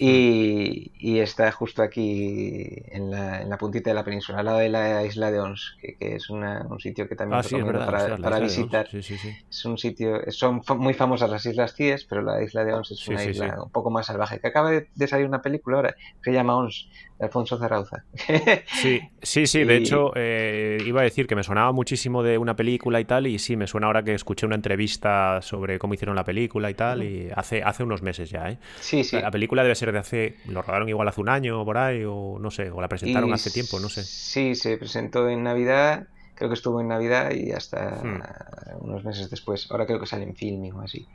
Y, 0.01 1.19
está 1.19 1.51
justo 1.51 1.83
aquí 1.83 2.83
en 2.87 3.11
la, 3.11 3.41
en 3.41 3.49
la, 3.49 3.57
puntita 3.57 3.89
de 3.89 3.93
la 3.93 4.05
península, 4.05 4.39
al 4.39 4.45
lado 4.45 4.59
de 4.59 4.69
la 4.69 5.03
isla 5.03 5.29
de 5.29 5.41
Ons, 5.41 5.75
que, 5.81 5.97
es 5.99 6.29
un 6.29 6.79
sitio 6.79 7.09
que 7.09 7.17
también 7.17 7.41
ah, 7.43 7.85
para, 7.85 8.15
para 8.15 8.39
visitar. 8.39 8.87
es 8.93 9.65
un 9.65 9.77
sitio, 9.77 10.21
son 10.29 10.61
muy 10.77 10.93
famosas 10.93 11.29
las 11.29 11.45
Islas 11.45 11.75
Cíes, 11.75 12.05
pero 12.05 12.21
la 12.21 12.41
isla 12.41 12.63
de 12.63 12.73
Ons 12.73 12.91
es 12.91 13.07
una 13.09 13.25
isla 13.25 13.61
un 13.61 13.71
poco 13.71 13.89
más 13.89 14.05
salvaje. 14.05 14.39
Que 14.39 14.47
acaba 14.47 14.71
de, 14.71 15.07
salir 15.07 15.27
una 15.27 15.41
película 15.41 15.75
ahora 15.75 15.95
que 16.23 16.31
se 16.31 16.33
llama 16.33 16.55
Ons, 16.55 16.89
de 17.19 17.25
Alfonso 17.25 17.57
Zarauza. 17.57 18.05
sí, 18.67 19.01
sí, 19.21 19.47
sí. 19.47 19.65
De 19.65 19.75
hecho, 19.75 20.13
eh, 20.15 20.77
iba 20.85 21.01
a 21.01 21.03
decir 21.03 21.27
que 21.27 21.35
me 21.35 21.43
sonaba 21.43 21.73
muchísimo 21.73 22.23
de 22.23 22.37
una 22.37 22.55
película 22.55 23.01
y 23.01 23.05
tal, 23.05 23.27
y 23.27 23.37
sí, 23.37 23.57
me 23.57 23.67
suena 23.67 23.87
ahora 23.87 24.03
que 24.03 24.13
escuché 24.13 24.45
una 24.45 24.55
entrevista 24.55 25.41
sobre 25.41 25.77
cómo 25.77 25.93
hicieron 25.93 26.15
la 26.15 26.23
película 26.23 26.69
y 26.69 26.73
tal, 26.73 27.03
y 27.03 27.29
hace, 27.35 27.63
hace 27.63 27.83
unos 27.83 28.01
meses 28.01 28.29
ya, 28.29 28.49
¿eh? 28.49 28.57
Sí, 28.79 29.03
sí. 29.03 29.19
La 29.19 29.31
película 29.31 29.63
debe 29.63 29.75
ser 29.75 29.88
de 29.91 29.99
hace. 29.99 30.37
Lo 30.45 30.61
rodaron 30.61 30.89
igual 30.89 31.07
hace 31.07 31.21
un 31.21 31.29
año 31.29 31.61
o 31.61 31.65
por 31.65 31.77
ahí, 31.77 32.03
o 32.05 32.37
no 32.39 32.51
sé, 32.51 32.69
o 32.71 32.81
la 32.81 32.87
presentaron 32.87 33.33
hace 33.33 33.51
tiempo, 33.51 33.79
no 33.79 33.89
sé. 33.89 34.03
Sí, 34.03 34.55
se 34.55 34.77
presentó 34.77 35.29
en 35.29 35.43
Navidad, 35.43 36.07
creo 36.35 36.49
que 36.49 36.55
estuvo 36.55 36.81
en 36.81 36.87
Navidad 36.87 37.31
y 37.31 37.51
hasta 37.51 38.01
hmm. 38.03 38.85
unos 38.85 39.03
meses 39.03 39.29
después. 39.29 39.69
Ahora 39.71 39.85
creo 39.85 39.99
que 39.99 40.05
sale 40.05 40.23
en 40.23 40.35
filming 40.35 40.73
o 40.73 40.81
así. 40.81 41.07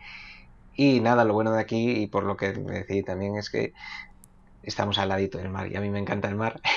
Y 0.77 1.01
nada, 1.01 1.25
lo 1.25 1.35
bueno 1.35 1.53
de 1.53 1.61
aquí, 1.61 2.03
y 2.03 2.07
por 2.09 2.25
lo 2.25 2.37
que 2.37 2.53
me 2.55 2.73
decidí 2.73 3.03
también, 3.03 3.37
es 3.37 3.49
que 3.49 3.73
estamos 4.67 4.99
al 4.99 5.09
ladito 5.09 5.39
del 5.39 5.51
mar 5.51 5.71
y 5.71 5.77
a 5.77 5.81
mí 5.81 5.91
me 5.91 5.99
encanta 5.99 6.29
el 6.29 6.37
mar. 6.37 6.61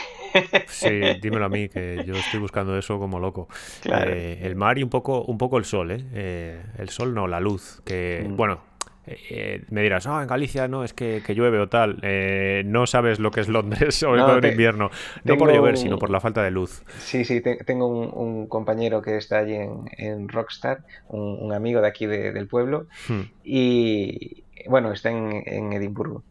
Sí, 0.68 0.90
dímelo 1.22 1.46
a 1.46 1.50
mí, 1.50 1.68
que 1.68 2.04
yo 2.06 2.14
estoy 2.14 2.40
buscando 2.40 2.78
eso 2.78 3.00
como 3.00 3.18
loco. 3.18 3.48
Eh, 3.86 4.42
el 4.44 4.56
mar 4.56 4.78
y 4.78 4.84
un 4.84 4.90
poco, 4.90 5.24
un 5.24 5.38
poco 5.38 5.58
el 5.58 5.66
sol, 5.66 5.90
¿eh? 5.90 6.06
¿eh? 6.14 6.64
el 6.78 6.90
sol 6.90 7.16
no, 7.16 7.28
la 7.28 7.40
luz, 7.40 7.82
que, 7.86 8.28
mm. 8.28 8.36
bueno, 8.36 8.62
eh, 9.08 9.64
me 9.70 9.82
dirás, 9.82 10.06
ah, 10.06 10.22
en 10.22 10.28
Galicia 10.28 10.68
no, 10.68 10.84
es 10.84 10.94
que, 10.94 11.22
llueve 11.30 11.60
o 11.60 11.70
tal. 11.70 12.00
Eh, 12.02 12.64
no 12.66 12.86
sabes 12.86 13.20
lo 13.20 13.32
que 13.32 13.40
es 13.40 13.48
Londres, 13.48 13.96
sobre 14.00 14.22
todo 14.22 14.38
en 14.38 14.46
invierno. 14.46 14.92
No 15.24 15.38
por 15.38 15.54
llover, 15.54 15.78
sino 15.78 15.98
por 15.98 16.10
la 16.10 16.20
falta 16.20 16.44
de 16.44 16.52
luz. 16.52 16.84
Sí, 17.00 17.24
sí, 17.24 17.42
tengo 17.42 17.88
un, 17.88 18.48
compañero 18.48 19.02
que 19.02 19.18
está 19.18 19.40
allí 19.40 19.56
en, 19.56 20.30
Rockstar, 20.30 20.84
un, 21.08 21.54
amigo 21.54 21.82
de 21.82 21.88
aquí 21.88 22.06
del 22.06 22.48
pueblo, 22.48 22.88
hmm. 23.08 23.22
y 23.44 24.44
bueno, 24.68 24.92
está 24.92 25.10
en, 25.10 25.74
Edimburgo. 25.74 26.24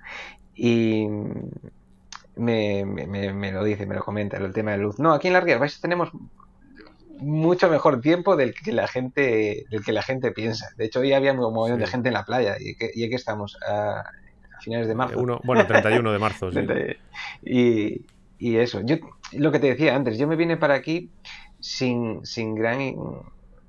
Y 0.54 1.06
me, 2.36 2.84
me, 2.84 3.52
lo 3.52 3.64
dice, 3.64 3.86
me 3.86 3.94
lo 3.94 4.02
comenta, 4.02 4.36
el 4.36 4.52
tema 4.52 4.72
de 4.72 4.78
luz. 4.78 4.98
No, 4.98 5.12
aquí 5.12 5.28
en 5.28 5.34
las 5.34 5.44
Rías 5.44 5.80
tenemos 5.80 6.10
mucho 7.18 7.70
mejor 7.70 8.00
tiempo 8.00 8.36
del 8.36 8.54
que 8.54 8.72
la 8.72 8.86
gente 8.86 9.64
del 9.70 9.84
que 9.84 9.92
la 9.92 10.02
gente 10.02 10.32
piensa. 10.32 10.68
De 10.76 10.86
hecho, 10.86 11.00
hoy 11.00 11.12
había 11.12 11.32
un 11.32 11.38
montón 11.38 11.78
de 11.78 11.86
gente 11.86 12.08
en 12.08 12.14
la 12.14 12.24
playa 12.24 12.56
y 12.58 12.74
que, 12.76 12.90
y 12.94 13.08
que 13.08 13.16
estamos 13.16 13.58
a, 13.66 14.04
finales 14.60 14.88
de 14.88 14.94
marzo. 14.94 15.18
Uno, 15.18 15.40
bueno, 15.44 15.66
31 15.66 16.12
de 16.12 16.18
marzo. 16.18 16.50
sí. 16.52 16.60
y, 17.42 18.06
y, 18.38 18.56
eso, 18.56 18.80
yo 18.84 18.96
lo 19.32 19.52
que 19.52 19.58
te 19.58 19.68
decía 19.68 19.94
antes, 19.94 20.18
yo 20.18 20.26
me 20.26 20.36
vine 20.36 20.56
para 20.56 20.74
aquí 20.74 21.10
sin, 21.60 22.24
sin 22.24 22.54
gran 22.54 22.80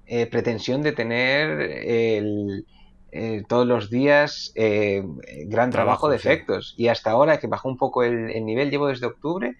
eh, 0.05 0.25
pretensión 0.27 0.81
de 0.81 0.91
tener 0.91 1.61
el, 1.61 2.65
eh, 3.11 3.43
todos 3.47 3.67
los 3.67 3.89
días 3.89 4.51
eh, 4.55 5.03
gran 5.45 5.71
trabajo, 5.71 6.09
de 6.09 6.15
efectos. 6.15 6.73
Y 6.77 6.87
hasta 6.87 7.11
ahora 7.11 7.39
que 7.39 7.47
bajó 7.47 7.69
un 7.69 7.77
poco 7.77 8.03
el, 8.03 8.31
el 8.31 8.45
nivel, 8.45 8.71
llevo 8.71 8.87
desde 8.87 9.05
octubre 9.07 9.55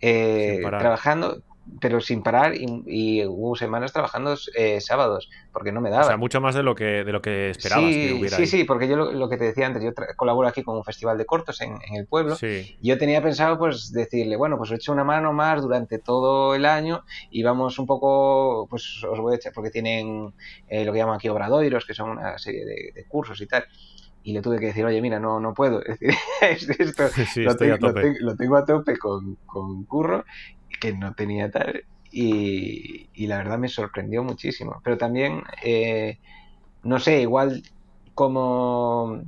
trabajando 0.00 1.42
pero 1.80 2.00
sin 2.00 2.22
parar 2.22 2.54
y, 2.56 3.24
hubo 3.26 3.56
semanas 3.56 3.92
trabajando 3.92 4.34
eh, 4.56 4.80
sábados 4.80 5.30
porque 5.52 5.72
no 5.72 5.80
me 5.80 5.90
daba. 5.90 6.04
O 6.04 6.06
sea, 6.06 6.16
mucho 6.16 6.40
más 6.40 6.54
de 6.54 6.62
lo 6.62 6.74
que, 6.74 7.04
de 7.04 7.12
lo 7.12 7.20
que 7.20 7.50
esperabas 7.50 7.92
sí, 7.92 8.08
que 8.08 8.14
hubiera. 8.14 8.36
Sí, 8.36 8.46
sí, 8.46 8.64
porque 8.64 8.88
yo 8.88 8.96
lo, 8.96 9.28
que 9.28 9.36
te 9.36 9.44
decía 9.44 9.66
antes, 9.66 9.82
yo 9.82 9.92
colaboro 10.16 10.48
aquí 10.48 10.62
con 10.62 10.76
un 10.76 10.84
festival 10.84 11.18
de 11.18 11.26
cortos 11.26 11.60
en, 11.60 11.78
el 11.94 12.06
pueblo. 12.06 12.36
Sí. 12.36 12.76
Y 12.80 12.88
yo 12.88 12.98
tenía 12.98 13.22
pensado 13.22 13.58
pues 13.58 13.92
decirle, 13.92 14.36
bueno, 14.36 14.56
pues 14.56 14.70
he 14.70 14.76
hecho 14.76 14.92
una 14.92 15.04
mano 15.04 15.32
más 15.32 15.62
durante 15.62 15.98
todo 15.98 16.54
el 16.54 16.64
año 16.64 17.04
y 17.30 17.42
vamos 17.42 17.78
un 17.78 17.86
poco, 17.86 18.66
pues 18.68 19.02
os 19.04 19.18
voy 19.18 19.34
a 19.34 19.36
echar, 19.36 19.52
porque 19.52 19.70
tienen 19.70 20.32
eh, 20.68 20.84
lo 20.84 20.92
que 20.92 20.98
llaman 20.98 21.16
aquí 21.16 21.28
obradoiros, 21.28 21.86
que 21.86 21.94
son 21.94 22.10
una 22.10 22.38
serie 22.38 22.64
de, 22.64 23.04
cursos 23.08 23.40
y 23.40 23.46
tal 23.46 23.64
y 24.24 24.32
le 24.32 24.42
tuve 24.42 24.58
que 24.58 24.66
decir, 24.66 24.84
oye, 24.84 25.00
mira, 25.00 25.18
no, 25.18 25.40
no 25.40 25.54
puedo. 25.54 25.82
Es 26.42 26.66
decir, 26.66 26.86
esto 26.88 27.08
sí, 27.32 27.42
lo, 27.42 27.56
tengo, 27.56 27.76
lo, 28.20 28.36
tengo, 28.36 28.56
a 28.56 28.64
tope 28.64 28.98
con, 28.98 29.36
con 29.46 29.84
curro 29.84 30.24
que 30.80 30.92
no 30.92 31.14
tenía 31.14 31.50
tal. 31.50 31.84
Y, 32.10 33.08
y, 33.12 33.26
la 33.26 33.38
verdad 33.38 33.58
me 33.58 33.68
sorprendió 33.68 34.24
muchísimo. 34.24 34.80
Pero 34.82 34.96
también, 34.96 35.42
eh, 35.62 36.18
no 36.82 36.98
sé, 36.98 37.20
igual 37.20 37.62
como 38.14 39.22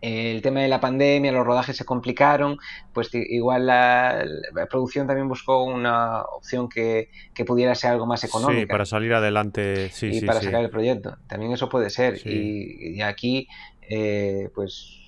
el 0.00 0.42
tema 0.42 0.60
de 0.60 0.68
la 0.68 0.80
pandemia, 0.80 1.32
los 1.32 1.46
rodajes 1.46 1.76
se 1.76 1.84
complicaron, 1.84 2.58
pues 2.92 3.10
igual 3.12 3.66
la, 3.66 4.24
producción 4.70 5.06
también 5.06 5.28
buscó 5.28 5.64
una 5.64 6.22
opción 6.22 6.68
que, 6.68 7.08
pudiera 7.46 7.74
ser 7.74 7.92
algo 7.92 8.06
más 8.06 8.22
económica. 8.24 8.60
Sí, 8.60 8.66
para 8.66 8.84
salir 8.84 9.14
adelante, 9.14 9.88
sí, 9.90 10.10
y 10.12 10.20
para 10.22 10.40
sacar 10.40 10.62
el 10.62 10.70
proyecto. 10.70 11.16
También 11.26 11.52
eso 11.52 11.68
puede 11.68 11.90
ser. 11.90 12.20
Y, 12.26 13.00
aquí, 13.02 13.48
eh, 13.88 14.50
pues, 14.54 14.98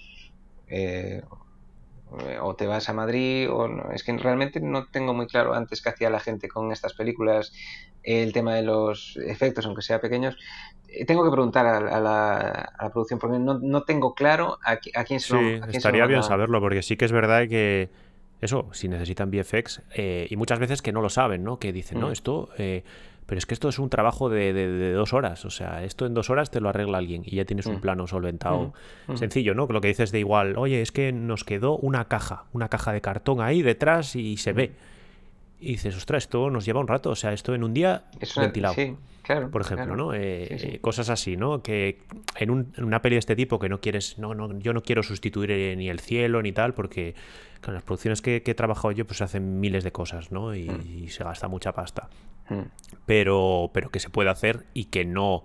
eh, 0.68 1.22
eh, 1.22 1.22
o 2.40 2.54
te 2.54 2.66
vas 2.66 2.88
a 2.88 2.92
Madrid 2.92 3.50
o 3.50 3.68
no. 3.68 3.90
Es 3.92 4.02
que 4.02 4.16
realmente 4.16 4.60
no 4.60 4.86
tengo 4.86 5.14
muy 5.14 5.26
claro 5.26 5.54
antes 5.54 5.82
qué 5.82 5.90
hacía 5.90 6.10
la 6.10 6.20
gente 6.20 6.48
con 6.48 6.72
estas 6.72 6.94
películas, 6.94 7.52
el 8.02 8.32
tema 8.32 8.54
de 8.54 8.62
los 8.62 9.16
efectos, 9.16 9.66
aunque 9.66 9.82
sea 9.82 10.00
pequeños. 10.00 10.36
Eh, 10.88 11.04
tengo 11.04 11.24
que 11.24 11.30
preguntar 11.30 11.66
a, 11.66 12.00
la, 12.00 12.90
producción 12.92 13.18
porque 13.18 13.38
no, 13.38 13.58
no, 13.58 13.82
tengo 13.82 14.14
claro 14.14 14.58
a, 14.64 14.76
quién 14.76 15.20
se 15.20 15.38
sí, 15.38 15.60
estaría 15.72 16.06
bien 16.06 16.22
saberlo 16.22 16.60
porque 16.60 16.82
sí 16.82 16.96
que 16.96 17.04
es 17.04 17.12
verdad 17.12 17.46
que 17.48 17.90
eso, 18.40 18.68
si 18.72 18.88
necesitan 18.88 19.30
VFX 19.30 19.82
eh, 19.94 20.26
y 20.30 20.36
muchas 20.36 20.58
veces 20.58 20.80
que 20.80 20.92
no 20.92 21.02
lo 21.02 21.10
saben, 21.10 21.44
¿no? 21.44 21.58
Que 21.58 21.72
dicen, 21.72 22.00
no, 22.00 22.10
esto... 22.10 22.48
Pero 23.28 23.40
es 23.40 23.44
que 23.44 23.52
esto 23.52 23.68
es 23.68 23.78
un 23.78 23.90
trabajo 23.90 24.30
de, 24.30 24.92
dos 24.94 25.12
horas. 25.12 25.44
O 25.44 25.50
sea, 25.50 25.84
esto 25.84 26.06
en 26.06 26.14
dos 26.14 26.30
horas 26.30 26.50
te 26.50 26.62
lo 26.62 26.70
arregla 26.70 26.96
alguien 26.96 27.22
y 27.26 27.36
ya 27.36 27.44
tienes 27.44 27.66
un 27.66 27.76
mm. 27.76 27.80
plano 27.82 28.06
solventado. 28.06 28.72
Mm. 29.06 29.12
Mm. 29.12 29.16
Sencillo, 29.18 29.54
¿no? 29.54 29.66
Lo 29.66 29.82
que 29.82 29.88
dices 29.88 30.12
de 30.12 30.18
igual, 30.18 30.56
oye, 30.56 30.80
es 30.80 30.92
que 30.92 31.12
nos 31.12 31.44
quedó 31.44 31.76
una 31.76 32.06
caja, 32.06 32.44
una 32.54 32.70
caja 32.70 32.90
de 32.94 33.02
cartón 33.02 33.42
ahí 33.42 33.60
detrás 33.60 34.16
y 34.16 34.38
se 34.38 34.54
ve. 34.54 34.72
Y 35.60 35.72
dices, 35.72 35.94
ostras, 35.94 36.24
esto 36.24 36.48
nos 36.48 36.64
lleva 36.64 36.80
un 36.80 36.88
rato. 36.88 37.10
O 37.10 37.16
sea, 37.16 37.34
esto 37.34 37.54
en 37.54 37.64
un 37.64 37.74
día 37.74 38.04
ventilado. 38.34 38.72
Sí, 38.72 38.96
claro. 39.20 39.50
Por 39.50 39.60
ejemplo, 39.60 39.94
¿no? 39.94 40.14
Eh, 40.14 40.78
cosas 40.80 41.10
así, 41.10 41.36
¿no? 41.36 41.62
Que 41.62 41.98
en, 42.36 42.72
una 42.78 43.02
peli 43.02 43.16
de 43.16 43.20
este 43.20 43.36
tipo 43.36 43.58
que 43.58 43.68
no 43.68 43.82
quieres, 43.82 44.16
no, 44.18 44.32
no, 44.32 44.58
yo 44.58 44.72
no 44.72 44.82
quiero 44.82 45.02
sustituir 45.02 45.50
eh, 45.50 45.76
ni 45.76 45.90
el 45.90 46.00
cielo 46.00 46.40
ni 46.40 46.52
tal, 46.52 46.72
porque 46.72 47.14
con 47.62 47.74
las 47.74 47.82
producciones 47.82 48.22
que, 48.22 48.42
he 48.42 48.54
trabajado 48.54 48.92
yo, 48.92 49.06
pues 49.06 49.18
se 49.18 49.24
hacen 49.24 49.60
miles 49.60 49.84
de 49.84 49.92
cosas, 49.92 50.32
¿no? 50.32 50.54
y 50.54 51.08
se 51.10 51.24
gasta 51.24 51.46
mucha 51.46 51.72
pasta. 51.72 52.08
Hmm. 52.48 52.62
Pero, 53.06 53.70
pero 53.72 53.90
que 53.90 54.00
se 54.00 54.10
puede 54.10 54.30
hacer 54.30 54.64
y 54.74 54.86
que 54.86 55.04
no 55.04 55.42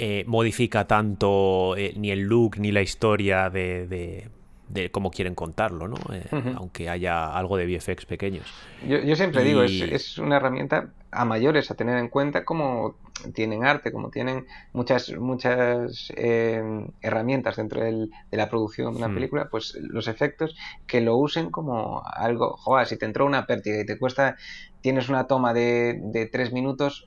eh, 0.00 0.22
modifica 0.28 0.86
tanto 0.86 1.76
eh, 1.76 1.92
ni 1.96 2.12
el 2.12 2.20
look 2.20 2.56
ni 2.60 2.70
la 2.70 2.82
historia 2.82 3.50
de, 3.50 4.28
de, 4.68 4.90
cómo 4.92 5.10
quieren 5.10 5.34
contarlo, 5.34 5.88
¿no? 5.88 5.96
Eh, 6.12 6.54
aunque 6.54 6.88
haya 6.88 7.36
algo 7.36 7.56
de 7.56 7.66
VFX 7.66 8.06
pequeños. 8.06 8.46
Yo, 8.86 9.16
siempre 9.16 9.42
digo, 9.42 9.64
es, 9.64 9.72
es, 9.72 10.18
una 10.18 10.36
herramienta 10.36 10.90
a 11.10 11.24
mayores 11.24 11.72
a 11.72 11.74
tener 11.74 11.98
en 11.98 12.06
cuenta 12.10 12.44
como 12.44 12.94
tienen 13.34 13.64
arte, 13.64 13.90
como 13.90 14.10
tienen 14.10 14.46
muchas 14.72 15.10
muchas 15.18 16.12
herramientas 16.16 17.56
dentro 17.56 17.82
de 17.82 18.08
la 18.30 18.48
producción 18.48 18.92
de 18.92 18.98
una 18.98 19.08
hmm. 19.08 19.14
película, 19.14 19.48
pues 19.50 19.74
los 19.80 20.06
efectos 20.06 20.54
que 20.86 21.00
lo 21.00 21.16
usen 21.16 21.50
como 21.50 22.04
algo, 22.06 22.56
joder, 22.56 22.86
si 22.86 22.96
te 22.96 23.06
entró 23.06 23.26
una 23.26 23.46
pérdida 23.46 23.80
y 23.80 23.86
te 23.86 23.98
cuesta 23.98 24.36
tienes 24.80 25.08
una 25.08 25.26
toma 25.26 25.52
de, 25.52 26.00
de 26.02 26.26
tres 26.26 26.52
minutos, 26.52 27.06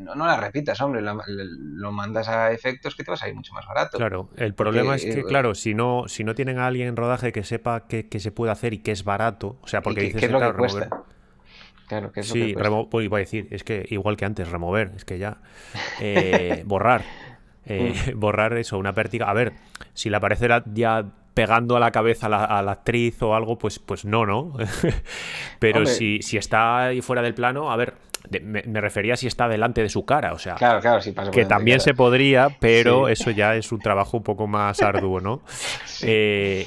no, 0.00 0.26
la 0.26 0.36
repitas, 0.36 0.80
hombre, 0.80 1.02
lo, 1.02 1.92
mandas 1.92 2.28
a 2.28 2.52
efectos 2.52 2.94
que 2.94 3.04
te 3.04 3.10
va 3.10 3.14
a 3.14 3.18
salir 3.18 3.34
mucho 3.34 3.52
más 3.52 3.66
barato. 3.66 3.98
Claro, 3.98 4.28
el 4.36 4.54
problema 4.54 4.96
es 4.96 5.04
que, 5.04 5.20
eh, 5.20 5.24
claro, 5.24 5.54
si 5.54 5.74
no, 5.74 6.04
si 6.08 6.24
no 6.24 6.34
tienen 6.34 6.58
a 6.58 6.66
alguien 6.66 6.88
en 6.88 6.96
rodaje 6.96 7.32
que 7.32 7.44
sepa 7.44 7.86
qué, 7.86 8.08
se 8.18 8.32
puede 8.32 8.52
hacer 8.52 8.72
y 8.72 8.78
que 8.78 8.92
es 8.92 9.04
barato, 9.04 9.58
o 9.62 9.68
sea, 9.68 9.82
porque 9.82 10.02
dices, 10.02 10.20
¿qué 10.20 10.26
es 10.26 10.32
lo 10.32 10.40
que 10.40 10.52
cuesta? 10.54 10.88
Claro, 11.86 12.12
que 12.12 12.20
es 12.20 12.28
sí, 12.28 12.54
lo 12.54 12.88
pues 12.88 13.04
iba 13.04 13.18
a 13.18 13.20
decir, 13.20 13.48
es 13.50 13.62
que 13.62 13.86
igual 13.90 14.16
que 14.16 14.24
antes, 14.24 14.50
remover, 14.50 14.92
es 14.96 15.04
que 15.04 15.18
ya. 15.18 15.38
Eh, 16.00 16.62
borrar. 16.66 17.02
Eh, 17.66 17.94
mm. 18.14 18.18
borrar 18.18 18.56
eso, 18.56 18.78
una 18.78 18.94
pértiga. 18.94 19.28
A 19.28 19.34
ver, 19.34 19.52
si 19.92 20.08
la 20.08 20.18
aparece 20.18 20.48
ya 20.72 21.12
pegando 21.34 21.76
a 21.76 21.80
la 21.80 21.90
cabeza 21.90 22.26
a 22.26 22.62
la, 22.62 22.72
actriz 22.72 23.20
o 23.22 23.34
algo, 23.34 23.58
pues, 23.58 23.78
pues 23.78 24.04
no, 24.04 24.24
¿no? 24.24 24.54
Pero 25.58 25.84
si, 25.84 26.22
si, 26.22 26.36
está 26.36 26.86
ahí 26.86 27.00
fuera 27.00 27.22
del 27.22 27.34
plano, 27.34 27.70
a 27.70 27.76
ver, 27.76 27.94
me, 28.42 28.80
refería 28.80 29.16
si 29.16 29.26
está 29.26 29.48
delante 29.48 29.82
de 29.82 29.88
su 29.88 30.04
cara, 30.04 30.32
o 30.32 30.38
sea, 30.38 30.54
claro, 30.54 30.80
claro, 30.80 31.00
que 31.30 31.44
también 31.44 31.80
se 31.80 31.92
podría, 31.92 32.48
pero 32.60 33.08
eso 33.08 33.30
ya 33.30 33.54
es 33.54 33.70
un 33.70 33.80
trabajo 33.80 34.16
un 34.16 34.22
poco 34.22 34.46
más 34.46 34.80
arduo, 34.82 35.20
¿no? 35.20 35.42
Eh, 36.06 36.66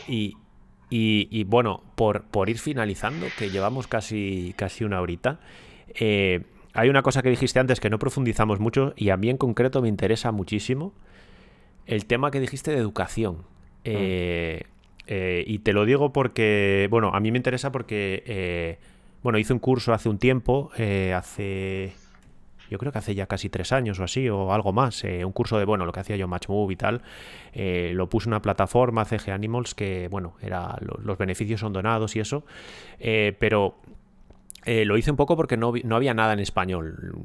y, 0.89 1.43
bueno, 1.43 1.83
por, 1.95 2.23
por, 2.23 2.49
ir 2.49 2.59
finalizando, 2.59 3.27
que 3.37 3.49
llevamos 3.49 3.87
casi, 3.87 4.53
casi 4.55 4.83
una 4.83 5.01
horita, 5.01 5.39
eh, 5.93 6.45
hay 6.73 6.89
una 6.89 7.01
cosa 7.01 7.21
que 7.21 7.29
dijiste 7.29 7.59
antes 7.59 7.79
que 7.79 7.89
no 7.89 7.99
profundizamos 7.99 8.59
mucho 8.59 8.93
y 8.95 9.09
a 9.09 9.17
mí 9.17 9.29
en 9.29 9.37
concreto 9.37 9.81
me 9.81 9.89
interesa 9.89 10.31
muchísimo, 10.31 10.93
el 11.85 12.05
tema 12.05 12.31
que 12.31 12.39
dijiste 12.39 12.71
de 12.71 12.77
educación. 12.77 13.43
Mm. 13.91 14.67
Eh, 15.09 15.43
y 15.47 15.59
te 15.59 15.71
lo 15.71 15.85
digo 15.85 16.11
porque, 16.11 16.87
bueno, 16.91 17.11
a 17.13 17.19
mí 17.19 17.31
me 17.31 17.37
interesa 17.37 17.71
porque 17.71 18.77
bueno, 19.27 19.39
hice 19.39 19.53
un 19.53 19.59
curso 19.59 19.93
hace 19.93 20.09
un 20.09 20.19
tiempo, 20.19 20.71
eh, 20.77 21.13
hace. 21.13 21.93
Yo 22.69 22.77
creo 22.77 22.91
que 22.91 22.99
hace 22.99 23.15
ya 23.15 23.27
casi 23.27 23.49
tres 23.49 23.71
años 23.71 23.99
o 23.99 24.03
así, 24.03 24.29
o 24.29 24.53
algo 24.53 24.73
más. 24.73 25.03
Eh, 25.03 25.23
un 25.23 25.31
curso 25.31 25.57
de, 25.57 25.65
bueno, 25.65 25.85
lo 25.85 25.93
que 25.93 26.01
hacía 26.01 26.17
yo, 26.17 26.27
MatchMove 26.27 26.71
y 26.71 26.75
tal. 26.75 27.01
Eh, 27.53 27.91
lo 27.93 28.09
puse 28.09 28.27
en 28.27 28.33
una 28.33 28.41
plataforma, 28.41 29.05
CG 29.05 29.31
Animals, 29.31 29.73
que, 29.73 30.09
bueno, 30.09 30.35
era, 30.41 30.77
los 30.81 31.17
beneficios 31.17 31.61
son 31.61 31.73
donados 31.73 32.15
y 32.15 32.19
eso. 32.19 32.45
pero 32.97 33.75
eh, 34.67 34.83
lo 34.83 34.97
hice 34.97 35.09
un 35.11 35.15
poco 35.15 35.37
porque 35.37 35.55
no, 35.55 35.71
no, 35.85 35.95
había 35.95 36.13
nada 36.13 36.33
en 36.33 36.39
español, 36.39 37.15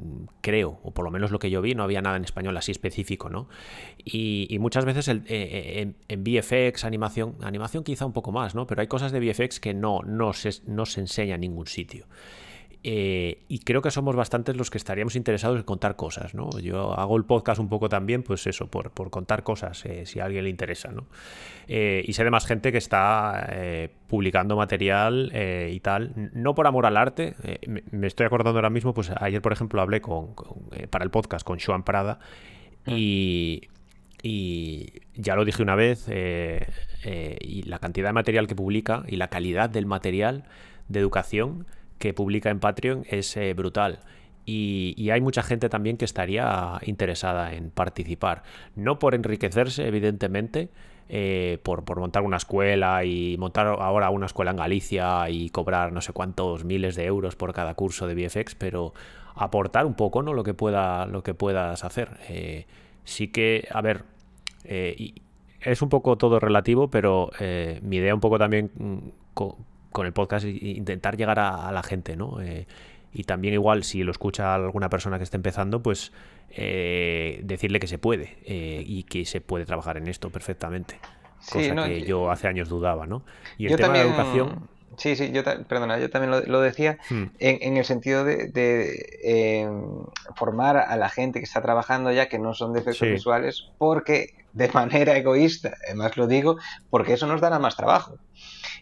creo, 0.43 0.79
o 0.85 0.93
por 0.93 1.05
lo 1.05 1.11
menos 1.11 1.33
lo 1.33 1.41
que 1.41 1.51
yo 1.51 1.61
vi, 1.61 1.75
no 1.75 1.83
había 1.83 2.01
nada 2.01 2.17
en 2.17 2.23
español 2.23 2.57
así 2.57 2.71
específico, 2.71 3.31
¿no? 3.31 3.49
Y, 4.05 4.57
muchas 4.61 4.85
veces 4.85 5.09
el, 5.09 5.25
eh, 5.27 5.93
en, 6.07 6.23
VFX, 6.23 6.85
animación, 6.85 7.35
animación 7.43 7.83
quizá 7.83 8.07
un 8.07 8.13
poco 8.13 8.31
más, 8.31 8.55
¿no? 8.55 8.69
Pero 8.69 8.81
hay 8.81 8.87
cosas 8.87 9.11
de 9.11 9.19
VFX 9.19 9.59
que 9.59 9.75
no, 9.75 10.03
no, 10.07 10.33
se, 10.35 10.53
no 10.69 10.87
se 10.87 11.01
enseña 11.01 11.35
en 11.35 11.41
ningún 11.41 11.67
sitio. 11.67 12.07
Eh, 12.85 13.45
y 13.47 13.61
creo 13.61 13.81
que 13.81 13.93
somos 13.93 14.17
bastantes 14.17 14.57
los 14.57 14.69
que 14.69 14.77
estaríamos 14.77 15.15
interesados 15.15 15.57
en 15.57 15.63
contar 15.63 15.95
cosas, 15.95 16.35
¿no? 16.35 16.51
Yo 16.59 16.99
hago 16.99 17.17
el 17.17 17.25
podcast 17.25 17.61
un 17.61 17.69
poco 17.69 17.89
también, 17.89 18.25
pues 18.25 18.45
eso, 18.49 18.67
por, 18.67 18.91
contar 19.11 19.45
cosas, 19.45 19.85
eh, 19.87 20.05
si 20.05 20.19
a 20.19 20.25
alguien 20.25 20.45
le 20.45 20.51
interesa, 20.51 20.91
¿no? 20.91 21.07
Eh, 21.69 22.03
y 22.05 22.13
sé 22.13 22.25
de 22.25 22.31
más 22.31 22.45
gente 22.45 22.73
que 22.73 22.79
está 22.79 23.49
publicando 24.09 24.57
material 24.57 25.33
y 25.71 25.79
tal, 25.81 26.31
no 26.35 26.55
por 26.55 26.67
amor 26.67 26.87
al 26.87 26.97
arte, 26.97 27.35
me, 27.67 28.07
estoy 28.07 28.27
acordando 28.27 28.59
ahora 28.59 28.71
mismo, 28.71 28.93
pues 28.93 29.11
ayer, 29.11 29.41
por 29.41 29.53
ejemplo, 29.53 29.81
hablé 29.81 30.01
con, 30.01 30.35
para 30.91 31.05
el 31.05 31.11
podcast 31.11 31.47
con 31.47 31.61
Joan 31.61 31.85
Prada 31.85 32.19
mm. 32.87 32.91
y, 32.91 33.69
y 34.23 34.93
ya 35.15 35.37
lo 35.37 35.45
dije 35.45 35.63
una 35.63 35.77
vez, 35.77 36.09
y 36.09 37.63
la 37.63 37.79
cantidad 37.79 38.09
de 38.09 38.13
material 38.13 38.49
que 38.49 38.57
publica 38.57 39.05
y 39.07 39.17
la 39.17 39.29
calidad 39.29 39.71
del 39.71 39.87
material 39.87 40.45
de 40.89 40.99
educación 40.99 41.65
que 42.03 42.13
publica 42.13 42.51
en 42.51 42.59
Patreon 42.59 43.05
es 43.09 43.37
eh, 43.37 43.55
brutal. 43.55 44.01
Y, 44.45 45.11
hay 45.11 45.21
mucha 45.21 45.45
gente 45.45 45.69
también 45.69 45.97
que 45.97 46.05
estaría 46.05 46.81
interesada 46.85 47.55
en 47.55 47.71
participar. 47.71 48.43
No 48.75 48.99
por 48.99 49.15
enriquecerse, 49.15 49.87
evidentemente, 49.87 50.69
eh, 51.09 51.59
por, 51.63 51.89
montar 51.97 52.25
una 52.25 52.39
escuela 52.39 53.05
y 53.05 53.37
montar 53.39 53.69
ahora 53.69 54.11
una 54.11 54.27
escuela 54.27 54.51
en 54.51 54.57
Galicia 54.57 55.31
y 55.31 55.51
cobrar 55.51 55.93
no 55.93 56.01
sé 56.01 56.13
cuántos 56.13 56.65
miles 56.65 56.97
de 56.97 57.05
euros 57.05 57.37
por 57.37 57.53
cada 57.55 57.75
curso 57.75 58.09
de 58.09 58.17
VFX, 58.17 58.57
pero 58.57 58.95
aportar 59.37 59.87
un 59.87 59.95
poco 59.95 60.25
¿no? 60.25 60.33
lo, 60.33 60.43
que 60.43 60.55
pueda, 60.55 61.07
lo 61.07 61.23
que 61.23 61.35
puedas 61.35 61.85
hacer. 61.85 62.19
Eh, 62.29 62.67
sí 63.05 63.29
que, 63.29 63.69
a 63.71 63.81
ver, 63.81 64.03
es 64.65 65.83
un 65.83 65.89
poco 65.89 66.19
todo 66.19 66.41
relativo, 66.41 66.91
pero 66.91 67.31
mi 67.81 67.99
idea 67.99 68.13
un 68.13 68.21
poco 68.21 68.41
también 68.41 68.73
mm, 68.75 68.99
con 69.93 70.07
el 70.07 70.13
podcast 70.13 70.45
intentar 70.47 71.17
llegar 71.17 71.39
a, 71.39 71.71
la 71.71 71.83
gente, 71.83 72.17
¿no? 72.17 72.41
Eh, 72.41 72.67
y 73.13 73.25
también 73.25 73.55
igual 73.55 73.85
si 73.85 74.03
lo 74.03 74.11
escucha 74.11 74.55
alguna 74.55 74.89
persona 74.89 75.19
que 75.19 75.25
esté 75.25 75.37
empezando, 75.37 75.83
pues 75.83 76.13
eh, 76.51 77.41
decirle 77.45 77.79
que 77.79 77.87
se 77.87 77.99
puede 77.99 78.39
eh, 78.45 78.83
y 78.87 79.05
que 79.05 79.25
se 79.25 79.41
puede 79.41 79.67
trabajar 79.67 79.99
en 79.99 80.09
esto 80.09 80.31
perfectamente. 80.31 80.99
Cosa 81.51 81.75
que 81.87 82.03
yo 82.03 82.31
hace 82.31 82.49
años 82.49 82.69
dudaba, 82.69 83.07
¿no? 83.07 83.23
Y 83.59 83.67
el 83.67 83.77
tema 83.77 83.95
de 83.95 84.01
educación... 84.01 84.69
Sí, 84.99 85.17
sí, 85.17 85.33
yo, 85.33 85.43
perdona, 85.43 85.99
yo 85.99 86.11
también 86.11 86.43
lo, 86.47 86.61
decía 86.61 86.99
hmm. 87.09 87.23
en, 87.39 87.77
el 87.79 87.85
sentido 87.87 88.25
de, 88.25 89.67
formar 90.37 90.77
a 90.77 90.97
la 90.97 91.09
gente 91.09 91.39
que 91.39 91.45
está 91.45 91.63
trabajando 91.63 92.13
ya 92.13 92.29
que 92.29 92.39
no 92.39 92.53
son 92.53 92.75
de 92.75 92.81
efectos 92.81 93.09
visuales, 93.09 93.71
porque 93.79 94.35
de 94.53 94.69
manera 94.69 95.17
egoísta, 95.17 95.73
además 95.87 96.19
lo 96.19 96.27
digo, 96.27 96.59
porque 96.91 97.15
eso 97.15 97.27
nos 97.27 97.41
dará 97.41 97.59
más 97.59 97.75
trabajo 97.75 98.19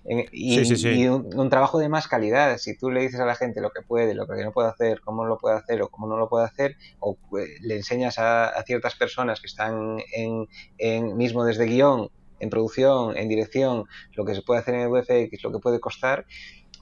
y, 0.05 1.07
un, 1.09 1.51
trabajo 1.51 1.79
de 1.79 1.89
más 1.89 2.09
calidad. 2.09 2.57
Si 2.59 2.77
tú 2.77 2.91
le 2.91 3.03
dices 3.03 3.21
a 3.21 3.27
la 3.27 3.35
gente 3.35 3.61
lo 3.61 3.71
que 3.71 3.83
puede, 3.83 4.15
lo 4.15 4.27
que 4.27 4.43
no 4.43 4.53
puede 4.53 4.69
hacer, 4.69 5.01
cómo 5.01 5.25
lo 5.25 5.39
puede 5.39 5.57
hacer 5.57 5.83
o 5.83 5.89
cómo 5.89 6.07
no 6.07 6.17
lo 6.17 6.29
puede 6.29 6.47
hacer, 6.47 6.77
o 7.01 7.17
eh, 7.39 7.57
le 7.61 7.77
enseñas 7.77 8.19
a, 8.19 8.53
ciertas 8.67 8.95
personas 8.95 9.41
que 9.41 9.47
están 9.47 9.99
en, 10.13 11.17
mismo 11.17 11.45
desde 11.45 11.67
guion, 11.67 12.11
en 12.39 12.51
producción, 12.51 13.17
en 13.17 13.29
dirección, 13.29 13.85
lo 14.15 14.25
que 14.25 14.35
se 14.35 14.43
puede 14.43 14.61
hacer 14.61 14.75
en 14.75 14.81
el 14.83 14.89
VFX, 14.89 15.43
lo 15.43 15.53
que 15.53 15.59
puede 15.59 15.81
costar, 15.81 16.27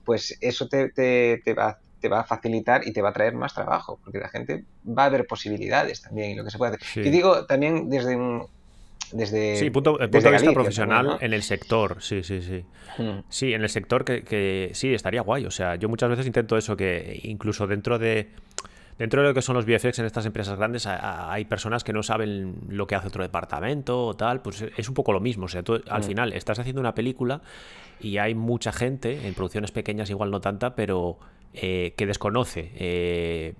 pues 0.05 0.37
eso 0.41 0.69
te, 0.69 0.89
te, 0.91 1.55
va 1.55 1.79
te 2.01 2.09
va 2.09 2.21
a 2.21 2.25
facilitar 2.25 2.87
y 2.87 2.93
te 2.93 3.03
va 3.03 3.09
a 3.09 3.13
traer 3.13 3.35
más 3.35 3.55
trabajo, 3.55 3.99
porque 4.05 4.19
la 4.19 4.29
gente 4.29 4.65
va 4.87 5.07
a 5.07 5.09
ver 5.09 5.27
posibilidades 5.27 6.03
también 6.03 6.31
y 6.31 6.35
lo 6.37 6.45
que 6.45 6.51
se 6.51 6.59
puede 6.59 6.77
hacer. 6.77 7.05
Y 7.05 7.11
digo 7.11 7.47
también 7.47 7.91
desde 7.91 8.15
un, 8.15 8.47
desde. 9.13 9.57
Sí, 9.57 9.71
punto, 9.71 9.99
punto 9.99 10.21
de 10.21 10.31
vista 10.31 10.53
profesional 10.53 11.19
en 11.21 11.33
el 11.33 11.43
sector, 11.43 11.97
sí, 12.01 12.23
sí, 12.23 12.43
sí. 12.43 12.65
Hmm. 12.99 13.21
Sí, 13.29 13.53
en 13.55 13.63
el 13.63 13.69
sector 13.69 14.05
que, 14.05 14.71
sí, 14.75 14.95
estaría 14.95 15.23
guay. 15.23 15.47
O 15.47 15.51
sea, 15.51 15.77
yo 15.77 15.89
muchas 15.89 16.11
veces 16.11 16.27
intento 16.27 16.57
eso, 16.57 16.77
que 16.77 17.21
incluso 17.25 17.67
dentro 17.67 17.99
de. 17.99 18.31
Dentro 18.99 19.23
de 19.23 19.29
lo 19.29 19.35
que 19.35 19.43
son 19.43 19.55
los 19.55 19.65
VFX 19.65 20.01
en 20.01 20.07
estas 20.07 20.27
empresas 20.27 20.59
grandes, 20.59 20.85
hay 20.85 21.45
personas 21.45 21.85
que 21.85 21.93
no 21.93 22.03
saben 22.03 22.57
lo 22.69 22.89
que 22.89 22.97
hace 22.97 23.07
otro 23.07 23.23
departamento 23.23 24.07
o 24.07 24.17
tal, 24.17 24.43
pues 24.43 24.65
es 24.77 24.89
un 24.89 24.95
poco 24.97 25.13
lo 25.13 25.21
mismo. 25.21 25.45
O 25.45 25.49
sea, 25.49 25.63
tú 25.63 25.81
al 25.89 26.01
hmm. 26.01 26.05
final 26.05 26.33
estás 26.33 26.59
haciendo 26.59 26.81
una 26.81 26.97
película 26.97 27.41
y 28.01 28.19
hay 28.19 28.35
mucha 28.35 28.73
gente, 28.73 29.29
en 29.29 29.35
producciones 29.35 29.71
pequeñas 29.71 30.11
igual 30.11 30.33
no 30.33 30.41
tanta, 30.41 30.75
pero 30.75 31.21
eh, 31.55 31.95
que 31.97 32.07
desconoce 32.07 32.73
eh, 32.75 33.55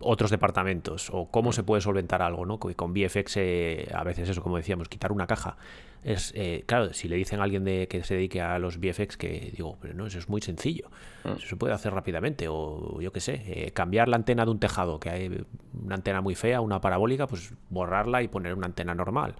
otros 0.00 0.30
departamentos 0.30 1.10
o 1.12 1.30
cómo 1.30 1.52
se 1.52 1.62
puede 1.62 1.82
solventar 1.82 2.22
algo, 2.22 2.46
¿no? 2.46 2.58
Con 2.58 2.92
VFX 2.92 3.36
eh, 3.36 3.88
a 3.92 4.04
veces 4.04 4.28
eso, 4.28 4.42
como 4.42 4.56
decíamos, 4.56 4.88
quitar 4.88 5.12
una 5.12 5.26
caja. 5.26 5.56
Es, 6.04 6.32
eh, 6.36 6.62
claro, 6.66 6.92
si 6.94 7.08
le 7.08 7.16
dicen 7.16 7.40
a 7.40 7.42
alguien 7.42 7.64
de, 7.64 7.88
que 7.88 8.04
se 8.04 8.14
dedique 8.14 8.40
a 8.40 8.58
los 8.60 8.78
VFX 8.78 9.16
que 9.16 9.52
digo, 9.56 9.76
pero 9.80 9.94
no, 9.94 10.06
eso 10.06 10.18
es 10.18 10.28
muy 10.28 10.40
sencillo, 10.40 10.88
mm. 11.24 11.38
eso 11.38 11.48
se 11.48 11.56
puede 11.56 11.74
hacer 11.74 11.92
rápidamente 11.92 12.46
o 12.48 13.00
yo 13.00 13.12
qué 13.12 13.20
sé, 13.20 13.42
eh, 13.46 13.72
cambiar 13.72 14.08
la 14.08 14.16
antena 14.16 14.44
de 14.44 14.50
un 14.52 14.60
tejado, 14.60 15.00
que 15.00 15.10
hay 15.10 15.44
una 15.82 15.96
antena 15.96 16.20
muy 16.20 16.36
fea, 16.36 16.60
una 16.60 16.80
parabólica, 16.80 17.26
pues 17.26 17.52
borrarla 17.68 18.22
y 18.22 18.28
poner 18.28 18.54
una 18.54 18.66
antena 18.66 18.94
normal 18.94 19.34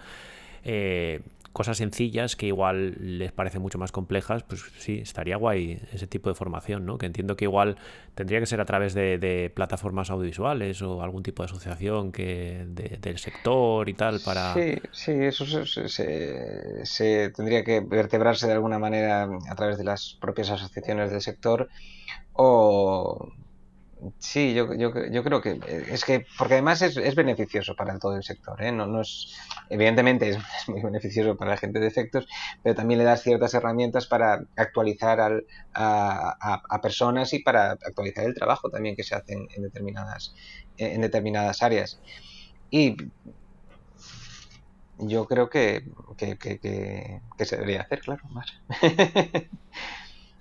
cosas 1.53 1.79
sencillas 1.79 2.37
que 2.37 2.47
igual 2.47 3.19
les 3.19 3.33
parecen 3.33 3.63
mucho 3.63 3.79
más 3.79 3.93
complejas, 3.93 4.43
pues 4.43 4.63
sí, 4.79 4.99
estaría 4.99 5.37
guay 5.37 5.81
ese 5.93 6.07
tipo 6.07 6.29
de 6.29 6.35
formación, 6.35 6.87
¿no? 6.87 6.99
Que 6.99 7.07
entiendo 7.07 7.37
que 7.37 7.47
igual 7.47 7.77
tendría 8.15 8.41
que 8.41 8.47
ser 8.47 8.61
a 8.61 8.65
través 8.65 8.95
de, 8.95 9.51
plataformas 9.55 10.11
audiovisuales 10.11 10.83
o 10.83 11.03
algún 11.03 11.23
tipo 11.23 11.43
de 11.43 11.47
asociación 11.47 12.13
que 12.13 12.65
del 12.67 13.19
sector 13.19 13.89
y 13.89 13.95
tal 13.95 14.21
para... 14.21 14.55
Sí, 14.55 14.75
sí, 14.93 15.13
eso 15.13 15.47
se, 15.47 15.89
se, 16.85 17.31
tendría 17.31 17.65
que 17.65 17.81
vertebrarse 17.81 18.47
de 18.47 18.53
alguna 18.53 18.79
manera 18.79 19.29
a 19.49 19.55
través 19.55 19.79
de 19.79 19.85
las 19.85 20.17
propias 20.21 20.51
asociaciones 20.51 21.11
del 21.11 21.21
sector 21.21 21.69
o 22.35 23.33
Sí, 24.19 24.55
yo, 24.55 24.75
yo, 24.75 24.93
yo, 25.11 25.25
creo 25.25 25.41
que 25.41 25.59
es 25.91 26.05
que, 26.05 26.25
porque 26.37 26.55
además 26.55 26.83
es, 26.83 26.97
es 26.97 27.15
beneficioso 27.17 27.75
para 27.75 27.99
todo 27.99 28.15
el 28.17 28.23
sector, 28.23 28.63
¿eh? 28.63 28.71
no, 28.71 28.87
no 28.87 29.01
es, 29.01 29.37
evidentemente 29.71 30.29
es, 30.31 30.39
muy 30.69 30.83
beneficioso 30.83 31.37
para 31.37 31.53
la 31.53 31.57
gente 31.57 31.81
de 31.81 31.89
efectos, 31.89 32.27
pero 32.63 32.77
también 32.77 32.99
le 32.99 33.05
das 33.05 33.23
ciertas 33.23 33.55
herramientas 33.55 34.07
para 34.07 34.45
actualizar 34.57 35.21
al, 35.21 35.47
a, 35.75 36.63
a, 36.69 36.81
personas 36.81 37.33
y 37.33 37.41
para 37.41 37.73
actualizar 37.73 38.25
el 38.25 38.35
trabajo 38.35 38.71
también 38.71 38.95
que 38.95 39.03
se 39.03 39.17
hace 39.17 39.33
en, 39.33 39.63
determinadas, 39.63 40.35
en 40.77 41.01
determinadas 41.01 41.63
áreas. 41.63 42.01
Y 42.71 42.97
yo 44.99 45.27
creo 45.27 45.51
que, 45.51 45.85
que, 46.17 46.39
que, 46.39 46.59
que 46.59 47.45
se 47.45 47.57
debería 47.57 47.83
hacer, 47.83 48.01
claro, 48.01 48.23
más. 48.29 48.53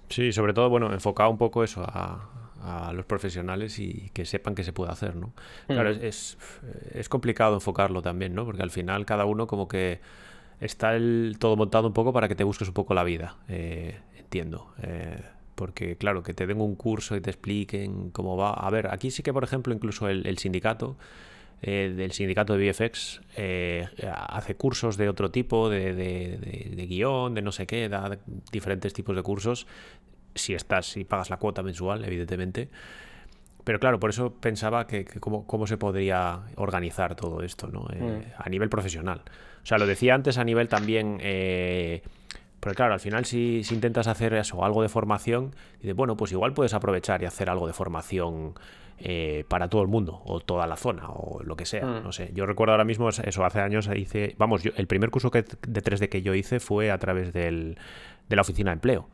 sí, 0.10 0.32
sobre 0.32 0.54
todo, 0.54 0.70
bueno, 0.70 0.94
enfocado 0.94 1.32
un 1.32 1.38
poco 1.40 1.64
eso 1.64 1.84
a 1.84 2.47
a 2.68 2.94
los 2.94 3.06
profesionales 3.06 3.80
y 3.80 4.10
que 4.14 4.26
sepan 4.26 4.56
que 4.56 4.64
se 4.64 4.74
puede 4.74 4.92
hacer, 4.92 5.16
¿no? 5.16 5.34
Claro, 5.68 5.94
mm. 5.94 6.00
es, 6.02 6.38
es, 6.94 7.10
complicado 7.10 7.56
enfocarlo 7.56 8.02
también, 8.02 8.36
¿no? 8.36 8.46
Porque 8.46 8.62
al 8.62 8.72
final 8.72 9.06
cada 9.06 9.26
uno 9.26 9.48
como 9.48 9.68
que 9.68 10.02
está 10.60 10.96
el, 10.96 11.38
todo 11.40 11.56
montado 11.56 11.88
un 11.88 11.94
poco 11.94 12.12
para 12.14 12.28
que 12.28 12.36
te 12.36 12.44
busques 12.44 12.68
un 12.68 12.74
poco 12.74 12.94
la 12.94 13.04
vida, 13.04 13.38
eh, 13.48 14.00
entiendo. 14.18 14.74
Eh, 14.82 15.22
porque 15.56 15.98
claro, 15.98 16.22
que 16.22 16.34
te 16.34 16.46
den 16.46 16.62
un 16.62 16.76
curso 16.76 17.16
y 17.16 17.22
te 17.22 17.32
expliquen 17.32 18.12
cómo 18.12 18.38
va. 18.38 18.54
A 18.54 18.70
ver, 18.70 18.88
aquí 18.88 19.10
sí 19.10 19.24
que, 19.24 19.34
por 19.34 19.44
ejemplo, 19.44 19.74
incluso 19.74 20.08
el, 20.10 20.38
sindicato... 20.38 20.98
Eh, 21.64 21.92
del 21.98 22.12
sindicato 22.12 22.56
de 22.56 22.70
VFX 22.70 23.20
hace 24.06 24.56
cursos 24.56 24.96
de 24.96 25.10
otro 25.10 25.32
tipo, 25.32 25.72
de, 25.72 25.96
de, 25.96 26.38
de, 26.38 26.86
guion, 26.86 27.34
de 27.34 27.42
no 27.42 27.52
sé 27.52 27.66
qué, 27.66 27.90
da 27.90 28.20
diferentes 28.52 28.94
tipos 28.94 29.16
de 29.16 29.24
cursos 29.24 29.66
si 30.38 30.54
estás, 30.54 30.88
si 30.88 31.04
pagas 31.04 31.30
la 31.30 31.38
cuota 31.38 31.64
mensual, 31.64 32.04
evidentemente. 32.06 32.70
pero 33.64 33.80
claro, 33.80 34.00
por 34.00 34.10
eso 34.10 34.34
pensaba 34.34 34.88
que, 34.88 35.06
cómo, 35.06 35.68
se 35.68 35.78
podría 35.78 36.42
organizar 36.56 37.16
todo 37.16 37.42
esto, 37.44 37.68
¿no? 37.68 37.88
Eh, 37.92 38.26
mm. 38.28 38.42
A 38.42 38.50
nivel 38.50 38.70
profesional. 38.70 39.22
O 39.62 39.66
sea, 39.66 39.78
lo 39.78 39.86
decía 39.86 40.16
antes 40.16 40.38
a 40.38 40.44
nivel 40.44 40.70
también... 40.70 41.20
Eh, 41.22 42.02
pero 42.60 42.76
claro, 42.76 42.94
al 42.94 43.00
final 43.00 43.26
si, 43.26 43.62
intentas 43.72 44.08
hacer 44.08 44.34
eso, 44.34 44.64
algo 44.66 44.82
de 44.82 44.90
formación, 44.90 45.56
dices, 45.80 45.96
bueno, 45.96 46.18
pues 46.18 46.32
igual 46.32 46.54
puedes 46.54 46.74
aprovechar 46.74 47.22
y 47.22 47.26
hacer 47.26 47.50
algo 47.50 47.68
de 47.68 47.74
formación 47.74 48.56
eh, 49.00 49.46
para 49.48 49.70
todo 49.70 49.84
el 49.84 49.88
mundo, 49.88 50.22
o 50.26 50.40
toda 50.40 50.66
la 50.66 50.76
zona, 50.76 51.10
o 51.10 51.44
lo 51.44 51.56
que 51.56 51.66
sea. 51.66 51.86
Mm. 51.86 52.04
No 52.04 52.12
sé. 52.12 52.32
Yo 52.34 52.46
recuerdo 52.46 52.72
ahora 52.72 52.84
mismo, 52.84 53.10
eso, 53.10 53.46
hace 53.46 53.60
años 53.60 53.90
hice. 53.96 54.36
Vamos, 54.38 54.64
yo, 54.64 54.72
el 54.76 54.88
primer 54.88 55.12
curso 55.12 55.30
que, 55.30 55.44
de 55.44 55.84
3D 55.84 56.10
que 56.10 56.22
yo 56.24 56.34
hice 56.34 56.60
fue 56.60 56.90
a 56.90 56.98
través 56.98 57.32
del, 57.32 57.78
de 58.28 58.36
la 58.36 58.42
oficina 58.42 58.72
de 58.72 58.76
empleo, 58.76 59.08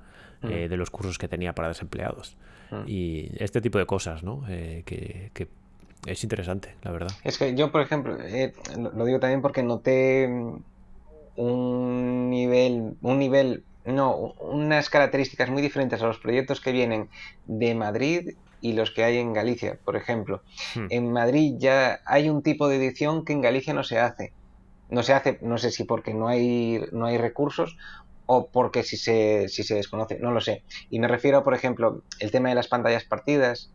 mm. 0.44 0.52
eh, 0.52 0.70
de 0.70 0.78
los 0.78 0.90
cursos 0.90 1.18
que 1.18 1.28
tenía 1.28 1.54
para 1.54 1.70
desempleados. 1.70 2.38
Mm. 2.72 2.84
Y 2.88 3.32
este 3.38 3.62
tipo 3.62 3.78
de 3.80 3.86
cosas, 3.86 4.24
¿no? 4.24 4.44
Eh, 4.48 4.84
que, 4.86 5.48
es 6.06 6.24
interesante, 6.24 6.76
la 6.84 6.92
verdad. 6.92 7.12
Es 7.24 7.38
que 7.38 7.56
yo, 7.56 7.72
por 7.72 7.82
ejemplo, 7.82 8.18
lo 8.18 9.06
digo 9.06 9.20
también 9.20 9.42
porque 9.42 9.64
noté 9.64 10.28
un 11.36 12.30
nivel, 12.30 12.96
un 13.02 13.20
nivel, 13.20 13.64
no, 13.86 14.34
unas 14.40 14.90
características 14.90 15.50
muy 15.50 15.62
diferentes 15.62 16.02
a 16.02 16.08
los 16.08 16.20
proyectos 16.20 16.60
que 16.60 16.74
vienen 16.74 17.10
de 17.46 17.74
Madrid 17.74 18.36
y 18.64 18.74
los 18.74 18.92
que 18.92 19.04
hay 19.04 19.18
en 19.18 19.34
Galicia, 19.34 19.78
por 19.84 19.96
ejemplo. 19.96 20.42
Hmm. 20.76 20.88
En 20.90 21.12
Madrid 21.12 21.56
ya 21.58 22.00
hay 22.06 22.30
un 22.30 22.42
tipo 22.42 22.68
de 22.68 22.78
edición 22.78 23.26
que 23.26 23.34
en 23.34 23.42
Galicia 23.42 23.74
no 23.74 23.84
se 23.84 24.00
hace. 24.00 24.32
No 24.90 25.04
se 25.04 25.14
hace, 25.14 25.40
no 25.42 25.58
sé 25.58 25.72
si 25.72 25.84
porque 25.84 26.14
no 26.14 26.28
hay, 26.28 26.86
no 26.92 27.06
hay 27.06 27.18
recursos 27.18 27.78
o 28.34 28.48
porque 28.48 28.84
si 28.84 28.98
se, 28.98 29.48
si 29.50 29.64
se 29.64 29.76
desconoce, 29.76 30.20
no 30.20 30.32
lo 30.32 30.42
sé. 30.42 30.64
Y 30.90 31.00
me 31.00 31.08
refiero, 31.08 31.44
por 31.44 31.54
ejemplo, 31.54 32.04
el 32.20 32.32
tema 32.32 32.50
de 32.50 32.56
las 32.56 32.68
pantallas 32.68 33.04
partidas, 33.04 33.72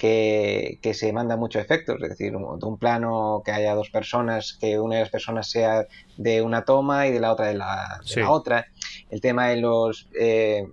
que, 0.00 0.92
se 0.94 1.12
manda 1.12 1.36
mucho 1.36 1.58
efectos, 1.58 2.02
es 2.02 2.08
decir, 2.08 2.34
un, 2.34 2.58
un, 2.62 2.78
plano 2.78 3.42
que 3.44 3.52
haya 3.52 3.74
dos 3.74 3.90
personas, 3.90 4.56
que 4.58 4.78
una 4.78 4.96
de 4.96 5.02
las 5.02 5.10
personas 5.10 5.50
sea 5.50 5.86
de 6.16 6.40
una 6.40 6.64
toma 6.64 7.06
y 7.06 7.12
de 7.12 7.20
la 7.20 7.32
otra 7.32 7.48
de 7.48 7.54
la, 7.54 8.00
otra. 8.26 8.66
El 9.10 9.20
tema 9.20 9.48
de 9.48 9.58
los 9.58 10.08
eh, 10.18 10.64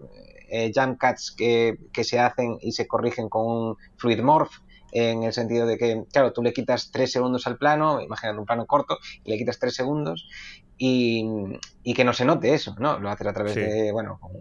eh, 0.49 0.71
jump 0.73 0.97
cuts 0.97 1.33
que, 1.35 1.77
se 2.03 2.19
hacen 2.19 2.57
y 2.61 2.71
se 2.71 2.87
corrigen 2.87 3.27
con 3.27 3.45
un 3.45 3.77
fluid 3.97 4.21
morph, 4.21 4.61
en 4.93 5.23
el 5.23 5.33
sentido 5.33 5.67
de 5.67 5.77
que, 5.77 6.05
claro, 6.13 6.31
tú 6.31 6.41
le 6.41 6.53
quitas 6.53 6.89
tres 6.91 7.11
segundos 7.11 7.45
al 7.47 7.57
plano, 7.57 7.99
imagínate 8.01 8.39
un 8.39 8.45
plano 8.45 8.65
corto, 8.65 8.97
y 9.25 9.31
le 9.31 9.37
quitas 9.37 9.59
tres 9.59 9.75
segundos 9.75 10.29
y, 10.77 11.93
que 11.95 12.03
no 12.03 12.13
se 12.13 12.25
note 12.25 12.53
eso, 12.53 12.75
¿no? 12.79 12.99
Lo 12.99 13.09
haces 13.09 13.27
a 13.27 13.33
través 13.33 13.55
de, 13.55 13.91
bueno, 13.91 14.19
con, 14.19 14.33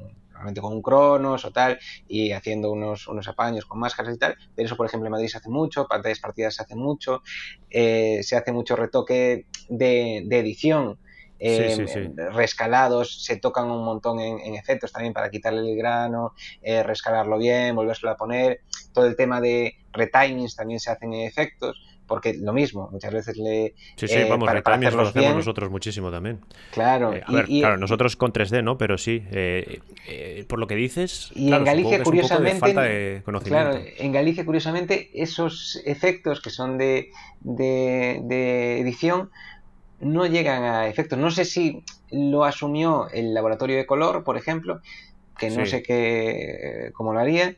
con 0.60 0.72
un 0.72 0.82
cronos 0.82 1.44
o 1.44 1.50
tal, 1.50 1.78
y 2.08 2.32
haciendo 2.32 2.70
unos, 2.70 3.08
unos 3.08 3.26
apaños 3.28 3.64
con 3.64 3.78
máscaras 3.78 4.14
y 4.14 4.18
tal, 4.18 4.36
pero 4.54 4.66
eso, 4.66 4.76
por 4.76 4.86
ejemplo, 4.86 5.06
en 5.06 5.12
Madrid 5.12 5.28
se 5.28 5.38
hace 5.38 5.48
mucho, 5.48 5.86
pantallas 5.86 6.20
partidas 6.20 6.54
se 6.54 6.62
hace 6.62 6.76
mucho, 6.76 7.22
eh, 7.70 8.20
se 8.22 8.36
hace 8.36 8.52
mucho 8.52 8.76
retoque 8.76 9.46
de, 9.68 10.22
de 10.26 10.38
edición, 10.38 10.98
eh, 11.38 12.14
rescalados, 12.32 13.22
se 13.24 13.36
tocan 13.36 13.70
un 13.70 13.84
montón 13.84 14.20
en, 14.20 14.54
efectos 14.54 14.92
también 14.92 15.12
para 15.12 15.30
quitarle 15.30 15.70
el 15.70 15.76
grano, 15.76 16.32
eh, 16.62 16.82
rescalarlo 16.82 17.36
bien, 17.38 17.76
volvérselo 17.76 18.12
a 18.12 18.16
poner. 18.16 18.60
Todo 18.94 19.06
el 19.06 19.16
tema 19.16 19.40
de 19.40 19.74
retimings 19.92 20.56
también 20.56 20.80
se 20.80 20.90
hacen 20.90 21.12
en 21.12 21.26
efectos, 21.26 21.78
porque 22.06 22.34
lo 22.34 22.52
mismo, 22.52 22.88
muchas 22.92 23.12
veces 23.12 23.36
le. 23.36 23.74
Sí, 23.96 24.08
sí, 24.08 24.14
eh, 24.14 24.26
vamos, 24.28 24.50
retimings 24.50 24.94
lo 24.94 25.02
hacemos 25.02 25.36
nosotros 25.36 25.70
muchísimo 25.70 26.10
también. 26.10 26.40
Claro, 26.72 27.12
claro, 27.26 27.76
nosotros 27.76 28.16
con 28.16 28.32
3D, 28.32 28.62
¿no? 28.62 28.78
Pero 28.78 28.98
sí, 28.98 29.22
por 30.48 30.58
lo 30.58 30.66
que 30.66 30.74
dices. 30.74 31.30
Y 31.34 31.52
en 31.52 31.64
Galicia, 31.64 32.02
curiosamente. 32.02 33.22
Claro, 33.44 33.80
en 33.98 34.12
Galicia, 34.12 34.44
curiosamente, 34.44 35.10
esos 35.14 35.80
efectos 35.84 36.40
que 36.40 36.50
son 36.50 36.78
de, 36.78 37.10
de, 37.40 38.20
de 38.24 38.80
edición 38.80 39.30
no 40.00 40.26
llegan 40.26 40.62
a 40.62 40.88
efectos. 40.88 41.18
No 41.18 41.30
sé 41.30 41.44
si 41.44 41.82
lo 42.10 42.44
asumió 42.44 43.08
el 43.10 43.34
laboratorio 43.34 43.76
de 43.76 43.86
color, 43.86 44.24
por 44.24 44.36
ejemplo, 44.36 44.80
que 45.38 45.50
no 45.50 45.66
sé 45.66 45.82
qué, 45.82 46.90
cómo 46.94 47.12
lo 47.12 47.20
haría, 47.20 47.56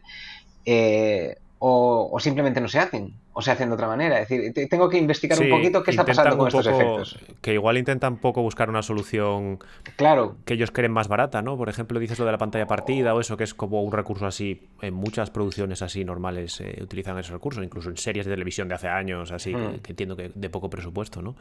eh, 0.65 1.37
o, 1.59 2.17
simplemente 2.21 2.61
no 2.61 2.69
se 2.69 2.79
hacen, 2.79 3.15
o 3.39 3.41
se 3.41 3.53
hacen 3.53 3.69
de 3.69 3.75
otra 3.77 3.87
manera. 3.87 4.19
Es 4.19 4.29
decir, 4.29 4.69
tengo 4.69 4.89
que 4.89 4.99
investigar 4.99 5.41
un 5.41 5.49
poquito 5.49 5.81
qué 5.85 5.93
está 5.93 6.05
pasando 6.05 6.37
con 6.37 6.49
estos 6.49 6.67
efectos. 6.67 7.21
Que 7.41 7.55
igual 7.55 7.79
intentan 7.79 8.17
poco 8.17 8.43
buscar 8.43 8.69
una 8.69 8.83
solución 8.83 9.61
claro. 9.95 10.35
que 10.45 10.55
ellos 10.55 10.73
creen 10.73 10.91
más 10.91 11.07
barata, 11.07 11.41
¿no? 11.41 11.57
Por 11.57 11.69
ejemplo, 11.69 12.01
dices 12.01 12.19
lo 12.19 12.25
de 12.25 12.33
la 12.33 12.39
pantalla 12.39 12.67
partida 12.67 13.15
o 13.15 13.21
eso, 13.21 13.37
que 13.37 13.45
es 13.45 13.55
como 13.55 13.85
un 13.85 13.93
recurso 13.93 14.27
así, 14.27 14.67
en 14.83 14.93
muchas 14.93 15.31
producciones 15.31 15.83
así 15.83 16.05
normales 16.05 16.61
eh, 16.61 16.81
utilizan 16.83 17.17
ese 17.17 17.31
recurso, 17.33 17.63
incluso 17.63 17.91
en 17.91 17.97
series 17.97 18.27
de 18.27 18.33
televisión 18.33 18.67
de 18.67 18.75
hace 18.75 18.89
años, 18.89 19.31
así, 19.31 19.55
hmm. 19.55 19.83
que, 19.85 19.93
entiendo 19.93 20.17
que 20.17 20.33
de 20.35 20.51
poco 20.51 20.69
presupuesto, 20.69 21.23
¿no? 21.23 21.37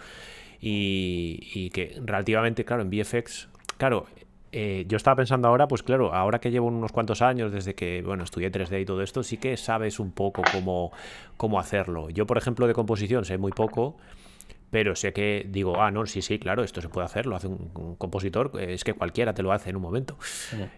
Y, 0.62 1.72
que 1.72 2.00
relativamente, 2.06 2.64
claro, 2.64 2.84
en 2.84 2.92
VFX, 2.92 3.50
claro, 3.80 4.06
eh, 4.60 4.86
yo 4.88 4.98
estaba 4.98 5.18
pensando 5.18 5.48
ahora, 5.48 5.68
pues 5.68 5.84
claro, 5.84 6.16
ahora 6.16 6.40
que 6.40 6.50
llevo 6.50 6.66
unos 6.66 6.92
cuantos 6.92 7.22
años 7.22 7.52
desde 7.52 7.76
que, 7.76 8.02
bueno, 8.02 8.24
estudié 8.24 8.52
3D 8.52 8.82
y 8.82 8.86
todo 8.86 9.04
esto, 9.04 9.22
sí 9.22 9.38
que 9.38 9.56
sabes 9.56 10.00
un 10.00 10.12
poco 10.12 10.48
cómo, 10.48 10.92
cómo 11.38 11.60
hacerlo. 11.60 12.10
Yo, 12.10 12.26
por 12.26 12.40
ejemplo, 12.40 12.66
de 12.66 12.74
composición 12.74 13.24
sé 13.24 13.38
muy 13.38 13.52
poco, 13.52 13.98
pero 14.72 14.96
sé 14.96 15.14
que 15.14 15.46
digo, 15.48 15.80
ah, 15.80 15.92
no, 15.92 16.08
sí, 16.08 16.24
sí, 16.24 16.40
claro, 16.40 16.64
esto 16.64 16.82
se 16.82 16.90
puede 16.90 17.06
hacer, 17.06 17.28
lo 17.28 17.36
hace 17.36 17.46
un, 17.46 17.96
compositor, 18.00 18.60
es 18.60 18.84
que 18.84 18.94
cualquiera 18.94 19.36
te 19.36 19.44
lo 19.44 19.52
hace 19.52 19.70
en 19.70 19.76
un 19.76 19.84
momento. 19.84 20.18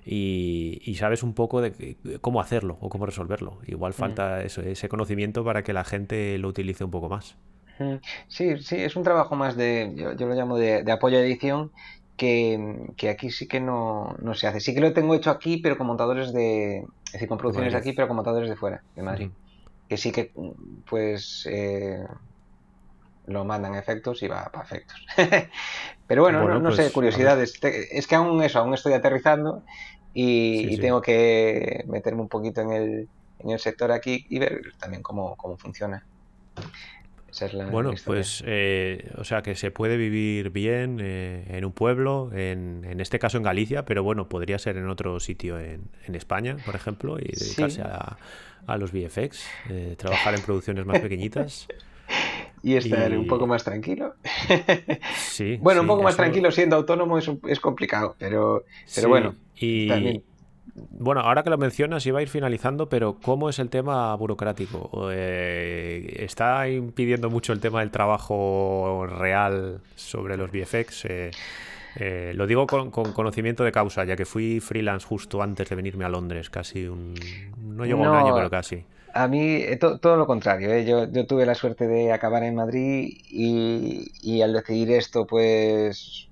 Y, 0.05 0.93
sabes 0.99 1.23
un 1.23 1.33
poco 1.33 1.61
de 1.61 1.95
cómo 2.19 2.41
hacerlo 2.41 2.77
o 2.81 2.89
cómo 2.89 3.05
resolverlo. 3.05 3.59
Igual 3.65 3.93
falta 3.93 4.43
eso, 4.43 4.59
ese 4.61 4.89
conocimiento 4.89 5.45
para 5.45 5.63
que 5.63 5.71
la 5.71 5.85
gente 5.85 6.37
lo 6.37 6.49
utilice 6.49 6.83
un 6.83 6.91
poco 6.91 7.07
más. 7.07 7.37
Sí, 8.27 8.57
sí, 8.57 8.75
es 8.75 8.95
un 8.95 9.03
trabajo 9.03 9.35
más 9.35 9.55
de, 9.55 9.93
yo, 9.95 10.27
lo 10.27 10.35
llamo 10.35 10.57
de, 10.57 10.83
apoyo 10.91 11.17
a 11.17 11.21
edición, 11.21 11.71
que, 12.19 13.09
aquí 13.09 13.31
sí 13.31 13.47
que 13.47 13.59
no, 13.59 14.15
se 14.35 14.47
hace. 14.47 14.59
Sí 14.59 14.75
que 14.75 14.81
lo 14.81 14.93
tengo 14.93 15.15
hecho 15.15 15.31
aquí, 15.31 15.57
pero 15.57 15.77
con 15.77 15.87
montadores 15.87 16.33
de, 16.33 16.79
es 16.79 17.13
decir, 17.13 17.27
con 17.27 17.37
producciones 17.37 17.73
de 17.73 17.79
aquí, 17.79 17.93
pero 17.93 18.07
con 18.07 18.17
montadores 18.17 18.49
de 18.49 18.55
fuera, 18.55 18.83
de 18.95 19.01
Madrid. 19.01 19.29
Que 19.87 19.97
sí 19.97 20.11
que, 20.11 20.31
pues, 20.87 21.47
eh, 21.49 22.05
lo 23.25 23.45
mandan 23.45 23.75
efectos 23.75 24.21
y 24.21 24.27
va 24.27 24.49
para 24.51 24.65
efectos. 24.65 25.03
pero 26.07 26.21
bueno, 26.21 26.59
no, 26.59 26.71
sé, 26.71 26.83
pues, 26.83 26.93
curiosidades. 26.93 27.59
Es 27.63 28.05
que 28.05 28.15
aún 28.15 28.43
eso, 28.43 28.59
aún 28.59 28.73
estoy 28.73 28.93
aterrizando 28.93 29.63
y, 30.13 30.77
tengo 30.77 31.01
que 31.01 31.85
meterme 31.87 32.21
un 32.21 32.29
poquito 32.29 32.61
en 32.61 32.71
el, 32.71 33.09
en 33.39 33.49
el 33.49 33.59
sector 33.59 33.91
aquí 33.91 34.25
y 34.29 34.39
ver 34.39 34.61
también 34.77 35.01
cómo, 35.01 35.35
cómo 35.37 35.57
funciona 35.57 36.05
bueno, 37.71 37.93
pues, 38.05 38.43
eh, 38.45 39.11
o 39.17 39.23
sea, 39.23 39.41
que 39.41 39.55
se 39.55 39.71
puede 39.71 39.97
vivir 39.97 40.49
bien 40.49 40.99
eh, 41.01 41.45
en 41.49 41.65
un 41.65 41.71
pueblo, 41.71 42.31
en, 42.33 42.85
en, 42.85 42.99
este 42.99 43.19
caso 43.19 43.37
en 43.37 43.43
Galicia, 43.43 43.85
pero 43.85 44.03
bueno, 44.03 44.29
podría 44.29 44.59
ser 44.59 44.77
en 44.77 44.89
otro 44.89 45.19
sitio 45.19 45.59
en, 45.59 45.83
en 46.05 46.15
España, 46.15 46.57
por 46.65 46.75
ejemplo, 46.75 47.17
y 47.19 47.31
dedicarse 47.37 47.81
a, 47.81 48.17
a, 48.67 48.77
los 48.77 48.91
VFX, 48.91 49.45
eh, 49.69 49.95
trabajar 49.97 50.35
en 50.35 50.41
producciones 50.41 50.85
más 50.85 50.99
pequeñitas. 50.99 51.67
y 52.63 52.75
estar 52.75 53.17
un 53.17 53.27
poco 53.27 53.47
más 53.47 53.63
tranquilo. 53.63 54.15
sí. 55.15 55.57
Bueno, 55.61 55.81
un 55.81 55.87
poco 55.87 56.03
más 56.03 56.15
tranquilo 56.15 56.51
siendo 56.51 56.75
autónomo 56.75 57.17
es, 57.17 57.29
es 57.47 57.59
complicado, 57.59 58.15
pero, 58.17 58.65
pero 58.95 59.09
bueno. 59.09 59.35
Y, 59.55 59.87
también 59.87 60.23
bueno, 60.91 61.21
ahora 61.21 61.43
que 61.43 61.49
lo 61.49 61.57
mencionas, 61.57 62.05
iba 62.05 62.19
a 62.19 62.21
ir 62.21 62.29
finalizando, 62.29 62.89
pero 62.89 63.17
¿cómo 63.21 63.49
es 63.49 63.59
el 63.59 63.69
tema 63.69 64.15
burocrático? 64.15 65.09
Eh, 65.11 66.17
¿Está 66.19 66.67
impidiendo 66.69 67.29
mucho 67.29 67.53
el 67.53 67.59
tema 67.59 67.79
del 67.81 67.91
trabajo 67.91 69.05
real 69.07 69.81
sobre 69.95 70.37
los 70.37 70.51
VFX? 70.51 71.05
Eh, 71.05 71.31
eh, 71.95 72.31
lo 72.35 72.47
digo 72.47 72.67
con, 72.67 72.91
conocimiento 72.91 73.63
de 73.63 73.71
causa, 73.71 74.05
ya 74.05 74.15
que 74.15 74.25
fui 74.25 74.59
freelance 74.59 75.05
justo 75.05 75.41
antes 75.41 75.69
de 75.69 75.75
venirme 75.75 76.05
a 76.05 76.09
Londres, 76.09 76.49
casi 76.49 76.87
un... 76.87 77.15
No 77.57 77.85
llevo 77.85 78.03
un 78.03 78.15
año, 78.15 78.35
pero 78.35 78.49
casi. 78.49 78.83
A 79.13 79.27
mí 79.27 79.63
todo 79.79 80.17
lo 80.17 80.27
contrario, 80.27 80.79
yo, 80.79 81.11
yo, 81.11 81.25
tuve 81.25 81.45
la 81.45 81.55
suerte 81.55 81.87
de 81.87 82.11
acabar 82.11 82.43
en 82.43 82.55
Madrid 82.55 83.11
y, 83.29 84.11
y 84.21 84.41
al 84.41 84.53
decidir 84.53 84.91
esto, 84.91 85.25
pues 85.25 86.29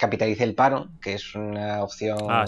capitalice 0.00 0.44
el 0.44 0.54
paro, 0.54 0.88
que 1.02 1.12
es 1.12 1.34
una 1.34 1.82
opción 1.82 2.18
ah, 2.30 2.46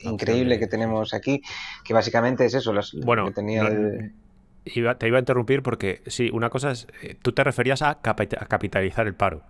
increíble 0.00 0.58
que 0.58 0.66
tenemos 0.66 1.12
aquí, 1.12 1.42
que 1.84 1.92
básicamente 1.92 2.46
es 2.46 2.54
eso. 2.54 2.72
bueno, 3.04 3.30
te 3.32 4.78
iba 4.78 4.96
a 4.98 5.18
interrumpir 5.18 5.62
porque 5.62 6.00
sí, 6.06 6.30
una 6.32 6.48
cosa 6.48 6.70
es, 6.70 6.88
eh, 7.02 7.16
tú 7.20 7.32
te 7.32 7.44
referías 7.44 7.82
a, 7.82 8.00
capitalizar 8.00 9.06
el 9.06 9.14
paro, 9.14 9.42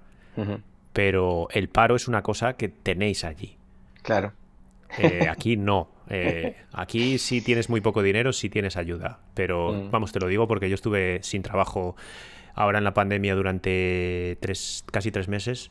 pero 0.92 1.46
el 1.52 1.68
paro 1.68 1.94
es 1.94 2.08
una 2.08 2.22
cosa 2.22 2.54
que 2.54 2.68
tenéis 2.68 3.24
allí. 3.24 3.56
Claro. 4.02 4.32
Eh, 4.98 5.28
aquí 5.30 5.56
no. 5.56 5.88
Eh, 6.08 6.56
aquí 6.72 7.18
sí 7.18 7.42
tienes 7.42 7.68
muy 7.68 7.80
poco 7.80 8.02
dinero, 8.02 8.32
sí 8.32 8.48
tienes 8.50 8.76
ayuda. 8.76 9.20
Pero 9.34 9.72
mm. 9.72 9.90
vamos, 9.90 10.12
te 10.12 10.20
lo 10.20 10.26
digo 10.26 10.48
porque 10.48 10.68
yo 10.68 10.74
estuve 10.74 11.20
sin 11.22 11.42
trabajo 11.42 11.96
ahora 12.54 12.78
en 12.78 12.84
la 12.84 12.94
pandemia 12.94 13.34
durante 13.34 14.38
tres, 14.40 14.84
casi 14.90 15.10
tres 15.10 15.28
meses 15.28 15.70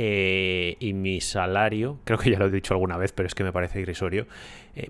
Eh, 0.00 0.76
y 0.78 0.92
mi 0.92 1.20
salario, 1.20 1.98
creo 2.04 2.18
que 2.18 2.30
ya 2.30 2.38
lo 2.38 2.46
he 2.46 2.50
dicho 2.50 2.74
alguna 2.74 2.96
vez, 2.96 3.12
pero 3.12 3.26
es 3.26 3.34
que 3.34 3.44
me 3.44 3.52
parece 3.52 3.80
irrisorio. 3.80 4.26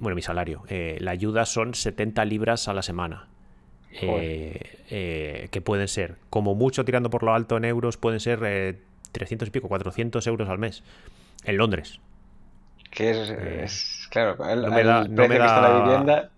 bueno, 0.01 0.15
mi 0.15 0.23
salario, 0.23 0.63
la 0.69 1.11
ayuda 1.11 1.47
son 1.47 1.75
70 1.75 2.25
libras 2.27 2.69
a 2.69 2.75
la 2.75 2.83
semana. 2.83 3.29
que 3.91 5.63
pueden 5.65 5.89
ser, 5.89 6.17
como 6.31 6.55
mucho 6.55 6.85
tirando 6.85 7.11
por 7.11 7.23
lo 7.23 7.35
alto 7.35 7.57
en 7.57 7.65
euros, 7.65 7.97
pueden 7.97 8.21
ser 8.21 8.79
300 9.13 9.49
y 9.49 9.51
pico, 9.51 9.69
400 9.69 10.27
euros 10.27 10.49
al 10.49 10.59
mes. 10.59 10.83
En 11.45 11.57
Londres. 11.57 12.01
Que 12.91 13.63
es, 13.65 14.09
claro, 14.11 14.37
no 14.39 14.71
me 14.71 14.83
da, 14.83 15.05
no 15.05 15.29
me 15.29 15.39
da... 15.39 15.61
la 15.61 15.85
vivienda 15.85 16.31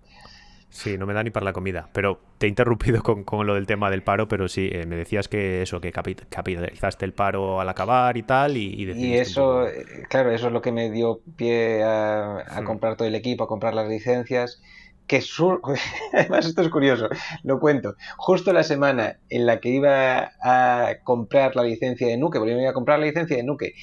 Sí, 0.71 0.97
no 0.97 1.05
me 1.05 1.15
da 1.15 1.23
ni 1.25 1.31
para 1.31 1.45
la 1.45 1.53
comida. 1.53 1.91
Pero 1.93 2.21
te 2.39 2.47
he 2.47 2.49
interrumpido 2.49 3.03
con, 3.25 3.47
lo 3.47 3.55
del 3.55 3.67
tema 3.67 3.91
del 3.91 4.03
paro, 4.03 4.29
pero 4.29 4.49
sí, 4.49 4.71
eh, 4.73 4.87
me 4.87 4.97
decías 4.97 5.29
que 5.29 5.63
eso, 5.63 5.81
que 5.81 5.93
capitalizaste 5.93 7.05
el 7.05 7.13
paro 7.13 7.61
al 7.61 7.69
acabar 7.69 8.17
y 8.17 8.23
tal. 8.23 8.57
Y, 8.57 8.75
y, 8.75 9.15
eso, 9.15 9.67
eh, 9.67 10.05
claro, 10.09 10.31
eso 10.31 10.47
es 10.47 10.53
lo 10.53 10.63
que 10.63 10.73
me 10.73 10.91
dio 10.91 11.21
pie 11.37 11.83
a, 11.83 12.45
hmm. 12.61 12.65
comprar 12.65 12.97
todo 12.97 13.07
el 13.07 13.15
equipo, 13.15 13.45
a 13.45 13.49
comprar 13.49 13.75
las 13.75 13.89
licencias. 13.89 14.63
Que 15.07 15.21
además 16.13 16.47
esto 16.47 16.63
es 16.63 16.69
curioso, 16.69 17.09
lo 17.43 17.59
cuento. 17.59 17.97
Justo 18.17 18.53
la 18.53 18.63
semana 18.63 19.19
en 19.29 19.45
la 19.45 19.59
que 19.59 19.71
iba 19.71 20.31
a 20.41 20.95
comprar 21.03 21.57
la 21.57 21.65
licencia 21.65 22.07
de 22.07 22.17
Nuke, 22.17 22.39
porque 22.39 22.53
yo 22.53 22.61
iba 22.61 22.71
a 22.71 22.75
comprar 22.75 23.01
la 23.01 23.07
licencia 23.07 23.37
de 23.37 23.43
Nuke, 23.43 23.75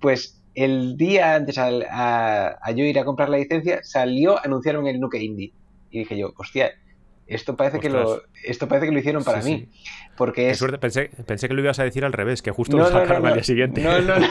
pues 0.00 0.40
el 0.54 0.96
día 0.96 1.34
antes 1.34 1.58
a, 1.58 2.60
yo 2.76 2.84
ir 2.84 2.96
a 3.00 3.04
comprar 3.04 3.28
la 3.28 3.38
licencia 3.38 3.80
salió, 3.82 4.38
anunciaron 4.44 4.86
el 4.86 5.00
Nuke 5.00 5.20
Indie 5.20 5.52
y 5.90 6.00
dije 6.00 6.18
yo, 6.18 6.32
hostia, 6.36 6.72
esto 7.28 7.56
parece, 7.56 7.78
que 7.78 7.90
lo, 7.90 8.22
esto 8.42 8.68
parece 8.68 8.86
que 8.86 8.92
lo 8.92 8.98
hicieron 8.98 9.22
para 9.22 9.42
mí. 9.42 9.68
Porque 10.16 10.50
es... 10.50 10.58
suerte, 10.58 10.78
pensé, 10.78 11.10
pensé, 11.26 11.46
que 11.46 11.54
lo 11.54 11.60
ibas 11.60 11.78
a 11.78 11.84
decir 11.84 12.04
al 12.04 12.14
revés, 12.14 12.40
que 12.40 12.50
justo 12.50 12.78
lo 12.78 12.86
sacaron 12.86 13.26
al 13.26 13.34
día 13.34 13.44
siguiente. 13.44 13.82
No, 13.82 14.00
no, 14.00 14.18
no, 14.18 14.28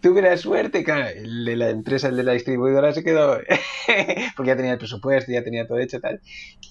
tuve 0.00 0.22
la 0.22 0.36
suerte, 0.36 0.84
claro, 0.84 1.08
el 1.08 1.44
de 1.44 1.56
la 1.56 1.70
empresa, 1.70 2.08
el 2.08 2.16
de 2.16 2.22
la 2.22 2.32
distribuidora 2.32 2.92
se 2.92 3.02
quedó, 3.02 3.38
porque 4.36 4.48
ya 4.48 4.56
tenía 4.56 4.72
el 4.72 4.78
presupuesto, 4.78 5.32
ya 5.32 5.42
tenía 5.42 5.66
todo 5.66 5.78
hecho 5.78 6.00
tal. 6.00 6.20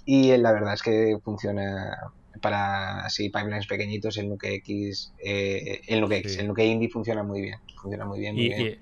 Y 0.05 0.35
la 0.37 0.53
verdad 0.53 0.73
es 0.73 0.81
que 0.81 1.17
funciona 1.21 1.97
para 2.41 3.05
así 3.05 3.29
pipelines 3.29 3.67
pequeñitos, 3.67 4.17
el 4.17 4.29
Nuke 4.29 4.53
X, 4.55 5.13
eh, 5.23 5.81
el 5.87 5.99
Nuke 5.99 6.17
X, 6.17 6.37
el 6.37 6.47
Nuke 6.47 6.63
Indie 6.63 6.89
funciona 6.89 7.23
muy 7.23 7.41
bien, 7.41 7.59
funciona 7.75 8.05
muy 8.05 8.19
bien. 8.19 8.35
Muy 8.35 8.47
bien. 8.47 8.79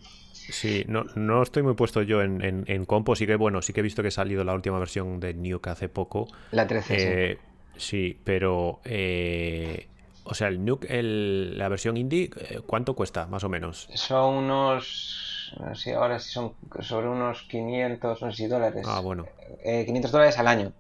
Sí, 0.51 0.85
no, 0.87 1.05
no 1.15 1.41
estoy 1.41 1.63
muy 1.63 1.73
puesto 1.73 2.01
yo 2.01 2.21
en, 2.21 2.65
en, 2.67 2.85
compo, 2.85 3.15
sí 3.15 3.25
que 3.25 3.35
bueno, 3.35 3.61
sí 3.61 3.73
que 3.73 3.79
he 3.79 3.83
visto 3.83 4.01
que 4.01 4.09
ha 4.09 4.11
salido 4.11 4.43
la 4.43 4.53
última 4.53 4.79
versión 4.79 5.19
de 5.19 5.33
Nuke 5.33 5.69
hace 5.69 5.89
poco. 5.89 6.27
La 6.51 6.67
13, 6.67 7.31
eh, 7.31 7.37
sí. 7.77 8.17
pero 8.23 8.79
eh, 8.85 9.87
o 10.23 10.33
sea, 10.33 10.47
el 10.47 10.63
Nuke, 10.63 10.87
el, 10.89 11.57
la 11.57 11.69
versión 11.69 11.97
indie, 11.97 12.29
eh, 12.37 12.61
¿cuánto 12.65 12.95
cuesta 12.95 13.27
más 13.27 13.43
o 13.43 13.49
menos? 13.49 13.89
Son 13.93 14.35
unos, 14.35 15.55
no 15.59 15.75
sé 15.75 15.93
ahora 15.93 16.19
si 16.19 16.31
son 16.31 16.53
sobre 16.81 17.07
unos 17.07 17.43
500, 17.43 18.21
no 18.21 18.31
sé 18.31 18.37
si 18.37 18.47
dólares. 18.47 18.85
Ah, 18.87 18.99
bueno. 18.99 19.25
500 19.63 20.11
dólares 20.11 20.37
al 20.37 20.47
año, 20.47 20.73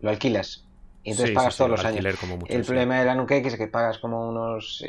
lo 0.00 0.10
alquilas. 0.10 0.64
Y 1.04 1.10
entonces 1.12 1.34
pagas 1.34 1.56
todos 1.56 1.70
los 1.70 1.84
años. 1.84 2.04
el 2.48 2.64
problema 2.64 2.98
de 2.98 3.04
la 3.04 3.14
Nuke 3.14 3.36
X 3.36 3.52
es 3.52 3.58
que 3.58 3.68
pagas 3.68 3.98
como 3.98 4.28
unos 4.28 4.82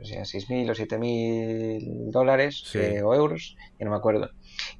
o 0.00 0.04
sea, 0.04 0.22
6.000 0.22 0.70
o 0.70 0.74
7.000 0.74 2.10
dólares 2.10 2.70
eh, 2.74 3.02
o 3.02 3.14
euros, 3.14 3.56
ya 3.78 3.84
no 3.84 3.90
me 3.90 3.96
acuerdo. 3.96 4.30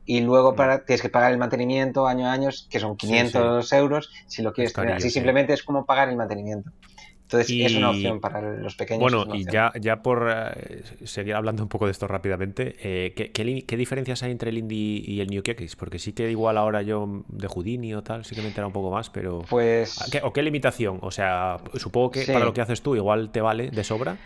Y 0.04 0.20
luego 0.20 0.52
mm. 0.52 0.56
para, 0.56 0.84
tienes 0.84 1.02
que 1.02 1.08
pagar 1.08 1.32
el 1.32 1.38
mantenimiento 1.38 2.06
año 2.06 2.26
a 2.26 2.32
año, 2.32 2.50
que 2.70 2.80
son 2.80 2.96
500 2.96 3.72
euros, 3.72 4.10
si 4.26 4.42
lo 4.42 4.52
quieres 4.52 4.72
tener. 4.72 4.92
Así 4.92 5.10
simplemente 5.10 5.52
es 5.52 5.62
como 5.62 5.84
pagar 5.84 6.08
el 6.08 6.16
mantenimiento. 6.16 6.70
Entonces 7.32 7.72
es 7.72 7.76
una 7.76 7.90
opción 7.90 8.20
para 8.20 8.42
los 8.42 8.74
pequeños. 8.74 9.00
Bueno, 9.00 9.34
y 9.34 9.44
ya, 9.50 9.72
ya 9.80 10.02
por 10.02 10.30
eh, 10.30 10.82
seguir 11.04 11.34
hablando 11.34 11.62
un 11.62 11.68
poco 11.70 11.86
de 11.86 11.92
esto 11.92 12.06
rápidamente, 12.06 12.76
eh, 12.82 13.14
¿qué, 13.14 13.32
qué, 13.32 13.76
diferencias 13.76 14.22
hay 14.22 14.32
entre 14.32 14.50
el 14.50 14.58
Indie 14.58 15.02
y 15.06 15.20
el 15.20 15.28
New 15.28 15.42
X? 15.42 15.76
Porque 15.76 15.98
sí 15.98 16.12
que 16.12 16.30
igual 16.30 16.58
ahora 16.58 16.82
yo 16.82 17.24
de 17.28 17.48
Houdini 17.48 17.94
o 17.94 18.02
tal, 18.02 18.26
sí 18.26 18.34
que 18.34 18.42
me 18.42 18.48
entera 18.48 18.66
un 18.66 18.74
poco 18.74 18.90
más, 18.90 19.08
pero... 19.08 19.44
Pues... 19.48 19.96
¿O 20.22 20.32
qué 20.34 20.42
limitación? 20.42 20.98
O 21.00 21.10
sea, 21.10 21.56
supongo 21.76 22.10
que 22.10 22.26
para 22.26 22.44
lo 22.44 22.52
que 22.52 22.60
haces 22.60 22.82
tú 22.82 22.96
igual 22.96 23.30
te 23.30 23.40
vale 23.40 23.70
de 23.70 23.82
sobra. 23.82 24.18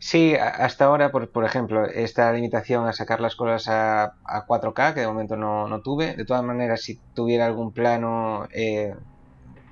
Sí, 0.00 0.34
hasta 0.36 0.84
ahora, 0.84 1.10
por, 1.10 1.28
por, 1.30 1.44
ejemplo, 1.44 1.84
esta 1.84 2.32
limitación 2.32 2.86
a 2.86 2.92
sacar 2.92 3.20
las 3.20 3.34
cosas 3.34 3.68
a, 3.68 4.46
4K, 4.46 4.94
que 4.94 5.00
de 5.00 5.06
momento 5.06 5.36
no, 5.36 5.80
tuve. 5.82 6.14
De 6.14 6.24
todas 6.24 6.44
maneras, 6.44 6.82
si 6.82 7.00
tuviera 7.14 7.46
algún 7.46 7.72
plano, 7.72 8.46
eh, 8.52 8.94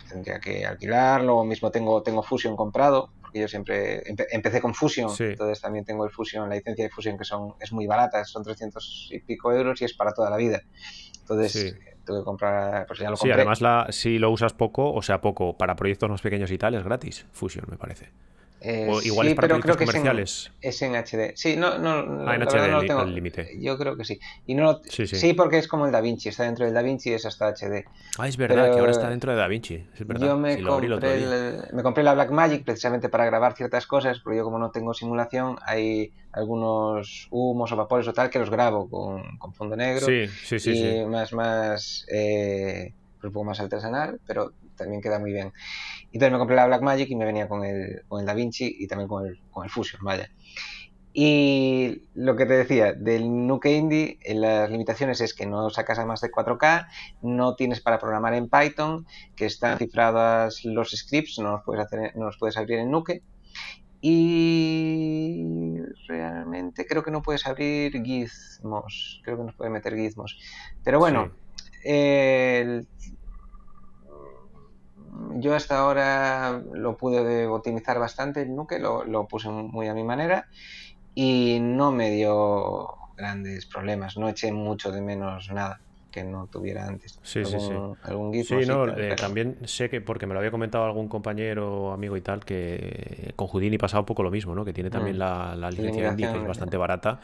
tendría 0.09 0.41
que 0.41 0.67
alquilarlo. 0.67 1.37
O 1.37 1.45
mismo 1.45 1.71
tengo, 1.71 2.03
tengo 2.03 2.25
Fusion 2.25 2.57
comprado, 2.57 3.11
porque 3.21 3.39
yo 3.39 3.47
siempre 3.47 4.03
empecé 4.33 4.61
con 4.61 4.75
Fusion. 4.75 5.11
Entonces 5.17 5.61
también 5.61 5.85
tengo 5.85 6.05
el 6.05 6.11
Fusion, 6.11 6.49
la 6.49 6.57
licencia 6.57 6.85
de 6.85 6.91
Fusion, 6.91 7.17
que 7.17 7.25
son, 7.25 7.55
es 7.61 7.73
muy 7.73 7.87
barata, 7.87 8.25
son 8.25 8.43
300 8.43 9.11
y 9.13 9.21
pico 9.21 9.53
euros 9.53 9.81
y 9.81 9.85
es 9.85 9.95
para 9.95 10.13
toda 10.13 10.29
la 10.29 10.37
vida. 10.37 10.61
Entonces, 11.21 11.77
tuve 12.05 12.19
que 12.19 12.25
comprar, 12.25 12.87
pues 12.87 12.99
ya 12.99 13.11
lo 13.11 13.17
compré. 13.17 13.33
Sí, 13.33 13.37
además 13.37 13.61
la, 13.61 13.87
si 13.91 14.19
lo 14.19 14.31
usas 14.31 14.55
poco, 14.55 14.93
o 14.93 15.03
sea, 15.03 15.21
poco, 15.21 15.57
para 15.57 15.77
proyectos 15.77 16.11
más 16.11 16.21
pequeños 16.21 16.51
y 16.51 16.59
tal, 16.59 16.75
es 16.75 16.83
gratis 16.83 17.27
Fusion, 17.33 17.67
me 17.69 17.77
parece. 17.77 18.11
Eh, 18.69 18.89
igual 19.05 19.27
sí, 19.27 19.31
es 19.31 19.37
para 19.37 19.47
pero 19.47 19.61
creo 19.61 19.77
que 19.77 19.87
comerciales. 19.87 20.51
Es 20.61 20.83
en, 20.83 20.97
HD. 20.97 21.37
Sí, 21.37 21.57
no, 21.57 21.79
no, 21.79 22.27
ah, 22.29 22.35
en 22.35 22.43
HD 22.43 22.69
no 22.69 22.81
tengo. 22.81 23.03
el 23.03 23.15
límite. 23.15 23.57
Yo 23.61 23.79
creo 23.79 23.97
que 23.97 24.05
sí. 24.05 24.19
Y 24.45 24.57
no, 24.57 24.81
sí, 24.89 25.07
sí. 25.07 25.15
sí, 25.15 25.35
porque 25.35 25.59
es 25.59 25.69
como 25.69 25.87
el 25.87 25.93
DaVinci, 25.93 26.31
está 26.31 26.43
dentro 26.43 26.65
del 26.65 26.75
DaVinci 26.75 27.11
y 27.11 27.13
es 27.13 27.25
hasta 27.27 27.55
HD. 27.55 27.85
Ah, 28.19 28.27
es 28.27 28.37
verdad 28.37 28.73
que 28.73 28.81
ahora 28.81 28.91
está 28.91 29.09
dentro 29.09 29.31
de 29.31 29.39
DaVinci. 29.39 29.87
Es 29.95 30.05
verdad. 30.05 30.27
Yo 30.27 30.37
me, 30.37 30.61
compré 30.61 31.61
me 31.73 31.83
compré 31.85 32.03
la 32.03 32.15
Blackmagic 32.15 32.65
precisamente 32.65 33.09
para 33.09 33.25
grabar 33.25 33.55
ciertas 33.55 33.87
cosas, 33.87 34.19
porque 34.19 34.39
yo 34.39 34.43
como 34.43 34.59
no 34.59 34.73
tengo 34.73 34.93
simulación, 34.95 35.57
hay 35.65 36.13
algunos 36.33 37.29
humos 37.31 37.71
o 37.71 37.77
vapores 37.77 38.09
o 38.09 38.13
tal 38.13 38.31
que 38.31 38.41
los 38.41 38.51
grabo 38.51 38.91
con, 38.91 39.39
con 39.39 39.55
fondo 39.55 39.77
negro. 39.77 40.07
Sí, 40.07 40.27
sí, 40.27 40.59
sí. 40.59 40.73
Y 40.73 41.07
más, 41.07 41.33
más, 41.33 42.05
eh, 42.13 42.93
un 43.23 43.31
poco 43.31 43.45
más 43.45 43.61
artesanal, 43.61 44.19
pero 44.27 44.53
también 44.77 45.01
queda 45.01 45.19
muy 45.19 45.33
bien. 45.33 45.53
Entonces 46.13 46.33
me 46.33 46.39
compré 46.39 46.57
la 46.57 46.67
Blackmagic 46.67 47.11
y 47.11 47.17
me 47.17 47.25
venía 47.25 47.49
con 47.49 47.65
el, 47.65 48.03
con 48.09 48.21
el 48.21 48.27
DaVinci 48.27 48.77
y 48.79 48.87
también 48.87 49.09
con 49.09 49.27
el, 49.27 49.41
con 49.51 49.65
el 49.65 49.71
Fusion, 49.71 50.03
vaya. 50.05 50.31
Y 51.19 52.03
lo 52.13 52.37
que 52.37 52.45
te 52.45 52.53
decía, 52.53 52.93
del 52.93 53.47
Nuke 53.47 53.71
Indie, 53.71 54.19
en 54.23 54.43
las 54.43 54.71
limitaciones 54.71 55.23
es 55.23 55.33
que 55.33 55.47
no 55.47 55.71
sacas 55.71 55.99
a 55.99 56.05
más 56.05 56.21
de 56.21 56.31
4K, 56.31 56.89
no 57.23 57.55
tienes 57.55 57.81
para 57.81 57.99
programar 57.99 58.35
en 58.35 58.51
Python, 58.51 59.07
que 59.35 59.47
están 59.47 59.79
cifradas 59.79 60.63
los 60.65 60.91
scripts, 60.91 61.39
no 61.39 61.53
los 61.53 61.63
puedes, 61.65 61.87
hacer, 61.87 62.15
no 62.17 62.27
los 62.27 62.37
puedes 62.37 62.59
abrir 62.59 62.81
en 62.81 62.91
Nuke. 62.91 63.23
Y 64.03 65.79
realmente 66.07 66.85
creo 66.85 67.03
que 67.03 67.11
no 67.11 67.23
puedes 67.23 67.47
abrir 67.47 67.93
gizmos, 68.05 69.23
creo 69.25 69.39
que 69.39 69.45
no 69.45 69.53
puedes 69.57 69.73
meter 69.73 69.97
gizmos. 69.97 70.39
Pero 70.85 70.99
bueno, 70.99 71.33
el 71.83 72.87
yo 75.37 75.55
hasta 75.55 75.79
ahora 75.79 76.63
lo 76.73 76.97
pude 76.97 77.47
optimizar 77.47 77.99
bastante 77.99 78.43
el 78.43 78.55
Nuke, 78.55 78.79
lo, 78.79 79.05
lo 79.05 79.27
puse 79.27 79.49
muy 79.51 79.89
a 79.89 79.95
mi 79.95 80.05
manera 80.05 80.47
y 81.15 81.59
no 81.61 81.93
me 81.93 82.11
dio 82.11 82.89
grandes 83.17 83.69
problemas, 83.69 84.17
no 84.17 84.29
eché 84.29 84.53
mucho 84.53 84.93
de 84.93 85.03
menos 85.03 85.51
nada 85.53 85.81
que 86.17 86.25
no 86.25 86.47
tuviera 86.47 86.87
antes. 86.87 87.19
Sí, 87.23 87.45
sí, 87.45 87.61
sí. 87.61 87.73
Algún 88.05 88.33
sí, 88.43 88.55
no, 88.67 88.89
eh, 88.89 89.15
también 89.17 89.59
sé 89.65 89.91
que, 89.91 90.01
porque 90.01 90.27
me 90.27 90.33
lo 90.33 90.41
había 90.41 90.51
comentado 90.51 90.85
algún 90.85 91.09
compañero, 91.09 91.93
amigo 91.93 92.17
y 92.17 92.23
tal, 92.23 92.43
que 92.43 93.35
con 93.37 93.49
Houdini 93.49 93.77
pasaba 93.77 94.01
un 94.01 94.07
poco 94.07 94.23
lo 94.23 94.31
mismo, 94.31 94.55
¿no? 94.55 94.65
Que 94.65 94.73
tiene 94.73 94.89
también 94.89 95.17
mm. 95.17 95.19
la, 95.19 95.57
la, 95.57 95.71
licencia 95.71 96.09
Indie, 96.09 96.33
que 96.33 96.39
es 96.39 96.47
bastante 96.47 96.79
barata, 96.79 97.21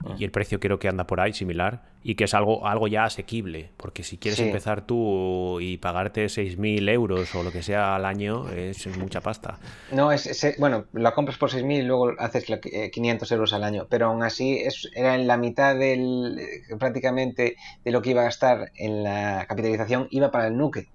mm. 0.00 0.14
y 0.16 0.24
el 0.24 0.30
precio 0.30 0.60
creo 0.60 0.78
que 0.78 0.86
anda 0.86 1.08
por 1.08 1.18
ahí, 1.18 1.32
similar, 1.32 1.82
y 2.04 2.14
que 2.14 2.22
es 2.22 2.34
algo, 2.34 2.68
algo 2.68 2.86
ya 2.86 3.02
asequible, 3.02 3.70
porque 3.76 4.04
si 4.04 4.16
quieres 4.16 4.38
empezar 4.38 4.86
tú 4.86 5.58
y 5.60 5.78
pagarte 5.78 6.26
6.000 6.26 6.88
euros 6.88 7.34
o 7.34 7.42
lo 7.42 7.50
que 7.50 7.64
sea 7.64 7.96
al 7.96 8.04
año, 8.04 8.48
es 8.50 8.86
mucha 8.96 9.20
pasta. 9.20 9.58
No, 9.90 10.12
es, 10.12 10.54
bueno, 10.58 10.84
la 10.92 11.14
compras 11.14 11.36
por 11.36 11.50
6.000 11.50 11.80
y 11.80 11.82
luego 11.82 12.12
haces 12.20 12.46
500 12.92 13.32
euros 13.32 13.52
al 13.52 13.64
año, 13.64 13.88
pero 13.90 14.06
aún 14.06 14.22
así 14.22 14.58
es, 14.58 14.88
era 14.94 15.16
en 15.16 15.26
la 15.26 15.36
mitad 15.36 15.74
del, 15.74 16.38
prácticamente 16.78 17.56
de 17.84 17.90
lo 17.90 18.02
que 18.02 18.10
iba 18.10 18.22
a 18.22 18.28
estar 18.36 18.70
en 18.74 19.02
la 19.02 19.46
capitalización 19.48 20.08
iba 20.10 20.30
para 20.30 20.46
el 20.46 20.56
Nuke. 20.56 20.88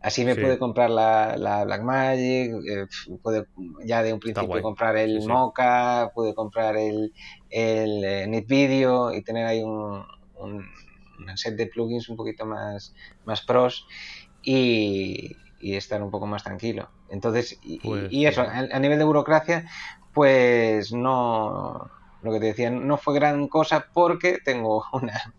Así 0.00 0.24
me 0.24 0.34
pude 0.34 0.58
comprar 0.58 0.90
la, 0.90 1.36
la 1.36 1.64
Blackmagic, 1.64 2.52
eh, 2.68 2.86
pude 3.22 3.46
ya 3.84 4.02
de 4.02 4.12
un 4.12 4.18
principio 4.18 4.60
comprar 4.60 4.96
el 4.96 5.24
Mocha, 5.28 6.10
pude 6.12 6.34
comprar 6.34 6.76
el, 6.76 7.12
el 7.50 8.04
eh, 8.04 8.26
NetVideo 8.26 9.14
y 9.14 9.22
tener 9.22 9.46
ahí 9.46 9.62
un, 9.62 10.04
un, 10.38 10.66
set 11.36 11.54
de 11.54 11.68
plugins 11.68 12.08
un 12.08 12.16
poquito 12.16 12.44
más, 12.44 12.92
más 13.24 13.42
pros 13.42 13.86
y, 14.42 15.36
y 15.60 15.76
estar 15.76 16.02
un 16.02 16.10
poco 16.10 16.26
más 16.26 16.42
tranquilo. 16.42 16.90
Entonces, 17.08 17.60
y, 17.62 17.78
pues 17.78 18.08
eso, 18.10 18.42
a, 18.42 18.78
nivel 18.80 18.98
de 18.98 19.04
burocracia, 19.04 19.68
pues 20.12 20.92
no, 20.92 21.90
lo 22.22 22.32
que 22.32 22.40
te 22.40 22.46
decía, 22.46 22.70
no 22.70 22.96
fue 22.96 23.14
gran 23.14 23.46
cosa 23.46 23.86
porque 23.94 24.38
tengo 24.44 24.84
una 24.92 25.32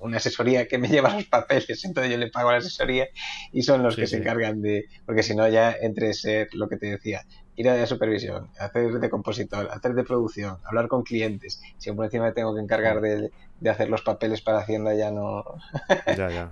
una 0.00 0.18
asesoría 0.18 0.66
que 0.66 0.78
me 0.78 0.88
lleva 0.88 1.14
los 1.14 1.24
papeles, 1.24 1.84
entonces 1.84 2.12
yo 2.12 2.18
le 2.18 2.30
pago 2.30 2.50
la 2.50 2.58
asesoría 2.58 3.08
y 3.52 3.62
son 3.62 3.82
los 3.82 3.96
que 3.96 4.06
se 4.06 4.18
encargan 4.18 4.62
de, 4.62 4.86
porque 5.06 5.22
si 5.22 5.34
no 5.34 5.48
ya 5.48 5.72
entre 5.72 6.12
ser 6.14 6.48
lo 6.54 6.68
que 6.68 6.76
te 6.76 6.86
decía, 6.86 7.24
ir 7.56 7.68
a 7.68 7.76
la 7.76 7.86
supervisión, 7.86 8.50
hacer 8.58 8.98
de 8.98 9.10
compositor, 9.10 9.68
hacer 9.70 9.94
de 9.94 10.04
producción, 10.04 10.58
hablar 10.64 10.88
con 10.88 11.02
clientes. 11.02 11.62
Si 11.78 11.92
por 11.92 12.04
encima 12.04 12.24
me 12.24 12.32
tengo 12.32 12.54
que 12.54 12.60
encargar 12.60 13.00
de, 13.00 13.30
hacer 13.68 13.88
los 13.88 14.02
papeles 14.02 14.42
para 14.42 14.58
Hacienda, 14.58 14.94
ya 14.94 15.10
no, 15.10 15.44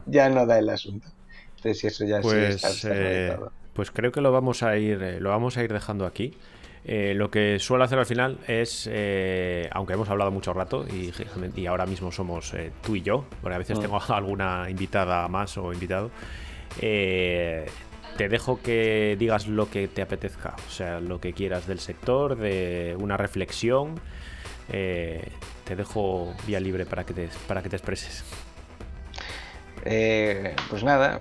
ya, 0.06 0.28
no 0.30 0.46
da 0.46 0.58
el 0.58 0.68
asunto. 0.68 1.08
Entonces, 1.56 1.84
eso 1.84 2.04
ya 2.04 2.20
pues, 2.20 2.84
eh, 2.84 3.36
pues 3.72 3.90
creo 3.90 4.12
que 4.12 4.20
lo 4.20 4.32
vamos 4.32 4.62
a 4.62 4.76
ir, 4.76 5.02
eh, 5.02 5.20
lo 5.20 5.30
vamos 5.30 5.56
a 5.56 5.64
ir 5.64 5.72
dejando 5.72 6.06
aquí. 6.06 6.34
Eh, 6.84 7.14
lo 7.14 7.30
que 7.30 7.58
suelo 7.60 7.84
hacer 7.84 7.98
al 7.98 8.06
final 8.06 8.38
es, 8.48 8.90
aunque 9.70 9.92
hemos 9.92 10.08
hablado 10.08 10.30
mucho 10.30 10.52
rato 10.52 10.84
y, 10.88 11.12
y 11.54 11.66
ahora 11.66 11.86
mismo 11.86 12.10
somos 12.10 12.52
tú 12.82 12.96
y 12.96 13.02
yo, 13.02 13.24
porque 13.40 13.54
a 13.54 13.58
veces 13.58 13.78
mm. 13.78 13.82
tengo 13.82 14.02
alguna 14.08 14.68
invitada 14.68 15.28
más 15.28 15.56
o 15.58 15.72
invitado, 15.72 16.10
te 18.16 18.28
dejo 18.28 18.60
que 18.60 19.16
digas 19.18 19.46
lo 19.46 19.70
que 19.70 19.88
te 19.88 20.02
apetezca, 20.02 20.54
o 20.66 20.70
sea, 20.70 21.00
lo 21.00 21.20
que 21.20 21.32
quieras 21.32 21.66
del 21.66 21.80
sector, 21.80 22.36
de 22.36 22.96
una 22.98 23.16
reflexión. 23.16 24.00
Eh, 24.70 25.30
te 25.64 25.76
dejo 25.76 26.34
vía 26.46 26.60
libre 26.60 26.86
para 26.86 27.04
que 27.04 27.14
te, 27.14 27.28
para 27.46 27.62
que 27.62 27.68
te 27.68 27.76
expreses. 27.76 28.24
Eh, 29.84 30.54
pues 30.70 30.84
nada, 30.84 31.20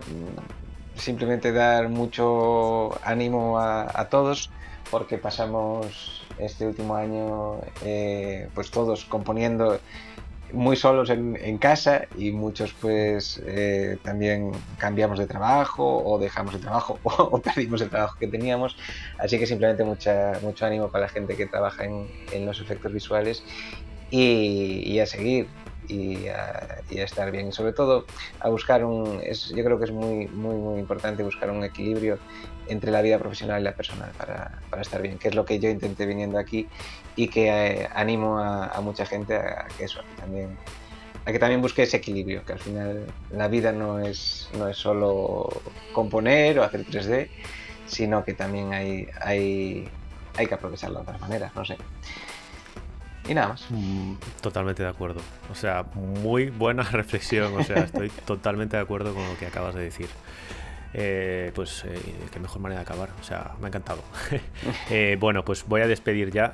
simplemente 0.95 1.51
dar 1.51 1.89
mucho 1.89 2.99
ánimo 3.05 3.59
a, 3.59 4.07
todos 4.09 4.51
porque 4.91 5.17
pasamos 5.17 6.21
este 6.37 6.67
último 6.67 6.95
año 6.95 7.61
eh, 7.83 8.49
pues 8.53 8.69
todos 8.69 9.05
componiendo 9.05 9.79
muy 10.53 10.75
solos 10.75 11.09
en, 11.09 11.57
casa 11.57 12.07
y 12.17 12.31
muchos 12.31 12.73
pues 12.73 13.41
eh, 13.45 13.97
también 14.03 14.51
cambiamos 14.77 15.17
de 15.17 15.25
trabajo 15.25 16.03
o 16.03 16.19
dejamos 16.19 16.53
el 16.55 16.61
trabajo 16.61 16.99
o, 17.03 17.39
perdimos 17.39 17.81
el 17.81 17.89
trabajo 17.89 18.17
que 18.19 18.27
teníamos. 18.27 18.75
Así 19.17 19.39
que 19.39 19.45
simplemente 19.45 19.83
mucho 19.83 20.65
ánimo 20.65 20.89
para 20.89 21.05
la 21.05 21.09
gente 21.09 21.35
que 21.35 21.45
trabaja 21.45 21.85
en, 21.85 22.45
los 22.45 22.59
efectos 22.59 22.91
visuales 22.91 23.43
y, 24.09 24.99
a 24.99 25.05
seguir 25.05 25.47
y 25.91 26.27
a, 26.27 26.81
estar 26.89 27.31
bien. 27.31 27.49
Y 27.49 27.51
sobre 27.51 27.73
todo 27.73 28.05
a 28.39 28.49
buscar 28.49 28.83
un... 28.85 29.21
yo 29.21 29.63
creo 29.63 29.77
que 29.77 29.85
es 29.85 29.91
muy, 29.91 30.27
muy, 30.27 30.55
muy 30.55 30.79
importante 30.79 31.23
buscar 31.23 31.49
un 31.51 31.63
equilibrio 31.63 32.17
entre 32.67 32.91
la 32.91 33.01
vida 33.01 33.19
profesional 33.19 33.61
y 33.61 33.63
la 33.63 33.73
personal 33.73 34.11
para, 34.17 34.59
para, 34.69 34.81
estar 34.81 35.01
bien, 35.01 35.17
que 35.17 35.27
es 35.27 35.35
lo 35.35 35.45
que 35.45 35.59
yo 35.59 35.69
intenté 35.69 36.05
viniendo 36.05 36.37
aquí 36.37 36.67
y 37.15 37.27
que 37.27 37.47
eh, 37.47 37.89
animo 37.93 38.39
a, 38.39 38.79
mucha 38.81 39.05
gente 39.05 39.35
a, 39.35 39.67
que 39.77 39.85
eso, 39.85 40.01
también, 40.17 40.57
a 41.25 41.31
que 41.31 41.39
también 41.39 41.61
busque 41.61 41.83
ese 41.83 41.97
equilibrio, 41.97 42.45
que 42.45 42.53
al 42.53 42.59
final 42.59 43.05
la 43.31 43.47
vida 43.47 43.71
no 43.71 43.99
es, 43.99 44.49
no 44.57 44.67
es 44.67 44.77
solo 44.77 45.49
componer 45.91 46.59
o 46.59 46.63
hacer 46.63 46.85
3D, 46.85 47.29
sino 47.85 48.23
que 48.23 48.33
también 48.33 48.73
hay, 48.73 49.07
hay, 49.19 49.89
hay 50.37 50.47
que 50.47 50.53
aprovecharlo 50.53 50.99
de 50.99 51.03
otras 51.03 51.19
maneras, 51.19 51.53
no 51.55 51.65
sé. 51.65 51.75
Y 53.27 53.33
nada 53.33 53.49
más. 53.49 53.65
Mm, 53.69 54.15
totalmente 54.41 54.83
de 54.83 54.89
acuerdo. 54.89 55.21
O 55.51 55.55
sea, 55.55 55.85
muy 55.93 56.49
buena 56.49 56.83
reflexión. 56.91 57.55
O 57.55 57.63
sea, 57.63 57.77
estoy 57.77 58.09
totalmente 58.09 58.77
de 58.77 58.83
acuerdo 58.83 59.13
con 59.13 59.27
lo 59.27 59.37
que 59.37 59.45
acabas 59.45 59.75
de 59.75 59.83
decir. 59.83 60.07
Eh, 60.93 61.51
pues 61.55 61.85
eh, 61.85 61.99
qué 62.31 62.39
mejor 62.39 62.61
manera 62.61 62.81
de 62.81 62.85
acabar. 62.85 63.09
O 63.19 63.23
sea, 63.23 63.53
me 63.59 63.65
ha 63.65 63.67
encantado. 63.69 64.03
Eh, 64.89 65.17
bueno, 65.19 65.45
pues 65.45 65.65
voy 65.67 65.81
a 65.81 65.87
despedir 65.87 66.31
ya. 66.31 66.53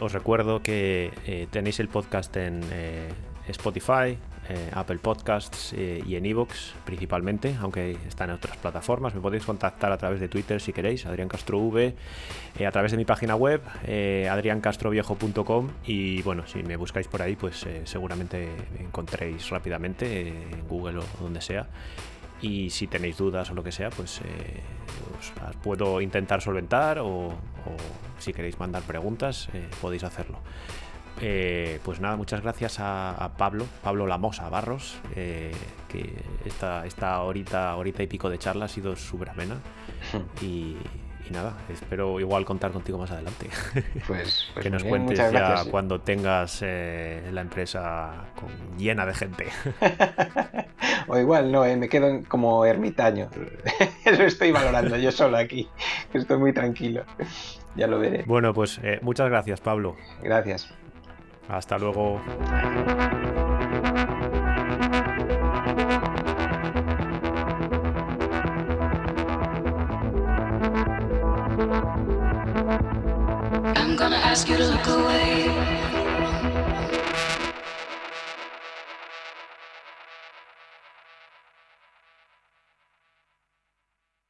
os 0.00 0.12
recuerdo 0.12 0.62
que 0.62 1.48
tenéis 1.50 1.80
el 1.80 1.88
podcast 1.88 2.36
en 2.36 2.62
Spotify, 3.48 4.18
Apple 4.72 4.98
Podcasts 4.98 5.72
y 5.72 6.16
en 6.16 6.26
Evox 6.26 6.74
principalmente, 6.84 7.56
aunque 7.60 7.96
están 8.06 8.30
en 8.30 8.36
otras 8.36 8.56
plataformas. 8.56 9.14
Me 9.14 9.20
podéis 9.20 9.44
contactar 9.44 9.92
a 9.92 9.98
través 9.98 10.20
de 10.20 10.28
Twitter 10.28 10.60
si 10.60 10.72
queréis, 10.72 11.06
Adrián 11.06 11.28
Castro 11.28 11.58
V, 11.58 11.94
a 12.66 12.70
través 12.70 12.92
de 12.92 12.96
mi 12.96 13.04
página 13.04 13.36
web, 13.36 13.60
adriancastroviejo.com 13.84 15.70
y 15.86 16.22
bueno, 16.22 16.46
si 16.46 16.62
me 16.62 16.76
buscáis 16.76 17.08
por 17.08 17.22
ahí, 17.22 17.36
pues 17.36 17.66
seguramente 17.84 18.48
me 18.78 18.84
encontréis 18.84 19.50
rápidamente 19.50 20.28
en 20.28 20.68
Google 20.68 20.98
o 20.98 21.22
donde 21.22 21.40
sea 21.40 21.66
y 22.40 22.70
si 22.70 22.86
tenéis 22.86 23.16
dudas 23.16 23.50
o 23.50 23.54
lo 23.54 23.62
que 23.62 23.72
sea, 23.72 23.90
pues 23.90 24.20
eh, 24.20 24.60
os 25.18 25.42
las 25.42 25.56
puedo 25.56 26.00
intentar 26.00 26.42
solventar 26.42 26.98
o, 26.98 27.32
si 28.18 28.32
queréis 28.32 28.58
mandar 28.58 28.82
preguntas, 28.82 29.48
eh, 29.52 29.68
podéis 29.80 30.04
hacerlo. 30.04 30.38
Eh, 31.20 31.80
pues 31.84 32.00
nada, 32.00 32.16
muchas 32.16 32.42
gracias 32.42 32.76
a, 32.78 33.30
Pablo, 33.38 33.66
Pablo 33.82 34.06
Lamosa 34.06 34.48
Barros, 34.48 34.98
que 35.14 36.14
esta, 36.44 36.84
esta 36.86 37.22
horita, 37.22 37.74
horita 37.76 38.02
y 38.02 38.06
pico 38.06 38.28
de 38.28 38.38
charla 38.38 38.66
ha 38.66 38.68
sido 38.68 38.96
súper 38.96 39.30
amena. 39.30 39.56
Y, 40.42 40.76
y 41.28 41.32
nada, 41.32 41.54
espero 41.68 42.20
igual 42.20 42.44
contar 42.44 42.70
contigo 42.70 42.98
más 42.98 43.10
adelante. 43.10 43.48
Pues, 44.06 44.48
pues 44.54 44.54
que 44.62 44.70
nos 44.70 44.84
cuentes 44.84 45.18
ya 45.18 45.64
cuando 45.70 46.00
tengas 46.00 46.60
eh, 46.62 47.28
la 47.32 47.40
empresa 47.40 48.26
llena 48.78 49.04
de 49.06 49.14
gente. 49.14 49.46
o 51.08 51.18
igual 51.18 51.50
no, 51.50 51.64
eh, 51.64 51.76
me 51.76 51.88
quedo 51.88 52.22
como 52.28 52.64
ermitaño. 52.64 53.28
Eso 54.04 54.22
estoy 54.22 54.52
valorando 54.52 54.96
yo 54.96 55.10
solo 55.10 55.36
aquí. 55.36 55.68
Estoy 56.12 56.38
muy 56.38 56.52
tranquilo. 56.52 57.04
Ya 57.74 57.86
lo 57.86 57.98
veré. 57.98 58.22
Bueno, 58.26 58.54
pues 58.54 58.78
eh, 58.82 59.00
muchas 59.02 59.28
gracias, 59.28 59.60
Pablo. 59.60 59.96
Gracias. 60.22 60.72
Hasta 61.48 61.78
luego. 61.78 62.20
I'm 73.76 73.96
gonna 73.96 74.16
ask 74.16 74.48
you 74.48 74.56
to 74.56 74.64
look 74.64 74.86
away. 74.88 75.65